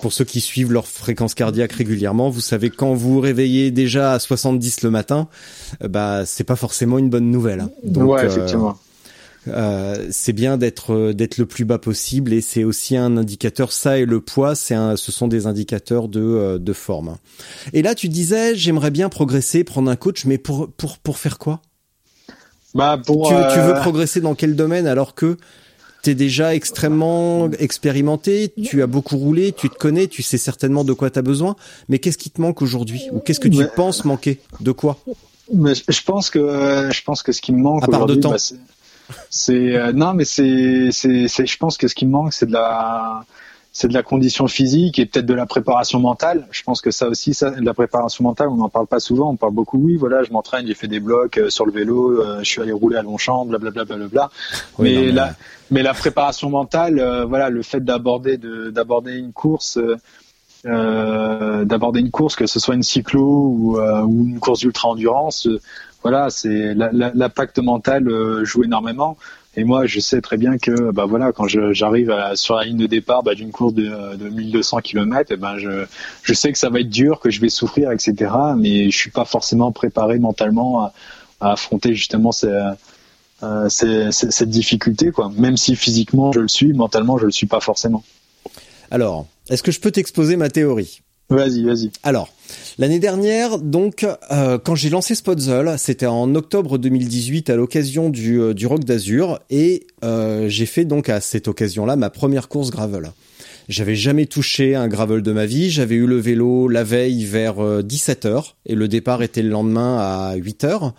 pour 0.00 0.12
ceux 0.12 0.24
qui 0.24 0.40
suivent 0.40 0.72
leur 0.72 0.88
fréquence 0.88 1.34
cardiaque 1.34 1.72
régulièrement, 1.74 2.28
vous 2.28 2.40
savez 2.40 2.70
quand 2.70 2.92
vous 2.94 3.12
vous 3.14 3.20
réveillez 3.20 3.70
déjà 3.70 4.14
à 4.14 4.18
70 4.18 4.82
le 4.82 4.90
matin, 4.90 5.28
bah 5.88 6.24
c'est 6.26 6.42
pas 6.42 6.56
forcément 6.56 6.98
une 6.98 7.08
bonne 7.08 7.30
nouvelle. 7.30 7.60
hein. 7.60 7.70
Donc, 7.84 8.10
ouais, 8.10 8.26
effectivement. 8.26 8.76
Euh, 9.48 10.08
c'est 10.10 10.32
bien 10.32 10.56
d'être 10.56 10.92
euh, 10.92 11.12
d'être 11.12 11.38
le 11.38 11.46
plus 11.46 11.64
bas 11.64 11.78
possible 11.78 12.32
et 12.32 12.40
c'est 12.40 12.64
aussi 12.64 12.96
un 12.96 13.16
indicateur. 13.16 13.72
Ça 13.72 13.98
et 13.98 14.04
le 14.04 14.20
poids, 14.20 14.54
c'est 14.54 14.74
un, 14.74 14.96
ce 14.96 15.10
sont 15.12 15.28
des 15.28 15.46
indicateurs 15.46 16.08
de 16.08 16.20
euh, 16.20 16.58
de 16.58 16.72
forme. 16.72 17.16
Et 17.72 17.82
là, 17.82 17.94
tu 17.94 18.08
disais, 18.08 18.54
j'aimerais 18.54 18.90
bien 18.90 19.08
progresser, 19.08 19.64
prendre 19.64 19.90
un 19.90 19.96
coach, 19.96 20.24
mais 20.24 20.38
pour 20.38 20.70
pour 20.72 20.98
pour 20.98 21.18
faire 21.18 21.38
quoi? 21.38 21.60
Bah 22.74 22.98
pour 23.04 23.28
tu, 23.28 23.34
tu 23.52 23.60
veux 23.60 23.74
progresser 23.74 24.20
dans 24.20 24.34
quel 24.34 24.56
domaine 24.56 24.86
alors 24.86 25.14
que 25.14 25.36
T'es 26.02 26.16
déjà 26.16 26.52
extrêmement 26.56 27.48
expérimenté, 27.60 28.52
tu 28.64 28.82
as 28.82 28.88
beaucoup 28.88 29.16
roulé, 29.16 29.52
tu 29.52 29.70
te 29.70 29.76
connais, 29.76 30.08
tu 30.08 30.24
sais 30.24 30.36
certainement 30.36 30.82
de 30.82 30.92
quoi 30.92 31.10
t'as 31.10 31.22
besoin, 31.22 31.54
mais 31.88 32.00
qu'est-ce 32.00 32.18
qui 32.18 32.28
te 32.28 32.40
manque 32.40 32.60
aujourd'hui? 32.60 33.02
Ou 33.12 33.20
qu'est-ce 33.20 33.38
que 33.38 33.46
tu 33.46 33.58
Ouais. 33.58 33.68
penses 33.76 34.04
manquer? 34.04 34.40
De 34.58 34.72
quoi? 34.72 34.98
Mais 35.54 35.74
je 35.76 36.02
pense 36.02 36.28
que 36.28 36.88
je 36.92 37.02
pense 37.04 37.22
que 37.22 37.30
ce 37.30 37.40
qui 37.40 37.52
me 37.52 37.58
manque 37.62 37.84
À 37.84 37.86
part 37.86 38.06
de 38.06 38.16
temps. 38.16 38.30
bah, 38.30 38.36
c'est- 39.30 39.76
euh, 39.76 39.92
non 39.92 40.14
mais 40.14 40.24
c'est 40.24 40.90
c'est 40.92 41.28
c'est 41.28 41.46
je 41.46 41.56
pense 41.58 41.76
que 41.76 41.88
ce 41.88 41.94
qui 41.94 42.06
me 42.06 42.12
manque 42.12 42.32
c'est 42.32 42.46
de 42.46 42.52
la 42.52 43.24
c'est 43.74 43.88
de 43.88 43.94
la 43.94 44.02
condition 44.02 44.48
physique 44.48 44.98
et 44.98 45.06
peut-être 45.06 45.24
de 45.24 45.32
la 45.32 45.46
préparation 45.46 45.98
mentale. 45.98 46.46
Je 46.50 46.62
pense 46.62 46.82
que 46.82 46.90
ça 46.90 47.08
aussi, 47.08 47.32
ça, 47.32 47.52
de 47.52 47.64
la 47.64 47.72
préparation 47.72 48.22
mentale, 48.22 48.48
on 48.50 48.56
n'en 48.56 48.68
parle 48.68 48.86
pas 48.86 49.00
souvent. 49.00 49.30
On 49.30 49.36
parle 49.36 49.54
beaucoup, 49.54 49.78
oui, 49.78 49.96
voilà, 49.96 50.22
je 50.24 50.30
m'entraîne, 50.30 50.66
j'ai 50.66 50.74
fait 50.74 50.88
des 50.88 51.00
blocs 51.00 51.38
euh, 51.38 51.48
sur 51.48 51.64
le 51.64 51.72
vélo, 51.72 52.20
euh, 52.20 52.40
je 52.40 52.44
suis 52.44 52.60
allé 52.60 52.72
rouler 52.72 52.98
à 52.98 53.02
Longchamp, 53.02 53.46
blablabla, 53.46 53.86
blablabla. 53.86 54.30
Oui, 54.78 54.90
mais, 54.92 54.94
non, 54.94 55.06
mais- 55.06 55.12
la, 55.12 55.34
mais 55.70 55.82
la 55.82 55.94
préparation 55.94 56.50
mentale, 56.50 56.98
euh, 56.98 57.24
voilà, 57.24 57.48
le 57.48 57.62
fait 57.62 57.82
d'aborder 57.82 58.36
de 58.36 58.68
d'aborder 58.70 59.14
une 59.16 59.32
course, 59.32 59.78
euh, 59.78 59.96
euh, 60.66 61.64
d'aborder 61.64 62.00
une 62.00 62.10
course, 62.10 62.36
que 62.36 62.46
ce 62.46 62.60
soit 62.60 62.74
une 62.74 62.82
cyclo 62.82 63.22
ou, 63.48 63.78
euh, 63.78 64.02
ou 64.02 64.26
une 64.26 64.38
course 64.38 64.60
d'ultra 64.60 64.88
endurance, 64.90 65.46
euh, 65.46 65.60
voilà, 66.02 66.30
c'est 66.30 66.74
l'impact 66.74 67.58
mental 67.58 68.08
euh, 68.08 68.44
joue 68.44 68.64
énormément. 68.64 69.16
Et 69.54 69.64
moi, 69.64 69.84
je 69.84 70.00
sais 70.00 70.22
très 70.22 70.38
bien 70.38 70.56
que, 70.56 70.90
bah 70.92 71.04
voilà, 71.04 71.30
quand 71.32 71.46
j'arrive 71.46 72.10
sur 72.34 72.56
la 72.56 72.64
ligne 72.64 72.78
de 72.78 72.86
départ 72.86 73.22
bah, 73.22 73.34
d'une 73.34 73.50
course 73.52 73.74
de, 73.74 74.16
de 74.16 74.28
1200 74.30 74.78
km, 74.80 75.30
et 75.30 75.36
ben 75.36 75.58
je, 75.58 75.84
je 76.22 76.32
sais 76.32 76.50
que 76.52 76.58
ça 76.58 76.70
va 76.70 76.80
être 76.80 76.88
dur, 76.88 77.20
que 77.20 77.30
je 77.30 77.38
vais 77.40 77.50
souffrir, 77.50 77.92
etc. 77.92 78.32
Mais 78.56 78.90
je 78.90 78.96
suis 78.96 79.10
pas 79.10 79.26
forcément 79.26 79.70
préparé 79.70 80.18
mentalement 80.18 80.80
à, 80.84 80.92
à 81.40 81.52
affronter 81.52 81.94
justement 81.94 82.32
ces, 82.32 82.48
euh, 83.42 83.68
ces- 83.68 84.10
ces- 84.10 84.30
cette 84.30 84.48
difficulté, 84.48 85.10
quoi. 85.10 85.30
Même 85.36 85.58
si 85.58 85.76
physiquement 85.76 86.32
je 86.32 86.40
le 86.40 86.48
suis, 86.48 86.72
mentalement 86.72 87.18
je 87.18 87.26
le 87.26 87.32
suis 87.32 87.46
pas 87.46 87.60
forcément. 87.60 88.02
Alors, 88.90 89.26
est-ce 89.50 89.62
que 89.62 89.70
je 89.72 89.80
peux 89.80 89.90
t'exposer 89.90 90.36
ma 90.36 90.48
théorie? 90.48 91.02
Vas-y, 91.28 91.62
vas-y. 91.64 91.90
Alors, 92.02 92.28
l'année 92.78 92.98
dernière, 92.98 93.58
donc, 93.58 94.06
euh, 94.30 94.58
quand 94.58 94.74
j'ai 94.74 94.90
lancé 94.90 95.14
Spotzel, 95.14 95.74
c'était 95.78 96.06
en 96.06 96.34
octobre 96.34 96.78
2018 96.78 97.50
à 97.50 97.56
l'occasion 97.56 98.10
du, 98.10 98.40
euh, 98.40 98.54
du 98.54 98.66
Rock 98.66 98.84
d'Azur, 98.84 99.38
et 99.50 99.86
euh, 100.04 100.48
j'ai 100.48 100.66
fait 100.66 100.84
donc 100.84 101.08
à 101.08 101.20
cette 101.20 101.48
occasion-là 101.48 101.96
ma 101.96 102.10
première 102.10 102.48
course 102.48 102.70
gravel. 102.70 103.12
J'avais 103.68 103.94
jamais 103.94 104.26
touché 104.26 104.74
un 104.74 104.88
gravel 104.88 105.22
de 105.22 105.32
ma 105.32 105.46
vie. 105.46 105.70
J'avais 105.70 105.94
eu 105.94 106.06
le 106.06 106.16
vélo 106.16 106.68
la 106.68 106.84
veille 106.84 107.24
vers 107.24 107.56
17h 107.56 108.26
euh, 108.26 108.40
et 108.66 108.74
le 108.74 108.88
départ 108.88 109.22
était 109.22 109.42
le 109.42 109.50
lendemain 109.50 109.98
à 109.98 110.36
8h. 110.36 110.92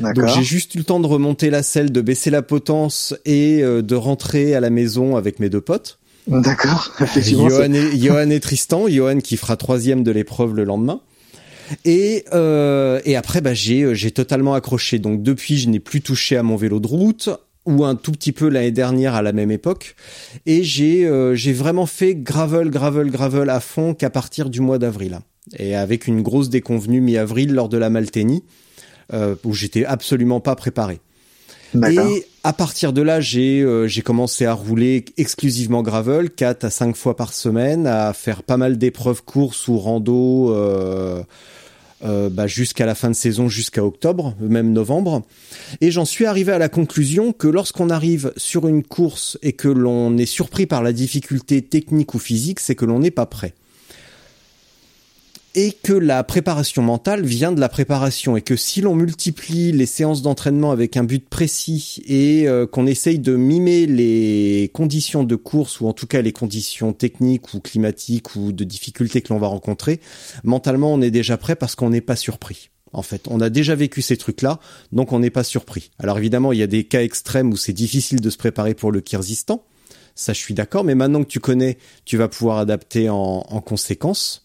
Donc 0.00 0.26
j'ai 0.26 0.42
juste 0.42 0.74
eu 0.74 0.78
le 0.78 0.84
temps 0.84 1.00
de 1.00 1.06
remonter 1.06 1.50
la 1.50 1.62
selle, 1.62 1.90
de 1.90 2.00
baisser 2.00 2.30
la 2.30 2.42
potence 2.42 3.14
et 3.24 3.62
euh, 3.62 3.82
de 3.82 3.94
rentrer 3.94 4.54
à 4.54 4.60
la 4.60 4.70
maison 4.70 5.16
avec 5.16 5.40
mes 5.40 5.50
deux 5.50 5.60
potes. 5.60 5.97
D'accord. 6.28 6.92
Johan 7.16 7.72
et, 7.72 7.98
Johan 7.98 8.30
et 8.30 8.40
Tristan, 8.40 8.88
Johan 8.88 9.18
qui 9.20 9.36
fera 9.36 9.56
troisième 9.56 10.04
de 10.04 10.10
l'épreuve 10.10 10.54
le 10.54 10.64
lendemain. 10.64 11.00
Et, 11.84 12.24
euh, 12.32 13.00
et 13.04 13.16
après, 13.16 13.40
bah, 13.40 13.54
j'ai, 13.54 13.94
j'ai 13.94 14.10
totalement 14.10 14.54
accroché. 14.54 14.98
Donc 14.98 15.22
depuis, 15.22 15.58
je 15.58 15.68
n'ai 15.68 15.80
plus 15.80 16.00
touché 16.00 16.36
à 16.36 16.42
mon 16.42 16.56
vélo 16.56 16.80
de 16.80 16.86
route 16.86 17.30
ou 17.66 17.84
un 17.84 17.94
tout 17.94 18.12
petit 18.12 18.32
peu 18.32 18.48
l'année 18.48 18.70
dernière 18.70 19.14
à 19.14 19.22
la 19.22 19.32
même 19.32 19.50
époque. 19.50 19.94
Et 20.46 20.64
j'ai, 20.64 21.06
euh, 21.06 21.34
j'ai 21.34 21.52
vraiment 21.52 21.86
fait 21.86 22.14
gravel, 22.14 22.70
gravel, 22.70 23.10
gravel 23.10 23.50
à 23.50 23.60
fond 23.60 23.94
qu'à 23.94 24.10
partir 24.10 24.48
du 24.48 24.60
mois 24.60 24.78
d'avril. 24.78 25.20
Et 25.58 25.74
avec 25.74 26.06
une 26.06 26.22
grosse 26.22 26.48
déconvenue 26.48 27.00
mi-avril 27.00 27.52
lors 27.52 27.68
de 27.68 27.78
la 27.78 27.90
Malténie, 27.90 28.44
euh, 29.12 29.34
où 29.44 29.54
j'étais 29.54 29.84
absolument 29.84 30.40
pas 30.40 30.56
préparé. 30.56 31.00
Et 31.74 32.24
à 32.44 32.52
partir 32.52 32.92
de 32.92 33.02
là, 33.02 33.20
j'ai 33.20 33.60
euh, 33.60 33.88
commencé 34.04 34.46
à 34.46 34.54
rouler 34.54 35.04
exclusivement 35.16 35.82
gravel, 35.82 36.30
4 36.30 36.64
à 36.64 36.70
5 36.70 36.96
fois 36.96 37.16
par 37.16 37.32
semaine, 37.32 37.86
à 37.86 38.12
faire 38.12 38.42
pas 38.42 38.56
mal 38.56 38.78
d'épreuves 38.78 39.22
courses 39.22 39.68
ou 39.68 39.78
rando 39.78 40.54
euh, 40.54 41.22
euh, 42.04 42.30
bah, 42.30 42.46
jusqu'à 42.46 42.86
la 42.86 42.94
fin 42.94 43.10
de 43.10 43.14
saison, 43.14 43.48
jusqu'à 43.48 43.84
octobre, 43.84 44.34
même 44.40 44.72
novembre. 44.72 45.22
Et 45.80 45.90
j'en 45.90 46.04
suis 46.04 46.26
arrivé 46.26 46.52
à 46.52 46.58
la 46.58 46.68
conclusion 46.68 47.32
que 47.32 47.48
lorsqu'on 47.48 47.90
arrive 47.90 48.32
sur 48.36 48.66
une 48.68 48.82
course 48.82 49.38
et 49.42 49.52
que 49.52 49.68
l'on 49.68 50.16
est 50.16 50.26
surpris 50.26 50.66
par 50.66 50.82
la 50.82 50.92
difficulté 50.92 51.60
technique 51.60 52.14
ou 52.14 52.18
physique, 52.18 52.60
c'est 52.60 52.74
que 52.74 52.84
l'on 52.84 53.00
n'est 53.00 53.10
pas 53.10 53.26
prêt 53.26 53.54
et 55.60 55.72
que 55.72 55.92
la 55.92 56.22
préparation 56.22 56.82
mentale 56.82 57.26
vient 57.26 57.50
de 57.50 57.58
la 57.58 57.68
préparation 57.68 58.36
et 58.36 58.42
que 58.42 58.54
si 58.54 58.80
l'on 58.80 58.94
multiplie 58.94 59.72
les 59.72 59.86
séances 59.86 60.22
d'entraînement 60.22 60.70
avec 60.70 60.96
un 60.96 61.02
but 61.02 61.28
précis 61.28 62.00
et 62.06 62.46
euh, 62.46 62.64
qu'on 62.64 62.86
essaye 62.86 63.18
de 63.18 63.34
mimer 63.34 63.86
les 63.86 64.70
conditions 64.72 65.24
de 65.24 65.34
course 65.34 65.80
ou 65.80 65.88
en 65.88 65.92
tout 65.92 66.06
cas 66.06 66.22
les 66.22 66.30
conditions 66.30 66.92
techniques 66.92 67.54
ou 67.54 67.60
climatiques 67.60 68.36
ou 68.36 68.52
de 68.52 68.62
difficultés 68.62 69.20
que 69.20 69.32
l'on 69.32 69.40
va 69.40 69.48
rencontrer, 69.48 69.98
mentalement 70.44 70.94
on 70.94 71.02
est 71.02 71.10
déjà 71.10 71.36
prêt 71.36 71.56
parce 71.56 71.74
qu'on 71.74 71.90
n'est 71.90 72.00
pas 72.02 72.14
surpris. 72.14 72.70
En 72.92 73.02
fait, 73.02 73.26
on 73.26 73.40
a 73.40 73.50
déjà 73.50 73.74
vécu 73.74 74.00
ces 74.00 74.16
trucs-là, 74.16 74.60
donc 74.92 75.12
on 75.12 75.18
n'est 75.18 75.28
pas 75.28 75.42
surpris. 75.42 75.90
Alors 75.98 76.18
évidemment, 76.18 76.52
il 76.52 76.60
y 76.60 76.62
a 76.62 76.68
des 76.68 76.84
cas 76.84 77.02
extrêmes 77.02 77.50
où 77.50 77.56
c'est 77.56 77.72
difficile 77.72 78.20
de 78.20 78.30
se 78.30 78.36
préparer 78.36 78.74
pour 78.74 78.92
le 78.92 79.00
Kyrgyzstan, 79.00 79.64
ça 80.14 80.32
je 80.32 80.38
suis 80.38 80.54
d'accord, 80.54 80.84
mais 80.84 80.94
maintenant 80.94 81.24
que 81.24 81.28
tu 81.28 81.40
connais, 81.40 81.78
tu 82.04 82.16
vas 82.16 82.28
pouvoir 82.28 82.58
adapter 82.58 83.10
en, 83.10 83.44
en 83.48 83.60
conséquence. 83.60 84.44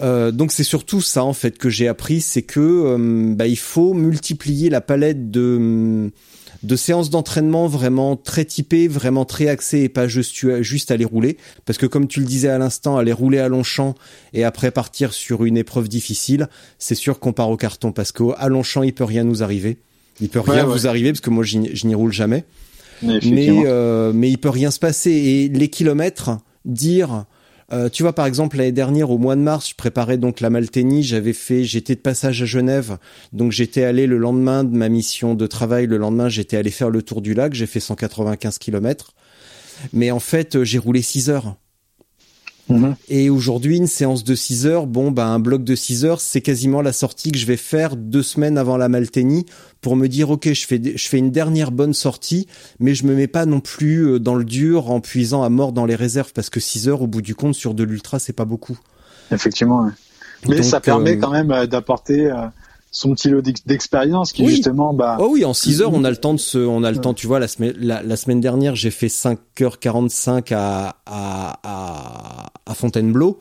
Euh, 0.00 0.30
donc 0.30 0.52
c'est 0.52 0.64
surtout 0.64 1.00
ça 1.00 1.24
en 1.24 1.32
fait 1.32 1.58
que 1.58 1.68
j'ai 1.68 1.88
appris, 1.88 2.20
c'est 2.20 2.42
que 2.42 2.60
euh, 2.60 3.34
bah, 3.34 3.46
il 3.46 3.58
faut 3.58 3.94
multiplier 3.94 4.70
la 4.70 4.80
palette 4.80 5.30
de 5.30 6.10
de 6.62 6.76
séances 6.76 7.10
d'entraînement 7.10 7.66
vraiment 7.66 8.14
très 8.16 8.44
typées, 8.44 8.86
vraiment 8.86 9.24
très 9.24 9.48
axées 9.48 9.80
et 9.80 9.88
pas 9.88 10.06
juste, 10.06 10.62
juste 10.62 10.92
aller 10.92 11.04
rouler. 11.04 11.36
Parce 11.64 11.76
que 11.76 11.86
comme 11.86 12.06
tu 12.06 12.20
le 12.20 12.26
disais 12.26 12.48
à 12.48 12.58
l'instant, 12.58 12.96
aller 12.96 13.12
rouler 13.12 13.38
à 13.38 13.48
Longchamp 13.48 13.96
et 14.32 14.44
après 14.44 14.70
partir 14.70 15.12
sur 15.12 15.44
une 15.44 15.56
épreuve 15.56 15.88
difficile, 15.88 16.48
c'est 16.78 16.94
sûr 16.94 17.18
qu'on 17.18 17.32
part 17.32 17.50
au 17.50 17.56
carton 17.56 17.90
parce 17.90 18.12
qu'à 18.12 18.48
Longchamp, 18.48 18.84
il 18.84 18.92
peut 18.92 19.02
rien 19.02 19.24
nous 19.24 19.42
arriver. 19.42 19.78
Il 20.20 20.28
peut 20.28 20.40
rien 20.40 20.64
vous 20.64 20.86
arriver 20.86 21.10
parce 21.10 21.20
que 21.20 21.30
moi, 21.30 21.42
je 21.42 21.58
n'y 21.58 21.94
roule 21.94 22.12
jamais. 22.12 22.44
Mais, 23.02 23.48
euh, 23.66 24.12
mais 24.14 24.30
il 24.30 24.38
peut 24.38 24.50
rien 24.50 24.70
se 24.70 24.78
passer. 24.78 25.10
Et 25.10 25.48
les 25.48 25.68
kilomètres, 25.68 26.30
dire 26.64 27.24
euh, 27.72 27.88
tu 27.88 28.02
vois, 28.02 28.12
par 28.12 28.26
exemple, 28.26 28.58
l'année 28.58 28.72
dernière, 28.72 29.10
au 29.10 29.18
mois 29.18 29.34
de 29.34 29.40
mars, 29.40 29.70
je 29.70 29.74
préparais 29.74 30.18
donc 30.18 30.40
la 30.40 30.50
Malténie. 30.50 31.02
J'avais 31.02 31.32
fait, 31.32 31.64
j'étais 31.64 31.94
de 31.94 32.00
passage 32.00 32.42
à 32.42 32.44
Genève, 32.44 32.98
donc 33.32 33.52
j'étais 33.52 33.84
allé 33.84 34.06
le 34.06 34.18
lendemain 34.18 34.62
de 34.64 34.76
ma 34.76 34.88
mission 34.88 35.34
de 35.34 35.46
travail. 35.46 35.86
Le 35.86 35.96
lendemain, 35.96 36.28
j'étais 36.28 36.56
allé 36.56 36.70
faire 36.70 36.90
le 36.90 37.02
tour 37.02 37.22
du 37.22 37.34
lac. 37.34 37.54
J'ai 37.54 37.66
fait 37.66 37.80
195 37.80 38.58
km. 38.58 39.14
Mais 39.92 40.10
en 40.10 40.20
fait, 40.20 40.56
euh, 40.56 40.64
j'ai 40.64 40.78
roulé 40.78 41.02
6 41.02 41.30
heures. 41.30 41.56
Mhm. 42.68 42.94
Et 43.08 43.28
aujourd'hui, 43.28 43.76
une 43.76 43.86
séance 43.86 44.24
de 44.24 44.34
6 44.34 44.66
heures, 44.66 44.86
bon, 44.86 45.10
bah, 45.10 45.26
un 45.26 45.38
bloc 45.38 45.64
de 45.64 45.74
6 45.74 46.04
heures, 46.04 46.20
c'est 46.20 46.40
quasiment 46.40 46.80
la 46.80 46.92
sortie 46.92 47.32
que 47.32 47.38
je 47.38 47.46
vais 47.46 47.56
faire 47.56 47.96
deux 47.96 48.22
semaines 48.22 48.56
avant 48.56 48.76
la 48.76 48.88
Malténie 48.88 49.46
pour 49.80 49.96
me 49.96 50.06
dire, 50.06 50.30
ok, 50.30 50.52
je 50.52 50.66
fais, 50.66 50.80
je 50.94 51.08
fais 51.08 51.18
une 51.18 51.30
dernière 51.30 51.72
bonne 51.72 51.92
sortie, 51.92 52.46
mais 52.78 52.94
je 52.94 53.04
me 53.04 53.14
mets 53.14 53.26
pas 53.26 53.46
non 53.46 53.60
plus 53.60 54.06
euh, 54.06 54.20
dans 54.20 54.36
le 54.36 54.44
dur 54.44 54.90
en 54.90 55.00
puisant 55.00 55.42
à 55.42 55.48
mort 55.48 55.72
dans 55.72 55.86
les 55.86 55.96
réserves 55.96 56.32
parce 56.32 56.50
que 56.50 56.60
6 56.60 56.88
heures, 56.88 57.02
au 57.02 57.06
bout 57.06 57.22
du 57.22 57.34
compte, 57.34 57.54
sur 57.54 57.74
de 57.74 57.82
l'ultra, 57.82 58.18
c'est 58.18 58.32
pas 58.32 58.44
beaucoup. 58.44 58.78
Effectivement. 59.32 59.90
Mais 60.48 60.62
ça 60.62 60.80
permet 60.80 61.16
euh, 61.16 61.20
quand 61.20 61.30
même 61.30 61.50
euh, 61.50 61.66
d'apporter 61.66 62.30
son 62.92 63.14
petit 63.14 63.30
lot 63.30 63.42
d'expérience 63.66 64.32
qui 64.32 64.46
justement 64.46 64.92
bah 64.92 65.16
oh 65.18 65.30
oui 65.32 65.46
en 65.46 65.54
6 65.54 65.80
heures 65.80 65.94
on 65.94 66.04
a 66.04 66.10
le 66.10 66.16
temps 66.18 66.34
de 66.34 66.38
se 66.38 66.58
on 66.58 66.84
a 66.84 66.90
le 66.90 66.98
temps 66.98 67.14
tu 67.14 67.26
vois 67.26 67.40
la 67.40 67.48
semaine 67.48 67.72
la, 67.78 68.16
semaine 68.16 68.40
dernière 68.42 68.76
j'ai 68.76 68.90
fait 68.90 69.06
5h45 69.06 70.52
à 70.54 70.96
à 71.06 71.58
à, 71.64 72.52
à 72.66 72.74
Fontainebleau 72.74 73.40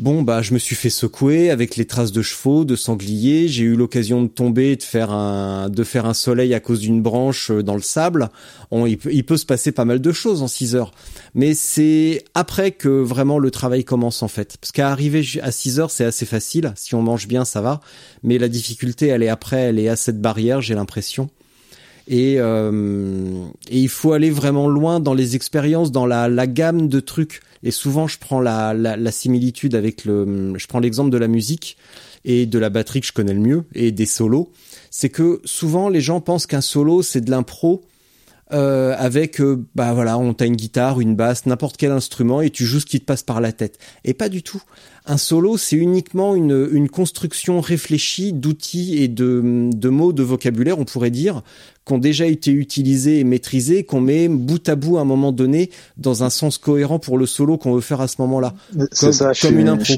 Bon 0.00 0.22
bah 0.22 0.40
je 0.40 0.54
me 0.54 0.58
suis 0.58 0.76
fait 0.76 0.88
secouer 0.88 1.50
avec 1.50 1.76
les 1.76 1.84
traces 1.84 2.10
de 2.10 2.22
chevaux, 2.22 2.64
de 2.64 2.74
sangliers. 2.74 3.48
J'ai 3.48 3.64
eu 3.64 3.76
l'occasion 3.76 4.22
de 4.22 4.28
tomber, 4.28 4.76
de 4.76 4.82
faire 4.82 5.10
un 5.10 5.68
de 5.68 5.84
faire 5.84 6.06
un 6.06 6.14
soleil 6.14 6.54
à 6.54 6.60
cause 6.60 6.80
d'une 6.80 7.02
branche 7.02 7.50
euh, 7.50 7.62
dans 7.62 7.74
le 7.74 7.82
sable. 7.82 8.30
On, 8.70 8.86
il, 8.86 8.96
peut, 8.96 9.36
se 9.36 9.44
passer 9.44 9.72
pas 9.72 9.84
mal 9.84 10.00
de 10.00 10.10
choses 10.10 10.40
en 10.40 10.48
6 10.48 10.74
heures, 10.74 10.92
mais 11.34 11.52
c'est 11.52 12.24
après 12.32 12.70
que 12.70 12.88
vraiment 12.88 13.38
le 13.38 13.50
travail 13.50 13.84
commence 13.84 14.22
en 14.22 14.28
fait. 14.28 14.56
Parce 14.58 14.72
qu'à 14.72 14.90
arriver 14.90 15.22
à 15.42 15.52
6 15.52 15.80
heures 15.80 15.90
c'est 15.90 16.06
assez 16.06 16.24
facile. 16.24 16.72
Si 16.76 16.94
on 16.94 17.02
mange 17.02 17.28
bien 17.28 17.44
ça 17.44 17.60
va, 17.60 17.82
mais 18.22 18.38
la 18.38 18.48
difficulté 18.48 19.08
elle 19.08 19.22
est 19.22 19.28
après, 19.28 19.58
elle 19.58 19.78
est 19.78 19.88
à 19.90 19.96
cette 19.96 20.22
barrière 20.22 20.62
j'ai 20.62 20.74
l'impression. 20.74 21.28
Et, 22.12 22.40
euh, 22.40 23.46
et, 23.70 23.78
il 23.78 23.88
faut 23.88 24.12
aller 24.12 24.30
vraiment 24.30 24.66
loin 24.68 24.98
dans 24.98 25.14
les 25.14 25.36
expériences, 25.36 25.92
dans 25.92 26.06
la, 26.06 26.46
gamme 26.48 26.88
de 26.88 26.98
trucs 26.98 27.40
et 27.62 27.70
souvent, 27.70 28.08
je 28.08 28.18
prends 28.18 28.40
la, 28.40 29.12
similitude 29.12 29.74
avec 29.74 30.04
le, 30.04 30.54
je 30.56 30.66
prends 30.66 30.80
l'exemple 30.80 31.10
de 31.10 31.18
la 31.18 31.28
musique 31.28 31.76
et 32.24 32.46
de 32.46 32.58
la 32.58 32.68
batterie 32.68 33.00
que 33.00 33.06
je 33.06 33.12
connais 33.12 33.34
le 33.34 33.40
mieux 33.40 33.64
et 33.74 33.92
des 33.92 34.06
solos. 34.06 34.50
C'est 34.90 35.08
que 35.08 35.40
souvent 35.44 35.88
les 35.88 36.00
gens 36.00 36.20
pensent 36.20 36.46
qu'un 36.46 36.60
solo 36.60 37.02
c'est 37.02 37.20
de 37.20 37.30
l'impro 37.30 37.82
euh, 38.52 38.96
avec 38.98 39.40
euh, 39.40 39.64
bah 39.76 39.92
voilà, 39.92 40.18
on 40.18 40.34
t'a 40.34 40.44
une 40.44 40.56
guitare, 40.56 41.00
une 41.00 41.14
basse, 41.14 41.46
n'importe 41.46 41.76
quel 41.76 41.92
instrument 41.92 42.40
et 42.40 42.50
tu 42.50 42.64
joues 42.64 42.80
ce 42.80 42.86
qui 42.86 42.98
te 42.98 43.04
passe 43.04 43.22
par 43.22 43.40
la 43.40 43.52
tête. 43.52 43.78
Et 44.04 44.12
pas 44.12 44.28
du 44.28 44.42
tout. 44.42 44.60
Un 45.06 45.18
solo, 45.18 45.56
c'est 45.56 45.76
uniquement 45.76 46.34
une, 46.34 46.88
construction 46.88 47.60
réfléchie 47.60 48.32
d'outils 48.32 49.02
et 49.02 49.08
de 49.08 49.88
mots, 49.88 50.12
de 50.12 50.22
vocabulaire, 50.24 50.80
on 50.80 50.84
pourrait 50.84 51.12
dire, 51.12 51.42
qui 51.90 51.94
ont 51.94 51.98
déjà 51.98 52.26
été 52.26 52.52
utilisés 52.52 53.18
et 53.18 53.24
maîtrisés, 53.24 53.82
qu'on 53.82 54.00
met 54.00 54.28
bout 54.28 54.68
à 54.68 54.76
bout 54.76 54.98
à 54.98 55.00
un 55.00 55.04
moment 55.04 55.32
donné 55.32 55.70
dans 55.96 56.22
un 56.22 56.30
sens 56.30 56.56
cohérent 56.56 57.00
pour 57.00 57.18
le 57.18 57.26
solo 57.26 57.58
qu'on 57.58 57.74
veut 57.74 57.80
faire 57.80 58.00
à 58.00 58.06
ce 58.06 58.22
moment-là. 58.22 58.54
C'est 58.92 59.12
ça, 59.12 59.32
comme 59.34 59.58
une 59.58 59.68
impro. 59.68 59.94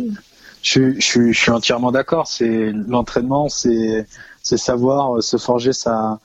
Je, 0.63 0.95
je, 0.99 1.33
je 1.33 1.39
suis 1.39 1.51
entièrement 1.51 1.93
d'accord. 1.93 2.29
C'est 2.29 2.73
l'entraînement, 2.89 3.51
c'est 3.51 4.07
c'est 4.43 4.57
savoir 4.57 5.23
se 5.23 5.37
forger 5.37 5.75
sa 5.75 6.19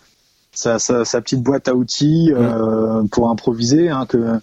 sa, 0.54 0.80
sa, 0.80 1.22
petite 1.22 1.44
boîte 1.44 1.68
à 1.68 1.76
outils 1.76 2.32
euh, 2.34 3.04
pour 3.12 3.30
improviser, 3.30 3.90
hein, 3.90 4.06
que 4.08 4.40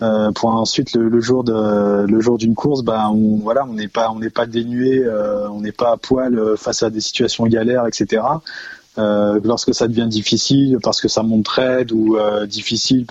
euh, 0.00 0.32
pour 0.32 0.56
ensuite 0.56 0.94
le, 0.96 1.20
jour 1.20 1.44
de 1.44 2.06
le 2.08 2.20
jour 2.20 2.38
d'une 2.38 2.54
course, 2.54 2.82
bah 2.82 3.10
on 3.10 3.36
voilà, 3.36 3.66
on 3.68 3.74
n'est 3.74 3.88
pas 3.88 4.10
on 4.10 4.20
n'est 4.20 4.30
pas 4.30 4.46
dénué, 4.46 5.04
euh, 5.04 5.48
on 5.50 5.60
n'est 5.60 5.70
pas 5.70 5.92
à 5.92 5.96
poil 5.98 6.56
face 6.56 6.82
à 6.82 6.88
des 6.88 7.00
situations 7.00 7.44
galères, 7.46 7.86
etc. 7.86 8.22
lorsque 8.96 9.74
ça 9.74 9.88
devient 9.88 10.08
difficile 10.08 10.78
parce 10.82 11.00
que 11.00 11.08
ça 11.08 11.22
monte 11.22 11.48
raide 11.48 11.92
ou 11.92 12.18
difficile 12.46 13.06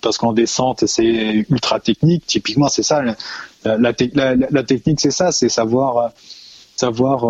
parce 0.00 0.18
qu'en 0.18 0.32
descente 0.32 0.86
c'est 0.86 1.46
ultra 1.50 1.80
technique. 1.80 2.26
Typiquement, 2.26 2.68
c'est 2.68 2.82
ça. 2.82 3.02
La, 3.64 3.92
technique, 3.92 5.00
c'est 5.00 5.10
ça, 5.10 5.32
c'est 5.32 5.48
savoir 5.48 6.12
savoir 6.76 7.24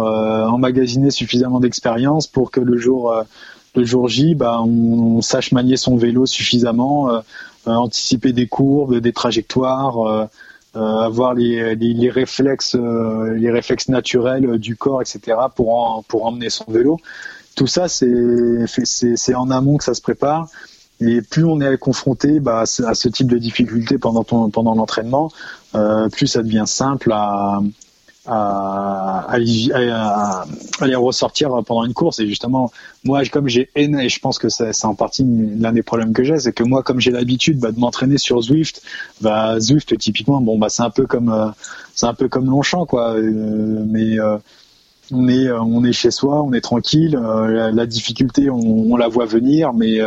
emmagasiner 0.52 1.10
suffisamment 1.10 1.60
d'expérience 1.60 2.26
pour 2.26 2.50
que 2.50 2.60
le 2.60 2.76
jour 2.76 3.24
le 3.74 3.84
jour 3.84 4.08
J, 4.08 4.34
bah, 4.34 4.60
on, 4.62 5.20
sache 5.20 5.52
manier 5.52 5.76
son 5.76 5.96
vélo 5.96 6.26
suffisamment, 6.26 7.10
euh, 7.10 7.20
euh, 7.66 7.72
anticiper 7.72 8.32
des 8.32 8.46
courbes, 8.46 8.98
des 8.98 9.12
trajectoires, 9.12 10.00
euh, 10.06 10.26
avoir 10.74 11.34
les, 11.34 11.74
les, 11.76 12.10
réflexes, 12.10 12.74
les 12.74 13.50
réflexes 13.50 13.88
naturels 13.88 14.58
du 14.58 14.74
corps, 14.74 15.02
etc. 15.02 15.36
pour 15.54 16.04
pour 16.08 16.26
emmener 16.26 16.50
son 16.50 16.64
vélo. 16.68 16.98
Tout 17.54 17.66
ça, 17.66 17.88
c'est 17.88 19.34
en 19.34 19.50
amont 19.50 19.76
que 19.76 19.84
ça 19.84 19.94
se 19.94 20.02
prépare. 20.02 20.48
Et 21.00 21.22
plus 21.22 21.44
on 21.44 21.60
est 21.60 21.76
confronté 21.76 22.38
bah, 22.40 22.60
à 22.62 22.94
ce 22.94 23.08
type 23.08 23.26
de 23.26 23.38
difficultés 23.38 23.98
pendant 23.98 24.22
pendant 24.22 24.74
l'entraînement, 24.74 25.30
plus 26.12 26.26
ça 26.28 26.42
devient 26.42 26.64
simple 26.66 27.12
à, 27.12 27.60
à, 28.26 29.26
à, 29.28 29.36
à, 29.36 30.46
à, 30.80 30.86
les 30.86 30.94
ressortir 30.94 31.50
pendant 31.66 31.84
une 31.84 31.92
course. 31.92 32.18
Et 32.20 32.26
justement, 32.26 32.70
moi, 33.04 33.22
comme 33.26 33.48
j'ai 33.48 33.70
et 33.74 34.08
je 34.08 34.20
pense 34.20 34.38
que 34.38 34.48
c'est 34.48 34.84
en 34.84 34.94
partie 34.94 35.24
l'un 35.58 35.72
des 35.72 35.82
problèmes 35.82 36.12
que 36.12 36.24
j'ai, 36.24 36.38
c'est 36.38 36.52
que 36.52 36.64
moi, 36.64 36.82
comme 36.82 37.00
j'ai 37.00 37.10
l'habitude 37.10 37.58
bah, 37.58 37.72
de 37.72 37.78
m'entraîner 37.78 38.18
sur 38.18 38.40
Zwift, 38.40 38.82
bah, 39.20 39.60
Zwift, 39.60 39.96
typiquement, 39.98 40.40
bon, 40.40 40.58
bah, 40.58 40.68
c'est 40.70 40.82
un 40.82 40.90
peu 40.90 41.06
comme, 41.06 41.30
euh, 41.30 41.48
c'est 41.94 42.06
un 42.06 42.14
peu 42.14 42.28
comme 42.28 42.46
Longchamp, 42.46 42.86
quoi. 42.86 43.14
Euh, 43.14 43.84
mais 43.86 44.18
euh, 44.18 44.38
on 45.12 45.28
est, 45.28 45.50
on 45.50 45.84
est 45.84 45.92
chez 45.92 46.10
soi, 46.10 46.42
on 46.42 46.52
est 46.52 46.60
tranquille. 46.60 47.12
La, 47.12 47.70
la, 47.70 47.86
difficulté, 47.86 48.50
on, 48.50 48.58
on, 48.58 48.96
la 48.96 49.08
voit 49.08 49.26
venir, 49.26 49.72
mais 49.72 50.00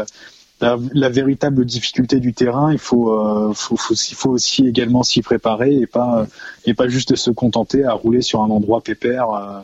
la, 0.62 0.78
la, 0.94 1.10
véritable 1.10 1.66
difficulté 1.66 2.20
du 2.20 2.34
terrain, 2.34 2.72
il 2.72 2.80
faut, 2.80 3.12
euh, 3.12 3.54
faut, 3.54 3.78
faut, 3.78 3.96
faut 3.96 4.32
aussi 4.32 4.68
également 4.68 5.04
s'y 5.04 5.22
préparer 5.22 5.74
et 5.76 5.88
pas, 5.88 6.26
et 6.66 6.74
pas 6.74 6.88
juste 6.88 7.16
se 7.16 7.30
contenter 7.30 7.84
à 7.84 7.94
rouler 7.94 8.22
sur 8.22 8.42
un 8.42 8.50
endroit 8.50 8.82
pépère 8.82 9.30
euh, 9.30 9.60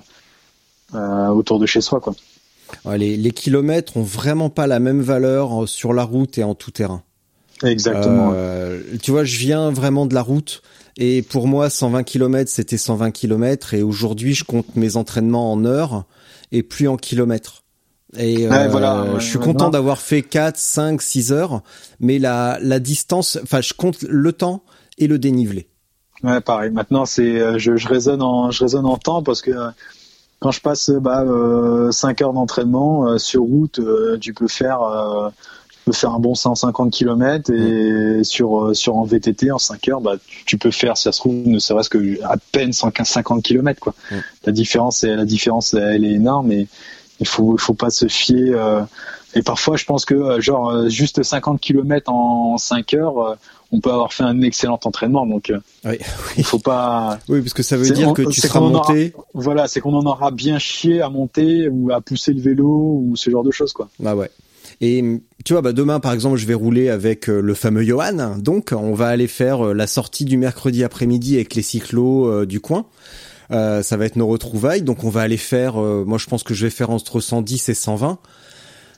euh, 0.95 1.27
autour 1.29 1.59
de 1.59 1.65
chez 1.65 1.81
soi. 1.81 1.99
Quoi. 1.99 2.15
Ouais, 2.86 2.97
les, 2.97 3.17
les, 3.17 3.31
kilomètres 3.31 3.97
ont 3.97 4.03
vraiment 4.03 4.49
pas 4.49 4.67
la 4.67 4.79
même 4.79 5.01
valeur 5.01 5.67
sur 5.67 5.93
la 5.93 6.03
route 6.03 6.38
et 6.38 6.43
en 6.43 6.55
tout 6.55 6.71
terrain. 6.71 7.01
Exactement. 7.62 8.32
Euh, 8.34 8.82
tu 9.01 9.12
vois, 9.12 9.24
je 9.24 9.38
viens 9.38 9.72
vraiment 9.72 10.06
de 10.06 10.14
la 10.14 10.22
route. 10.22 10.62
Et 10.97 11.22
pour 11.22 11.47
moi, 11.47 11.70
120 11.70 12.04
km, 12.04 12.49
c'était 12.49 12.78
120 12.78 13.12
km. 13.12 13.74
Et 13.74 13.84
aujourd'hui, 13.84 14.34
je 14.34 14.43
compte 14.43 14.76
mes 14.76 14.95
entraînements 14.95 15.51
en 15.51 15.66
heures 15.66 16.06
et 16.51 16.64
plus 16.64 16.88
en 16.88 16.97
kilomètres. 16.97 17.64
Et 18.18 18.47
ouais, 18.47 18.68
voilà, 18.68 19.01
euh, 19.01 19.20
je 19.20 19.26
suis 19.26 19.39
content 19.39 19.70
d'avoir 19.70 19.99
fait 19.99 20.22
4, 20.22 20.56
5, 20.56 21.01
6 21.01 21.32
heures, 21.32 21.62
mais 21.99 22.20
la, 22.20 22.60
la 22.62 22.80
distance, 22.80 23.39
enfin 23.41 23.60
je 23.62 23.74
compte 23.74 24.04
le 24.04 24.32
temps 24.34 24.64
et 24.99 25.08
le 25.08 25.18
dénivelé. 25.18 25.68
Ouais, 26.24 26.39
pareil. 26.39 26.72
Maintenant, 26.72 27.06
c'est 27.06 27.41
euh, 27.41 27.58
je, 27.58 27.76
je 27.76 27.88
raisonne 27.88 28.22
en 28.22 28.49
je 28.49 28.64
raisonne 28.64 28.86
en 28.86 28.97
temps 28.97 29.24
parce 29.24 29.41
que 29.41 29.51
euh, 29.51 29.70
quand 30.39 30.51
je 30.51 30.62
passe 30.62 30.89
bah, 30.89 31.24
euh, 31.24 31.91
5 31.91 32.22
heures 32.22 32.34
d'entraînement 32.34 33.18
sur 33.18 33.41
route, 33.41 33.80
tu 34.20 34.34
peux 34.34 34.47
faire 34.47 35.32
peux 35.86 35.91
faire 35.91 36.11
un 36.11 36.19
bon 36.19 36.36
150 36.36 36.91
km 36.91 37.51
et 37.51 38.19
mmh. 38.19 38.23
sur 38.23 38.75
sur 38.75 38.95
en 38.95 39.03
VTT 39.03 39.51
en 39.51 39.59
5 39.59 39.88
heures, 39.89 40.01
bah 40.01 40.15
tu, 40.45 40.57
peux 40.57 40.71
faire 40.71 40.97
si 40.97 41.03
ça 41.03 41.11
se 41.11 41.19
trouve 41.19 41.36
ne 41.45 41.59
serait-ce 41.59 41.89
que 41.89 42.23
à 42.23 42.36
peine 42.51 42.73
150 42.73 43.43
km 43.43 43.79
quoi. 43.79 43.93
Mmh. 44.11 44.15
La 44.45 44.51
différence 44.51 45.03
la 45.03 45.25
différence 45.25 45.73
elle 45.73 46.05
est 46.05 46.13
énorme 46.13 46.51
et 46.51 46.67
il 47.19 47.27
faut 47.27 47.55
il 47.55 47.61
faut 47.61 47.73
pas 47.73 47.89
se 47.89 48.07
fier 48.07 48.53
euh, 48.53 48.81
et 49.36 49.41
parfois 49.41 49.77
je 49.77 49.86
pense 49.86 50.05
que 50.05 50.13
euh, 50.13 50.41
genre 50.41 50.69
euh, 50.69 50.89
juste 50.89 51.23
50 51.23 51.59
km 51.59 52.11
en 52.11 52.57
5 52.57 52.93
heures 52.95 53.38
on 53.71 53.79
peut 53.79 53.91
avoir 53.91 54.13
fait 54.13 54.23
un 54.23 54.41
excellent 54.41 54.79
entraînement 54.84 55.25
donc 55.25 55.51
oui, 55.86 55.97
il 56.38 56.43
faut 56.43 56.59
pas 56.59 57.19
oui 57.29 57.41
parce 57.41 57.53
que 57.53 57.63
ça 57.63 57.77
veut 57.77 57.89
dire 57.89 58.13
que 58.13 58.23
tu 58.23 58.41
seras 58.41 58.59
monté 58.59 59.13
voilà 59.34 59.67
c'est 59.67 59.79
qu'on 59.79 59.95
en 59.95 60.05
aura 60.05 60.31
bien 60.31 60.59
chié 60.59 61.01
à 61.01 61.09
monter 61.09 61.69
ou 61.69 61.91
à 61.91 62.01
pousser 62.01 62.34
le 62.34 62.41
vélo 62.41 63.01
ou 63.03 63.15
ce 63.15 63.29
genre 63.29 63.43
de 63.43 63.51
choses 63.51 63.73
quoi 63.73 63.89
bah 63.99 64.15
ouais 64.15 64.31
et 64.81 65.03
tu 65.44 65.54
vois, 65.54 65.62
bah 65.62 65.74
demain 65.74 66.00
par 66.00 66.14
exemple, 66.14 66.38
je 66.38 66.46
vais 66.46 66.54
rouler 66.54 66.89
avec 66.89 67.28
le 67.28 67.54
fameux 67.54 67.84
Johan. 67.84 68.38
Donc, 68.38 68.72
on 68.72 68.94
va 68.94 69.08
aller 69.08 69.28
faire 69.28 69.74
la 69.74 69.88
sortie 69.88 70.26
du 70.26 70.38
mercredi 70.38 70.84
après-midi 70.84 71.36
avec 71.36 71.56
les 71.56 71.62
cyclos 71.62 72.46
du 72.46 72.60
coin. 72.60 72.86
Euh, 73.52 73.84
ça 73.84 73.98
va 73.98 74.06
être 74.06 74.16
nos 74.16 74.28
retrouvailles. 74.28 74.82
Donc 74.82 75.04
on 75.04 75.10
va 75.10 75.22
aller 75.22 75.38
faire, 75.38 75.82
euh, 75.82 76.04
moi 76.06 76.18
je 76.18 76.28
pense 76.28 76.44
que 76.44 76.54
je 76.54 76.66
vais 76.66 76.72
faire 76.72 76.89
entre 76.89 77.20
110 77.20 77.70
et 77.70 77.74
120. 77.74 78.20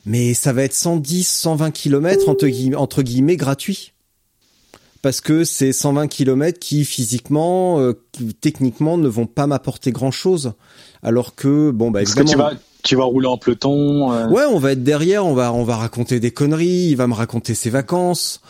Mais 0.06 0.34
ça 0.34 0.54
va 0.54 0.64
être 0.64 0.74
110, 0.74 1.28
120 1.28 1.72
km 1.72 2.30
entre, 2.30 2.48
guillemets, 2.48 2.76
entre 2.76 3.02
guillemets 3.02 3.38
gratuit. 3.38 3.94
Parce 5.02 5.22
que 5.22 5.44
c'est 5.44 5.74
120 5.74 6.08
km 6.08 6.60
qui 6.60 6.86
physiquement, 6.86 7.80
euh, 7.80 7.94
techniquement 8.42 8.98
ne 8.98 9.08
vont 9.08 9.28
pas 9.28 9.48
m'apporter 9.48 9.92
grand 9.92 10.12
chose. 10.12 10.54
Alors 11.04 11.36
que, 11.36 11.72
bon, 11.72 11.92
bah 11.92 12.02
évidemment. 12.02 12.52
Tu 12.86 12.96
vas, 12.96 13.04
rouler 13.04 13.28
en 13.28 13.38
peloton. 13.38 14.30
Ouais, 14.30 14.44
on 14.46 14.60
va 14.60 14.72
être 14.72 14.84
derrière, 14.84 15.26
on 15.26 15.34
va, 15.34 15.52
on 15.54 15.64
va 15.64 15.76
raconter 15.76 16.20
des 16.20 16.32
conneries, 16.32 16.88
il 16.90 16.96
va 16.96 17.08
me 17.08 17.14
raconter 17.14 17.56
ses 17.56 17.70
vacances. 17.70 18.42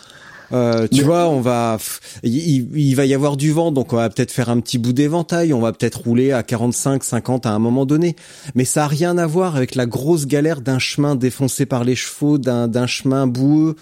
Euh, 0.52 0.88
tu 0.92 1.04
vois, 1.04 1.28
on 1.30 1.42
va, 1.42 1.78
il, 2.24 2.70
il, 2.78 2.96
va 2.96 3.06
y 3.06 3.14
avoir 3.14 3.38
du 3.38 3.52
vent, 3.52 3.72
donc 3.72 3.94
on 3.94 3.98
va 3.98 4.10
peut-être 4.10 4.32
faire 4.32 4.50
un 4.50 4.60
petit 4.60 4.78
bout 4.78 4.94
d'éventail, 4.94 5.54
on 5.54 5.60
va 5.60 5.74
peut-être 5.74 6.02
rouler 6.02 6.32
à 6.32 6.44
45, 6.44 7.04
50 7.04 7.46
à 7.46 7.52
un 7.52 7.60
moment 7.60 7.86
donné. 7.86 8.16
Mais 8.54 8.66
ça 8.66 8.86
a 8.86 8.88
rien 8.88 9.18
à 9.18 9.26
voir 9.26 9.56
avec 9.56 9.76
la 9.76 9.86
grosse 9.86 10.26
galère 10.28 10.62
d'un 10.62 10.80
chemin 10.80 11.16
défoncé 11.16 11.66
par 11.66 11.84
les 11.84 11.96
chevaux, 11.96 12.38
d'un, 12.38 12.68
d'un 12.68 12.88
chemin 12.88 13.28
boueux, 13.28 13.76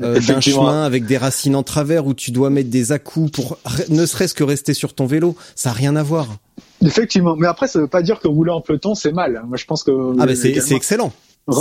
euh, 0.00 0.20
d'un 0.20 0.40
chemin 0.40 0.84
avec 0.84 1.06
des 1.06 1.18
racines 1.18 1.56
en 1.56 1.62
travers 1.62 2.06
où 2.06 2.14
tu 2.14 2.30
dois 2.30 2.50
mettre 2.50 2.70
des 2.70 2.92
à-coups 2.92 3.30
pour 3.32 3.58
ne 3.88 4.06
serait-ce 4.06 4.34
que 4.34 4.44
rester 4.44 4.74
sur 4.74 4.94
ton 4.94 5.06
vélo. 5.06 5.36
Ça 5.54 5.70
a 5.70 5.72
rien 5.72 5.96
à 5.96 6.02
voir. 6.02 6.28
Effectivement, 6.82 7.36
mais 7.36 7.46
après 7.46 7.68
ça 7.68 7.78
veut 7.78 7.88
pas 7.88 8.02
dire 8.02 8.20
que 8.20 8.28
rouler 8.28 8.52
en 8.52 8.60
peloton 8.60 8.94
c'est 8.94 9.12
mal. 9.12 9.42
Moi 9.46 9.56
je 9.56 9.64
pense 9.64 9.82
que 9.82 9.90
ah 10.18 10.26
ben 10.26 10.36
c'est, 10.36 10.50
excellent. 10.72 11.12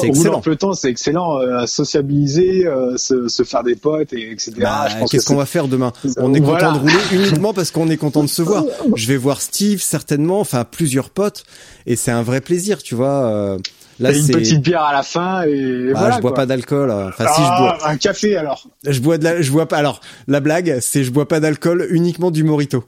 Excellent. 0.03 0.35
en 0.35 0.41
peloton, 0.41 0.73
c'est 0.73 0.89
excellent 0.89 1.39
euh, 1.39 1.65
sociabiliser, 1.65 2.67
euh, 2.67 2.97
se, 2.97 3.27
se, 3.27 3.43
faire 3.43 3.63
des 3.63 3.75
potes, 3.75 4.13
et 4.13 4.31
etc. 4.31 4.53
Bah, 4.59 4.87
Qu'est-ce 5.09 5.25
qu'on 5.25 5.35
va 5.35 5.45
faire 5.45 5.67
demain 5.67 5.93
On 6.17 6.33
est 6.33 6.41
content 6.41 6.73
de 6.73 6.79
rouler 6.79 6.93
uniquement 7.11 7.53
parce 7.53 7.71
qu'on 7.71 7.89
est 7.89 7.97
content 7.97 8.23
de 8.23 8.29
se 8.29 8.41
voir. 8.41 8.65
Je 8.95 9.07
vais 9.07 9.17
voir 9.17 9.41
Steve 9.41 9.81
certainement, 9.81 10.39
enfin 10.39 10.63
plusieurs 10.63 11.09
potes, 11.09 11.43
et 11.87 11.95
c'est 11.95 12.11
un 12.11 12.21
vrai 12.21 12.41
plaisir, 12.41 12.83
tu 12.83 12.93
vois. 12.93 13.25
Euh, 13.25 13.57
là, 13.99 14.11
une 14.11 14.27
petite 14.27 14.61
bière 14.61 14.83
à 14.83 14.93
la 14.93 15.03
fin 15.03 15.43
et 15.43 15.91
bah, 15.93 15.99
voilà, 15.99 16.15
je 16.17 16.21
bois 16.21 16.33
pas 16.33 16.45
d'alcool. 16.45 16.91
Enfin, 16.91 17.25
si 17.33 17.41
je 17.41 17.57
bois 17.57 17.77
un 17.87 17.97
café 17.97 18.37
alors. 18.37 18.67
Je 18.85 18.99
bois 18.99 19.17
de 19.17 19.23
la, 19.23 19.41
je 19.41 19.51
bois 19.51 19.67
pas. 19.67 19.77
Alors, 19.77 20.01
la 20.27 20.39
blague, 20.39 20.79
c'est 20.81 21.03
je 21.03 21.11
bois 21.11 21.27
pas 21.27 21.39
d'alcool, 21.39 21.87
uniquement 21.89 22.31
du 22.31 22.43
morito. 22.43 22.83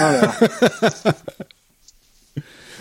Voilà. 0.00 0.34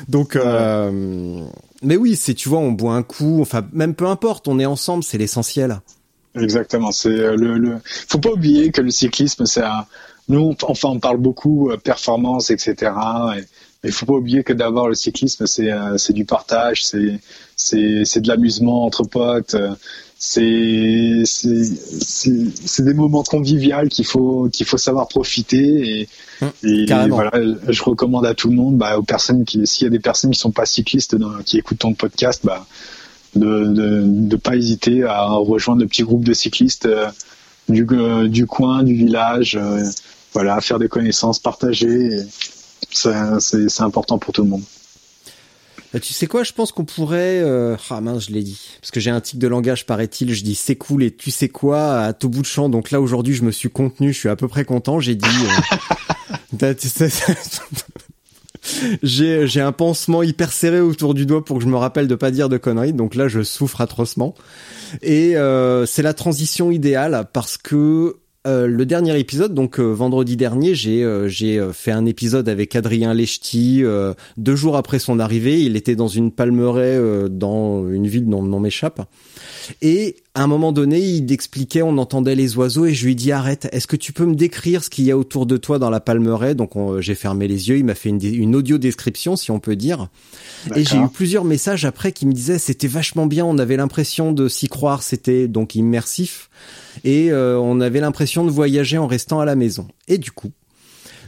Donc, 0.10 0.36
euh, 0.36 1.42
mais 1.82 1.98
oui, 1.98 2.16
c'est 2.16 2.34
tu 2.34 2.50
vois, 2.50 2.60
on 2.60 2.72
boit 2.72 2.94
un 2.94 3.04
coup, 3.04 3.42
enfin 3.42 3.66
même 3.72 3.96
peu 3.96 4.08
importe, 4.08 4.48
on 4.48 4.60
est 4.60 4.66
ensemble, 4.66 5.04
c'est 5.04 5.18
l'essentiel. 5.18 5.82
Exactement, 6.36 6.92
c'est 6.92 7.10
euh, 7.10 7.36
le, 7.36 7.58
le. 7.58 7.78
Faut 7.86 8.20
pas 8.20 8.32
oublier 8.32 8.72
que 8.72 8.82
le 8.82 8.92
cyclisme, 8.92 9.46
c'est 9.46 9.64
un. 9.64 9.86
Nous, 10.30 10.56
enfin, 10.64 10.90
on 10.90 11.00
parle 11.00 11.18
beaucoup 11.18 11.70
euh, 11.70 11.78
performance, 11.78 12.50
etc. 12.50 12.92
Et, 13.38 13.44
il 13.86 13.92
faut 13.92 14.06
pas 14.06 14.14
oublier 14.14 14.44
que 14.44 14.54
d'abord 14.54 14.88
le 14.88 14.96
cyclisme, 14.96 15.46
c'est 15.46 15.70
c'est 15.98 16.14
du 16.14 16.24
partage, 16.24 16.86
c'est 16.86 17.20
c'est 17.58 18.06
c'est 18.06 18.22
de 18.22 18.30
l'amusement 18.30 18.86
entre 18.86 19.04
potes 19.04 19.58
c'est 20.26 21.24
c'est 21.26 22.86
des 22.86 22.94
moments 22.94 23.24
conviviaux 23.24 23.90
qu'il 23.90 24.06
faut 24.06 24.48
qu'il 24.50 24.66
faut 24.66 24.78
savoir 24.78 25.10
profiter 25.10 26.00
et, 26.00 26.08
mmh, 26.42 26.48
et 26.64 26.86
voilà 27.10 27.32
je 27.68 27.84
recommande 27.84 28.26
à 28.26 28.34
tout 28.34 28.48
le 28.48 28.56
monde 28.56 28.78
bah, 28.78 28.98
aux 28.98 29.04
personnes 29.04 29.44
qui 29.44 29.68
s'il 29.68 29.84
y 29.84 29.88
a 29.88 29.90
des 29.90 30.00
personnes 30.00 30.32
qui 30.32 30.40
sont 30.40 30.52
pas 30.52 30.66
cyclistes 30.66 31.18
qui 31.44 31.58
écoutent 31.58 31.80
ton 31.80 31.94
podcast 31.94 32.40
bah 32.46 32.66
de 33.36 33.66
de, 33.66 34.04
de 34.06 34.36
pas 34.38 34.56
hésiter 34.56 35.04
à 35.04 35.26
rejoindre 35.26 35.82
le 35.82 35.88
petit 35.88 36.04
groupe 36.04 36.24
de 36.24 36.34
cyclistes 36.34 36.86
euh, 36.86 37.08
du 37.68 37.86
euh, 37.92 38.30
du 38.30 38.46
coin 38.46 38.84
du 38.84 38.96
village 38.96 39.58
euh, 39.58 39.84
voilà 40.32 40.62
faire 40.62 40.80
des 40.80 40.88
connaissances 40.88 41.40
partager 41.40 42.12
c'est 42.92 43.82
important 43.82 44.18
pour 44.20 44.34
tout 44.34 44.44
le 44.44 44.50
monde 44.50 44.64
tu 46.02 46.14
sais 46.14 46.28
quoi, 46.28 46.44
je 46.44 46.54
pense 46.54 46.72
qu'on 46.72 46.86
pourrait... 46.86 47.40
Euh... 47.42 47.76
Ah 47.90 48.02
mince, 48.02 48.28
je 48.28 48.32
l'ai 48.32 48.44
dit. 48.44 48.60
Parce 48.82 48.92
que 48.92 49.00
j'ai 49.00 49.12
un 49.12 49.22
tic 49.22 49.40
de 49.40 49.48
langage, 49.48 49.86
paraît-il. 49.86 50.34
Je 50.34 50.44
dis 50.44 50.56
c'est 50.56 50.76
cool 50.76 51.04
et 51.04 51.12
tu 51.12 51.32
sais 51.32 51.50
quoi 51.50 52.00
à 52.00 52.14
tout 52.14 52.30
bout 52.30 52.42
de 52.42 52.48
champ. 52.48 52.70
Donc 52.70 52.92
là, 52.92 53.00
aujourd'hui, 53.02 53.34
je 53.34 53.44
me 53.44 53.52
suis 53.52 53.70
contenu. 53.70 54.14
Je 54.14 54.18
suis 54.20 54.30
à 54.30 54.36
peu 54.36 54.48
près 54.48 54.66
content. 54.66 55.00
J'ai 55.00 55.16
dit... 55.16 55.26
Euh... 55.26 55.74
j'ai 59.04 59.48
j'ai 59.48 59.62
un 59.62 59.72
pansement 59.72 60.24
hyper 60.24 60.52
serré 60.52 60.80
autour 60.80 61.14
du 61.14 61.26
doigt 61.26 61.44
pour 61.44 61.58
que 61.58 61.64
je 61.64 61.70
me 61.70 61.76
rappelle 61.76 62.08
de 62.08 62.16
pas 62.16 62.32
dire 62.32 62.50
de 62.50 62.58
conneries. 62.58 62.94
Donc 62.94 63.16
là, 63.16 63.28
je 63.28 63.44
souffre 63.44 63.82
atrocement. 63.82 64.36
Et 65.02 65.36
euh, 65.36 65.86
c'est 65.86 66.04
la 66.04 66.14
transition 66.14 66.72
idéale 66.72 67.28
parce 67.34 67.58
que 67.58 68.18
euh, 68.46 68.68
le 68.68 68.86
dernier 68.86 69.18
épisode, 69.18 69.54
donc 69.54 69.80
euh, 69.80 69.84
vendredi 69.84 70.36
dernier, 70.36 70.76
j'ai 70.76 71.02
euh, 71.02 71.30
j'ai 71.30 71.66
fait 71.72 71.92
un 71.92 72.06
épisode 72.06 72.50
avec 72.50 72.76
Adrien 72.76 73.14
Lechty. 73.14 73.84
deux 74.38 74.56
jours 74.56 74.76
après 74.76 75.00
son 75.00 75.20
arrivée, 75.20 75.62
il 75.62 75.78
était 75.78 75.96
dans 75.96 76.10
une 76.10 76.32
palmeraie 76.32 77.00
dans 77.30 77.90
une 77.90 78.08
ville 78.08 78.28
dont 78.28 78.42
le 78.42 78.50
nom 78.50 78.60
m'échappe. 78.60 79.02
Et 79.82 80.18
à 80.36 80.44
un 80.44 80.48
moment 80.48 80.74
donné, 80.74 81.00
il 81.00 81.32
expliquait, 81.32 81.82
on 81.82 81.98
entendait 81.98 82.36
les 82.36 82.58
oiseaux 82.58 82.86
et 82.86 82.94
je 82.94 83.06
lui 83.06 83.16
dit 83.16 83.32
arrête, 83.32 83.70
est-ce 83.72 83.88
que 83.88 83.96
tu 83.96 84.12
peux 84.12 84.26
me 84.26 84.36
décrire 84.36 84.84
ce 84.84 84.90
qu'il 84.90 85.06
y 85.06 85.12
a 85.12 85.18
autour 85.18 85.46
de 85.46 85.56
toi 85.58 85.80
dans 85.80 85.90
la 85.90 86.02
palmeraie? 86.02 86.56
Donc 86.56 86.72
j'ai 87.00 87.16
fermé 87.16 87.48
les 87.48 87.70
yeux, 87.70 87.78
il 87.78 87.86
m'a 87.86 87.96
fait 87.96 88.10
une, 88.10 88.24
une 88.24 88.56
audio 88.56 88.78
description 88.78 89.36
si 89.36 89.52
on 89.52 89.60
peut 89.60 89.76
dire. 89.78 90.10
Et 90.76 90.84
j'ai 90.84 90.98
eu 90.98 91.08
plusieurs 91.08 91.46
messages 91.46 91.86
après 91.86 92.12
qui 92.12 92.26
me 92.26 92.34
disaient 92.34 92.60
c'était 92.60 92.88
vachement 92.88 93.26
bien, 93.26 93.46
on 93.46 93.58
avait 93.58 93.78
l'impression 93.78 94.34
de 94.34 94.48
s'y 94.50 94.68
croire, 94.68 95.02
c'était 95.02 95.48
donc 95.48 95.76
immersif 95.76 96.50
et 97.04 97.32
euh, 97.32 97.58
on 97.60 97.82
avait 97.82 98.00
l'impression 98.00 98.46
de 98.46 98.52
voyager 98.52 98.98
en 98.98 99.08
restant 99.08 99.40
à 99.40 99.46
la 99.46 99.56
maison. 99.56 99.88
Et 100.08 100.18
du 100.18 100.32
coup, 100.32 100.52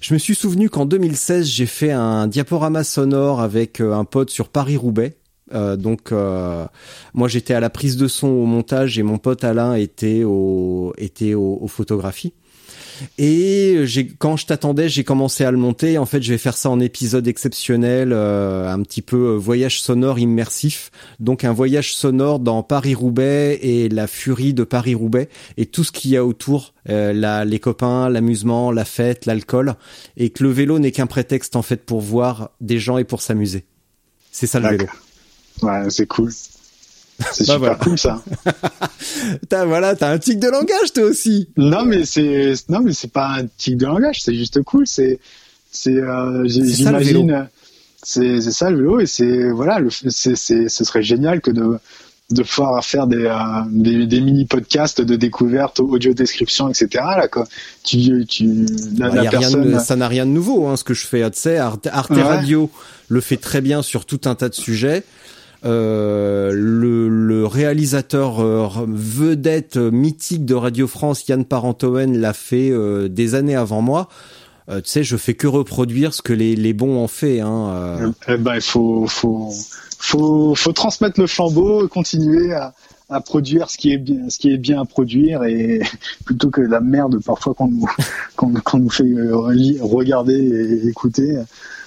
je 0.02 0.14
me 0.14 0.20
suis 0.20 0.36
souvenu 0.36 0.70
qu'en 0.70 0.86
2016, 0.86 1.48
j'ai 1.48 1.66
fait 1.66 1.92
un 1.92 2.28
diaporama 2.28 2.84
sonore 2.84 3.42
avec 3.42 3.82
euh, 3.82 3.94
un 3.94 4.06
pote 4.06 4.30
sur 4.30 4.50
Paris-Roubaix. 4.50 5.18
Euh, 5.54 5.76
donc 5.76 6.12
moi 7.14 7.28
j'étais 7.28 7.54
à 7.54 7.60
la 7.60 7.70
prise 7.70 7.98
de 7.98 8.08
son 8.08 8.28
au 8.28 8.46
montage 8.46 8.98
et 8.98 9.04
mon 9.04 9.20
pote 9.20 9.44
Alain 9.44 9.76
était 9.76 10.24
au 10.24 10.92
était 10.98 11.36
au, 11.36 11.60
aux 11.62 11.68
photographies. 11.68 12.34
Et 13.18 13.84
quand 14.20 14.38
je 14.38 14.46
t'attendais, 14.46 14.90
j'ai 14.90 15.04
commencé 15.04 15.44
à 15.44 15.52
le 15.52 15.58
monter. 15.58 15.98
En 15.98 16.06
fait, 16.06 16.22
je 16.22 16.32
vais 16.32 16.38
faire 16.38 16.58
ça 16.58 16.70
en 16.70 16.80
épisode 16.80 17.28
exceptionnel, 17.28 18.12
euh, 18.14 18.72
un 18.72 18.82
petit 18.82 19.02
peu 19.02 19.34
euh, 19.34 19.38
voyage 19.38 19.82
sonore 19.82 20.20
immersif. 20.20 20.92
Donc 21.20 21.44
un 21.44 21.54
voyage 21.54 21.96
sonore 21.96 22.40
dans 22.40 22.64
Paris-Roubaix 22.64 23.60
et 23.62 23.90
la 23.90 24.08
furie 24.08 24.54
de 24.54 24.64
Paris-Roubaix 24.64 25.30
et 25.58 25.66
tout 25.66 25.84
ce 25.84 25.92
qu'il 25.92 26.12
y 26.12 26.18
a 26.18 26.26
autour, 26.26 26.74
euh, 26.90 27.44
les 27.46 27.60
copains, 27.60 28.10
l'amusement, 28.10 28.72
la 28.72 28.86
fête, 28.86 29.26
l'alcool. 29.26 29.76
Et 30.18 30.30
que 30.30 30.44
le 30.44 30.50
vélo 30.50 30.80
n'est 30.80 30.92
qu'un 30.92 31.08
prétexte 31.08 31.56
en 31.56 31.62
fait 31.62 31.86
pour 31.86 32.02
voir 32.02 32.52
des 32.62 32.80
gens 32.80 32.98
et 32.98 33.04
pour 33.04 33.22
s'amuser. 33.22 33.66
C'est 34.32 34.48
ça 34.48 34.60
le 34.60 34.70
vélo. 34.70 34.86
Ouais, 35.62 35.90
c'est 35.90 36.08
cool. 36.08 36.32
C'est 37.32 37.48
Bah 37.48 37.54
super 37.54 37.58
voilà. 37.60 37.76
cool 37.76 37.98
ça. 37.98 38.22
T'as 39.50 39.66
voilà, 39.66 39.96
t'as 39.96 40.12
un 40.12 40.18
tic 40.18 40.40
de 40.40 40.48
langage 40.50 40.92
toi 40.94 41.04
aussi. 41.04 41.48
Non 41.58 41.86
mais 41.86 42.06
c'est 42.06 42.54
non 42.70 42.82
mais 42.82 42.94
c'est 42.94 43.12
pas 43.12 43.28
un 43.40 43.46
tic 43.58 43.78
de 43.78 43.86
langage, 43.86 44.22
c'est 44.24 44.36
juste 44.36 44.62
cool. 44.64 44.86
C'est 44.88 45.20
c'est 45.72 45.96
euh, 45.96 46.44
j'imagine 46.48 47.48
c'est 48.04 48.42
c'est 48.42 48.52
ça 48.52 48.70
le 48.70 48.78
vélo 48.78 49.00
et 49.00 49.06
c'est 49.06 49.50
voilà 49.50 49.80
le 49.80 49.90
c'est 49.90 50.36
c'est 50.36 50.68
ce 50.70 50.84
serait 50.84 51.04
génial 51.04 51.42
que 51.42 51.52
de 51.52 51.78
de 52.32 52.42
pouvoir 52.44 52.84
faire 52.84 53.06
des 53.08 53.26
euh, 53.26 53.36
des, 53.70 54.08
des 54.08 54.20
mini 54.22 54.46
podcasts 54.46 55.00
de 55.02 55.16
découverte 55.16 55.80
audio 55.80 56.14
description 56.14 56.70
etc 56.70 56.88
là 56.96 57.28
quoi. 57.28 57.48
Tu 57.84 58.26
tu 58.28 58.66
la, 58.98 59.10
Bah, 59.10 59.24
la 59.24 59.30
personne 59.30 59.74
de- 59.74 59.80
ça 59.80 59.96
n'a 59.96 60.08
rien 60.08 60.26
de 60.26 60.32
nouveau, 60.32 60.68
hein, 60.68 60.76
ce 60.76 60.84
que 60.84 60.94
je 60.96 61.06
fais. 61.06 61.30
Tu 61.32 61.40
sais, 61.40 61.58
Arte, 61.58 61.88
Arte 61.92 62.10
Ouais. 62.12 62.22
Radio 62.24 62.70
le 63.08 63.22
fait 63.22 63.38
très 63.38 63.62
bien 63.62 63.82
sur 63.84 64.06
tout 64.06 64.22
un 64.26 64.34
tas 64.36 64.50
de 64.50 64.56
sujets. 64.56 65.04
Euh, 65.66 66.52
le, 66.54 67.10
le 67.10 67.46
réalisateur 67.46 68.40
euh, 68.40 68.68
vedette 68.88 69.78
mythique 69.78 70.46
de 70.46 70.54
Radio 70.54 70.86
France, 70.86 71.28
Yann 71.28 71.44
Parentoen, 71.44 72.18
l'a 72.18 72.34
fait 72.34 72.70
euh, 72.70 73.08
des 73.08 73.34
années 73.34 73.56
avant 73.56 73.82
moi. 73.82 74.08
Euh, 74.70 74.82
tu 74.82 74.90
sais, 74.90 75.04
je 75.04 75.18
fais 75.18 75.36
que 75.36 75.48
reproduire 75.48 76.14
ce 76.14 76.22
que 76.22 76.34
les, 76.34 76.56
les 76.56 76.74
bons 76.74 76.98
ont 76.98 77.08
fait. 77.08 77.40
Hein, 77.40 77.70
euh. 77.70 78.12
Eh 78.28 78.38
ben, 78.38 78.56
il 78.56 78.62
faut, 78.62 79.06
faut, 79.08 79.52
faut, 80.00 80.56
faut 80.56 80.72
transmettre 80.72 81.20
le 81.20 81.28
flambeau, 81.28 81.88
continuer 81.88 82.54
à, 82.54 82.74
à 83.10 83.22
produire 83.22 83.70
ce 83.70 83.78
qui 83.78 83.92
est 83.92 83.98
bien, 83.98 84.30
ce 84.30 84.40
qui 84.40 84.52
est 84.52 84.58
bien 84.58 84.82
à 84.82 84.86
produire 84.86 85.44
et 85.44 85.82
plutôt 86.26 86.50
que 86.50 86.62
la 86.62 86.80
merde 86.80 87.24
parfois 87.24 87.54
qu'on 87.54 87.68
nous, 87.68 87.90
qu'on, 88.36 88.54
qu'on 88.54 88.80
nous 88.80 88.90
fait 88.90 89.12
regarder 89.82 90.34
et 90.36 90.88
écouter. 90.88 91.40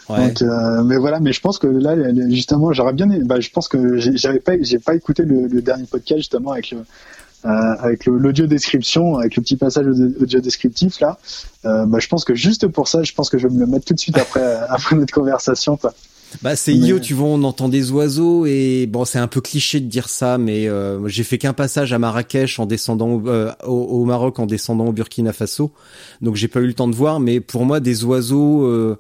Ouais. 0.09 0.28
Donc, 0.28 0.43
euh, 0.43 0.82
mais 0.85 0.97
voilà, 0.97 1.20
mais 1.20 1.32
je 1.32 1.40
pense 1.40 1.59
que 1.59 1.66
là, 1.66 1.94
justement, 2.30 2.72
j'aurais 2.72 2.93
bien, 2.94 3.06
bah, 3.24 3.40
je 3.40 3.51
pense 3.51 3.68
que 3.68 3.98
j'avais 3.98 4.40
pas, 4.40 4.52
j'ai 4.60 4.78
pas 4.78 4.94
écouté 4.94 5.22
le, 5.24 5.47
le 5.48 5.60
dernier 5.62 5.85
podcast 5.85 6.18
justement 6.20 6.52
avec 6.52 6.70
le, 6.70 6.78
euh, 6.78 7.48
avec 7.48 8.06
le- 8.06 8.16
l'audio 8.18 8.47
description, 8.47 9.18
avec 9.18 9.36
le 9.36 9.43
petit 9.43 9.56
passage 9.56 9.86
audio 9.86 10.40
descriptif 10.40 11.01
là. 11.01 11.18
Euh, 11.66 11.85
bah, 11.86 11.98
je 12.01 12.09
pense 12.09 12.24
que 12.24 12.35
juste 12.35 12.66
pour 12.68 12.89
ça, 12.89 13.02
je 13.02 13.12
pense 13.12 13.28
que 13.30 13.39
je 13.39 13.47
vais 13.48 13.55
me 13.55 13.60
le 13.60 13.66
mettre 13.66 13.85
tout 13.85 13.94
de 13.94 14.01
suite 14.01 14.16
après, 14.18 14.43
après 14.68 14.97
notre 14.97 15.12
conversation. 15.12 15.76
Quoi. 15.76 15.93
Bah 16.43 16.56
c'est 16.56 16.72
Mais- 16.72 16.78
idiot, 16.78 16.98
tu 16.98 17.14
vois, 17.14 17.28
on 17.28 17.43
entend 17.43 17.68
des 17.70 17.90
oiseaux 17.90 18.44
et 18.47 18.86
bon, 18.86 19.05
c'est 19.06 19.18
un 19.18 19.28
peu 19.28 19.40
cliché 19.40 19.80
de 19.80 19.86
dire 19.86 20.09
ça, 20.10 20.36
mais 20.36 20.68
euh, 20.68 21.06
j'ai 21.09 21.22
fait 21.24 21.39
qu'un 21.39 21.55
passage 21.55 21.93
à 21.94 21.98
Marrakech 21.98 22.59
en 22.59 22.66
descendant 22.66 23.09
au, 23.12 23.28
euh, 23.28 23.51
au, 23.66 23.72
au 23.72 24.05
Maroc 24.05 24.39
en 24.39 24.44
descendant 24.47 24.86
au 24.86 24.93
Burkina 24.93 25.32
Faso, 25.32 25.70
donc 26.20 26.35
j'ai 26.36 26.48
pas 26.48 26.60
eu 26.60 26.66
le 26.66 26.74
temps 26.74 26.89
de 26.89 26.94
voir. 26.94 27.18
Mais 27.20 27.40
pour 27.40 27.64
moi, 27.64 27.80
des 27.80 28.05
oiseaux, 28.05 28.66
euh, 28.66 28.98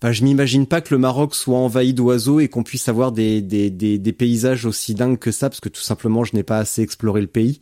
bah, 0.00 0.12
je 0.12 0.24
m'imagine 0.24 0.66
pas 0.66 0.80
que 0.80 0.94
le 0.94 0.98
Maroc 0.98 1.34
soit 1.34 1.58
envahi 1.58 1.92
d'oiseaux 1.92 2.40
et 2.40 2.48
qu'on 2.48 2.62
puisse 2.62 2.88
avoir 2.88 3.12
des, 3.12 3.42
des, 3.42 3.70
des, 3.70 3.98
des 3.98 4.12
paysages 4.12 4.64
aussi 4.64 4.94
dingues 4.94 5.18
que 5.18 5.30
ça, 5.30 5.50
parce 5.50 5.60
que 5.60 5.68
tout 5.68 5.82
simplement, 5.82 6.24
je 6.24 6.34
n'ai 6.34 6.42
pas 6.42 6.58
assez 6.58 6.82
exploré 6.82 7.20
le 7.20 7.26
pays. 7.26 7.60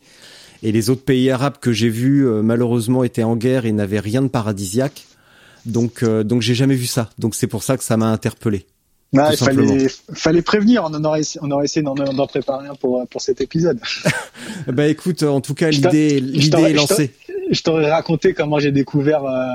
Et 0.63 0.71
les 0.71 0.89
autres 0.89 1.03
pays 1.03 1.29
arabes 1.29 1.57
que 1.59 1.71
j'ai 1.71 1.89
vus, 1.89 2.27
euh, 2.27 2.41
malheureusement, 2.41 3.03
étaient 3.03 3.23
en 3.23 3.35
guerre 3.35 3.65
et 3.65 3.71
n'avaient 3.71 3.99
rien 3.99 4.21
de 4.21 4.27
paradisiaque. 4.27 5.05
Donc, 5.65 6.03
euh, 6.03 6.23
donc 6.23 6.41
j'ai 6.41 6.55
jamais 6.55 6.75
vu 6.75 6.85
ça. 6.85 7.09
Donc 7.17 7.35
c'est 7.35 7.47
pour 7.47 7.63
ça 7.63 7.77
que 7.77 7.83
ça 7.83 7.97
m'a 7.97 8.07
interpellé. 8.07 8.65
Tout 9.13 9.21
il 9.31 9.37
fallait, 9.37 9.87
fallait 10.13 10.41
prévenir. 10.41 10.83
On 10.83 10.93
en 10.93 11.03
aurait, 11.03 11.21
on 11.41 11.49
aurait 11.51 11.65
essayé 11.65 11.83
d'en, 11.83 11.95
d'en 11.95 12.27
préparer 12.27 12.67
un 12.67 12.75
pour, 12.75 13.05
pour 13.07 13.21
cet 13.21 13.41
épisode. 13.41 13.79
Bah 14.67 14.87
écoute, 14.87 15.23
en 15.23 15.41
tout 15.41 15.53
cas, 15.53 15.69
l'idée, 15.69 16.17
est 16.17 16.73
lancée. 16.73 17.13
Je 17.49 17.61
t'aurais 17.61 17.89
raconté 17.89 18.33
comment 18.33 18.59
j'ai 18.59 18.71
découvert 18.71 19.23
euh, 19.25 19.45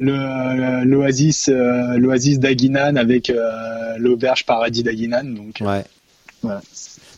l'oasis, 0.00 1.48
euh, 1.48 1.96
l'oasis 1.98 2.38
d'Aguinan 2.38 2.96
avec 2.96 3.30
euh, 3.30 3.50
l'auberge 3.98 4.46
paradis 4.46 4.82
d'Aguinan. 4.82 5.24
Donc, 5.24 5.60
euh, 5.60 5.66
Ouais. 5.66 5.84
Voilà. 6.42 6.62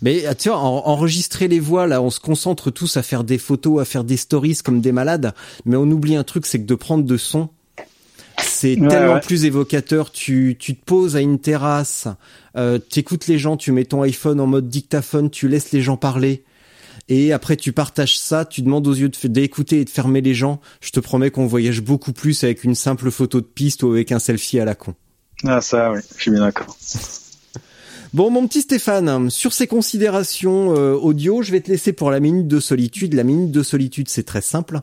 Mais 0.02 0.26
ah, 0.26 0.34
tu 0.34 0.48
vois, 0.48 0.58
en- 0.58 0.84
enregistrer 0.88 1.46
les 1.46 1.60
voix 1.60 1.86
là, 1.86 2.02
on 2.02 2.10
se 2.10 2.18
concentre 2.18 2.72
tous 2.72 2.96
à 2.96 3.02
faire 3.04 3.22
des 3.22 3.38
photos, 3.38 3.80
à 3.80 3.84
faire 3.84 4.02
des 4.02 4.16
stories 4.16 4.56
comme 4.64 4.80
des 4.80 4.90
malades, 4.90 5.32
mais 5.64 5.76
on 5.76 5.84
oublie 5.84 6.16
un 6.16 6.24
truc, 6.24 6.44
c'est 6.44 6.58
que 6.58 6.66
de 6.66 6.74
prendre 6.74 7.04
de 7.04 7.16
son, 7.16 7.48
c'est 8.40 8.76
Ouais, 8.80 8.88
tellement 8.88 9.14
ouais. 9.14 9.20
plus 9.20 9.44
évocateur. 9.44 10.10
Tu, 10.10 10.56
tu 10.58 10.74
te 10.74 10.84
poses 10.84 11.14
à 11.14 11.20
une 11.20 11.38
terrasse, 11.38 12.08
euh, 12.56 12.78
t'écoutes 12.78 13.28
les 13.28 13.38
gens, 13.38 13.56
tu 13.56 13.70
mets 13.70 13.84
ton 13.84 14.02
iPhone 14.02 14.40
en 14.40 14.46
mode 14.48 14.68
dictaphone, 14.68 15.30
tu 15.30 15.46
laisses 15.46 15.70
les 15.70 15.82
gens 15.82 15.96
parler. 15.96 16.42
Et 17.14 17.30
après, 17.30 17.56
tu 17.56 17.74
partages 17.74 18.18
ça, 18.18 18.46
tu 18.46 18.62
demandes 18.62 18.86
aux 18.86 18.94
yeux 18.94 19.10
d'écouter 19.24 19.80
et 19.80 19.84
de 19.84 19.90
fermer 19.90 20.22
les 20.22 20.32
gens. 20.32 20.62
Je 20.80 20.92
te 20.92 20.98
promets 20.98 21.30
qu'on 21.30 21.46
voyage 21.46 21.82
beaucoup 21.82 22.14
plus 22.14 22.42
avec 22.42 22.64
une 22.64 22.74
simple 22.74 23.10
photo 23.10 23.42
de 23.42 23.46
piste 23.46 23.82
ou 23.82 23.90
avec 23.90 24.12
un 24.12 24.18
selfie 24.18 24.58
à 24.58 24.64
la 24.64 24.74
con. 24.74 24.94
ah, 25.44 25.60
ça, 25.60 25.92
oui, 25.92 26.00
je 26.16 26.22
suis 26.22 26.30
bien 26.30 26.40
d'accord. 26.40 26.74
Bon, 28.14 28.30
mon 28.30 28.46
petit 28.46 28.60
Stéphane, 28.60 29.30
sur 29.30 29.54
ces 29.54 29.66
considérations 29.66 30.76
euh, 30.76 30.92
audio, 30.92 31.40
je 31.40 31.50
vais 31.50 31.62
te 31.62 31.70
laisser 31.70 31.94
pour 31.94 32.10
la 32.10 32.20
minute 32.20 32.46
de 32.46 32.60
solitude. 32.60 33.14
La 33.14 33.24
minute 33.24 33.50
de 33.50 33.62
solitude, 33.62 34.10
c'est 34.10 34.24
très 34.24 34.42
simple. 34.42 34.80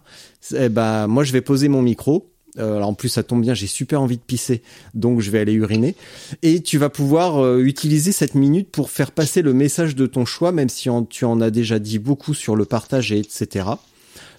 Eh 0.56 0.68
ben, 0.68 1.06
moi, 1.06 1.24
je 1.24 1.32
vais 1.32 1.42
poser 1.42 1.68
mon 1.68 1.84
micro. 1.84 2.29
Euh, 2.58 2.78
alors, 2.78 2.90
en 2.90 2.94
plus, 2.94 3.10
ça 3.10 3.22
tombe 3.24 3.42
bien, 3.42 3.54
j'ai 3.54 3.68
super 3.68 4.02
envie 4.02 4.18
de 4.18 4.22
pisser, 4.22 4.62
donc 4.96 5.22
je 5.22 5.30
vais 5.32 5.40
aller 5.40 5.54
uriner. 5.54 5.96
Et 6.42 6.62
tu 6.62 6.78
vas 6.78 6.90
pouvoir 6.90 7.44
euh, 7.44 7.60
utiliser 7.60 8.12
cette 8.12 8.34
minute 8.36 8.70
pour 8.72 8.90
faire 8.90 9.12
passer 9.12 9.42
le 9.42 9.54
message 9.54 9.96
de 9.96 10.06
ton 10.08 10.26
choix, 10.26 10.52
même 10.52 10.70
si 10.70 10.90
en- 10.90 11.04
tu 11.04 11.26
en 11.26 11.42
as 11.42 11.52
déjà 11.52 11.78
dit 11.80 12.00
beaucoup 12.00 12.34
sur 12.34 12.56
le 12.56 12.66
partage 12.66 13.12
et 13.12 13.20
etc. 13.20 13.66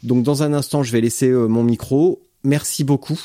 Donc, 0.02 0.22
dans 0.24 0.42
un 0.42 0.52
instant, 0.52 0.82
je 0.82 0.92
vais 0.92 1.00
laisser 1.00 1.28
euh, 1.28 1.46
mon 1.46 1.62
micro. 1.62 2.20
Merci 2.42 2.84
beaucoup. 2.84 3.20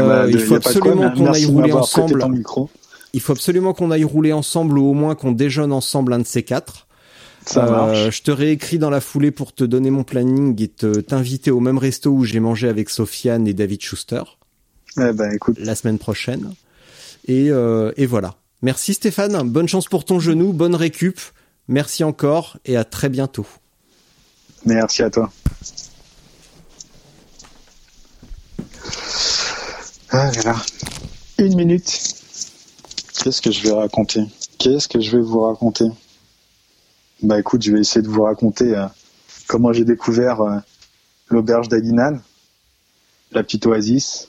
Euh, 0.00 0.08
bah, 0.08 0.26
il 0.28 0.38
faut 0.40 0.54
absolument 0.56 1.10
qu'on 1.16 1.24
aille 1.32 1.44
rouler 1.46 1.70
ensemble. 1.80 2.18
Il 3.14 3.20
faut 3.20 3.32
absolument 3.32 3.72
qu'on 3.72 3.90
aille 3.90 4.04
rouler 4.04 4.32
ensemble 4.32 4.78
ou 4.78 4.86
au 4.86 4.94
moins 4.94 5.14
qu'on 5.14 5.32
déjeune 5.32 5.72
ensemble 5.72 6.12
un 6.12 6.18
de 6.18 6.26
ces 6.26 6.42
quatre. 6.42 6.86
Ça 7.46 7.88
Euh, 7.88 8.10
je 8.10 8.22
te 8.22 8.30
réécris 8.30 8.78
dans 8.78 8.90
la 8.90 9.00
foulée 9.00 9.30
pour 9.30 9.52
te 9.52 9.64
donner 9.64 9.90
mon 9.90 10.04
planning 10.04 10.60
et 10.62 10.68
te 10.68 11.00
t'inviter 11.00 11.50
au 11.50 11.60
même 11.60 11.78
resto 11.78 12.10
où 12.10 12.24
j'ai 12.24 12.40
mangé 12.40 12.68
avec 12.68 12.88
Sofiane 12.90 13.46
et 13.48 13.54
David 13.54 13.82
Schuster 13.82 14.22
Eh 14.98 15.12
ben, 15.12 15.32
écoute, 15.32 15.56
la 15.58 15.74
semaine 15.74 15.98
prochaine. 15.98 16.54
Et, 17.26 17.50
euh, 17.50 17.92
et 17.96 18.06
voilà. 18.06 18.34
Merci 18.62 18.94
Stéphane. 18.94 19.48
Bonne 19.48 19.68
chance 19.68 19.86
pour 19.88 20.04
ton 20.04 20.20
genou. 20.20 20.52
Bonne 20.52 20.74
récup. 20.76 21.18
Merci 21.68 22.04
encore 22.04 22.58
et 22.64 22.76
à 22.76 22.84
très 22.84 23.08
bientôt. 23.08 23.46
merci 24.64 25.02
à 25.02 25.10
toi. 25.10 25.30
Ah 30.10 30.30
là 30.32 30.42
là. 30.42 30.56
Une 31.38 31.56
minute. 31.56 32.14
Qu'est-ce 33.22 33.40
que 33.40 33.50
je 33.50 33.62
vais 33.62 33.72
raconter? 33.72 34.22
Qu'est-ce 34.58 34.88
que 34.88 35.00
je 35.00 35.16
vais 35.16 35.22
vous 35.22 35.40
raconter? 35.40 35.86
Bah 37.22 37.38
écoute, 37.38 37.62
je 37.62 37.70
vais 37.70 37.78
essayer 37.78 38.02
de 38.02 38.08
vous 38.08 38.24
raconter 38.24 38.74
euh, 38.74 38.86
comment 39.46 39.72
j'ai 39.72 39.84
découvert 39.84 40.40
euh, 40.40 40.58
l'auberge 41.28 41.68
d'Aguinan, 41.68 42.18
la 43.30 43.44
petite 43.44 43.64
oasis. 43.64 44.26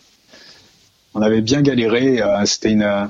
On 1.15 1.23
avait 1.23 1.41
bien 1.41 1.63
galéré, 1.63 2.21
euh, 2.21 2.45
c'était 2.45 2.71
une, 2.71 3.09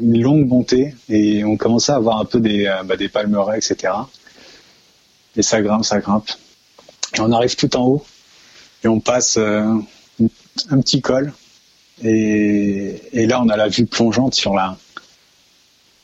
longue 0.00 0.46
montée 0.48 0.94
et 1.10 1.44
on 1.44 1.58
commençait 1.58 1.92
à 1.92 1.96
avoir 1.96 2.18
un 2.18 2.24
peu 2.24 2.40
des, 2.40 2.64
bah, 2.86 2.94
palmeraies, 3.12 3.58
etc. 3.58 3.92
Et 5.36 5.42
ça 5.42 5.60
grimpe, 5.60 5.84
ça 5.84 5.98
grimpe. 5.98 6.30
Et 7.14 7.20
on 7.20 7.30
arrive 7.30 7.56
tout 7.56 7.76
en 7.76 7.86
haut 7.86 8.06
et 8.84 8.88
on 8.88 9.00
passe 9.00 9.36
un 9.36 9.84
petit 10.80 11.02
col 11.02 11.34
et, 12.02 13.26
là 13.26 13.42
on 13.42 13.48
a 13.50 13.56
la 13.56 13.68
vue 13.68 13.84
plongeante 13.84 14.34
sur 14.34 14.54
la 14.54 14.78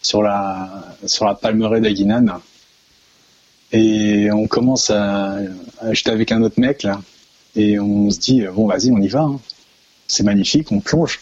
sur 0.02 0.22
la 0.22 0.96
sur 1.06 1.24
la 1.24 1.34
palmeraie 1.34 1.80
d'Aguinan 1.80 2.40
et 3.72 4.30
on 4.32 4.46
commence 4.46 4.90
à, 4.90 5.36
à 5.80 5.92
j'étais 5.92 6.10
avec 6.10 6.32
un 6.32 6.42
autre 6.42 6.58
mec 6.60 6.82
là. 6.82 7.00
Et 7.56 7.78
on 7.78 8.10
se 8.10 8.18
dit 8.18 8.44
bon 8.54 8.66
vas-y 8.66 8.90
on 8.90 8.98
y 8.98 9.08
va 9.08 9.22
hein. 9.22 9.40
c'est 10.06 10.22
magnifique 10.22 10.70
on 10.72 10.80
plonge. 10.80 11.20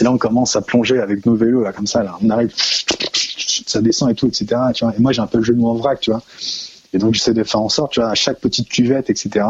Et 0.00 0.04
là 0.04 0.12
on 0.12 0.18
commence 0.18 0.56
à 0.56 0.62
plonger 0.62 1.00
avec 1.00 1.24
nos 1.26 1.34
vélos 1.34 1.62
là 1.62 1.72
comme 1.72 1.86
ça 1.86 2.02
là. 2.02 2.18
On 2.22 2.30
arrive 2.30 2.52
ça 3.66 3.80
descend 3.80 4.10
et 4.10 4.14
tout 4.14 4.26
etc 4.26 4.46
tu 4.74 4.84
vois. 4.84 4.94
Et 4.96 5.00
moi 5.00 5.12
j'ai 5.12 5.20
un 5.20 5.26
peu 5.26 5.38
le 5.38 5.44
genou 5.44 5.68
en 5.68 5.74
vrac 5.74 6.00
tu 6.00 6.10
vois. 6.10 6.22
Et 6.92 6.98
donc 6.98 7.14
j'essaie 7.14 7.34
de 7.34 7.44
faire 7.44 7.60
en 7.60 7.68
sorte 7.68 7.92
tu 7.92 8.00
vois 8.00 8.10
à 8.10 8.14
chaque 8.14 8.40
petite 8.40 8.68
cuvette 8.68 9.10
etc 9.10 9.46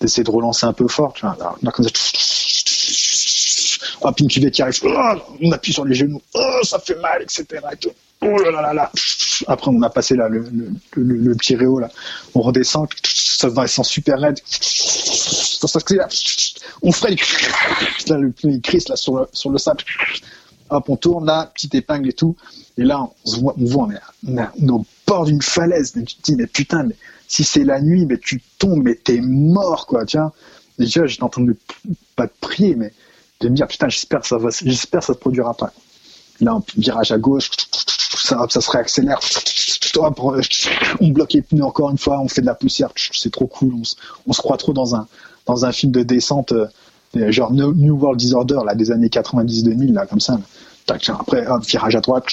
d'essayer 0.00 0.24
de 0.24 0.30
relancer 0.30 0.66
un 0.66 0.72
peu 0.72 0.88
fort 0.88 1.12
tu 1.12 1.26
vois. 1.26 1.36
Là, 1.62 1.70
comme 1.70 1.84
ça 1.84 1.90
une 4.18 4.28
cuvette 4.28 4.54
qui 4.54 4.62
arrive 4.62 4.80
oh, 4.84 5.12
on 5.42 5.52
appuie 5.52 5.72
sur 5.72 5.84
les 5.84 5.94
genoux 5.94 6.20
oh 6.34 6.60
ça 6.62 6.78
fait 6.78 6.98
mal 7.00 7.22
etc 7.22 7.46
oh 8.22 8.38
là 8.38 8.50
là 8.50 8.72
là 8.72 8.90
après 9.46 9.70
on 9.70 9.82
a 9.82 9.90
passé 9.90 10.16
là 10.16 10.28
le, 10.28 11.34
petit 11.34 11.56
réo 11.56 11.78
là 11.78 11.88
on 12.34 12.40
redescend 12.40 12.88
ça 13.40 13.48
descend 13.48 13.84
super 13.86 14.20
raide. 14.20 14.38
On 16.82 16.92
freine, 16.92 17.16
là, 18.08 18.18
le 18.18 18.58
crisse 18.60 18.88
là 18.88 18.96
sur 18.96 19.16
le, 19.16 19.28
sur 19.32 19.50
le 19.50 19.58
sable. 19.58 19.82
Hop, 20.68 20.88
on 20.88 20.96
tourne 20.96 21.26
là, 21.26 21.50
petite 21.54 21.74
épingle 21.74 22.10
et 22.10 22.12
tout. 22.12 22.36
Et 22.76 22.84
là, 22.84 23.00
on 23.02 23.28
se 23.28 23.40
voit, 23.40 23.54
on 23.58 23.64
voit, 23.64 23.84
on 23.84 23.90
est, 23.90 24.00
on 24.60 24.66
est- 24.66 24.70
au 24.70 24.86
bord 25.06 25.24
d'une 25.24 25.42
falaise. 25.42 25.96
Mais 25.96 26.04
tu 26.04 26.16
te 26.16 26.22
dis, 26.22 26.36
mais 26.36 26.46
putain, 26.46 26.84
mais 26.84 26.94
si 27.28 27.44
c'est 27.44 27.64
la 27.64 27.80
nuit, 27.80 28.06
mais 28.06 28.18
tu 28.18 28.42
tombes, 28.58 28.82
mais 28.84 28.94
t'es 28.94 29.20
mort, 29.20 29.86
quoi, 29.86 30.04
tiens. 30.04 30.32
Vois, 30.78 31.06
j'étais 31.06 31.22
en 31.22 31.28
train 31.28 31.42
de, 31.42 31.56
pas 32.16 32.26
de 32.26 32.32
prier, 32.40 32.74
mais 32.74 32.92
de 33.40 33.48
me 33.48 33.54
dire, 33.56 33.66
putain, 33.66 33.88
j'espère 33.88 34.24
ça 34.24 34.36
va, 34.38 34.50
j'espère 34.62 35.02
ça 35.02 35.14
se 35.14 35.18
produira 35.18 35.54
pas. 35.54 35.72
Là, 36.40 36.52
un 36.52 36.62
virage 36.76 37.12
à 37.12 37.18
gauche, 37.18 37.50
ça, 38.16 38.46
ça 38.48 38.60
se 38.60 38.70
réaccélère. 38.70 39.18
On 41.00 41.08
bloque 41.08 41.32
les 41.32 41.42
pneus 41.42 41.64
encore 41.64 41.90
une 41.90 41.98
fois, 41.98 42.20
on 42.20 42.28
fait 42.28 42.40
de 42.40 42.46
la 42.46 42.54
poussière, 42.54 42.90
c'est 43.12 43.32
trop 43.32 43.46
cool. 43.46 43.74
On, 43.74 43.84
se- 43.84 43.94
on 44.26 44.32
se 44.32 44.40
croit 44.40 44.56
trop 44.56 44.72
dans 44.72 44.94
un, 44.94 45.06
dans 45.46 45.64
un 45.64 45.72
film 45.72 45.92
de 45.92 46.02
descente, 46.02 46.52
euh, 46.52 46.66
genre 47.32 47.52
New 47.52 47.96
World 47.96 48.18
Disorder, 48.18 48.58
là, 48.64 48.74
des 48.74 48.90
années 48.90 49.08
90-2000, 49.08 49.92
là, 49.92 50.06
comme 50.06 50.20
ça. 50.20 50.38
après, 51.08 51.46
hop, 51.46 51.64
virage 51.64 51.96
à 51.96 52.00
droite, 52.00 52.24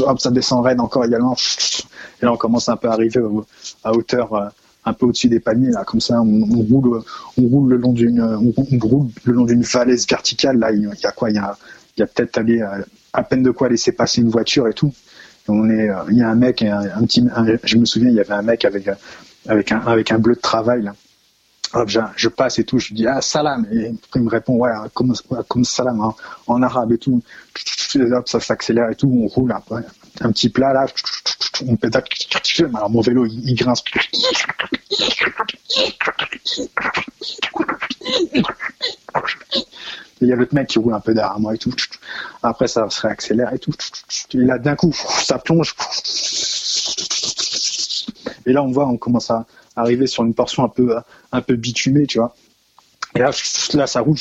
hop, 0.00 0.20
ça 0.20 0.30
descend 0.30 0.64
raide 0.64 0.80
encore 0.80 1.04
également. 1.04 1.36
Et 2.20 2.24
là, 2.26 2.32
on 2.32 2.36
commence 2.36 2.68
un 2.68 2.76
peu 2.76 2.88
à 2.88 2.92
arriver 2.92 3.20
à 3.84 3.92
hauteur, 3.92 4.32
euh, 4.34 4.48
un 4.84 4.92
peu 4.92 5.06
au-dessus 5.06 5.28
des 5.28 5.40
palmiers, 5.40 5.70
là, 5.70 5.84
comme 5.84 6.00
ça, 6.00 6.20
on, 6.20 6.62
roule, 6.62 7.02
on 7.36 7.42
roule 7.42 7.70
le 7.70 7.76
long 7.76 7.92
d'une, 7.92 8.22
on, 8.22 8.52
on 8.56 8.78
roule 8.78 9.08
le 9.24 9.32
long 9.32 9.44
d'une 9.44 9.64
falaise 9.64 10.06
verticale, 10.08 10.58
là, 10.58 10.72
il 10.72 10.82
y 10.82 11.06
a 11.06 11.12
quoi, 11.12 11.30
il 11.30 11.36
y 11.36 11.38
a, 11.38 11.56
il 11.98 12.00
y 12.00 12.04
a 12.04 12.06
peut-être 12.06 12.38
euh, 12.38 12.84
à 13.12 13.22
peine 13.24 13.42
de 13.42 13.50
quoi 13.50 13.68
laisser 13.68 13.92
passer 13.92 14.20
une 14.20 14.30
voiture 14.30 14.68
et 14.68 14.72
tout. 14.72 14.92
On 15.48 15.68
est, 15.68 15.90
euh, 15.90 15.96
il 16.10 16.18
y 16.18 16.22
a 16.22 16.28
un 16.28 16.34
mec, 16.34 16.62
un, 16.62 17.02
petit, 17.02 17.24
je 17.64 17.76
me 17.76 17.84
souviens, 17.84 18.10
il 18.10 18.14
y 18.14 18.20
avait 18.20 18.34
un 18.34 18.42
mec 18.42 18.64
avec, 18.64 18.86
euh, 18.86 18.94
avec 19.46 19.72
un, 19.72 20.18
bleu 20.18 20.34
de 20.34 20.40
travail. 20.40 20.90
Hop, 21.74 21.88
je, 21.88 22.28
passe 22.28 22.58
et 22.58 22.64
tout, 22.64 22.78
je 22.78 22.94
dis 22.94 23.06
ah 23.06 23.20
salam 23.20 23.66
et 23.70 23.92
il 24.14 24.22
me 24.22 24.30
répond 24.30 24.56
ouais 24.56 24.70
comme 24.94 25.10
ouais, 25.10 25.38
comme 25.48 25.64
salam 25.64 26.00
hein, 26.00 26.14
en 26.46 26.62
arabe 26.62 26.92
et 26.92 26.98
tout. 26.98 27.22
Hop, 27.96 28.26
ça 28.26 28.40
s'accélère 28.40 28.88
et 28.90 28.94
tout, 28.94 29.10
on 29.12 29.26
roule 29.26 29.52
après 29.52 29.82
un 30.20 30.32
petit 30.32 30.48
plat 30.48 30.72
là, 30.72 30.86
on 31.66 31.76
pédale. 31.76 32.04
Alors 32.74 32.90
mon 32.90 33.00
vélo 33.00 33.26
il, 33.26 33.54
grince. 33.54 33.82
Il 40.20 40.28
y 40.28 40.32
a 40.32 40.36
l'autre 40.36 40.54
mec 40.54 40.68
qui 40.68 40.78
roule 40.78 40.94
un 40.94 41.00
peu 41.00 41.14
derrière 41.14 41.38
moi 41.38 41.54
et 41.54 41.58
tout. 41.58 41.72
Après 42.42 42.68
ça 42.68 42.88
se 42.90 43.00
réaccélère 43.00 43.52
et 43.52 43.58
tout. 43.58 43.72
Et 44.34 44.38
là 44.38 44.58
d'un 44.58 44.76
coup 44.76 44.92
ça 44.92 45.38
plonge. 45.38 45.74
Et 48.46 48.52
là 48.52 48.62
on 48.62 48.70
voit 48.70 48.86
on 48.86 48.96
commence 48.96 49.30
à 49.30 49.46
arriver 49.76 50.06
sur 50.06 50.24
une 50.24 50.34
portion 50.34 50.64
un 50.64 50.68
peu 50.68 50.96
un 51.32 51.40
peu 51.40 51.54
bitumée, 51.56 52.06
tu 52.06 52.18
vois. 52.18 52.34
Et 53.14 53.20
là, 53.20 53.30
là, 53.74 53.86
ça 53.86 54.00
roule 54.00 54.16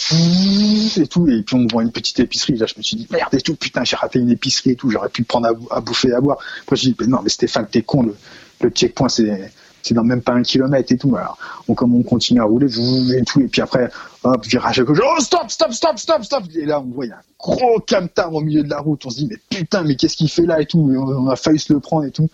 et 0.97 1.07
tout, 1.07 1.27
et 1.27 1.43
puis 1.43 1.55
on 1.55 1.67
voit 1.67 1.83
une 1.83 1.91
petite 1.91 2.19
épicerie. 2.19 2.55
Là, 2.55 2.65
je 2.67 2.75
me 2.77 2.81
suis 2.83 2.95
dit 2.97 3.07
merde 3.11 3.33
et 3.33 3.41
tout, 3.41 3.55
putain, 3.55 3.83
j'ai 3.83 3.95
raté 3.97 4.19
une 4.19 4.31
épicerie 4.31 4.71
et 4.71 4.75
tout. 4.75 4.89
J'aurais 4.89 5.09
pu 5.09 5.23
prendre 5.23 5.47
à, 5.47 5.53
bou- 5.53 5.67
à 5.69 5.81
bouffer 5.81 6.09
et 6.09 6.13
à 6.13 6.21
boire. 6.21 6.37
Après, 6.61 6.75
je 6.77 6.83
dis 6.83 6.95
mais 6.99 7.07
non, 7.07 7.19
mais 7.21 7.29
Stéphane, 7.29 7.67
t'es 7.69 7.81
con. 7.81 8.03
Le, 8.03 8.15
le 8.61 8.69
checkpoint, 8.69 9.09
c'est 9.09 9.51
c'est 9.83 9.93
dans 9.93 10.03
même 10.03 10.21
pas 10.21 10.33
un 10.33 10.41
kilomètre 10.41 10.91
et 10.91 10.97
tout. 10.97 11.15
Alors, 11.15 11.37
on, 11.67 11.73
comme 11.73 11.95
on 11.95 12.03
continue 12.03 12.41
à 12.41 12.43
rouler 12.43 12.67
et 13.15 13.23
tout, 13.23 13.39
et 13.39 13.47
puis 13.47 13.61
après, 13.61 13.89
hop, 14.23 14.45
virage 14.45 14.79
à 14.79 14.83
gauche. 14.83 14.99
Oh 15.01 15.21
stop, 15.21 15.49
stop, 15.49 15.71
stop, 15.71 15.97
stop, 15.97 16.23
stop. 16.23 16.43
Et 16.55 16.65
là, 16.65 16.81
on 16.81 16.85
voit 16.85 17.05
il 17.05 17.09
y 17.09 17.11
a 17.11 17.17
un 17.17 17.21
gros 17.39 17.79
camtar 17.79 18.33
au 18.33 18.41
milieu 18.41 18.63
de 18.63 18.69
la 18.69 18.79
route. 18.79 19.05
On 19.05 19.09
se 19.09 19.17
dit 19.17 19.27
mais 19.29 19.37
putain, 19.49 19.83
mais 19.83 19.95
qu'est-ce 19.95 20.17
qu'il 20.17 20.29
fait 20.29 20.45
là 20.45 20.59
et 20.61 20.65
tout. 20.65 20.91
Et 20.91 20.97
on 20.97 21.29
a 21.29 21.35
failli 21.35 21.59
se 21.59 21.71
le 21.71 21.79
prendre 21.79 22.05
et 22.05 22.11
tout. 22.11 22.29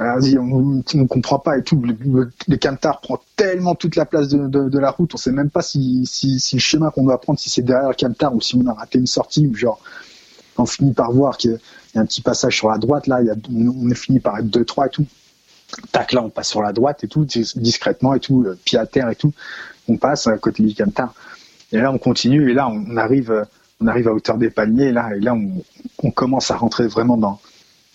Vas-y, 0.00 0.38
on 0.38 0.82
ne 0.94 1.06
comprend 1.06 1.38
pas 1.38 1.58
et 1.58 1.62
tout. 1.62 1.78
Le, 1.78 2.30
le, 2.48 2.56
camtar 2.56 3.02
prend 3.02 3.20
tellement 3.36 3.74
toute 3.74 3.96
la 3.96 4.06
place 4.06 4.28
de, 4.28 4.78
la 4.78 4.90
route. 4.90 5.12
On 5.12 5.18
sait 5.18 5.30
même 5.30 5.50
pas 5.50 5.60
si, 5.60 6.08
le 6.54 6.58
chemin 6.58 6.90
qu'on 6.90 7.04
doit 7.04 7.20
prendre, 7.20 7.38
si 7.38 7.50
c'est 7.50 7.60
derrière 7.60 7.90
le 7.90 7.94
camtar 7.94 8.34
ou 8.34 8.40
si 8.40 8.56
on 8.56 8.66
a 8.66 8.72
raté 8.72 8.98
une 8.98 9.06
sortie 9.06 9.46
ou 9.46 9.54
genre 9.54 9.78
on 10.56 10.64
finit 10.64 10.94
par 10.94 11.12
voir 11.12 11.36
qu'il 11.36 11.58
y 11.94 11.98
a 11.98 12.00
un 12.00 12.06
petit 12.06 12.22
passage 12.22 12.56
sur 12.56 12.70
la 12.70 12.78
droite 12.78 13.08
là. 13.08 13.20
On, 13.54 13.90
est 13.90 13.94
fini 13.94 14.20
par 14.20 14.38
être 14.38 14.48
deux 14.48 14.64
trois 14.64 14.86
et 14.86 14.90
tout. 14.90 15.04
Tac, 15.92 16.12
là 16.12 16.22
on 16.22 16.30
passe 16.30 16.48
sur 16.48 16.62
la 16.62 16.72
droite 16.72 17.04
et 17.04 17.08
tout 17.08 17.26
dis- 17.26 17.52
discrètement 17.56 18.14
et 18.14 18.20
tout, 18.20 18.44
euh, 18.46 18.58
pied 18.64 18.78
à 18.78 18.86
terre 18.86 19.10
et 19.10 19.16
tout. 19.16 19.34
On 19.86 19.98
passe 19.98 20.26
à 20.26 20.38
côté 20.38 20.62
du 20.62 20.74
camtar. 20.74 21.14
Et 21.72 21.76
là 21.76 21.92
on 21.92 21.98
continue 21.98 22.50
et 22.50 22.54
là 22.54 22.70
on 22.70 22.96
arrive, 22.96 23.46
on 23.82 23.86
arrive 23.86 24.08
à 24.08 24.14
hauteur 24.14 24.38
des 24.38 24.48
palmiers 24.48 24.92
là 24.92 25.14
et 25.14 25.20
là 25.20 25.34
on, 26.02 26.10
commence 26.10 26.50
à 26.50 26.56
rentrer 26.56 26.86
vraiment 26.86 27.18
dans, 27.18 27.38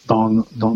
dans, 0.07 0.45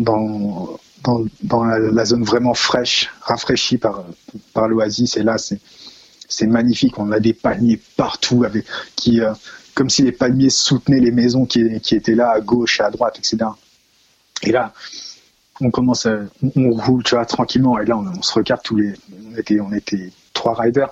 dans, 1.02 1.64
la, 1.64 2.04
zone 2.04 2.24
vraiment 2.24 2.54
fraîche, 2.54 3.10
rafraîchie 3.22 3.78
par, 3.78 4.04
par 4.52 4.68
l'oasis. 4.68 5.16
Et 5.16 5.22
là, 5.22 5.36
c'est, 5.38 6.46
magnifique. 6.46 6.98
On 6.98 7.10
a 7.12 7.20
des 7.20 7.32
palmiers 7.32 7.80
partout, 7.96 8.44
avec, 8.44 8.66
qui, 8.96 9.20
euh, 9.20 9.32
comme 9.74 9.90
si 9.90 10.02
les 10.02 10.12
palmiers 10.12 10.50
soutenaient 10.50 11.00
les 11.00 11.10
maisons 11.10 11.46
qui, 11.46 11.80
qui 11.80 11.94
étaient 11.94 12.14
là 12.14 12.30
à 12.30 12.40
gauche, 12.40 12.80
à 12.80 12.90
droite, 12.90 13.18
etc. 13.18 13.38
Et 14.42 14.52
là, 14.52 14.72
on 15.60 15.70
commence, 15.70 16.06
à, 16.06 16.18
on, 16.42 16.52
on 16.56 16.70
roule, 16.72 17.02
tu 17.02 17.14
vois, 17.14 17.26
tranquillement. 17.26 17.78
Et 17.78 17.86
là, 17.86 17.96
on, 17.96 18.06
on 18.06 18.22
se 18.22 18.32
regarde 18.32 18.62
tous 18.62 18.76
les, 18.76 18.92
on 19.32 19.36
était, 19.36 19.60
on 19.60 19.72
était 19.72 20.12
trois 20.32 20.54
riders. 20.54 20.90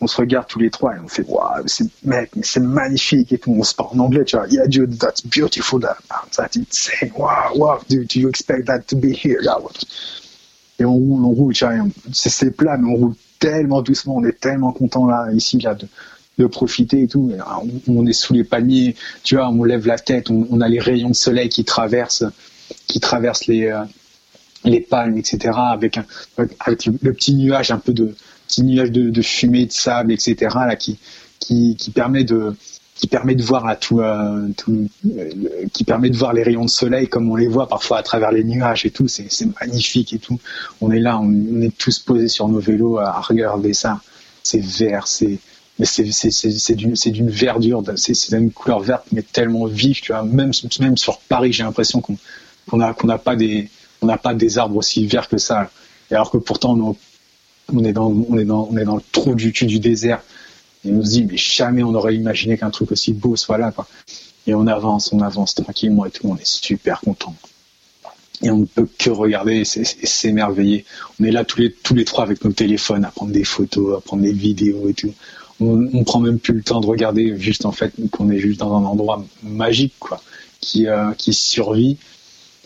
On 0.00 0.06
se 0.06 0.16
regarde 0.16 0.46
tous 0.46 0.58
les 0.58 0.70
trois 0.70 0.96
et 0.96 0.98
on 1.04 1.08
fait, 1.08 1.24
waouh, 1.28 1.62
c'est, 1.66 1.84
mec, 2.04 2.30
mais 2.34 2.42
c'est 2.42 2.60
magnifique 2.60 3.32
et 3.32 3.38
tout. 3.38 3.52
On 3.52 3.62
se 3.62 3.74
parle 3.74 3.90
en 4.00 4.04
anglais, 4.04 4.24
tu 4.24 4.36
vois. 4.36 4.46
Yeah, 4.48 4.66
dude, 4.66 4.98
that's 4.98 5.20
beautiful. 5.20 5.80
That, 5.80 5.98
that's 6.34 6.56
insane. 6.56 7.12
Wow, 7.16 7.54
wow, 7.54 7.78
do 7.88 8.04
you 8.14 8.28
expect 8.28 8.66
that 8.66 8.80
to 8.88 8.96
be 8.96 9.12
here? 9.12 9.40
Yeah, 9.42 9.58
Et 10.78 10.84
on 10.86 10.94
roule, 10.94 11.24
on 11.24 11.30
roule, 11.30 11.52
tu 11.52 11.66
vois. 11.66 11.74
C'est, 12.12 12.50
plat, 12.56 12.78
mais 12.78 12.90
on 12.90 12.96
roule 12.96 13.14
tellement 13.38 13.82
doucement. 13.82 14.16
On 14.16 14.24
est 14.24 14.40
tellement 14.40 14.72
content 14.72 15.06
là, 15.06 15.28
ici, 15.32 15.58
de, 15.58 15.86
de 16.38 16.46
profiter 16.46 17.02
et 17.02 17.06
tout. 17.06 17.30
Ah, 17.40 17.60
on, 17.86 18.06
est 18.06 18.14
sous 18.14 18.32
les 18.32 18.44
palmiers, 18.44 18.96
tu 19.22 19.36
vois, 19.36 19.50
on 19.50 19.64
lève 19.64 19.86
la 19.86 19.98
tête, 19.98 20.30
on, 20.30 20.60
a 20.60 20.68
les 20.68 20.80
rayons 20.80 21.10
de 21.10 21.14
soleil 21.14 21.50
qui 21.50 21.64
traversent, 21.64 22.24
qui 22.86 23.00
traversent 23.00 23.46
les, 23.46 23.66
euh, 23.66 23.84
les 24.64 24.80
palmes, 24.80 25.18
etc. 25.18 25.52
Avec, 25.56 25.98
avec 26.60 26.86
le 26.86 27.12
petit 27.12 27.34
nuage 27.34 27.70
un 27.70 27.78
peu 27.78 27.92
de 27.92 28.14
petit 28.50 28.62
nuage 28.62 28.90
de, 28.90 29.22
fumée, 29.22 29.66
de 29.66 29.72
sable, 29.72 30.12
etc. 30.12 30.36
là 30.66 30.76
qui 30.76 30.98
qui, 31.38 31.76
qui 31.76 31.90
permet 31.90 32.24
de 32.24 32.54
qui 33.00 33.06
permet 33.06 33.34
de 33.34 33.42
voir 33.42 33.64
là 33.64 33.76
tout, 33.76 34.00
euh, 34.00 34.48
euh, 34.66 35.30
qui 35.72 35.84
permet 35.84 36.10
de 36.10 36.16
voir 36.18 36.34
les 36.34 36.42
rayons 36.42 36.66
de 36.66 36.70
soleil 36.70 37.08
comme 37.08 37.30
on 37.30 37.34
les 37.34 37.46
voit 37.46 37.66
parfois 37.66 37.96
à 37.96 38.02
travers 38.02 38.30
les 38.30 38.44
nuages 38.44 38.84
et 38.84 38.90
tout. 38.90 39.08
C'est 39.08 39.30
magnifique 39.58 40.12
et 40.12 40.18
tout. 40.18 40.38
On 40.82 40.90
est 40.90 40.98
là, 40.98 41.18
on, 41.18 41.62
est 41.62 41.76
tous 41.78 41.98
posés 41.98 42.28
sur 42.28 42.46
nos 42.48 42.58
vélos 42.58 42.98
à, 42.98 43.18
regarder 43.22 43.72
ça. 43.72 44.02
C'est 44.42 44.62
vert, 44.62 45.06
c'est 45.06 45.38
c'est 45.82 46.10
c'est 46.10 46.74
d'une 46.74 46.92
d'une 46.92 47.30
verdure, 47.30 47.82
c'est 47.96 48.36
d'une 48.36 48.50
couleur 48.50 48.80
verte 48.80 49.06
mais 49.12 49.22
tellement 49.22 49.64
vive, 49.64 50.02
tu 50.02 50.12
vois. 50.12 50.22
Même 50.22 50.52
même 50.80 50.98
sur 50.98 51.20
Paris, 51.20 51.54
j'ai 51.54 51.62
l'impression 51.62 52.02
qu'on 52.02 52.18
qu'on 52.68 52.80
a 52.80 52.92
qu'on 52.92 53.06
n'a 53.06 53.16
pas 53.16 53.34
des 53.34 53.70
on 54.02 54.06
n'a 54.06 54.18
pas 54.18 54.34
des 54.34 54.58
arbres 54.58 54.76
aussi 54.76 55.06
verts 55.06 55.28
que 55.28 55.38
ça. 55.38 55.70
Et 56.10 56.14
alors 56.14 56.30
que 56.30 56.36
pourtant 56.36 56.78
on, 56.78 56.96
on 57.72 57.84
est 57.84 57.92
dans 57.92 58.96
le 58.96 59.02
trou 59.12 59.34
du 59.34 59.52
cul 59.52 59.66
du 59.66 59.78
désert. 59.80 60.22
Et 60.84 60.90
on 60.92 61.04
se 61.04 61.10
dit 61.10 61.24
mais 61.24 61.36
jamais 61.36 61.82
on 61.82 61.94
aurait 61.94 62.14
imaginé 62.14 62.56
qu'un 62.56 62.70
truc 62.70 62.92
aussi 62.92 63.12
beau 63.12 63.36
soit 63.36 63.58
là 63.58 63.70
quoi. 63.72 63.86
Et 64.46 64.54
on 64.54 64.66
avance, 64.66 65.12
on 65.12 65.20
avance 65.20 65.54
tranquillement 65.54 66.06
et 66.06 66.10
tout, 66.10 66.26
on 66.28 66.36
est 66.36 66.46
super 66.46 67.00
content. 67.00 67.34
Et 68.42 68.50
on 68.50 68.56
ne 68.58 68.64
peut 68.64 68.88
que 68.98 69.10
regarder 69.10 69.56
et 69.56 69.64
s'é- 69.66 69.82
et 70.00 70.06
s'émerveiller. 70.06 70.86
On 71.20 71.24
est 71.24 71.30
là 71.30 71.44
tous 71.44 71.60
les 71.60 71.70
tous 71.72 71.94
les 71.94 72.06
trois 72.06 72.24
avec 72.24 72.42
nos 72.42 72.52
téléphones 72.52 73.04
à 73.04 73.10
prendre 73.10 73.32
des 73.32 73.44
photos, 73.44 73.98
à 73.98 74.00
prendre 74.00 74.22
des 74.22 74.32
vidéos 74.32 74.88
et 74.88 74.94
tout. 74.94 75.12
On, 75.60 75.86
on 75.92 76.04
prend 76.04 76.20
même 76.20 76.38
plus 76.38 76.54
le 76.54 76.62
temps 76.62 76.80
de 76.80 76.86
regarder, 76.86 77.38
juste 77.38 77.66
en 77.66 77.72
fait 77.72 77.92
qu'on 78.10 78.30
est 78.30 78.38
juste 78.38 78.60
dans 78.60 78.74
un 78.74 78.84
endroit 78.86 79.22
magique 79.42 79.92
quoi, 79.98 80.22
qui 80.62 80.86
euh, 80.86 81.12
qui 81.18 81.34
survit 81.34 81.98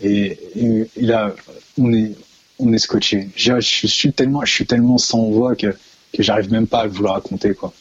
et- 0.03 0.39
et 0.55 0.87
là, 0.97 1.35
on 1.79 1.93
est, 1.93 2.13
on 2.59 2.73
est 2.73 2.79
scotché. 2.79 3.29
Je, 3.37 3.59
suis 3.61 4.13
tellement, 4.13 4.45
je 4.45 4.53
suis 4.53 4.67
tellement 4.67 4.99
sans 4.99 5.31
voix 5.31 5.55
que, 5.57 5.75
j'arrive 6.19 6.51
même 6.53 6.67
pas 6.67 6.83
à 6.83 6.87
vous 6.87 7.03
le 7.03 7.11
raconter, 7.11 7.55
quoi. 7.55 7.73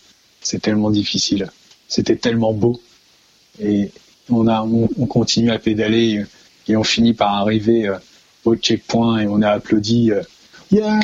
C'est 0.42 0.62
tellement 0.62 0.90
difficile. 0.90 1.50
C'était 1.88 2.16
tellement 2.16 2.54
beau. 2.54 2.82
Et 3.62 3.92
on 4.30 4.48
a, 4.48 4.64
on, 4.64 4.90
on 4.98 5.06
continue 5.06 5.52
à 5.52 5.60
pédaler 5.60 6.26
et, 6.68 6.72
et 6.74 6.76
on 6.76 6.84
finit 6.84 7.14
par 7.14 7.34
arriver 7.36 7.88
euh, 7.88 7.98
au 8.46 8.56
checkpoint 8.56 9.20
et 9.20 9.28
on 9.28 9.42
a 9.42 9.50
applaudi. 9.50 10.12
euh, 10.12 10.22
Yeah! 10.72 11.00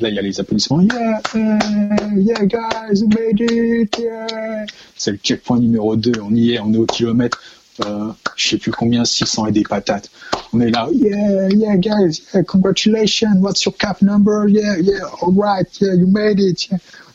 Là, 0.00 0.08
il 0.10 0.14
y 0.14 0.18
a 0.18 0.22
les 0.22 0.38
applaudissements. 0.38 0.80
Yeah! 0.82 1.22
Yeah, 1.34 2.44
guys, 2.44 3.02
we 3.02 3.08
made 3.08 3.40
it! 3.40 3.98
Yeah! 3.98 4.66
C'est 4.96 5.12
le 5.12 5.18
checkpoint 5.22 5.58
numéro 5.60 5.96
2. 5.96 6.12
On 6.22 6.34
y 6.34 6.52
est, 6.52 6.58
on 6.60 6.72
est 6.74 6.76
au 6.76 6.84
kilomètre 6.84 7.42
euh, 7.84 8.12
je 8.36 8.48
sais 8.48 8.58
plus 8.58 8.70
combien, 8.70 9.04
600 9.04 9.46
et 9.46 9.52
des 9.52 9.62
patates. 9.62 10.10
On 10.52 10.60
est 10.60 10.70
là, 10.70 10.88
yeah, 10.92 11.48
yeah, 11.48 11.76
guys, 11.76 12.22
congratulations, 12.46 13.40
what's 13.40 13.64
your 13.64 13.76
cap 13.76 14.00
number? 14.02 14.46
Yeah, 14.48 14.78
yeah, 14.78 15.04
all 15.20 15.32
right, 15.32 15.68
yeah, 15.80 15.94
you 15.94 16.06
made 16.06 16.38
it. 16.38 16.68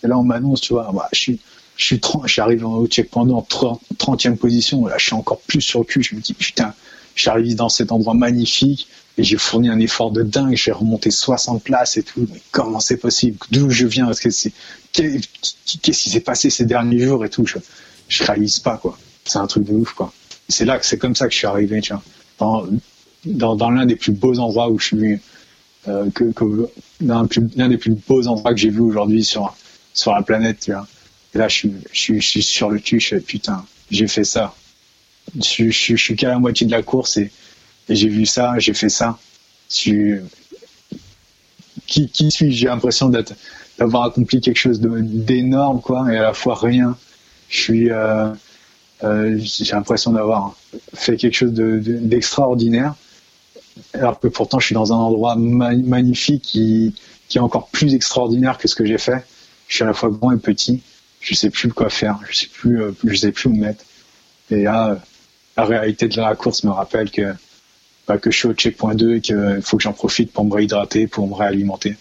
Et 0.03 0.07
là, 0.07 0.17
on 0.17 0.23
m'annonce, 0.23 0.61
tu 0.61 0.73
vois, 0.73 0.91
bah, 0.93 1.07
je 1.13 1.19
suis, 1.19 1.39
je 1.77 1.85
suis, 1.85 1.99
30 1.99 2.23
je 2.27 2.33
suis 2.33 2.41
arrivé 2.41 2.63
au 2.63 2.87
checkpoint 2.87 3.29
en 3.29 3.41
30, 3.41 3.81
30e 3.97 4.35
position. 4.35 4.85
Là, 4.85 4.97
je 4.97 5.05
suis 5.05 5.13
encore 5.13 5.39
plus 5.41 5.61
sur 5.61 5.79
le 5.79 5.85
cul. 5.85 6.03
Je 6.03 6.15
me 6.15 6.21
dis, 6.21 6.33
putain, 6.33 6.73
j'arrive 7.15 7.55
dans 7.55 7.69
cet 7.69 7.91
endroit 7.91 8.13
magnifique 8.13 8.87
et 9.17 9.23
j'ai 9.23 9.37
fourni 9.37 9.69
un 9.69 9.79
effort 9.79 10.11
de 10.11 10.23
dingue. 10.23 10.55
J'ai 10.55 10.71
remonté 10.71 11.11
60 11.11 11.63
places 11.63 11.97
et 11.97 12.03
tout. 12.03 12.27
Mais 12.31 12.41
comment 12.51 12.79
c'est 12.79 12.97
possible? 12.97 13.37
D'où 13.51 13.69
je 13.69 13.87
viens? 13.87 14.11
Qu'est-ce 14.11 14.49
qui 15.81 15.93
s'est 15.93 16.19
passé 16.19 16.49
ces 16.49 16.65
derniers 16.65 16.99
jours 16.99 17.23
et 17.25 17.29
tout? 17.29 17.45
Je, 17.45 17.57
je 18.07 18.23
réalise 18.23 18.59
pas 18.59 18.77
quoi. 18.77 18.97
C'est 19.25 19.39
un 19.39 19.47
truc 19.47 19.65
de 19.65 19.73
ouf 19.73 19.93
quoi. 19.93 20.11
C'est 20.49 20.65
là 20.65 20.77
que 20.77 20.85
c'est 20.85 20.97
comme 20.97 21.15
ça 21.15 21.27
que 21.27 21.33
je 21.33 21.37
suis 21.37 21.47
arrivé. 21.47 21.79
Tu 21.79 21.93
vois. 21.93 22.03
Dans, 22.39 22.67
dans, 23.25 23.55
dans 23.55 23.69
l'un 23.69 23.85
des 23.85 23.95
plus 23.95 24.11
beaux 24.11 24.37
endroits 24.39 24.69
où 24.69 24.79
je 24.79 24.85
suis, 24.87 25.19
euh, 25.87 26.09
que, 26.09 26.31
que 26.31 26.69
l'un 27.01 27.23
des 27.69 27.77
plus 27.77 27.91
beaux 27.91 28.27
endroits 28.27 28.53
que 28.53 28.59
j'ai 28.59 28.69
vu 28.69 28.81
aujourd'hui 28.81 29.23
sur 29.23 29.55
sur 29.93 30.13
la 30.13 30.21
planète. 30.21 30.59
Tu 30.59 30.71
vois. 30.71 30.87
Et 31.33 31.37
là, 31.37 31.47
je 31.47 31.55
suis, 31.55 31.73
je 31.93 31.99
suis, 31.99 32.21
je 32.21 32.27
suis 32.27 32.43
sur 32.43 32.69
le 32.69 32.79
cul. 32.79 32.99
Je 32.99 33.07
fais 33.09 33.21
putain, 33.21 33.65
j'ai 33.91 34.07
fait 34.07 34.25
ça. 34.25 34.55
Je, 35.35 35.69
je, 35.69 35.95
je 35.95 35.95
suis 35.95 36.15
qu'à 36.15 36.29
la 36.29 36.39
moitié 36.39 36.65
de 36.65 36.71
la 36.71 36.81
course 36.81 37.17
et, 37.17 37.31
et 37.87 37.95
j'ai 37.95 38.09
vu 38.09 38.25
ça, 38.25 38.57
j'ai 38.57 38.73
fait 38.73 38.89
ça. 38.89 39.19
Je, 39.69 40.21
qui, 41.85 42.09
qui 42.09 42.31
suis-je? 42.31 42.57
J'ai 42.57 42.67
l'impression 42.67 43.09
d'être 43.09 43.33
d'avoir 43.77 44.03
accompli 44.03 44.41
quelque 44.41 44.57
chose 44.57 44.81
d'énorme, 44.81 45.79
quoi, 45.79 46.11
et 46.11 46.17
à 46.17 46.23
la 46.23 46.33
fois 46.33 46.55
rien. 46.55 46.97
Je 47.47 47.59
suis, 47.61 47.89
euh, 47.91 48.29
j'ai 49.01 49.71
l'impression 49.73 50.11
d'avoir 50.11 50.55
fait 50.93 51.15
quelque 51.17 51.35
chose 51.35 51.53
de- 51.53 51.79
de- 51.79 51.97
d'extraordinaire, 51.97 52.95
alors 53.93 54.19
que 54.19 54.27
pourtant 54.27 54.59
je 54.59 54.65
suis 54.67 54.75
dans 54.75 54.91
un 54.91 54.97
endroit 54.97 55.35
ma- 55.35 55.75
magnifique 55.75 56.43
qui, 56.43 56.95
qui 57.27 57.37
est 57.37 57.41
encore 57.41 57.67
plus 57.69 57.93
extraordinaire 57.95 58.57
que 58.57 58.67
ce 58.67 58.75
que 58.75 58.85
j'ai 58.85 58.97
fait. 58.97 59.25
Je 59.67 59.75
suis 59.75 59.83
à 59.83 59.87
la 59.87 59.93
fois 59.93 60.09
grand 60.09 60.31
et 60.31 60.37
petit. 60.37 60.81
Je 61.21 61.35
sais 61.35 61.49
plus 61.49 61.71
quoi 61.71 61.89
faire. 61.89 62.19
Je 62.29 62.35
sais 62.35 62.47
plus, 62.47 62.81
euh, 62.81 62.91
je 63.03 63.15
sais 63.15 63.31
plus 63.31 63.49
où 63.49 63.53
me 63.53 63.59
mettre. 63.61 63.85
Et 64.51 64.63
là, 64.63 64.91
euh, 64.91 64.95
la 65.57 65.65
réalité 65.65 66.07
de 66.07 66.17
la 66.19 66.35
course 66.35 66.63
me 66.63 66.71
rappelle 66.71 67.11
que 67.11 67.33
bah, 68.07 68.17
que 68.17 68.31
je 68.31 68.37
suis 68.37 68.47
au 68.47 68.53
checkpoint 68.53 68.95
2 68.95 69.15
et 69.17 69.21
qu'il 69.21 69.59
faut 69.61 69.77
que 69.77 69.83
j'en 69.83 69.93
profite 69.93 70.31
pour 70.33 70.43
me 70.45 70.53
réhydrater, 70.53 71.05
pour 71.07 71.27
me 71.27 71.35
réalimenter. 71.35 71.95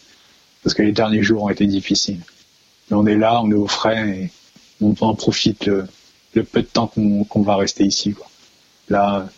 Parce 0.62 0.74
que 0.74 0.82
les 0.82 0.92
derniers 0.92 1.22
jours 1.22 1.42
ont 1.44 1.50
été 1.50 1.66
difficiles. 1.66 2.20
Mais 2.90 2.96
on 2.96 3.06
est 3.06 3.16
là, 3.16 3.40
on 3.42 3.50
est 3.50 3.54
au 3.54 3.66
frais 3.68 4.08
et 4.08 4.30
on 4.80 4.94
en 5.00 5.14
profite 5.14 5.66
le, 5.66 5.84
le 6.38 6.44
peu 6.44 6.62
de 6.62 6.66
temps 6.66 6.86
qu'on 6.86 7.42
va 7.42 7.56
rester 7.56 7.84
ici. 7.84 8.14
Là, 8.88 9.28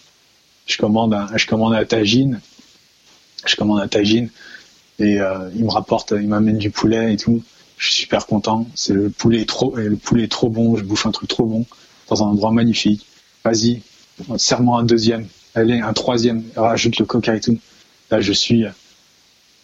je 0.66 0.76
commande 0.76 1.14
un, 1.14 1.28
je 1.36 1.46
commande 1.46 1.74
un 1.74 1.84
tagine, 1.84 2.40
je 3.44 3.56
commande 3.56 3.80
un 3.80 3.88
tagine 3.88 4.30
et 4.98 5.20
euh, 5.20 5.50
il 5.54 5.64
me 5.64 5.70
rapporte, 5.70 6.12
il 6.12 6.28
m'amène 6.28 6.58
du 6.58 6.70
poulet 6.70 7.14
et 7.14 7.16
tout. 7.16 7.42
Je 7.78 7.86
suis 7.86 8.02
super 8.02 8.26
content. 8.26 8.66
C'est 8.74 8.92
le 8.92 9.08
poulet 9.08 9.42
est 9.42 9.48
trop, 9.48 9.74
le 9.74 9.96
poulet 9.96 10.28
trop 10.28 10.50
bon. 10.50 10.76
Je 10.76 10.84
bouffe 10.84 11.06
un 11.06 11.10
truc 11.12 11.28
trop 11.28 11.46
bon 11.46 11.64
dans 12.08 12.22
un 12.22 12.26
endroit 12.26 12.52
magnifique. 12.52 13.06
Vas-y, 13.44 13.82
serre-moi 14.36 14.80
un 14.80 14.84
deuxième. 14.84 15.26
Allez, 15.54 15.80
un 15.80 15.92
troisième. 15.94 16.44
Rajoute 16.54 16.98
le 16.98 17.06
coca 17.06 17.34
et 17.34 17.40
tout. 17.40 17.58
Là, 18.10 18.20
je 18.20 18.32
suis, 18.32 18.66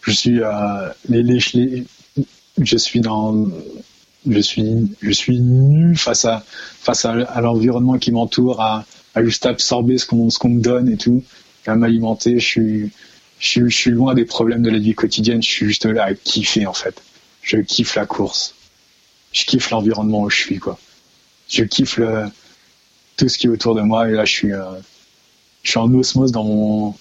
je 0.01 0.11
suis, 0.11 0.41
euh, 0.41 0.89
je 2.57 2.77
suis 2.77 3.01
dans, 3.01 3.47
je 4.29 4.39
suis, 4.39 4.95
je 5.01 5.11
suis 5.11 5.39
nu 5.39 5.95
face 5.95 6.25
à, 6.25 6.43
face 6.47 7.05
à, 7.05 7.41
l'environnement 7.41 7.97
qui 7.97 8.11
m'entoure, 8.11 8.61
à, 8.61 8.85
juste 9.17 9.45
absorber 9.45 9.97
ce 9.97 10.05
qu'on, 10.05 10.29
qu'on 10.29 10.49
me 10.49 10.61
donne 10.61 10.89
et 10.89 10.97
tout, 10.97 11.23
à 11.65 11.75
m'alimenter. 11.75 12.39
Je 12.39 12.45
suis, 12.45 12.91
je 13.39 13.67
je 13.67 13.75
suis 13.75 13.91
loin 13.91 14.13
des 14.13 14.25
problèmes 14.25 14.61
de 14.61 14.69
la 14.69 14.79
vie 14.79 14.93
quotidienne. 14.93 15.41
Je 15.41 15.49
suis 15.49 15.65
juste 15.65 15.85
là 15.85 16.05
à 16.05 16.13
kiffer 16.13 16.65
en 16.65 16.73
fait. 16.73 17.01
Je 17.41 17.57
kiffe 17.57 17.95
la 17.95 18.05
course. 18.05 18.55
Je 19.31 19.45
kiffe 19.45 19.69
l'environnement 19.71 20.21
où 20.23 20.29
je 20.29 20.37
suis 20.37 20.59
quoi. 20.59 20.77
Je 21.49 21.63
kiffe 21.63 21.99
tout 23.17 23.29
ce 23.29 23.37
qui 23.37 23.47
est 23.47 23.49
autour 23.49 23.75
de 23.75 23.81
moi 23.81 24.09
et 24.09 24.13
là 24.13 24.25
je 24.25 24.31
suis, 24.31 24.53
euh, 24.53 24.79
je 25.63 25.71
suis 25.71 25.79
en 25.79 25.93
osmose 25.93 26.31
dans 26.31 26.43
mon, 26.43 26.93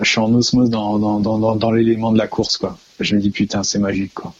je 0.00 0.08
suis 0.08 0.18
en 0.18 0.32
osmose 0.34 0.70
dans, 0.70 0.98
dans, 0.98 1.20
dans, 1.20 1.56
dans 1.56 1.70
l'élément 1.70 2.12
de 2.12 2.18
la 2.18 2.26
course 2.26 2.56
quoi. 2.56 2.78
Je 3.00 3.14
me 3.14 3.20
dis 3.20 3.30
putain 3.30 3.62
c'est 3.62 3.78
magique 3.78 4.14
quoi. 4.14 4.34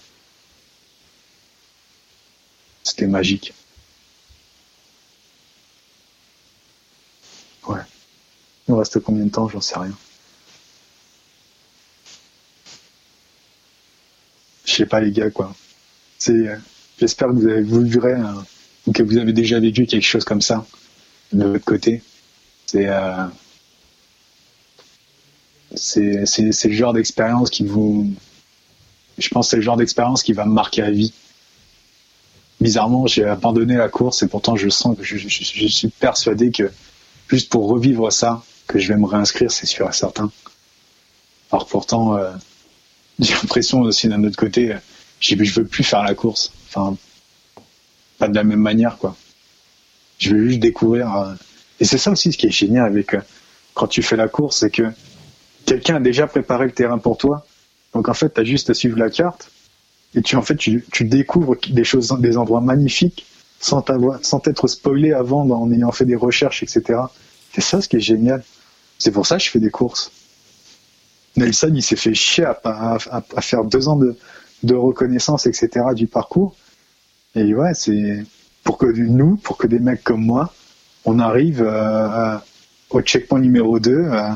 C'était 2.86 3.06
magique. 3.06 3.52
Ouais. 7.68 7.82
Il 8.68 8.72
nous 8.72 8.78
reste 8.78 9.00
combien 9.00 9.24
de 9.26 9.30
temps? 9.30 9.48
J'en 9.48 9.60
sais 9.60 9.78
rien. 9.78 9.98
Je 14.64 14.72
sais 14.74 14.86
pas 14.86 15.00
les 15.00 15.12
gars 15.12 15.30
quoi. 15.30 15.54
C'est, 16.18 16.32
euh, 16.32 16.56
j'espère 16.98 17.28
que 17.28 17.34
vous 17.34 17.48
avez 17.48 17.62
vivrez 17.62 18.14
un- 18.14 18.44
ou 18.86 18.92
que 18.92 19.02
vous 19.04 19.18
avez 19.18 19.32
déjà 19.34 19.60
vécu 19.60 19.86
quelque 19.86 20.04
chose 20.06 20.24
comme 20.24 20.42
ça 20.42 20.66
de 21.32 21.46
votre 21.46 21.64
côté. 21.66 22.02
C'est 22.66 22.88
euh, 22.88 23.26
c'est 25.76 26.24
le 26.64 26.72
genre 26.74 26.92
d'expérience 26.92 27.50
qui 27.50 27.64
vous 27.64 28.12
je 29.18 29.28
pense 29.28 29.50
c'est 29.50 29.56
le 29.56 29.62
genre 29.62 29.76
d'expérience 29.76 30.22
qui 30.22 30.32
va 30.32 30.44
me 30.46 30.52
marquer 30.52 30.82
à 30.82 30.90
vie. 30.90 31.12
Bizarrement, 32.66 33.06
j'ai 33.06 33.22
abandonné 33.24 33.76
la 33.76 33.88
course 33.88 34.24
et 34.24 34.26
pourtant 34.26 34.56
je 34.56 34.68
sens 34.68 34.96
que 34.98 35.04
je, 35.04 35.16
je- 35.18 35.28
je- 35.28 35.44
je 35.60 35.66
suis 35.68 35.86
persuadé 35.86 36.50
que 36.50 36.72
juste 37.28 37.48
pour 37.48 37.68
revivre 37.68 38.12
ça, 38.12 38.42
que 38.66 38.80
je 38.80 38.88
vais 38.88 38.96
me 38.96 39.06
réinscrire, 39.06 39.52
c'est 39.52 39.66
sûr 39.66 39.88
et 39.88 39.92
certain. 39.92 40.32
Alors 41.52 41.68
pourtant, 41.68 42.16
euh, 42.16 42.32
j'ai 43.20 43.34
l'impression 43.34 43.82
aussi 43.82 44.08
d'un 44.08 44.24
autre 44.24 44.36
côté, 44.36 44.74
j'ai- 45.20 45.44
je 45.44 45.60
veux 45.60 45.64
plus 45.64 45.84
faire 45.84 46.02
la 46.02 46.16
course. 46.16 46.50
Enfin, 46.68 46.96
pas 48.18 48.26
de 48.26 48.34
la 48.34 48.42
même 48.42 48.58
manière, 48.58 48.98
quoi. 48.98 49.16
Je 50.18 50.30
veux 50.34 50.48
juste 50.48 50.58
découvrir. 50.60 51.14
euh, 51.14 51.34
Et 51.78 51.84
c'est 51.84 51.98
ça 51.98 52.10
aussi 52.10 52.32
ce 52.32 52.36
qui 52.36 52.46
est 52.48 52.50
génial 52.50 52.86
avec 52.86 53.14
euh, 53.14 53.20
quand 53.74 53.86
tu 53.86 54.02
fais 54.02 54.16
la 54.16 54.26
course, 54.26 54.56
c'est 54.58 54.70
que 54.70 54.90
quelqu'un 55.66 55.96
a 55.96 56.00
déjà 56.00 56.26
préparé 56.26 56.64
le 56.64 56.72
terrain 56.72 56.98
pour 56.98 57.16
toi. 57.16 57.46
Donc 57.94 58.08
en 58.08 58.14
fait, 58.14 58.34
tu 58.34 58.40
as 58.40 58.44
juste 58.44 58.70
à 58.70 58.74
suivre 58.74 58.98
la 58.98 59.08
carte 59.10 59.52
et 60.16 60.22
tu 60.22 60.34
en 60.36 60.42
fait 60.42 60.56
tu, 60.56 60.82
découvres 61.02 61.56
des 61.70 61.84
choses, 61.84 62.16
des 62.18 62.36
endroits 62.36 62.62
magnifiques 62.62 63.26
sans 63.60 63.82
t'avoir, 63.82 64.18
sans 64.22 64.40
t'être 64.40 64.66
spoilé 64.66 65.12
avant 65.12 65.48
en 65.48 65.70
ayant 65.70 65.92
fait 65.92 66.06
des 66.06 66.16
recherches, 66.16 66.62
etc. 66.62 67.00
C'est 67.52 67.60
ça 67.60 67.80
ce 67.80 67.88
qui 67.88 67.96
est 67.96 68.00
génial. 68.00 68.42
C'est 68.98 69.10
pour 69.10 69.26
ça 69.26 69.36
que 69.36 69.44
je 69.44 69.50
fais 69.50 69.60
des 69.60 69.70
courses. 69.70 70.10
Nelson, 71.36 71.70
il 71.74 71.82
s'est 71.82 71.96
fait 71.96 72.14
chier 72.14 72.46
à, 72.64 72.98
faire 73.40 73.64
deux 73.64 73.88
ans 73.88 73.96
de, 73.96 74.74
reconnaissance, 74.74 75.46
etc. 75.46 75.86
du 75.94 76.06
parcours. 76.06 76.56
Et 77.34 77.54
ouais, 77.54 77.74
c'est 77.74 78.24
pour 78.64 78.78
que 78.78 78.86
nous, 78.86 79.36
pour 79.36 79.58
que 79.58 79.66
des 79.66 79.78
mecs 79.78 80.02
comme 80.02 80.24
moi, 80.24 80.52
on 81.04 81.18
arrive 81.18 81.62
euh, 81.62 82.38
au 82.88 83.02
checkpoint 83.02 83.40
numéro 83.40 83.78
2 83.78 83.90
euh, 83.92 84.30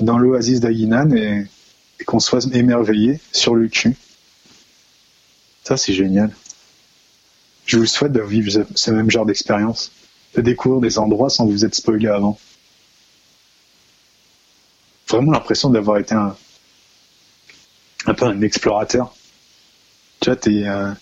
dans 0.00 0.18
l'oasis 0.18 0.58
d'Aguinan 0.58 1.12
et, 1.12 1.46
et 2.00 2.04
qu'on 2.04 2.18
soit 2.18 2.44
émerveillé 2.52 3.20
sur 3.32 3.54
le 3.54 3.68
cul. 3.68 3.96
Ça, 5.66 5.76
c'est 5.76 5.94
génial. 5.94 6.30
Je 7.64 7.76
vous 7.76 7.86
souhaite 7.86 8.12
de 8.12 8.22
vivre 8.22 8.64
ce, 8.76 8.90
même 8.92 9.10
genre 9.10 9.26
d'expérience, 9.26 9.90
de 10.36 10.40
découvrir 10.40 10.80
des 10.80 10.96
endroits 10.96 11.28
sans 11.28 11.44
vous 11.44 11.64
être 11.64 11.74
spoilé 11.74 12.06
avant. 12.06 12.38
Vraiment 15.08 15.32
l'impression 15.32 15.68
d'avoir 15.68 15.98
été 15.98 16.14
un, 16.14 16.36
un 18.06 18.14
peu 18.14 18.26
un 18.26 18.42
explorateur. 18.42 19.12
Tu 20.20 20.30
vois, 20.30 20.38
euh, 20.46 20.94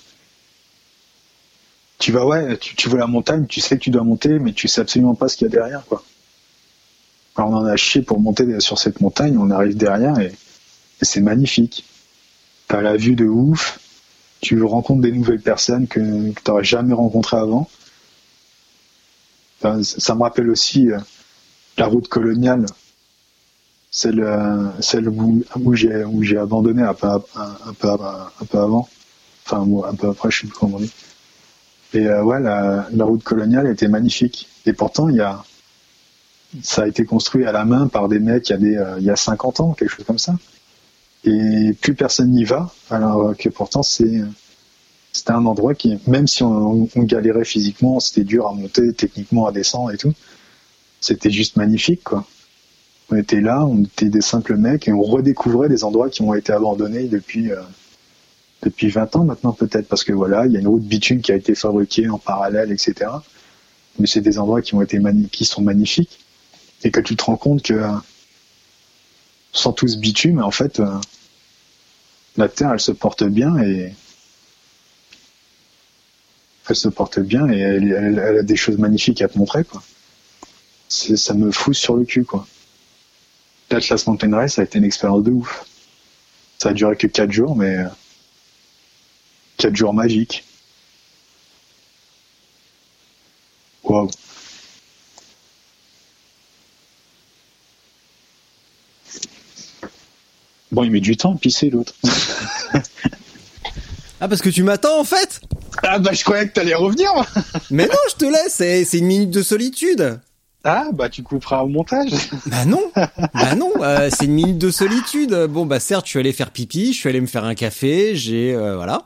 tu 1.99 2.13
vas, 2.13 2.25
ouais, 2.25 2.57
tu, 2.57 2.89
vois 2.89 3.01
la 3.01 3.07
montagne, 3.07 3.47
tu 3.47 3.61
sais 3.61 3.77
que 3.77 3.83
tu 3.83 3.91
dois 3.91 4.03
monter, 4.03 4.39
mais 4.39 4.55
tu 4.55 4.67
sais 4.67 4.81
absolument 4.81 5.15
pas 5.15 5.29
ce 5.29 5.37
qu'il 5.37 5.47
y 5.47 5.51
a 5.51 5.53
derrière, 5.53 5.85
quoi. 5.85 6.03
On 7.37 7.53
en 7.53 7.67
a 7.67 7.77
chié 7.77 8.01
pour 8.01 8.19
monter 8.19 8.61
sur 8.61 8.79
cette 8.79 9.03
montagne, 9.03 9.37
on 9.37 9.51
arrive 9.51 9.77
derrière 9.77 10.19
et, 10.21 10.33
et 11.03 11.05
c'est 11.05 11.21
magnifique. 11.21 11.85
T'as 12.67 12.81
la 12.81 12.97
vue 12.97 13.15
de 13.15 13.27
ouf, 13.27 13.79
tu 14.45 14.63
rencontres 14.63 15.01
des 15.01 15.13
nouvelles 15.13 15.41
personnes 15.41 15.87
que, 15.89 16.01
que 16.33 16.41
tu 16.41 16.51
n'aurais 16.51 16.65
jamais 16.65 16.93
rencontrées 16.95 17.39
avant. 17.39 17.69
Ça 19.83 20.15
me 20.15 20.23
rappelle 20.23 20.51
aussi 20.51 20.91
euh, 20.91 20.99
la 21.79 21.87
route 21.87 22.09
coloniale, 22.09 22.67
celle, 23.91 24.21
euh, 24.21 24.69
où, 25.57 25.75
j'ai 26.23 26.37
abandonné 26.37 26.83
un 26.83 26.93
peu, 26.93 27.09
avant, 28.53 28.89
enfin 29.47 29.67
un 29.89 29.95
peu 29.95 30.09
après, 30.11 30.31
je 30.31 30.41
sais 30.41 30.47
plus 30.47 30.57
comment 30.59 30.77
on 30.77 30.81
dit. 30.81 30.93
Et 31.95 32.07
euh, 32.07 32.23
ouais, 32.23 32.41
la, 32.41 33.05
route 33.05 33.23
coloniale 33.23 33.69
était 33.69 33.89
magnifique. 33.89 34.49
Et 34.67 34.75
pourtant, 34.75 35.09
ça 36.63 36.83
a 36.83 36.87
été 36.87 37.05
construit 37.05 37.47
à 37.47 37.53
la 37.53 37.65
main 37.65 37.89
par 37.89 38.09
des 38.09 38.19
mecs 38.19 38.51
il 38.51 38.73
y 38.73 38.77
a, 38.77 38.81
euh, 38.81 38.97
il 38.99 39.05
y 39.05 39.11
a 39.11 39.17
50 39.17 39.61
ans, 39.61 39.73
quelque 39.73 39.91
chose 39.91 40.05
comme 40.05 40.19
ça. 40.19 40.35
Et 41.25 41.73
plus 41.81 41.95
personne 41.95 42.31
n'y 42.31 42.45
va, 42.45 42.73
alors 42.91 43.37
que 43.37 43.49
pourtant 43.49 43.83
c'est 43.83 44.23
c'était 45.15 45.31
un 45.31 45.47
endroit 45.47 45.75
qui, 45.75 45.97
même 46.09 46.27
si 46.27 46.43
on, 46.43 46.89
galérait 46.97 47.45
physiquement, 47.45 48.01
c'était 48.01 48.25
dur 48.25 48.49
à 48.49 48.53
monter, 48.53 48.93
techniquement 48.93 49.47
à 49.47 49.53
descendre 49.53 49.93
et 49.93 49.97
tout, 49.97 50.13
c'était 51.01 51.31
juste 51.31 51.57
magnifique 51.57 52.03
quoi. 52.03 52.27
On 53.11 53.17
était 53.17 53.41
là, 53.41 53.65
on 53.65 53.85
était 53.85 54.09
des 54.09 54.23
simples 54.23 54.57
mecs 54.57 54.89
et 54.89 54.93
on 54.93 55.03
redécouvrait 55.03 55.69
des 55.69 55.85
endroits 55.85 56.11
qui 56.11 56.23
ont 56.23 56.35
été 56.35 56.53
abandonnés 56.53 57.05
depuis 57.05 57.53
euh, 57.53 57.61
depuis 58.63 58.89
20 58.89 59.17
ans 59.17 59.25
maintenant 59.25 59.53
peut-être 59.53 59.87
parce 59.89 60.05
que 60.05 60.13
voilà, 60.13 60.47
il 60.47 60.53
y 60.53 60.57
a 60.57 60.61
une 60.61 60.67
route 60.69 60.83
bitume 60.83 61.21
qui 61.21 61.31
a 61.31 61.37
été 61.37 61.55
fabriquée 61.55 62.09
en 62.09 62.19
parallèle, 62.19 62.73
etc. 62.73 63.11
Mais 63.99 64.07
c'est 64.07 64.23
des 64.23 64.39
endroits 64.39 64.63
qui 64.63 64.75
ont 64.75 64.83
été 64.83 65.01
qui 65.31 65.45
sont 65.45 65.63
magnifiques. 65.63 66.19
et 66.83 66.91
que 66.91 67.01
tu 67.01 67.17
te 67.17 67.25
rends 67.25 67.37
compte 67.37 67.63
que 67.63 67.75
euh, 69.55 69.59
sans 69.59 69.73
tout 69.73 69.89
ce 69.89 69.97
bitume, 69.97 70.43
en 70.43 70.51
fait, 70.51 70.81
euh, 70.81 71.01
la 72.37 72.49
Terre, 72.49 72.73
elle 72.73 72.81
se 72.81 72.93
porte 72.93 73.25
bien 73.25 73.57
et 73.63 73.95
elle 76.69 76.77
se 76.77 76.89
porte 76.89 77.21
bien 77.21 77.49
et 77.51 77.59
elle, 77.59 78.19
a 78.19 78.43
des 78.43 78.57
choses 78.57 78.79
magnifiques 78.79 79.23
à 79.23 79.29
te 79.29 79.39
montrer, 79.39 79.65
quoi. 79.65 79.83
Ça 80.89 81.35
me 81.35 81.51
fout 81.51 81.75
sur 81.75 81.97
le 81.97 82.05
cul, 82.05 82.25
quoi. 82.25 82.47
L'Atlas 83.71 84.07
Mountain 84.07 84.35
Race, 84.37 84.55
ça 84.55 84.63
a 84.63 84.65
été 84.65 84.79
une 84.79 84.85
expérience 84.85 85.25
de 85.25 85.31
ouf. 85.31 85.65
Ça 86.59 86.71
a 86.71 86.73
duré 86.73 86.97
que 86.97 87.07
4 87.07 87.33
jours, 87.33 87.57
mais 87.57 87.77
euh, 87.79 87.89
4 89.59 89.75
jours 89.75 89.95
magiques. 89.95 90.45
Waouh. 93.83 94.11
Bon, 100.75 100.83
il 100.83 100.91
met 100.91 101.01
du 101.01 101.17
temps 101.17 101.35
à 101.35 101.39
pisser 101.39 101.71
l'autre. 101.71 101.95
Ah 104.21 104.29
parce 104.29 104.41
que 104.41 104.49
tu 104.49 104.63
m'attends 104.63 105.01
en 105.01 105.05
fait 105.05 105.41
Ah 105.83 105.99
bah 105.99 106.13
je 106.15 106.25
croyais 106.25 106.49
que 106.49 106.55
t'allais 106.55 106.75
revenir. 106.75 107.11
moi. 107.15 107.27
Mais 107.71 107.87
non, 107.87 107.95
je 108.11 108.15
te 108.15 108.25
laisse, 108.25 108.87
c'est 108.89 108.99
une 108.99 109.07
minute 109.07 109.31
de 109.31 109.43
solitude. 109.43 110.19
Ah 110.63 110.87
bah 110.95 111.11
tu 111.11 111.23
couperas 111.23 111.63
au 111.63 111.67
montage. 111.69 112.11
Bah 112.47 112.65
non, 112.65 112.81
bah 112.95 113.55
non, 113.55 113.71
euh, 113.83 114.09
c'est 114.11 114.25
une 114.25 114.33
minute 114.33 114.57
de 114.59 114.71
solitude. 114.71 115.35
Bon 115.51 115.67
bah 115.67 115.81
certes, 115.81 116.07
je 116.07 116.11
suis 116.11 116.19
allé 116.21 116.33
faire 116.33 116.51
pipi, 116.53 116.95
je 116.95 116.99
suis 117.01 117.09
allé 117.09 117.21
me 117.21 117.27
faire 117.27 117.45
un 117.45 117.55
café, 117.55 118.15
j'ai 118.17 118.55
euh, 118.55 118.77
voilà. 118.77 119.03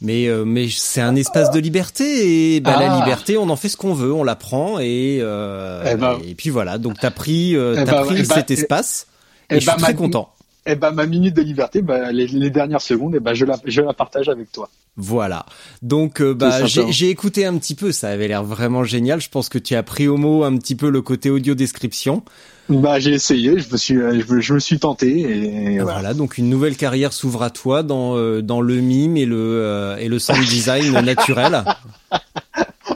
Mais 0.00 0.26
euh, 0.28 0.44
mais 0.46 0.68
c'est 0.70 1.02
un 1.02 1.16
espace 1.16 1.50
de 1.50 1.58
liberté 1.58 2.54
et 2.56 2.60
bah 2.60 2.76
la 2.80 2.94
Ah. 2.94 2.98
liberté, 3.00 3.36
on 3.36 3.50
en 3.50 3.56
fait 3.56 3.68
ce 3.68 3.76
qu'on 3.76 3.92
veut, 3.94 4.12
on 4.12 4.24
la 4.24 4.36
prend 4.36 4.78
et 4.78 5.18
euh, 5.20 5.82
Eh 5.92 5.96
ben. 5.96 6.18
et 6.26 6.34
puis 6.34 6.48
voilà. 6.48 6.78
Donc 6.78 6.98
t'as 6.98 7.10
pris 7.10 7.54
euh, 7.56 7.74
Eh 7.78 7.84
t'as 7.84 7.92
ben, 7.92 8.04
pris 8.06 8.16
eh 8.20 8.22
ben, 8.22 8.34
cet 8.36 8.50
eh- 8.50 8.54
espace 8.54 9.06
et, 9.50 9.60
je 9.60 9.68
suis 9.68 9.78
très 9.80 9.94
content. 9.94 10.30
Et 10.66 10.74
bah 10.74 10.90
ma 10.90 11.06
minute 11.06 11.34
de 11.34 11.42
liberté, 11.42 11.80
bah 11.80 12.10
les, 12.12 12.26
les 12.26 12.50
dernières 12.50 12.80
secondes, 12.80 13.14
et 13.14 13.20
bah 13.20 13.34
je 13.34 13.44
la 13.44 13.56
je 13.64 13.80
la 13.80 13.92
partage 13.92 14.28
avec 14.28 14.50
toi. 14.50 14.68
Voilà. 14.96 15.46
Donc 15.82 16.20
euh, 16.20 16.34
bah 16.34 16.64
j'ai 16.66 17.08
écouté 17.08 17.46
un 17.46 17.56
petit 17.58 17.74
peu, 17.74 17.92
ça 17.92 18.08
avait 18.08 18.28
l'air 18.28 18.42
vraiment 18.42 18.82
génial. 18.82 19.20
Je 19.20 19.28
pense 19.28 19.48
que 19.48 19.58
tu 19.58 19.74
as 19.74 19.82
pris 19.82 20.08
au 20.08 20.16
mot 20.16 20.42
un 20.42 20.56
petit 20.56 20.74
peu 20.74 20.90
le 20.90 21.02
côté 21.02 21.30
audio 21.30 21.54
description. 21.54 22.22
Bah 22.68 22.98
j'ai 22.98 23.12
essayé, 23.12 23.60
je 23.60 23.70
me 23.70 23.76
suis 23.76 23.96
euh, 23.96 24.20
je 24.26 24.34
me, 24.34 24.40
je 24.40 24.54
me 24.54 24.58
suis 24.58 24.80
tenté 24.80 25.20
Et 25.20 25.78
voilà. 25.78 26.00
voilà, 26.00 26.14
donc 26.14 26.36
une 26.36 26.50
nouvelle 26.50 26.76
carrière 26.76 27.12
s'ouvre 27.12 27.44
à 27.44 27.50
toi 27.50 27.84
dans 27.84 28.16
euh, 28.16 28.42
dans 28.42 28.60
le 28.60 28.76
mime 28.80 29.16
et 29.16 29.24
le 29.24 29.36
euh, 29.38 29.96
et 29.98 30.08
le 30.08 30.18
sound 30.18 30.44
design 30.44 30.92
naturel. 31.04 31.62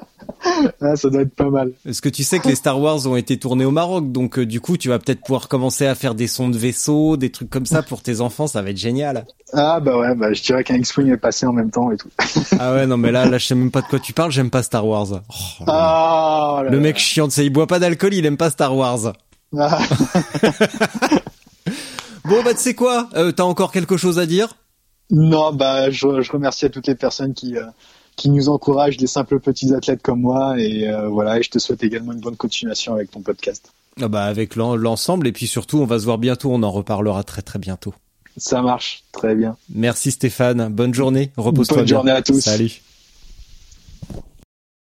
Ah, 0.80 0.96
ça 0.96 1.10
doit 1.10 1.22
être 1.22 1.34
pas 1.34 1.50
mal. 1.50 1.72
Parce 1.84 2.00
que 2.00 2.08
tu 2.08 2.24
sais 2.24 2.38
que 2.38 2.48
les 2.48 2.54
Star 2.54 2.80
Wars 2.80 3.06
ont 3.06 3.16
été 3.16 3.38
tournés 3.38 3.64
au 3.64 3.70
Maroc, 3.70 4.10
donc 4.12 4.38
euh, 4.38 4.46
du 4.46 4.60
coup 4.60 4.76
tu 4.76 4.88
vas 4.88 4.98
peut-être 4.98 5.20
pouvoir 5.22 5.48
commencer 5.48 5.86
à 5.86 5.94
faire 5.94 6.14
des 6.14 6.26
sons 6.26 6.48
de 6.48 6.56
vaisseau, 6.58 7.16
des 7.16 7.30
trucs 7.30 7.50
comme 7.50 7.66
ça 7.66 7.82
pour 7.82 8.02
tes 8.02 8.20
enfants, 8.20 8.46
ça 8.46 8.62
va 8.62 8.70
être 8.70 8.76
génial. 8.76 9.26
Ah 9.52 9.80
bah 9.80 9.98
ouais, 9.98 10.14
bah 10.14 10.32
je 10.32 10.42
dirais 10.42 10.64
qu'un 10.64 10.76
X-Wing 10.76 11.08
est 11.12 11.16
passé 11.16 11.44
en 11.46 11.52
même 11.52 11.70
temps 11.70 11.90
et 11.90 11.96
tout. 11.96 12.08
Ah 12.58 12.72
ouais 12.74 12.86
non 12.86 12.96
mais 12.96 13.10
là 13.12 13.26
là 13.28 13.38
je 13.38 13.46
sais 13.46 13.54
même 13.54 13.70
pas 13.70 13.82
de 13.82 13.86
quoi 13.86 13.98
tu 13.98 14.12
parles, 14.12 14.30
j'aime 14.32 14.50
pas 14.50 14.62
Star 14.62 14.86
Wars. 14.86 15.08
Oh, 15.60 15.64
Ah 15.66 16.60
là 16.64 16.70
le 16.70 16.76
là. 16.76 16.82
mec 16.82 16.98
chiant, 16.98 17.28
tu 17.28 17.34
sais, 17.34 17.44
il 17.46 17.50
boit 17.50 17.66
pas 17.66 17.78
d'alcool, 17.78 18.14
il 18.14 18.24
aime 18.26 18.36
pas 18.36 18.50
Star 18.50 18.74
Wars. 18.76 19.12
Ah. 19.58 19.78
Bon 22.24 22.42
bah 22.44 22.52
tu 22.54 22.60
sais 22.60 22.74
quoi, 22.74 23.08
euh, 23.14 23.32
t'as 23.32 23.42
encore 23.44 23.72
quelque 23.72 23.96
chose 23.96 24.18
à 24.18 24.26
dire? 24.26 24.54
Non, 25.10 25.52
bah 25.52 25.90
je, 25.90 26.20
je 26.20 26.30
remercie 26.32 26.66
à 26.66 26.68
toutes 26.68 26.86
les 26.86 26.94
personnes 26.94 27.34
qui 27.34 27.56
euh, 27.56 27.62
qui 28.20 28.28
nous 28.28 28.48
encouragent, 28.50 28.98
des 28.98 29.06
simples 29.06 29.40
petits 29.40 29.72
athlètes 29.74 30.02
comme 30.02 30.20
moi 30.20 30.58
et 30.60 30.86
euh, 30.88 31.08
voilà, 31.08 31.38
et 31.38 31.42
je 31.42 31.48
te 31.50 31.58
souhaite 31.58 31.82
également 31.82 32.12
une 32.12 32.20
bonne 32.20 32.36
continuation 32.36 32.92
avec 32.94 33.10
ton 33.10 33.20
podcast. 33.20 33.72
Ah 34.00 34.08
bah 34.08 34.24
avec 34.24 34.56
l'en- 34.56 34.76
l'ensemble 34.76 35.26
et 35.26 35.32
puis 35.32 35.46
surtout 35.46 35.78
on 35.78 35.86
va 35.86 35.98
se 35.98 36.04
voir 36.04 36.18
bientôt, 36.18 36.50
on 36.52 36.62
en 36.62 36.70
reparlera 36.70 37.24
très 37.24 37.42
très 37.42 37.58
bientôt. 37.58 37.94
Ça 38.36 38.60
marche, 38.62 39.04
très 39.12 39.34
bien. 39.34 39.56
Merci 39.74 40.10
Stéphane, 40.10 40.68
bonne 40.68 40.92
journée, 40.94 41.30
repose-toi 41.36 41.78
Bonne 41.78 41.86
bien. 41.86 41.96
journée 41.96 42.12
à 42.12 42.22
tous. 42.22 42.40
Salut. 42.40 42.80